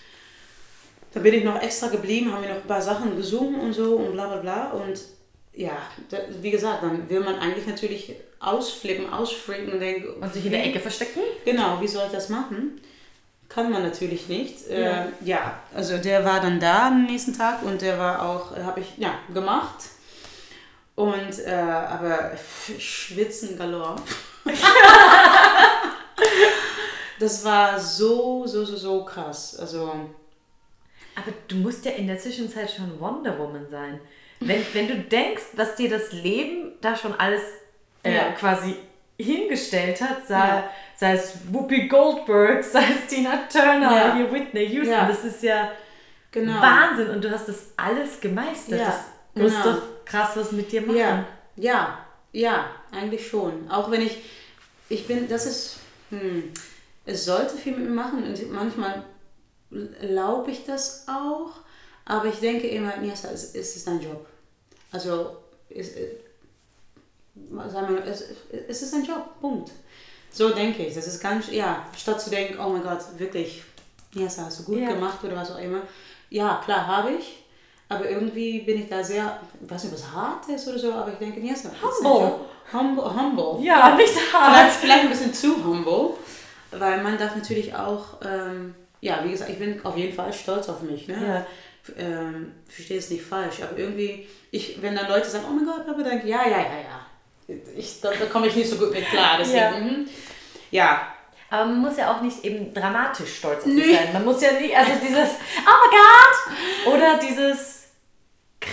Da 1.12 1.20
bin 1.20 1.34
ich 1.34 1.44
noch 1.44 1.60
extra 1.62 1.88
geblieben, 1.88 2.32
haben 2.32 2.42
wir 2.42 2.50
noch 2.50 2.62
ein 2.62 2.66
paar 2.66 2.82
Sachen 2.82 3.16
gesungen 3.16 3.60
und 3.60 3.72
so 3.72 3.96
und 3.96 4.12
bla 4.12 4.26
bla 4.26 4.36
bla. 4.38 4.70
Und 4.72 5.00
ja, 5.54 5.76
da, 6.10 6.18
wie 6.40 6.50
gesagt, 6.50 6.82
dann 6.82 7.08
will 7.08 7.20
man 7.20 7.36
eigentlich 7.36 7.66
natürlich 7.66 8.14
ausflippen, 8.40 9.10
ausfreaken 9.12 9.72
und 9.72 9.80
denken. 9.80 10.22
Und 10.22 10.32
sich 10.32 10.44
in 10.44 10.52
der 10.52 10.64
Ecke 10.64 10.80
verstecken? 10.80 11.20
Genau, 11.44 11.80
wie 11.80 11.88
soll 11.88 12.06
ich 12.06 12.12
das 12.12 12.28
machen? 12.28 12.80
Kann 13.48 13.70
man 13.70 13.82
natürlich 13.82 14.28
nicht. 14.28 14.68
Ja. 14.68 14.78
Ja, 14.78 15.04
äh, 15.04 15.08
ja 15.24 15.62
also 15.74 15.96
der 15.96 16.24
war 16.24 16.40
dann 16.40 16.60
da 16.60 16.88
am 16.88 17.06
nächsten 17.06 17.36
Tag 17.36 17.62
und 17.62 17.80
der 17.80 17.98
war 17.98 18.22
auch, 18.22 18.56
habe 18.56 18.80
ich 18.80 18.98
ja 18.98 19.14
gemacht. 19.32 19.84
Und 20.98 21.38
äh, 21.46 21.50
aber 21.52 22.32
schwitzen 22.76 23.56
galore. 23.56 23.94
das 27.20 27.44
war 27.44 27.78
so, 27.78 28.44
so, 28.48 28.64
so, 28.64 28.76
so 28.76 29.04
krass. 29.04 29.56
Also 29.60 29.92
Aber 31.14 31.32
du 31.46 31.54
musst 31.54 31.84
ja 31.84 31.92
in 31.92 32.08
der 32.08 32.18
Zwischenzeit 32.18 32.68
schon 32.68 32.98
Wonder 32.98 33.38
Woman 33.38 33.68
sein. 33.70 34.00
Wenn, 34.40 34.64
wenn 34.72 34.88
du 34.88 34.96
denkst, 34.96 35.44
was 35.54 35.76
dir 35.76 35.88
das 35.88 36.10
Leben 36.12 36.72
da 36.80 36.96
schon 36.96 37.14
alles 37.14 37.42
äh, 38.02 38.16
Ja. 38.16 38.32
quasi 38.32 38.74
hingestellt 39.20 40.00
hat, 40.00 40.26
sei, 40.26 40.34
Ja. 40.38 40.70
sei 40.96 41.12
es 41.12 41.38
Whoopi 41.52 41.86
Goldberg, 41.86 42.64
sei 42.64 42.82
es 42.82 43.06
Tina 43.08 43.46
Turner, 43.48 43.94
Ja. 43.96 44.14
hier 44.16 44.32
Whitney 44.32 44.66
Houston, 44.66 44.92
Ja. 44.94 45.06
das 45.06 45.24
ist 45.24 45.44
ja 45.44 45.70
genau. 46.32 46.60
Wahnsinn 46.60 47.10
und 47.10 47.22
du 47.22 47.30
hast 47.30 47.48
das 47.48 47.72
alles 47.76 48.20
gemeistert. 48.20 48.80
Das 48.80 48.96
muss 49.34 49.52
genau. 49.52 49.76
doch 49.76 49.82
krass 50.08 50.30
was 50.36 50.52
mit 50.52 50.70
dir 50.72 50.82
machen. 50.82 50.96
Ja, 50.96 51.26
ja, 51.56 51.98
ja, 52.32 52.70
eigentlich 52.90 53.26
schon. 53.26 53.70
Auch 53.70 53.90
wenn 53.90 54.02
ich, 54.02 54.18
ich 54.88 55.06
bin, 55.06 55.28
das 55.28 55.46
ist, 55.46 55.76
hm, 56.10 56.52
es 57.04 57.24
sollte 57.24 57.56
viel 57.56 57.72
mit 57.76 57.88
mir 57.88 57.94
machen 57.94 58.22
und 58.24 58.52
manchmal 58.52 59.04
glaube 60.00 60.50
ich 60.50 60.64
das 60.64 61.06
auch, 61.08 61.50
aber 62.04 62.26
ich 62.26 62.36
denke 62.36 62.68
immer, 62.68 63.02
ja, 63.02 63.12
es, 63.12 63.54
ist 63.54 63.86
dein 63.86 64.00
Job. 64.00 64.26
Also, 64.90 65.36
es, 65.68 65.90
sagen 67.70 67.94
wir, 67.94 68.04
es, 68.04 68.24
es 68.68 68.82
ist 68.82 68.94
ein 68.94 69.04
Job, 69.04 69.40
Punkt. 69.40 69.70
So 70.32 70.50
denke 70.50 70.86
ich. 70.86 70.94
Das 70.94 71.06
ist 71.06 71.20
ganz, 71.20 71.50
ja, 71.50 71.86
statt 71.96 72.20
zu 72.20 72.30
denken, 72.30 72.58
oh 72.58 72.70
mein 72.70 72.82
Gott, 72.82 73.00
wirklich, 73.18 73.62
ja, 74.14 74.24
das 74.24 74.38
hast 74.38 74.60
du 74.60 74.64
gut 74.64 74.78
Ja. 74.78 74.92
gemacht 74.92 75.22
oder 75.24 75.36
was 75.36 75.50
auch 75.50 75.58
immer. 75.58 75.82
Ja, 76.30 76.60
klar, 76.64 76.86
habe 76.86 77.12
ich. 77.12 77.44
Aber 77.90 78.08
irgendwie 78.08 78.60
bin 78.60 78.82
ich 78.82 78.88
da 78.88 79.02
sehr, 79.02 79.40
ich 79.64 79.70
weiß 79.70 79.84
nicht, 79.84 79.94
was 79.94 80.12
hart 80.12 80.46
ist 80.48 80.68
oder 80.68 80.78
so, 80.78 80.92
aber 80.92 81.10
ich 81.12 81.18
denke, 81.18 81.40
es 81.40 81.64
ist 81.64 81.70
Humble. 82.04 82.32
Humble. 82.72 83.04
Humble. 83.14 83.64
Ja, 83.64 83.94
nicht 83.96 84.14
hart. 84.32 84.52
Vielleicht, 84.52 84.76
vielleicht 84.76 85.02
ein 85.04 85.08
bisschen 85.10 85.32
zu 85.32 85.64
humble, 85.64 86.10
weil 86.70 87.02
man 87.02 87.16
darf 87.16 87.34
natürlich 87.34 87.74
auch, 87.74 88.20
ähm, 88.22 88.74
ja, 89.00 89.20
wie 89.24 89.30
gesagt, 89.30 89.48
ich 89.50 89.58
bin 89.58 89.80
auf 89.84 89.96
jeden 89.96 90.12
Fall 90.14 90.30
stolz 90.34 90.68
auf 90.68 90.82
mich. 90.82 91.08
Ne? 91.08 91.16
Ja. 91.26 91.46
Ähm, 91.98 92.52
verstehe 92.68 92.98
es 92.98 93.08
nicht 93.08 93.22
falsch, 93.24 93.62
aber 93.62 93.78
irgendwie, 93.78 94.28
ich, 94.50 94.82
wenn 94.82 94.94
dann 94.94 95.08
Leute 95.08 95.30
sagen, 95.30 95.44
oh 95.48 95.52
mein 95.54 95.64
Gott, 95.64 95.86
Papa, 95.86 96.02
dann 96.02 96.26
ja, 96.26 96.42
ja, 96.46 96.58
ja, 96.58 96.58
ja. 96.58 97.54
Ich, 97.74 98.02
da, 98.02 98.10
da 98.10 98.26
komme 98.26 98.48
ich 98.48 98.56
nicht 98.56 98.68
so 98.68 98.76
gut 98.76 98.92
mit 98.92 99.06
klar. 99.06 99.38
Deswegen, 99.38 99.56
Ja. 99.58 99.70
mhm. 99.70 100.08
ja. 100.70 101.00
Aber 101.50 101.64
man 101.64 101.78
muss 101.80 101.96
ja 101.96 102.12
auch 102.14 102.20
nicht 102.20 102.44
eben 102.44 102.74
dramatisch 102.74 103.36
stolz 103.36 103.60
auf 103.60 103.64
sich 103.64 103.74
Nee. 103.86 103.94
sein. 103.94 104.12
Man 104.12 104.26
muss 104.26 104.42
ja 104.42 104.52
nicht, 104.52 104.76
also 104.76 104.90
dieses 105.02 105.30
Oh 105.66 105.70
my 105.88 105.96
God! 105.96 106.94
Oder 106.94 107.18
dieses 107.18 107.77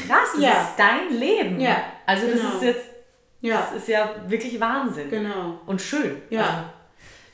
Krass, 0.08 0.30
das 0.34 0.42
Ja. 0.42 0.52
ist 0.52 0.72
dein 0.78 1.20
Leben. 1.20 1.60
Ja, 1.60 1.78
Also 2.06 2.28
das 2.28 2.40
genau. 2.42 2.54
ist 2.56 2.64
jetzt, 2.64 2.86
Ja, 3.42 3.68
das 3.72 3.82
ist 3.82 3.88
ja 3.88 4.16
wirklich 4.28 4.60
Wahnsinn. 4.60 5.10
genau. 5.10 5.60
Und 5.66 5.82
schön. 5.82 6.22
Ja. 6.30 6.74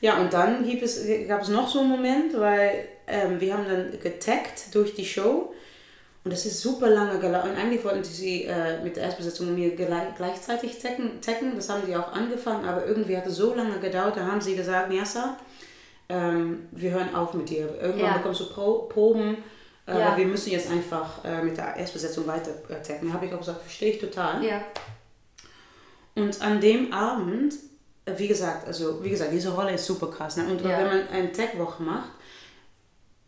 Ja, 0.00 0.18
und 0.18 0.32
dann 0.32 0.64
gibt 0.68 0.82
es, 0.82 1.00
gab 1.28 1.42
es 1.42 1.48
noch 1.48 1.68
so 1.68 1.80
einen 1.80 1.88
Moment, 1.90 2.38
weil 2.38 2.88
ähm, 3.06 3.40
wir 3.40 3.54
haben 3.54 3.64
dann 3.68 3.98
getaggt 4.00 4.74
durch 4.74 4.94
die 4.94 5.04
Show 5.04 5.52
und 6.24 6.32
das 6.32 6.44
ist 6.44 6.60
super 6.60 6.88
lange 6.88 7.18
gelaufen. 7.20 7.50
Und 7.50 7.56
eigentlich 7.56 7.84
wollten 7.84 8.02
sie 8.04 8.44
äh, 8.44 8.82
mit 8.82 8.96
der 8.96 9.04
Erstbesetzung 9.04 9.48
und 9.48 9.54
mir 9.54 9.74
gleich, 9.76 10.14
gleichzeitig 10.16 10.78
taggen, 10.78 11.20
taggen, 11.20 11.52
das 11.56 11.68
haben 11.68 11.82
sie 11.86 11.94
auch 11.96 12.12
angefangen, 12.12 12.64
aber 12.68 12.84
irgendwie 12.86 13.16
hat 13.16 13.26
es 13.26 13.36
so 13.36 13.54
lange 13.54 13.78
gedauert, 13.78 14.16
da 14.16 14.26
haben 14.26 14.40
sie 14.40 14.56
gesagt, 14.56 14.88
Niasa, 14.90 15.36
ähm, 16.08 16.66
wir 16.72 16.90
hören 16.90 17.14
auf 17.14 17.34
mit 17.34 17.48
dir. 17.48 17.68
Irgendwann 17.80 18.10
Ja. 18.10 18.16
bekommst 18.18 18.40
du 18.40 18.48
Pro 18.52 18.72
Proben, 18.88 19.36
äh, 19.86 19.98
Ja. 19.98 20.16
wir 20.16 20.26
müssen 20.26 20.50
jetzt 20.50 20.70
einfach 20.70 21.24
äh, 21.24 21.42
mit 21.42 21.56
der 21.56 21.76
Erstbesetzung 21.76 22.26
weiter 22.26 22.50
äh, 22.68 22.82
taggen. 22.82 23.08
Da 23.08 23.14
habe 23.14 23.26
ich 23.26 23.32
auch 23.34 23.38
gesagt, 23.38 23.62
verstehe 23.62 23.92
ich 23.92 24.00
total. 24.00 24.44
Ja. 24.44 24.60
Und 26.14 26.40
an 26.42 26.60
dem 26.60 26.92
Abend 26.92 27.54
äh, 28.04 28.12
wie 28.18 28.26
gesagt, 28.28 28.66
also 28.66 29.02
wie 29.04 29.10
gesagt, 29.10 29.32
diese 29.32 29.50
Rolle 29.54 29.74
ist 29.74 29.86
super 29.86 30.08
krass. 30.10 30.36
Ne? 30.36 30.44
Und 30.46 30.60
Ja. 30.62 30.78
wenn 30.78 30.86
man 30.86 31.08
eine 31.08 31.30
Tech-Woche 31.32 31.82
macht, 31.84 32.10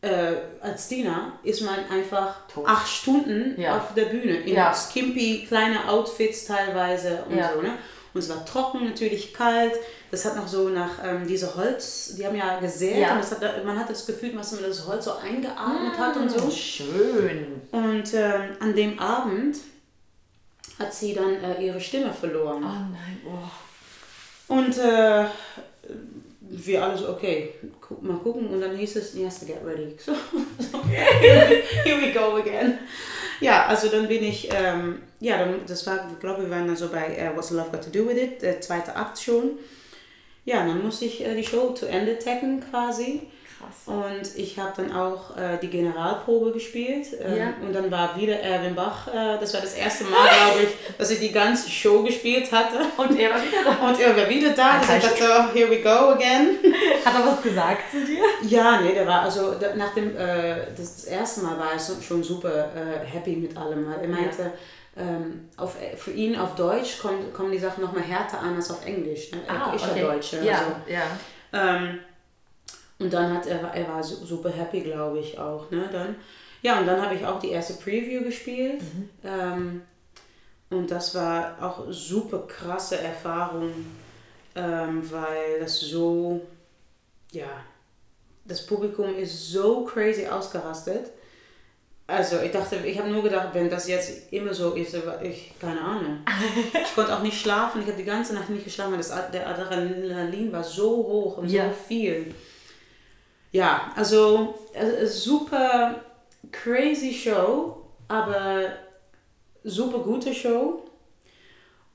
äh, 0.01 0.35
als 0.61 0.89
Diener 0.89 1.39
ist 1.45 1.63
man 1.63 1.79
einfach 1.91 2.47
Tot. 2.49 2.67
acht 2.67 2.89
Stunden 2.89 3.59
Ja. 3.61 3.77
auf 3.79 3.95
der 3.95 4.07
Bühne 4.07 4.37
in 4.39 4.55
Ja. 4.55 4.75
skimpy 4.75 5.45
kleine 5.47 5.89
Outfits 5.89 6.45
teilweise 6.45 7.25
und 7.29 7.37
Ja. 7.37 7.53
so. 7.55 7.63
Ne? 7.63 7.79
Und 8.15 8.21
es 8.21 8.29
war 8.29 8.45
trocken, 8.47 8.85
natürlich 8.85 9.35
kalt. 9.35 9.73
Das 10.13 10.25
hat 10.25 10.37
noch 10.37 10.47
so 10.47 10.69
nach 10.69 11.03
ähm, 11.05 11.27
diese 11.27 11.55
Holz, 11.57 12.15
die 12.17 12.25
haben 12.25 12.37
ja 12.37 12.61
gesät 12.61 12.99
Ja. 12.99 13.13
und 13.15 13.19
das 13.19 13.33
hat, 13.33 13.65
man 13.65 13.77
hat 13.79 13.91
das 13.91 14.07
Gefühl, 14.07 14.33
dass 14.33 14.53
man 14.53 14.63
das 14.63 14.87
Holz 14.87 15.05
so 15.07 15.15
eingeatmet 15.17 15.99
hat 15.99 16.17
und 16.17 16.31
so. 16.31 16.49
Schön. 16.51 17.61
Und 17.73 18.15
ähm, 18.15 18.43
an 18.61 18.75
dem 18.77 18.99
Abend 19.01 19.57
hat 20.79 20.95
sie 20.95 21.13
dann 21.15 21.35
äh, 21.43 21.61
ihre 21.67 21.81
Stimme 21.81 22.13
verloren. 22.13 22.63
Oh 22.63 22.93
nein, 22.93 23.21
oh. 23.27 24.55
Und 24.55 24.79
äh, 24.79 25.25
wir 26.57 26.83
alle 26.83 26.97
so, 26.97 27.09
okay, 27.09 27.55
gu 27.81 27.97
mal 28.01 28.19
gucken. 28.19 28.49
Und 28.49 28.61
dann 28.61 28.77
hieß 28.77 28.97
es, 28.97 29.15
you 29.15 29.25
have 29.25 29.39
to 29.39 29.47
get 29.47 29.65
ready. 29.65 29.97
So, 29.99 30.13
so 30.59 30.83
here 30.89 32.01
we 32.01 32.13
go 32.13 32.37
again. 32.37 32.79
Ja, 33.41 33.67
also 33.67 33.89
dann 33.89 34.09
bin 34.09 34.23
ich, 34.23 34.49
ähm, 34.55 35.03
ja, 35.21 35.39
dann, 35.39 35.61
das 35.67 35.87
war, 35.87 36.09
ich 36.13 36.21
glaube, 36.21 36.43
wir 36.43 36.51
waren 36.51 36.67
dann 36.67 36.77
so 36.77 36.89
bei 36.89 37.17
äh, 37.17 37.35
What's 37.35 37.51
Love 37.51 37.71
Got 37.71 37.85
to 37.85 37.91
Do 37.91 38.09
With 38.09 38.17
It, 38.17 38.43
der 38.43 38.61
zweite 38.61 38.95
Akt 38.95 39.19
schon. 39.19 39.59
Ja, 40.45 40.67
dann 40.67 40.83
musste 40.83 41.07
ich 41.07 41.25
äh, 41.25 41.35
die 41.35 41.45
Show 41.45 41.73
zu 41.73 41.87
Ende 41.87 42.19
tacken 42.19 42.63
quasi. 42.71 43.23
Krass. 43.65 43.95
Und 43.95 44.39
ich 44.39 44.59
habe 44.59 44.73
dann 44.77 44.93
auch 44.93 45.37
äh, 45.37 45.59
die 45.61 45.69
Generalprobe 45.69 46.53
gespielt. 46.53 47.07
Ähm, 47.23 47.37
Ja. 47.37 47.55
Und 47.63 47.73
dann 47.73 47.91
war 47.91 48.17
wieder 48.17 48.39
Erwin 48.41 48.75
Bach. 48.75 49.09
Äh, 49.09 49.39
das 49.41 49.55
war 49.55 49.61
das 49.61 49.75
erste 49.75 50.05
Mal, 50.05 50.29
glaube 50.29 50.63
ich, 50.65 50.97
dass 50.99 51.11
ich 51.11 51.21
die 51.21 51.33
ganze 51.33 51.71
Show 51.71 52.03
gespielt 52.03 52.51
hatte. 52.53 52.79
Und 52.97 53.19
er 53.19 53.31
war 53.31 53.43
wieder 53.43 53.65
da. 53.65 53.89
Und 53.89 54.01
er 54.01 54.17
war 54.17 54.29
wieder 54.29 54.51
da. 54.51 54.77
Und 54.77 54.83
ich 54.83 55.03
dachte, 55.03 55.25
oh, 55.25 55.55
here 55.55 55.71
we 55.71 55.81
go 55.81 56.11
again. 56.11 56.57
Hat 57.05 57.15
er 57.15 57.27
was 57.27 57.43
gesagt 57.43 57.91
zu 57.91 58.05
dir? 58.05 58.23
Ja, 58.43 58.81
nee, 58.81 58.93
der 58.95 59.07
war 59.07 59.23
also 59.23 59.55
nach 59.77 59.95
dem 59.95 60.17
äh, 60.17 60.67
das 60.77 61.05
erste 61.05 61.43
Mal 61.43 61.59
war 61.59 61.73
er 61.73 61.79
schon 61.79 62.23
super 62.23 62.71
äh, 62.75 63.07
happy 63.07 63.37
mit 63.37 63.57
allem. 63.57 63.87
Weil 63.87 64.01
er 64.03 64.09
meinte, 64.09 64.53
ähm, 64.97 65.49
auf, 65.57 65.77
für 65.97 66.13
ihn 66.13 66.37
auf 66.39 66.55
Deutsch 66.55 66.99
kommen, 67.01 67.33
kommen 67.33 67.51
die 67.51 67.59
Sachen 67.59 67.83
noch 67.83 67.93
mal 67.93 68.03
härter 68.03 68.41
an 68.41 68.55
als 68.57 68.71
auf 68.71 68.87
Englisch. 68.87 69.33
Ne? 69.33 69.39
Er 69.49 69.75
ist 69.75 69.87
ja 69.97 70.03
Deutsche. 70.03 70.45
Ja, 70.45 70.59
Also, 70.59 70.71
ja. 70.87 71.03
ähm, 71.53 71.99
und 72.99 73.13
dann 73.13 73.33
hat 73.35 73.47
er, 73.47 73.61
er 73.75 73.89
war 73.89 74.03
su- 74.03 74.25
super 74.25 74.51
happy, 74.51 74.81
glaube 74.81 75.19
ich 75.21 75.39
auch. 75.39 75.71
Ne? 75.71 75.89
Dann, 75.93 76.17
ja, 76.63 76.79
und 76.81 76.87
dann 76.87 77.03
habe 77.03 77.15
ich 77.15 77.25
auch 77.27 77.39
die 77.41 77.51
erste 77.51 77.75
Preview 77.75 78.23
gespielt. 78.23 78.81
Ähm, 79.25 79.83
und 80.71 80.91
das 80.91 81.15
war 81.15 81.57
auch 81.61 81.85
super 81.91 82.47
krasse 82.47 82.99
Erfahrung, 82.99 83.71
ähm, 84.57 85.03
weil 85.11 85.61
das 85.61 85.81
so, 85.81 86.41
ja, 87.33 87.47
das 88.45 88.65
Publikum 88.65 89.15
ist 89.17 89.51
so 89.51 89.85
crazy 89.85 90.27
ausgerastet. 90.27 91.11
Also 92.07 92.41
ich 92.41 92.51
dachte, 92.53 92.77
ich 92.85 92.99
habe 92.99 93.09
nur 93.09 93.23
gedacht, 93.23 93.49
wenn 93.55 93.71
das 93.71 93.89
jetzt 93.89 94.31
immer 94.33 94.53
so 94.53 94.73
ist, 94.73 94.95
ich, 95.23 95.55
keine 95.59 95.81
Ahnung. 95.81 96.19
Ich 96.83 96.95
konnte 96.95 97.17
auch 97.17 97.23
nicht 97.23 97.41
schlafen, 97.41 97.81
ich 97.81 97.87
habe 97.87 97.97
die 97.97 98.05
ganze 98.05 98.35
Nacht 98.35 98.51
nicht 98.51 98.65
geschlafen, 98.65 98.93
weil 98.93 98.99
das, 98.99 99.13
der 99.33 99.49
Adrenalin 99.49 100.53
war 100.53 100.63
so 100.63 100.91
hoch 100.91 101.39
und 101.39 101.49
Ja. 101.51 101.69
so 101.69 101.75
viel. 101.89 102.35
Ja, 103.55 103.93
also 103.95 104.59
super 105.05 106.03
crazy 106.51 107.15
Show, 107.15 107.85
aber 108.09 108.65
super 109.63 110.01
gute 110.01 110.35
Show. 110.35 110.83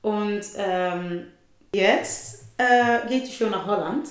Und 0.00 0.40
ähm, 0.56 1.26
jetzt 1.74 2.44
äh, 2.56 3.06
geht 3.06 3.28
die 3.28 3.32
Show 3.32 3.50
nach 3.50 3.66
Holland. 3.66 4.08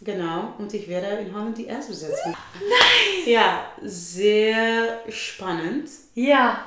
Genau, 0.00 0.54
und 0.58 0.72
ich 0.74 0.86
werde 0.86 1.22
in 1.22 1.34
Holland 1.34 1.58
die 1.58 1.66
erste 1.66 1.90
Besetzung. 1.90 2.36
Nice! 2.54 3.26
Ja, 3.26 3.64
sehr 3.82 5.00
spannend. 5.08 5.88
Ja. 6.14 6.66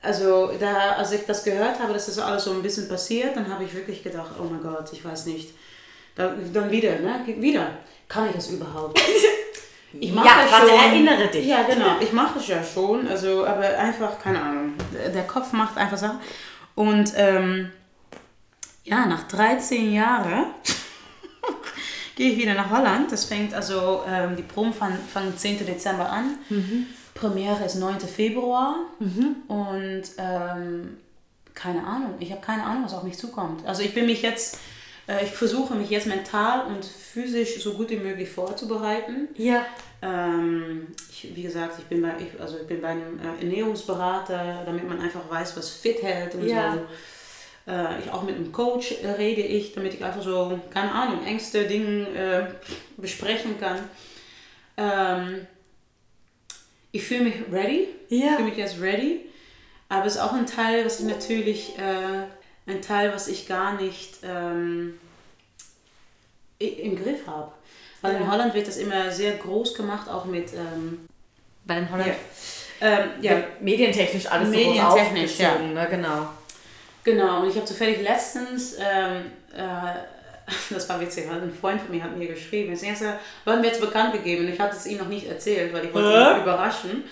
Also, 0.00 0.52
da, 0.58 0.92
als 0.92 1.12
ich 1.12 1.26
das 1.26 1.44
gehört 1.44 1.78
habe, 1.80 1.92
dass 1.92 2.06
das 2.06 2.18
alles 2.18 2.44
so 2.44 2.52
ein 2.52 2.62
bisschen 2.62 2.88
passiert, 2.88 3.36
dann 3.36 3.52
habe 3.52 3.64
ich 3.64 3.74
wirklich 3.74 4.02
gedacht, 4.02 4.36
oh 4.40 4.44
mein 4.44 4.62
Gott, 4.62 4.90
ich 4.94 5.04
weiß 5.04 5.26
nicht. 5.26 5.50
Dann, 6.14 6.50
dann 6.50 6.70
wieder, 6.70 6.98
ne? 7.00 7.24
Wieder. 7.26 7.72
Kann 8.08 8.26
ich 8.28 8.34
das 8.34 8.48
überhaupt? 8.50 9.00
Ich 10.00 10.12
mache 10.12 10.26
Ja, 10.26 10.42
das 10.42 10.52
warte, 10.52 10.68
schon. 10.68 10.78
erinnere 10.78 11.28
dich. 11.28 11.46
Ja, 11.46 11.62
genau. 11.62 11.96
Ich 11.98 12.12
mache 12.12 12.38
es 12.38 12.46
ja 12.46 12.62
schon. 12.62 13.08
Also, 13.08 13.46
aber 13.46 13.66
einfach, 13.78 14.18
keine 14.20 14.40
Ahnung. 14.40 14.74
Der- 15.14 15.22
Kopf 15.26 15.52
macht 15.54 15.78
einfach 15.78 15.96
Sachen. 15.96 16.18
Und 16.74 17.10
ähm, 17.16 17.72
ja, 18.84 19.06
nach 19.06 19.26
13 19.28 19.90
Jahren 19.94 20.44
gehe 22.16 22.32
ich 22.32 22.38
wieder 22.38 22.52
nach 22.52 22.70
Holland. 22.70 23.10
Das 23.10 23.24
fängt 23.24 23.54
also, 23.54 24.02
ähm, 24.06 24.36
die 24.36 24.42
Proben 24.42 24.74
fangen, 24.74 24.98
fangen 25.12 25.34
10. 25.36 25.64
Dezember 25.64 26.10
an. 26.12 26.36
Premiere 27.14 27.64
ist 27.64 27.76
9. 27.76 27.98
Februar. 28.00 28.76
Und 29.48 30.02
ähm, 30.18 30.98
keine 31.54 31.82
Ahnung. 31.84 32.14
Ich 32.20 32.30
habe 32.30 32.42
keine 32.42 32.62
Ahnung, 32.62 32.84
was 32.84 32.92
auf 32.92 33.04
mich 33.04 33.16
zukommt. 33.16 33.66
Also 33.66 33.82
ich 33.82 33.94
bin 33.94 34.04
mich 34.04 34.20
jetzt, 34.20 34.58
äh, 35.08 35.24
ich 35.24 35.30
versuche 35.30 35.74
mich 35.74 35.90
jetzt 35.90 36.06
mental 36.06 36.66
und 36.66 36.84
physisch 36.84 37.62
so 37.62 37.74
gut 37.74 37.90
wie 37.90 37.96
möglich 37.96 38.28
vorzubereiten. 38.30 39.28
Ja. 39.36 39.64
Ähm, 40.00 40.88
ich, 41.10 41.34
wie 41.34 41.42
gesagt, 41.42 41.74
ich 41.78 41.84
bin 41.86 42.02
bei, 42.02 42.12
ich, 42.20 42.40
also 42.40 42.58
ich 42.58 42.66
bin 42.66 42.80
bei 42.80 42.88
einem 42.88 43.18
äh, 43.18 43.42
Ernährungsberater, 43.42 44.62
damit 44.64 44.88
man 44.88 45.00
einfach 45.00 45.28
weiß, 45.28 45.56
was 45.56 45.70
fit 45.70 46.02
hält 46.02 46.34
und 46.36 46.46
Ja. 46.46 46.72
so. 46.74 47.72
Äh, 47.72 47.98
ich, 48.00 48.10
auch 48.12 48.22
mit 48.22 48.36
einem 48.36 48.52
Coach 48.52 48.94
rede 49.18 49.42
ich, 49.42 49.72
damit 49.74 49.94
ich 49.94 50.04
einfach 50.04 50.22
so, 50.22 50.58
keine 50.70 50.92
Ahnung, 50.92 51.24
Ängste, 51.26 51.66
Dinge 51.66 52.06
äh, 52.08 52.46
besprechen 52.96 53.58
kann. 53.60 53.78
Ähm, 54.76 55.46
ich 56.92 57.04
fühle 57.04 57.24
mich 57.24 57.34
ready. 57.52 57.88
Ich 58.08 58.22
Ja. 58.22 58.36
fühle 58.36 58.48
mich 58.48 58.56
jetzt 58.56 58.80
ready. 58.80 59.26
Aber 59.90 60.06
es 60.06 60.14
ist 60.16 60.20
auch 60.20 60.32
ein 60.32 60.46
Teil, 60.46 60.84
was 60.84 61.00
ich 61.00 61.06
natürlich, 61.06 61.76
äh, 61.78 62.24
ein 62.68 62.82
Teil, 62.82 63.12
was 63.12 63.28
ich 63.28 63.46
gar 63.48 63.80
nicht 63.80 64.18
ähm, 64.22 64.98
im 66.58 67.02
Griff 67.02 67.26
habe. 67.26 67.52
Weil 68.00 68.16
in 68.16 68.22
Ja. 68.22 68.30
Holland 68.30 68.54
wird 68.54 68.68
das 68.68 68.76
immer 68.76 69.10
sehr 69.10 69.36
groß 69.36 69.74
gemacht, 69.74 70.08
auch 70.08 70.24
mit 70.24 70.52
ähm, 70.54 71.06
Weil 71.64 71.78
in 71.78 71.90
Holland 71.90 72.12
ähm, 72.80 73.10
ja, 73.20 73.32
ja. 73.32 73.42
medientechnisch 73.60 74.26
alles 74.26 74.50
Medientechnisch, 74.50 75.32
so 75.32 75.42
groß 75.42 75.50
aufgezogen, 75.50 75.74
ne? 75.74 75.86
Genau. 75.90 76.28
Genau, 77.02 77.40
und 77.42 77.48
ich 77.50 77.56
habe 77.56 77.64
zufällig 77.64 78.02
letztens, 78.02 78.74
ähm, 78.78 79.32
äh, 79.52 80.52
das 80.70 80.88
war 80.88 81.00
witzig, 81.00 81.28
ein 81.28 81.52
Freund 81.60 81.80
von 81.80 81.90
mir 81.90 82.02
hat 82.04 82.16
mir 82.16 82.28
geschrieben, 82.28 82.70
das 82.72 82.82
erste, 82.82 83.18
wann 83.44 83.62
wird 83.62 83.74
es 83.74 83.80
bekannt 83.80 84.12
gegeben? 84.12 84.46
Und 84.46 84.52
ich 84.52 84.60
hatte 84.60 84.76
es 84.76 84.86
ihm 84.86 84.98
noch 84.98 85.08
nicht 85.08 85.26
erzählt, 85.26 85.72
weil 85.72 85.86
ich 85.86 85.94
wollte 85.94 86.08
ihn 86.08 86.42
überraschen. 86.42 87.04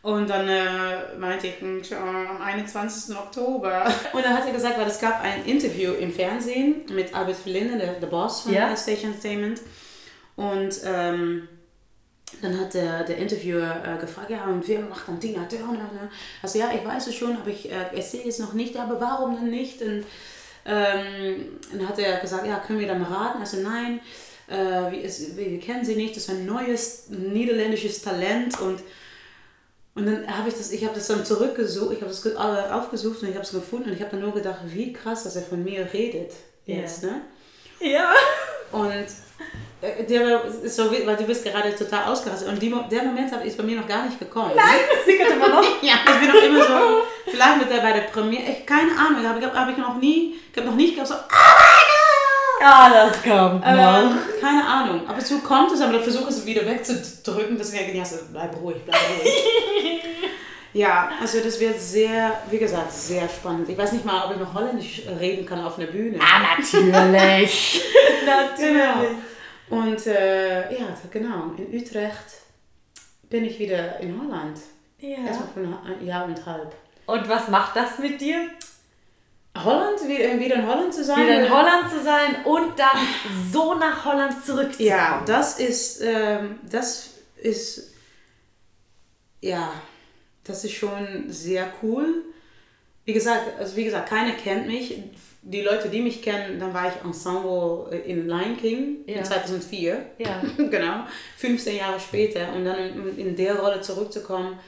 Und 0.00 0.30
dann 0.30 0.48
äh, 0.48 1.16
meinte 1.18 1.48
ich, 1.48 1.54
tja, 1.86 1.98
am 1.98 2.40
21. 2.40 3.16
Oktober. 3.16 3.84
Und 4.12 4.24
dann 4.24 4.34
hat 4.34 4.46
er 4.46 4.52
gesagt, 4.52 4.78
weil 4.78 4.86
es 4.86 5.00
gab 5.00 5.20
ein 5.22 5.44
Interview 5.44 5.92
im 5.94 6.12
Fernsehen 6.12 6.84
mit 6.94 7.12
Albert 7.14 7.36
Verlinde, 7.36 7.76
der, 7.78 7.94
der 7.94 8.06
Boss 8.06 8.42
von 8.42 8.52
Ja. 8.54 8.72
äh, 8.72 8.76
Station 8.76 9.12
Entertainment. 9.12 9.60
Und 10.36 10.80
ähm, 10.84 11.48
dann 12.40 12.60
hat 12.60 12.74
der, 12.74 13.02
der 13.04 13.16
Interviewer 13.18 13.82
äh, 13.84 14.00
gefragt, 14.00 14.30
ja, 14.30 14.44
und 14.44 14.66
wer 14.68 14.80
macht 14.80 15.08
dann 15.08 15.18
Tina 15.20 15.44
Turner? 15.46 15.90
Ne? 15.92 16.08
Also 16.42 16.58
ja, 16.58 16.70
ich 16.72 16.86
weiß 16.86 17.08
es 17.08 17.14
schon, 17.16 17.36
aber 17.36 17.50
ich 17.50 17.68
äh, 17.70 17.94
erzähle 17.96 18.28
es 18.28 18.38
noch 18.38 18.52
nicht, 18.52 18.76
aber 18.76 19.00
warum 19.00 19.34
denn 19.34 19.50
nicht? 19.50 19.82
Und 19.82 20.04
ähm, 20.64 21.58
dann 21.72 21.88
hat 21.88 21.98
er 21.98 22.18
gesagt, 22.20 22.46
ja, 22.46 22.60
können 22.60 22.78
wir 22.78 22.86
dann 22.86 23.02
raten? 23.02 23.40
Also 23.40 23.56
nein, 23.58 24.00
äh, 24.46 24.92
wir, 24.92 25.36
wir 25.36 25.58
kennen 25.60 25.84
sie 25.84 25.96
nicht, 25.96 26.14
das 26.14 26.24
ist 26.24 26.30
ein 26.30 26.46
neues 26.46 27.08
niederländisches 27.08 28.02
Talent 28.02 28.60
und 28.60 28.80
und 29.98 30.06
dann 30.06 30.38
habe 30.38 30.48
ich 30.48 30.54
das, 30.54 30.70
ich 30.72 30.84
habe 30.84 30.94
das 30.94 31.06
dann 31.08 31.24
zurückgesucht, 31.24 31.92
ich 31.94 32.00
habe 32.00 32.10
das 32.10 32.22
ge- 32.22 32.36
aufgesucht 32.36 33.22
und 33.22 33.28
ich 33.28 33.34
habe 33.34 33.44
es 33.44 33.50
gefunden 33.52 33.90
und 33.90 33.94
ich 33.96 34.00
habe 34.00 34.12
dann 34.12 34.20
nur 34.20 34.32
gedacht, 34.32 34.60
wie 34.66 34.92
krass, 34.92 35.24
dass 35.24 35.36
er 35.36 35.42
von 35.42 35.62
mir 35.62 35.86
redet 35.92 36.32
jetzt, 36.66 37.02
ne? 37.02 37.20
Ja. 37.80 38.12
Und 38.72 38.90
äh, 39.80 40.04
der 40.04 40.44
ist 40.62 40.76
so, 40.76 40.90
weil 40.90 41.16
du 41.16 41.24
bist 41.24 41.44
gerade 41.44 41.74
total 41.74 42.04
ausgerastet. 42.12 42.48
Und 42.48 42.60
die, 42.60 42.74
der 42.90 43.02
Moment 43.04 43.32
ist 43.44 43.56
bei 43.56 43.62
mir 43.62 43.76
noch 43.80 43.86
gar 43.86 44.04
nicht 44.04 44.18
gekommen. 44.18 44.52
Nein, 44.56 44.80
das 44.94 45.04
sickert 45.06 45.30
immer 45.30 45.48
noch. 45.48 45.64
Ja, 45.82 45.94
ich 46.04 46.18
bin 46.20 46.28
noch 46.28 46.42
immer 46.42 46.64
so, 46.66 47.02
vielleicht 47.30 47.58
mit 47.58 47.70
der 47.70 47.78
bei 47.80 47.92
der 47.92 48.00
Premiere, 48.02 48.42
ich, 48.50 48.66
keine 48.66 48.90
Ahnung, 48.98 49.26
habe 49.26 49.38
ich, 49.38 49.44
hab, 49.46 49.54
hab 49.54 49.70
ich 49.70 49.76
noch 49.78 49.96
nie, 49.96 50.34
ich 50.52 50.56
habe 50.58 50.66
noch 50.68 50.76
nicht 50.76 50.94
gehabt, 50.94 51.08
so, 51.08 51.14
Ja, 52.60 52.90
das 52.90 53.22
kommt 53.22 53.64
äh, 53.64 53.74
noch. 53.74 54.16
keine 54.40 54.66
Ahnung. 54.66 55.06
Ab 55.06 55.16
und 55.16 55.26
zu 55.26 55.40
kommt 55.40 55.72
es, 55.72 55.80
aber 55.80 55.92
dann 55.92 56.02
versuche 56.02 56.24
ich 56.24 56.36
es 56.36 56.46
wieder 56.46 56.66
wegzudrücken, 56.66 57.58
dass 57.58 57.72
ich 57.72 57.94
ja, 57.94 58.04
so, 58.04 58.16
bleib 58.32 58.60
ruhig, 58.60 58.78
bleib 58.84 58.98
ruhig. 59.20 60.04
ja, 60.72 61.10
also 61.20 61.40
das 61.40 61.60
wird 61.60 61.80
sehr, 61.80 62.32
wie 62.50 62.58
gesagt, 62.58 62.92
sehr 62.92 63.28
spannend. 63.28 63.68
Ich 63.68 63.78
weiß 63.78 63.92
nicht 63.92 64.04
mal, 64.04 64.24
ob 64.24 64.32
ich 64.32 64.40
noch 64.40 64.54
Holländisch 64.54 65.02
reden 65.20 65.46
kann 65.46 65.64
auf 65.64 65.78
einer 65.78 65.88
Bühne. 65.88 66.18
Ah, 66.20 66.56
natürlich. 66.56 67.82
Genau. 68.58 69.06
Und 69.70 70.06
äh, 70.06 70.72
ja, 70.72 70.86
genau, 71.10 71.52
in 71.56 71.74
Utrecht 71.74 72.42
bin 73.30 73.44
ich 73.44 73.58
wieder 73.58 74.00
in 74.00 74.20
Holland. 74.20 74.58
Ja. 74.98 75.18
Erstmal 75.26 75.48
für 75.54 75.60
ein 75.60 76.06
Jahr 76.06 76.24
und 76.24 76.44
halb. 76.44 76.74
Und 77.06 77.28
was 77.28 77.48
macht 77.48 77.76
das 77.76 77.98
mit 77.98 78.20
dir? 78.20 78.48
Holland, 79.64 79.98
wie- 80.06 80.40
wieder 80.40 80.56
in 80.56 80.66
Holland 80.66 80.92
zu 80.94 81.04
sein. 81.04 81.24
wieder 81.26 81.46
in? 81.46 81.50
Holland 81.52 81.90
zu 81.90 82.02
sein 82.02 82.44
und 82.44 82.78
dann 82.78 82.98
so 83.52 83.74
nach 83.74 84.04
Holland 84.04 84.44
zurückzukommen. 84.44 84.88
Ja, 84.88 85.22
das 85.26 85.58
ist, 85.60 86.00
ähm, 86.02 86.58
das 86.70 87.10
ist, 87.40 87.94
ja, 89.40 89.72
das 90.44 90.64
ist 90.64 90.72
schon 90.74 91.24
sehr 91.28 91.72
cool. 91.82 92.24
Wie 93.04 93.12
gesagt, 93.12 93.58
also 93.58 93.76
wie 93.76 93.84
gesagt, 93.84 94.08
keiner 94.08 94.32
kennt 94.32 94.66
mich. 94.66 95.02
Die 95.42 95.62
Leute, 95.62 95.88
die 95.88 96.02
mich 96.02 96.20
kennen, 96.20 96.58
dann 96.60 96.74
war 96.74 96.88
ich 96.88 97.02
Ensemble 97.04 97.96
in 98.04 98.26
Lion 98.28 98.56
King 98.56 98.96
Ja. 99.06 99.16
in 99.18 99.24
2004. 99.24 100.04
Ja. 100.18 100.42
genau, 100.56 101.04
15 101.36 101.76
Jahre 101.76 101.98
später. 102.00 102.52
Und 102.52 102.64
dann 102.64 102.76
in, 103.16 103.34
der 103.36 103.58
Rolle 103.58 103.80
zurückzukommen, 103.80 104.58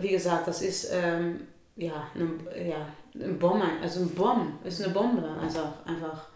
wie 0.00 0.08
gesagt, 0.10 0.46
das 0.46 0.62
ist 0.62 0.90
ähm, 0.92 1.48
ja, 1.76 2.06
eine, 2.14 2.68
ja, 2.68 2.86
ein 3.14 3.38
Bombe, 3.38 3.66
also 3.82 4.00
ein 4.00 4.10
Bomb, 4.10 4.64
ist 4.66 4.82
eine 4.82 4.92
Bombe, 4.92 5.22
also 5.40 5.60
einfach. 5.86 6.28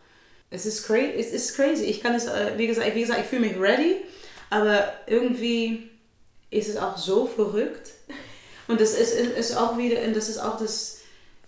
Es 0.51 0.65
ist 0.65 0.87
crazy, 0.87 1.13
es 1.19 1.33
ist 1.33 1.57
crazy. 1.57 1.85
Ich 1.85 2.01
kann 2.01 2.15
es, 2.15 2.27
äh, 2.27 2.53
wie 2.57 2.67
gesagt, 2.67 2.95
wie 2.95 3.01
gesagt, 3.01 3.21
ich 3.21 3.27
fühle 3.27 3.43
mich 3.49 3.59
ready, 3.61 3.97
aber 4.51 4.93
irgendwie 5.07 5.91
ist 6.51 6.69
es 6.69 6.77
auch 6.77 6.97
so 6.97 7.27
verrückt. 7.27 7.91
Und 8.67 8.81
das 8.81 8.93
ist, 8.95 9.13
ist 9.15 9.57
auch 9.57 9.77
wieder, 9.77 10.03
und 10.03 10.17
das 10.17 10.29
ist 10.29 10.39
auch 10.39 10.59
das, 10.59 11.01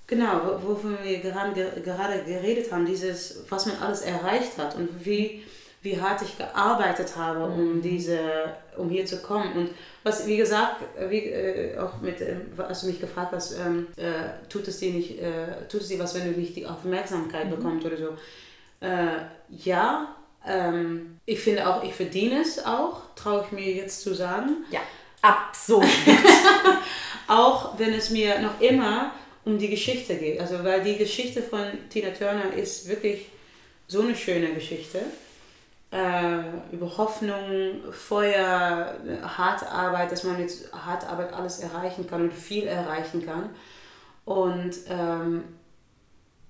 genau, 0.06 0.40
wo- 0.62 0.68
wovon 0.70 0.98
wir 1.02 1.18
gerade, 1.20 1.52
ge- 1.54 1.80
gerade 1.82 2.22
geredet 2.24 2.70
haben, 2.72 2.84
dieses, 2.84 3.44
was 3.48 3.66
man 3.66 3.76
alles 3.76 4.02
erreicht 4.02 4.58
hat 4.58 4.74
und 4.76 5.04
wie, 5.04 5.44
wie 5.82 6.00
hart 6.00 6.20
ich 6.22 6.36
gearbeitet 6.36 7.16
habe, 7.16 7.44
um 7.44 7.80
diese, 7.80 8.54
um 8.76 8.90
hier 8.90 9.06
zu 9.06 9.22
kommen. 9.22 9.52
Und 9.54 9.70
was, 10.02 10.26
wie 10.26 10.36
gesagt, 10.36 10.82
wie, 11.08 11.26
äh, 11.26 11.78
auch 11.78 12.00
mit, 12.00 12.20
ähm, 12.20 12.52
als 12.58 12.82
du 12.82 12.88
mich 12.88 13.00
gefragt 13.00 13.32
hast, 13.32 13.52
ähm, 13.58 13.86
äh, 13.96 14.46
tut 14.48 14.68
es 14.68 14.78
dir 14.78 14.92
nicht, 14.92 15.18
äh, 15.20 15.66
tut 15.70 15.80
es 15.80 15.88
dir 15.88 15.98
was, 15.98 16.14
wenn 16.14 16.32
du 16.32 16.38
nicht 16.38 16.54
die 16.54 16.66
Aufmerksamkeit 16.66 17.48
bekommst 17.48 17.86
oder 17.86 17.96
so. 17.96 18.08
Äh, 18.80 19.22
ja, 19.48 20.14
ähm, 20.46 21.18
ich 21.26 21.40
finde 21.40 21.66
auch, 21.68 21.82
ich 21.82 21.94
verdiene 21.94 22.40
es 22.40 22.64
auch, 22.64 23.14
traue 23.14 23.44
ich 23.46 23.52
mir 23.52 23.72
jetzt 23.72 24.02
zu 24.02 24.14
sagen. 24.14 24.64
Ja, 24.70 24.80
absolut. 25.22 25.84
Auch 27.26 27.78
wenn 27.78 27.92
es 27.92 28.10
mir 28.10 28.40
noch 28.40 28.60
immer 28.60 29.12
um 29.44 29.58
die 29.58 29.68
Geschichte 29.68 30.16
geht. 30.16 30.40
Also 30.40 30.64
weil 30.64 30.82
die 30.82 30.96
Geschichte 30.96 31.42
von 31.42 31.60
Tina 31.88 32.10
Turner 32.10 32.52
ist 32.54 32.88
wirklich 32.88 33.26
so 33.86 34.02
eine 34.02 34.16
schöne 34.16 34.54
Geschichte. 34.54 35.00
Äh, 35.92 36.42
über 36.72 36.96
Hoffnung, 36.98 37.80
Feuer, 37.90 38.94
harte 39.36 39.68
Arbeit, 39.68 40.12
dass 40.12 40.22
man 40.22 40.36
mit 40.40 40.52
harter 40.72 41.08
Arbeit 41.10 41.32
alles 41.32 41.58
erreichen 41.58 42.06
kann 42.06 42.22
und 42.22 42.32
viel 42.32 42.66
erreichen 42.68 43.26
kann. 43.26 43.50
Und 44.24 44.70
ähm, 44.88 45.42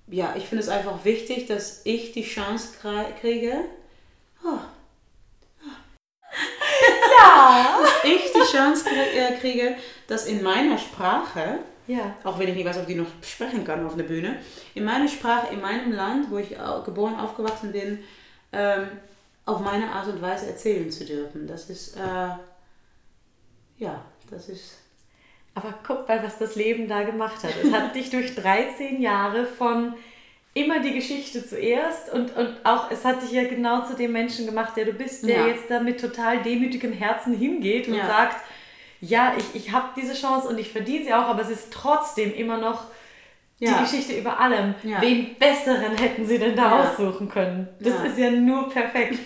ja, 0.07 0.33
ich 0.37 0.45
finde 0.47 0.63
es 0.63 0.69
einfach 0.69 1.03
wichtig, 1.05 1.47
dass 1.47 1.81
ich 1.85 2.11
die 2.11 2.21
Chance 2.23 2.73
krie- 2.83 3.13
kriege, 3.19 3.53
oh, 4.43 4.59
ja. 7.19 7.79
ich 8.03 8.31
die 8.31 8.51
Chance 8.51 8.85
äh, 8.89 9.37
kriege, 9.39 9.75
dass 10.07 10.27
in 10.27 10.43
meiner 10.43 10.77
Sprache 10.77 11.59
Ja. 11.87 12.15
auch 12.23 12.37
wenn 12.37 12.47
ich 12.49 12.55
nicht 12.55 12.65
weiß, 12.67 12.77
ob 12.77 12.87
die 12.87 12.95
noch 12.95 13.07
sprechen 13.23 13.65
kann 13.65 13.85
auf 13.85 13.95
der 13.95 14.03
Bühne, 14.03 14.37
in 14.75 14.83
meiner 14.85 15.07
Sprache, 15.07 15.51
in 15.53 15.61
meinem 15.61 15.91
Land, 15.93 16.29
wo 16.29 16.37
ich 16.37 16.55
geboren, 16.85 17.19
aufgewachsen 17.19 17.71
bin, 17.71 18.03
ähm, 18.53 18.87
auf 19.45 19.59
meine 19.59 19.91
Art 19.91 20.07
und 20.07 20.21
Weise 20.21 20.47
erzählen 20.47 20.89
zu 20.91 21.05
dürfen. 21.05 21.47
Das 21.47 21.69
ist, 21.69 21.95
äh, 21.97 22.29
ja, 23.77 24.05
das 24.29 24.49
ist, 24.49 24.77
Aber 25.55 25.73
guck 25.85 26.07
mal, 26.07 26.23
was 26.23 26.37
das 26.37 26.55
Leben 26.55 26.87
da 26.87 27.03
gemacht 27.03 27.43
hat. 27.43 27.53
Es 27.61 27.71
hat 27.71 27.95
dich 27.95 28.09
durch 28.09 28.35
13 28.35 29.01
Jahre 29.01 29.45
von 29.45 29.93
immer 30.53 30.79
die 30.81 30.93
Geschichte 30.93 31.45
zuerst 31.47 32.11
und, 32.11 32.35
und 32.35 32.65
auch 32.65 32.91
es 32.91 33.03
hat 33.05 33.21
dich 33.21 33.31
ja 33.31 33.45
genau 33.47 33.85
zu 33.85 33.95
dem 33.95 34.11
Menschen 34.11 34.45
gemacht, 34.45 34.75
der 34.75 34.85
du 34.85 34.93
bist, 34.93 35.23
der 35.23 35.39
Ja. 35.39 35.47
jetzt 35.47 35.69
da 35.69 35.79
mit 35.79 35.99
total 35.99 36.43
demütigem 36.43 36.91
Herzen 36.93 37.33
hingeht 37.33 37.87
und 37.87 37.95
Ja. 37.95 38.05
sagt, 38.07 38.41
ja, 38.99 39.33
ich, 39.37 39.55
ich 39.55 39.71
habe 39.71 39.89
diese 39.95 40.13
Chance 40.13 40.47
und 40.49 40.57
ich 40.59 40.71
verdiene 40.71 41.05
sie 41.05 41.13
auch, 41.13 41.25
aber 41.27 41.41
es 41.41 41.49
ist 41.49 41.71
trotzdem 41.73 42.33
immer 42.33 42.57
noch 42.57 42.85
die 43.61 43.65
Ja. 43.65 43.79
Geschichte 43.81 44.13
über 44.13 44.39
allem. 44.39 44.73
Ja. 44.83 44.99
Wen 45.01 45.35
besseren 45.37 45.95
hätten 45.95 46.25
sie 46.25 46.39
denn 46.39 46.55
da 46.55 46.79
aussuchen 46.81 47.29
können? 47.29 47.69
Das 47.79 47.93
ist 48.05 48.17
ja 48.17 48.31
nur 48.31 48.67
perfekt. 48.69 49.19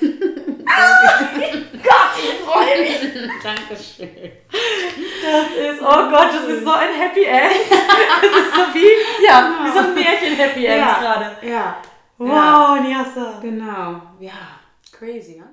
ah, 0.67 1.19
Gott, 1.39 2.15
ich 2.17 2.33
freue 2.45 2.81
mich. 2.81 3.31
Dankeschön. 3.43 4.31
Das 4.51 5.47
ist, 5.73 5.81
oh 5.81 6.09
Gott, 6.09 6.29
das 6.33 6.47
ist 6.49 6.63
so 6.65 6.71
ein 6.71 6.93
Happy 6.99 7.23
End. 7.23 7.55
Das 8.21 8.31
ist 8.31 8.55
so 8.55 8.61
wie, 8.73 9.25
ja, 9.25 9.53
wie 9.63 9.71
so 9.71 9.79
ein 9.79 9.93
Märchen-Happy 9.93 10.65
End 10.65 10.83
gerade. 10.99 11.37
Ja, 11.47 11.77
Wow, 12.17 12.79
Niasa. 12.81 13.39
genau. 13.41 14.01
Ja, 14.19 14.59
crazy, 14.91 15.37
ja? 15.37 15.45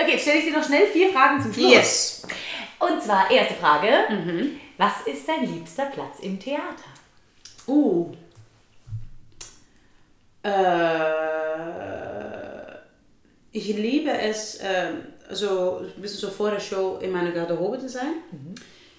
Okay, 0.00 0.18
stelle 0.18 0.38
ich 0.38 0.44
dir 0.46 0.52
noch 0.58 0.64
schnell 0.64 0.86
vier 0.86 1.10
Fragen 1.10 1.40
zum 1.40 1.52
Schluss. 1.52 1.70
Yes. 1.72 2.22
Und 2.78 3.02
zwar, 3.02 3.30
erste 3.30 3.54
Frage. 3.54 3.88
Mhm. 4.10 4.60
Was 4.76 5.06
ist 5.06 5.26
dein 5.28 5.44
liebster 5.52 5.86
Platz 5.86 6.20
im 6.20 6.38
Theater? 6.38 6.84
Uh. 7.68 8.12
Äh, 10.42 11.18
ich 13.52 13.68
liebe 13.76 14.10
es, 14.10 14.58
ähm, 14.62 15.02
so 15.30 15.82
ein 15.96 16.00
bisschen 16.00 16.20
so 16.20 16.28
vor 16.28 16.50
der 16.50 16.60
Show 16.60 16.98
in 17.02 17.10
meiner 17.12 17.32
Garderobe 17.32 17.78
zu 17.78 17.88
sein. 17.88 18.14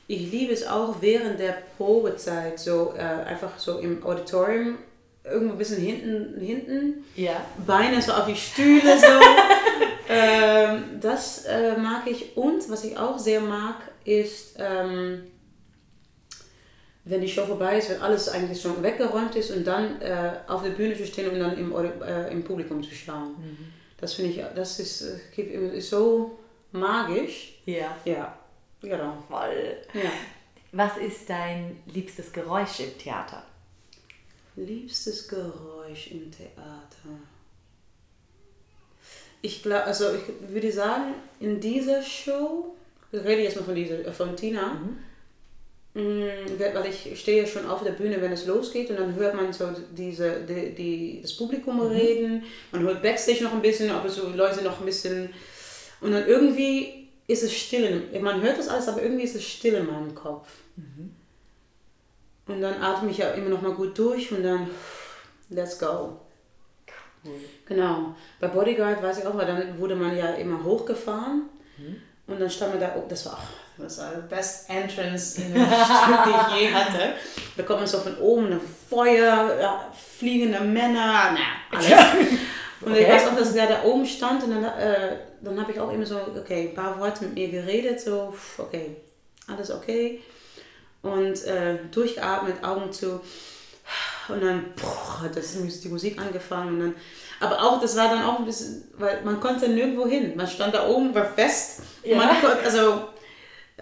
Ich 0.08 0.32
liebe 0.32 0.54
es 0.54 0.68
auch 0.68 0.96
während 1.02 1.40
der 1.40 1.58
Probezeit, 1.78 2.60
so 2.60 2.94
äh, 2.96 3.02
einfach 3.02 3.58
so 3.58 3.80
im 3.80 4.04
Auditorium, 4.06 4.78
irgendwo 5.24 5.54
ein 5.54 5.58
bisschen 5.58 5.82
hinten, 5.82 6.40
hinten 6.40 7.06
Ja. 7.16 7.46
Beine 7.66 8.02
so 8.02 8.14
auf 8.14 8.26
die 8.26 8.36
Stühle 8.36 8.98
so. 8.98 9.08
ähm, 10.10 11.00
das 11.02 11.46
äh, 11.46 11.78
mag 11.78 12.04
ich. 12.08 12.36
Und 12.38 12.70
was 12.70 12.84
ich 12.84 12.98
auch 12.98 13.18
sehr 13.20 13.42
mag, 13.42 13.76
ist, 14.06 14.56
ähm, 14.58 15.24
wenn 17.06 17.22
die 17.22 17.28
Show 17.28 17.46
vorbei 17.46 17.78
ist, 17.78 17.90
wenn 17.90 18.02
alles 18.02 18.30
eigentlich 18.30 18.62
schon 18.62 18.82
weggeräumt 18.84 19.36
ist 19.36 19.52
und 19.52 19.66
dann 19.66 20.02
äh, 20.02 20.34
auf 20.48 20.64
der 20.64 20.72
Bühne 20.72 20.96
zu 20.96 21.06
stehen 21.06 21.30
und 21.30 21.40
dann 21.40 21.58
im, 21.58 21.74
äh, 21.76 22.32
im 22.32 22.44
Publikum 22.44 22.84
zu 22.84 22.94
schauen. 22.94 23.36
Das 23.98 24.14
finde 24.14 24.32
ich, 24.32 24.44
das 24.56 24.80
ist, 24.80 25.02
äh, 25.38 25.78
ist 25.78 25.90
so 25.90 26.40
magisch. 26.72 27.60
Ja. 27.66 27.96
Ja, 28.06 28.38
genau. 28.82 29.18
Voll. 29.28 29.78
Ja. 29.94 30.12
Was 30.72 30.98
ist 30.98 31.30
dein 31.30 31.82
liebstes 31.88 32.32
Geräusch 32.32 32.80
im 32.80 32.98
Theater? 32.98 33.44
Liebstes 34.56 35.28
Geräusch 35.28 36.12
im 36.12 36.32
Theater. 36.32 37.20
Ich 39.42 39.64
glaube, 39.64 39.86
also 39.86 40.14
ich 40.14 40.52
würde 40.52 40.72
sagen, 40.72 41.16
in 41.40 41.60
dieser 41.60 42.04
Show, 42.04 42.76
ich 43.12 43.24
rede 43.24 43.44
jetzt 43.44 43.56
mal 43.56 43.64
von 43.64 43.76
dieser, 43.76 44.06
äh, 44.06 44.12
von 44.12 44.36
Tina, 44.36 44.74
mm, 44.74 44.98
weil 45.94 46.86
ich 46.90 47.20
stehe 47.20 47.48
schon 47.48 47.68
auf 47.68 47.84
der 47.84 47.92
Bühne, 47.92 48.22
wenn 48.22 48.32
es 48.32 48.46
losgeht 48.46 48.90
und 48.90 49.00
dann 49.00 49.16
hört 49.16 49.36
man 49.36 49.52
so 49.52 49.66
diese, 49.92 50.42
die, 50.42 50.76
die, 50.76 51.22
das 51.22 51.34
Publikum 51.34 51.82
reden, 51.82 52.44
man 52.72 52.84
hört 52.84 53.02
Backstage 53.02 53.44
noch 53.44 53.54
ein 53.54 53.62
bisschen, 53.62 53.90
aber 53.90 54.08
so 54.08 54.30
Leute 54.30 54.64
noch 54.64 54.80
ein 54.80 54.86
bisschen. 54.86 55.34
Und 56.02 56.12
dann 56.12 56.28
irgendwie 56.28 57.08
ist 57.28 57.44
es 57.44 57.54
still, 57.54 58.08
man 58.22 58.42
hört 58.42 58.60
das 58.60 58.68
alles, 58.70 58.88
aber 58.88 59.02
irgendwie 59.02 59.24
ist 59.24 59.36
es 59.36 59.44
still 59.46 59.74
in 59.74 59.88
meinem 59.88 60.14
Kopf. 60.14 60.48
Und 62.48 62.62
dann 62.62 62.82
atme 62.82 63.12
ich 63.12 63.18
ja 63.18 63.32
immer 63.32 63.50
noch 63.50 63.62
mal 63.62 63.74
gut 63.74 63.98
durch 63.98 64.32
und 64.32 64.44
dann 64.44 64.70
let's 65.50 65.78
go. 65.78 66.20
Genau. 67.66 68.16
Bei 68.40 68.48
Bodyguard 68.48 69.04
weiß 69.04 69.20
ich 69.20 69.26
auch, 69.26 69.36
weil 69.36 69.46
dann 69.46 69.78
wurde 69.78 69.96
man 69.96 70.16
ja 70.16 70.34
immer 70.34 70.64
hochgefahren. 70.64 71.50
Und 72.28 72.40
dann 72.40 72.50
stand 72.50 72.72
man 72.72 72.80
da, 72.80 72.96
oh, 72.98 73.06
das 73.08 73.26
war 73.26 73.34
auch 73.34 73.69
das 73.80 73.98
war 74.00 74.12
die 74.16 74.28
best 74.28 74.70
entrance 74.70 75.42
in 75.42 75.54
einem 75.54 75.66
Stück, 75.66 76.24
die 76.26 76.56
ich 76.56 76.62
je 76.62 76.74
hatte. 76.74 77.14
Da 77.58 77.64
kommt 77.64 77.80
man 77.80 77.88
so 77.88 78.00
von 78.00 78.18
oben, 78.18 78.54
ein 78.54 78.62
Feuer, 78.90 79.58
ja, 79.62 79.92
fliegende 80.18 80.60
Männer, 80.62 81.36
na, 81.36 81.78
alles. 81.78 81.92
Und 82.82 82.96
ich 82.96 83.04
Okay. 83.04 83.12
weiß 83.12 83.28
auch, 83.28 83.36
dass 83.36 83.54
er 83.56 83.68
da 83.68 83.84
oben 83.84 84.06
stand 84.06 84.44
und 84.44 84.52
dann, 84.52 84.64
äh, 84.64 85.18
dann 85.42 85.60
habe 85.60 85.72
ich 85.72 85.80
auch 85.80 85.92
immer 85.92 86.06
so, 86.06 86.18
okay, 86.38 86.70
ein 86.70 86.74
paar 86.74 86.98
Worte 87.00 87.26
mit 87.26 87.34
mir 87.34 87.50
geredet, 87.50 88.00
so, 88.00 88.34
okay, 88.58 88.96
alles 89.48 89.72
okay. 89.72 90.22
Und 91.02 91.44
äh, 91.46 91.78
durchgeatmet, 91.92 92.64
Augen 92.64 92.92
zu. 92.92 93.22
Und 94.28 94.44
dann 94.44 94.74
boah, 94.76 95.24
hat 95.24 95.36
das, 95.36 95.58
die 95.82 95.90
Musik 95.90 96.22
angefangen. 96.22 96.76
Und 96.76 96.80
dann, 96.80 96.96
aber 97.40 97.62
auch, 97.64 97.82
das 97.82 97.96
war 97.98 98.10
dann 98.10 98.24
auch 98.24 98.40
ein 98.40 98.46
bisschen, 98.46 98.84
weil 98.98 99.22
man 99.24 99.40
konnte 99.40 99.68
nirgendwo 99.70 100.08
hin. 100.08 100.36
Man 100.36 100.48
stand 100.48 100.74
da 100.74 100.88
oben, 100.88 101.16
war 101.16 101.26
fest. 101.26 101.82
Ja. 102.04 102.18
Man 102.18 102.30
also, 102.64 103.08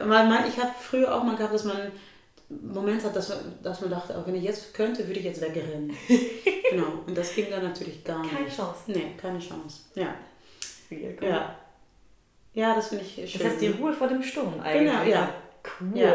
man, 0.05 0.29
man, 0.29 0.47
ich 0.47 0.57
habe 0.57 0.71
früher 0.79 1.13
auch 1.13 1.23
mal 1.23 1.35
gehabt, 1.35 1.53
dass 1.53 1.63
man 1.63 1.91
Moment 2.49 3.03
hat, 3.03 3.15
dass 3.15 3.29
man, 3.29 3.39
dass 3.61 3.81
man 3.81 3.89
dachte, 3.89 4.17
auch 4.17 4.25
wenn 4.25 4.35
ich 4.35 4.43
jetzt 4.43 4.73
könnte, 4.73 5.05
würde 5.05 5.19
ich 5.19 5.25
jetzt 5.25 5.41
wegrennen. 5.41 5.95
genau. 6.69 7.03
Und 7.05 7.17
das 7.17 7.35
ging 7.35 7.47
dann 7.49 7.63
natürlich 7.63 8.03
gar 8.05 8.25
Keine 8.25 8.45
nicht. 8.45 8.55
Chance. 8.55 8.79
Nee, 8.87 9.11
keine 9.17 9.39
Chance. 9.39 9.81
Ja. 9.95 10.15
Cool. 10.89 11.15
Ja. 11.21 11.55
Ja, 12.53 12.73
das 12.73 12.87
finde 12.87 13.03
ich 13.03 13.13
schön. 13.15 13.41
Das 13.41 13.51
heißt 13.51 13.61
die 13.61 13.67
Ruhe 13.67 13.91
vor 13.91 14.07
dem 14.07 14.23
Sturm 14.23 14.59
eigentlich. 14.61 14.91
Genau, 14.91 15.03
ja. 15.03 15.29
Cool. 15.81 15.99
Ja. 15.99 16.13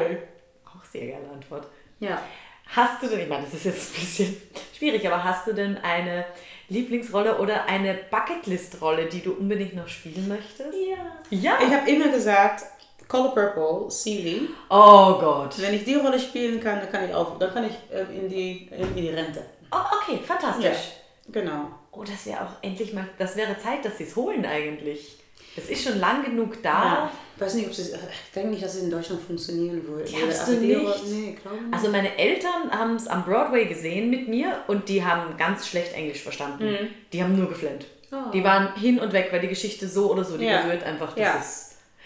Auch 0.65 0.85
sehr 0.85 1.07
geile 1.07 1.29
Antwort. 1.31 1.67
Ja. 2.01 2.23
Hast 2.67 3.03
du 3.03 3.09
denn, 3.09 3.21
ich 3.21 3.29
meine, 3.29 3.45
das 3.45 3.55
ist 3.55 3.65
jetzt 3.65 3.95
ein 3.95 4.01
bisschen, 4.01 4.37
schwierig, 4.77 5.07
aber 5.07 5.23
hast 5.23 5.47
du 5.47 5.53
denn 5.53 5.77
eine 5.79 6.25
Lieblingsrolle 6.71 7.39
oder 7.39 7.67
eine 7.67 7.99
Bucketlist-Rolle, 8.11 9.07
die 9.11 9.21
du 9.21 9.35
unbedingt 9.35 9.75
noch 9.75 9.89
spielen 9.89 10.27
möchtest? 10.29 10.73
Ja. 10.73 11.21
Ja. 11.29 11.59
Ich 11.63 11.75
habe 11.75 11.91
immer 11.91 12.09
gesagt, 12.09 12.65
Color 13.09 13.35
Purple, 13.35 13.91
Seeley. 13.91 14.49
Oh 14.71 15.19
Gott. 15.21 15.55
Wenn 15.61 15.75
ich 15.75 15.85
die 15.85 15.95
Rolle 15.97 16.19
spielen 16.19 16.61
kann, 16.61 16.79
dann 16.81 16.91
kann 16.91 17.05
ich 17.09 17.15
auch, 17.15 17.39
dann 17.39 17.53
kann 17.53 17.65
ich 17.65 17.75
äh, 17.95 18.03
in 18.17 18.29
die, 18.29 18.69
in 18.77 18.95
die 18.97 19.09
Rente. 19.11 19.45
Oh, 19.71 19.77
okay, 20.01 20.19
fantastisch. 20.25 20.65
Ja. 20.65 21.33
Genau. 21.41 21.69
Oh, 21.93 22.03
das 22.05 22.27
wäre 22.27 22.41
auch 22.43 22.63
endlich 22.63 22.93
mal, 22.93 23.07
das 23.19 23.37
wäre 23.37 23.57
Zeit, 23.59 23.85
dass 23.85 23.99
sie 23.99 24.05
es 24.05 24.17
holen 24.17 24.45
eigentlich. 24.47 25.19
Es 25.55 25.69
ist 25.69 25.85
schon 25.85 26.01
lang 26.01 26.25
genug 26.25 26.63
da. 26.63 26.71
Ja. 26.85 27.11
Ich 27.37 27.43
weiß 27.43 27.55
nicht, 27.55 27.67
ob 27.67 27.75
sie, 27.75 27.83
ich 27.93 28.33
denke 28.35 28.51
nicht, 28.51 28.65
dass 28.65 28.75
es 28.77 28.83
in 28.85 28.91
Deutschland 28.91 29.21
funktionieren 29.23 29.87
würde. 29.87 30.05
Glaubst 30.05 30.41
Also 30.41 30.55
du 30.55 30.61
nicht? 30.61 31.05
Nee, 31.07 31.39
glaube 31.43 31.57
nicht. 31.65 31.75
Also 31.75 31.89
meine 31.91 32.17
Eltern 32.17 32.71
haben 32.71 32.97
es 32.97 33.07
am 33.07 33.25
Broadway 33.25 33.67
gesehen 33.67 34.09
mit 34.09 34.29
mir 34.29 34.61
und 34.69 34.89
die 34.89 35.05
haben 35.05 35.37
ganz 35.37 35.67
schlecht 35.67 35.93
Englisch 35.93 36.23
verstanden. 36.23 36.89
Die 37.13 37.23
haben 37.23 37.37
nur 37.37 37.49
geflennt. 37.51 37.85
Oh. 38.11 38.31
Die 38.33 38.43
waren 38.45 38.75
hin 38.77 38.99
und 38.99 39.13
weg, 39.13 39.29
weil 39.31 39.41
die 39.41 39.49
Geschichte 39.49 39.87
so 39.89 40.11
oder 40.11 40.25
so, 40.25 40.39
die 40.39 40.45
Ja. 40.47 40.63
berührt 40.63 40.83
einfach 40.85 41.15
Ja. 41.17 41.35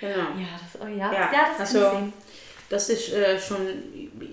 Genau. 0.01 0.15
Ja, 0.15 0.49
das, 0.61 0.81
oh 0.83 0.87
ja. 0.87 1.13
Ja, 1.13 1.33
Ja, 1.33 1.47
das 1.59 1.73
kann 1.73 1.83
also- 1.83 1.85
ich 1.85 1.99
sehen. 1.99 2.13
Das 2.69 2.89
ist 2.89 3.13
äh, 3.13 3.39
schon 3.39 3.61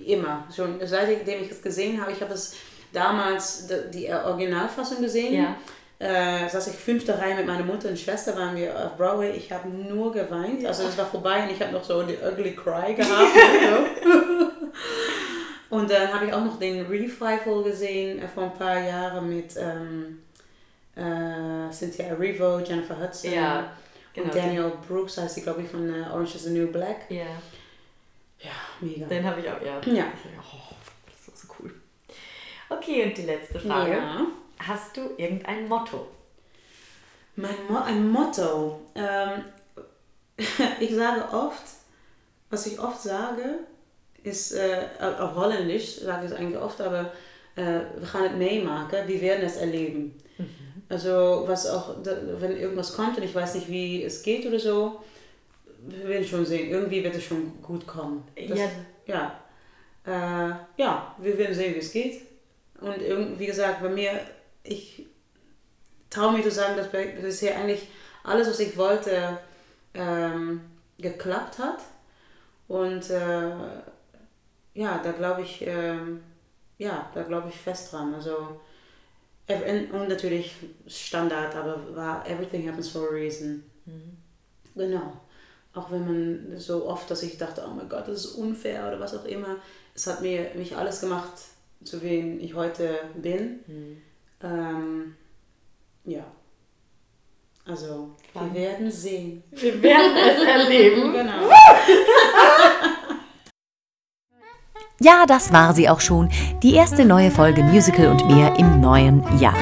immer, 0.07 0.47
schon 0.55 0.79
seitdem 0.83 1.43
ich 1.43 1.51
es 1.51 1.61
gesehen 1.61 2.01
habe. 2.01 2.11
Ich 2.11 2.19
habe 2.19 2.33
es 2.33 2.55
damals 2.91 3.67
die 3.93 4.11
Originalfassung 4.11 5.01
gesehen. 5.01 5.35
Ja. 5.35 5.55
Äh, 5.99 6.49
saß 6.49 6.67
ich 6.67 6.75
fünfte 6.75 7.17
Reihe 7.17 7.35
mit 7.35 7.45
meiner 7.45 7.63
Mutter 7.63 7.89
und 7.89 7.99
Schwester, 7.99 8.35
waren 8.35 8.55
wir 8.55 8.75
auf 8.75 8.97
Broadway. 8.97 9.31
Ich 9.37 9.51
habe 9.51 9.69
nur 9.69 10.11
geweint. 10.11 10.65
Also 10.65 10.87
es 10.87 10.97
war 10.97 11.05
vorbei 11.05 11.43
und 11.43 11.51
ich 11.51 11.61
habe 11.61 11.71
noch 11.73 11.83
so 11.83 12.01
die 12.01 12.17
Ugly 12.17 12.55
Cry 12.55 12.95
gehabt. 12.95 13.29
Und 15.69 15.89
dann 15.89 16.13
habe 16.13 16.27
ich 16.27 16.33
auch 16.33 16.45
noch 16.45 16.59
den 16.59 16.85
Revival 16.85 17.63
gesehen 17.63 18.21
äh, 18.21 18.27
vor 18.27 18.43
ein 18.43 18.53
paar 18.53 18.79
Jahren 18.79 19.27
mit 19.27 19.55
ähm, 19.57 20.19
äh, 20.95 21.71
Cynthia 21.71 22.05
Erivo, 22.05 22.59
Jennifer 22.59 22.95
Hudson 22.99 23.33
Ja, 23.33 23.71
genau. 24.13 24.27
und 24.27 24.35
Daniel 24.35 24.71
Brooks 24.87 25.17
heißt 25.17 25.35
sie, 25.35 25.41
glaube 25.41 25.61
ich, 25.61 25.69
von 25.69 25.87
äh, 25.89 26.05
Orange 26.11 26.35
is 26.35 26.43
the 26.43 26.51
New 26.51 26.67
Black. 26.67 27.09
Ja, 27.09 27.25
Ja, 28.39 28.51
mega. 28.81 29.05
den 29.07 29.23
habe 29.23 29.39
ich 29.41 29.49
auch, 29.49 29.61
ja. 29.61 29.79
Ja. 29.85 30.05
Oh, 30.53 30.75
das 31.05 31.33
ist 31.33 31.47
so 31.47 31.53
cool. 31.59 31.73
Okay, 32.69 33.05
und 33.05 33.17
die 33.17 33.23
letzte 33.23 33.59
Frage. 33.59 33.93
Ja. 33.93 34.25
Hast 34.59 34.95
du 34.95 35.11
irgendein 35.17 35.67
Motto? 35.67 36.07
Mein 37.35 37.55
Mo 37.67 37.79
ein 37.79 38.09
Motto. 38.09 38.79
Ähm, 38.95 39.43
ich 40.79 40.93
sage 40.95 41.23
oft, 41.33 41.63
was 42.49 42.67
ich 42.67 42.79
oft 42.79 43.01
sage, 43.01 43.59
ist, 44.23 44.53
äh, 44.53 44.87
auf 44.99 45.35
Holländisch 45.35 45.99
sage 45.99 46.25
ich 46.25 46.31
es 46.31 46.37
eigentlich 46.37 46.61
oft, 46.61 46.79
aber 46.79 47.11
äh, 47.55 47.81
wir 47.97 48.07
gaan 48.07 48.23
het 48.23 48.37
meemaken, 48.37 49.07
wir 49.07 49.21
werden 49.21 49.45
es 49.45 49.57
erleben. 49.57 50.13
Also 50.89 51.43
was 51.47 51.67
auch, 51.67 51.95
wenn 52.03 52.57
irgendwas 52.57 52.93
kommt 52.93 53.17
und 53.17 53.23
ich 53.23 53.33
weiß 53.33 53.55
nicht, 53.55 53.69
wie 53.69 54.03
es 54.03 54.21
geht 54.21 54.45
oder 54.45 54.59
so, 54.59 55.01
wir 55.85 56.07
werden 56.07 56.25
schon 56.25 56.45
sehen. 56.45 56.69
Irgendwie 56.69 57.03
wird 57.03 57.15
es 57.15 57.23
schon 57.23 57.61
gut 57.61 57.85
kommen. 57.87 58.23
Das, 58.35 58.57
Ja. 58.57 58.67
ja. 59.05 59.39
Äh, 60.05 60.53
ja, 60.77 61.15
wir 61.17 61.37
werden 61.37 61.55
sehen, 61.55 61.75
wie 61.75 61.79
es 61.79 61.91
geht. 61.91 62.21
Und 62.79 63.01
irgend, 63.01 63.39
wie 63.39 63.45
gesagt, 63.45 63.81
bei 63.81 63.89
mir, 63.89 64.19
ich 64.63 65.05
traue 66.09 66.33
mich 66.33 66.43
zu 66.43 66.51
sagen, 66.51 66.77
dass 66.77 66.89
bisher 66.89 67.57
eigentlich 67.57 67.87
alles, 68.23 68.47
was 68.47 68.59
ich 68.59 68.77
wollte, 68.77 69.39
ähm, 69.93 70.61
geklappt 70.97 71.59
hat. 71.59 71.79
Und 72.67 73.09
äh, 73.09 73.51
ja, 74.73 74.99
da 75.03 75.11
glaube 75.11 75.41
ich, 75.41 75.65
ähm, 75.65 76.23
ja, 76.77 77.09
da 77.13 77.23
glaube 77.23 77.49
ich 77.49 77.55
fest 77.55 77.91
dran. 77.91 78.13
Also, 78.13 78.59
und 79.47 80.07
natürlich 80.09 80.55
Standard, 80.87 81.55
aber 81.55 81.95
war 81.95 82.27
everything 82.29 82.67
happens 82.67 82.89
for 82.89 83.09
a 83.09 83.11
reason. 83.11 83.63
Genau. 84.75 85.13
Auch 85.73 85.91
wenn 85.91 86.05
man 86.05 86.59
so 86.59 86.87
oft, 86.87 87.09
dass 87.09 87.23
ich 87.23 87.37
dachte, 87.37 87.63
oh 87.67 87.73
mein 87.73 87.89
Gott, 87.89 88.07
das 88.07 88.25
ist 88.25 88.35
unfair 88.35 88.87
oder 88.87 88.99
was 88.99 89.15
auch 89.17 89.25
immer. 89.25 89.57
Es 89.95 90.07
hat 90.07 90.21
mir 90.21 90.51
mich 90.55 90.75
alles 90.77 91.01
gemacht, 91.01 91.31
zu 91.83 92.01
wem 92.01 92.39
ich 92.39 92.53
heute 92.53 92.99
bin. 93.15 93.59
Ähm, 94.41 95.15
ja. 96.05 96.23
Also, 97.65 98.11
Spannend. 98.29 98.53
wir 98.53 98.61
werden 98.61 98.91
sehen. 98.91 99.43
Wir 99.51 99.81
werden 99.81 100.15
es 100.17 100.43
erleben. 100.47 101.13
Genau. 101.13 101.49
Ja, 105.03 105.25
das 105.27 105.51
war 105.51 105.73
sie 105.73 105.89
auch 105.89 105.99
schon, 105.99 106.29
die 106.61 106.75
erste 106.75 107.03
neue 107.03 107.29
Folge 107.29 107.61
Musical 107.61 108.07
und 108.07 108.25
mehr 108.25 108.57
im 108.57 108.79
neuen 108.79 109.21
Jahr. 109.37 109.57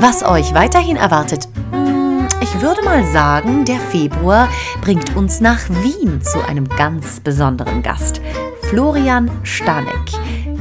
Was 0.00 0.24
euch 0.24 0.52
weiterhin 0.52 0.96
erwartet, 0.96 1.46
hm, 1.70 2.26
ich 2.40 2.60
würde 2.60 2.82
mal 2.82 3.06
sagen, 3.06 3.64
der 3.64 3.78
Februar 3.78 4.48
bringt 4.80 5.14
uns 5.14 5.40
nach 5.40 5.60
Wien 5.68 6.20
zu 6.22 6.44
einem 6.44 6.66
ganz 6.66 7.20
besonderen 7.20 7.84
Gast, 7.84 8.20
Florian 8.62 9.30
Stanek. 9.44 10.10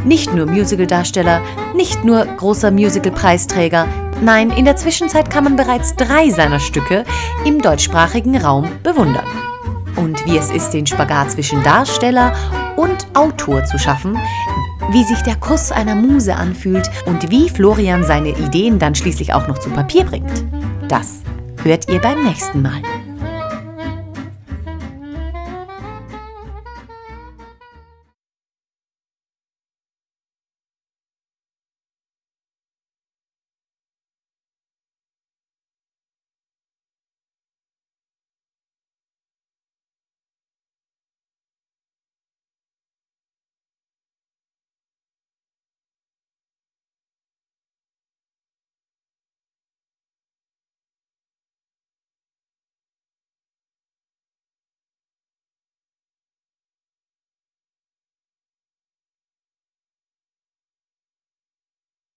Nicht 0.05 0.31
nur 0.31 0.45
Musicaldarsteller, 0.45 1.41
nicht 1.75 2.03
nur 2.03 2.23
großer 2.23 2.69
Musicalpreisträger, 2.69 3.87
nein, 4.21 4.51
in 4.51 4.65
der 4.65 4.75
Zwischenzeit 4.75 5.31
kann 5.31 5.45
man 5.45 5.55
bereits 5.55 5.95
drei 5.95 6.29
seiner 6.29 6.59
Stücke 6.59 7.03
im 7.45 7.59
deutschsprachigen 7.59 8.37
Raum 8.37 8.69
bewundern 8.83 9.25
und 9.95 10.25
wie 10.25 10.37
es 10.37 10.51
ist, 10.51 10.71
den 10.71 10.85
Spagat 10.85 11.31
zwischen 11.31 11.63
Darsteller 11.63 12.33
und 12.75 13.07
Autor 13.13 13.63
zu 13.65 13.77
schaffen, 13.77 14.17
wie 14.91 15.03
sich 15.03 15.21
der 15.21 15.35
Kuss 15.35 15.71
einer 15.71 15.95
Muse 15.95 16.35
anfühlt 16.35 16.89
und 17.05 17.29
wie 17.29 17.49
Florian 17.49 18.03
seine 18.03 18.29
Ideen 18.29 18.79
dann 18.79 18.95
schließlich 18.95 19.33
auch 19.33 19.47
noch 19.47 19.57
zu 19.57 19.69
Papier 19.69 20.05
bringt. 20.05 20.45
Das 20.87 21.21
hört 21.63 21.89
ihr 21.89 21.99
beim 21.99 22.23
nächsten 22.23 22.61
Mal. 22.61 22.81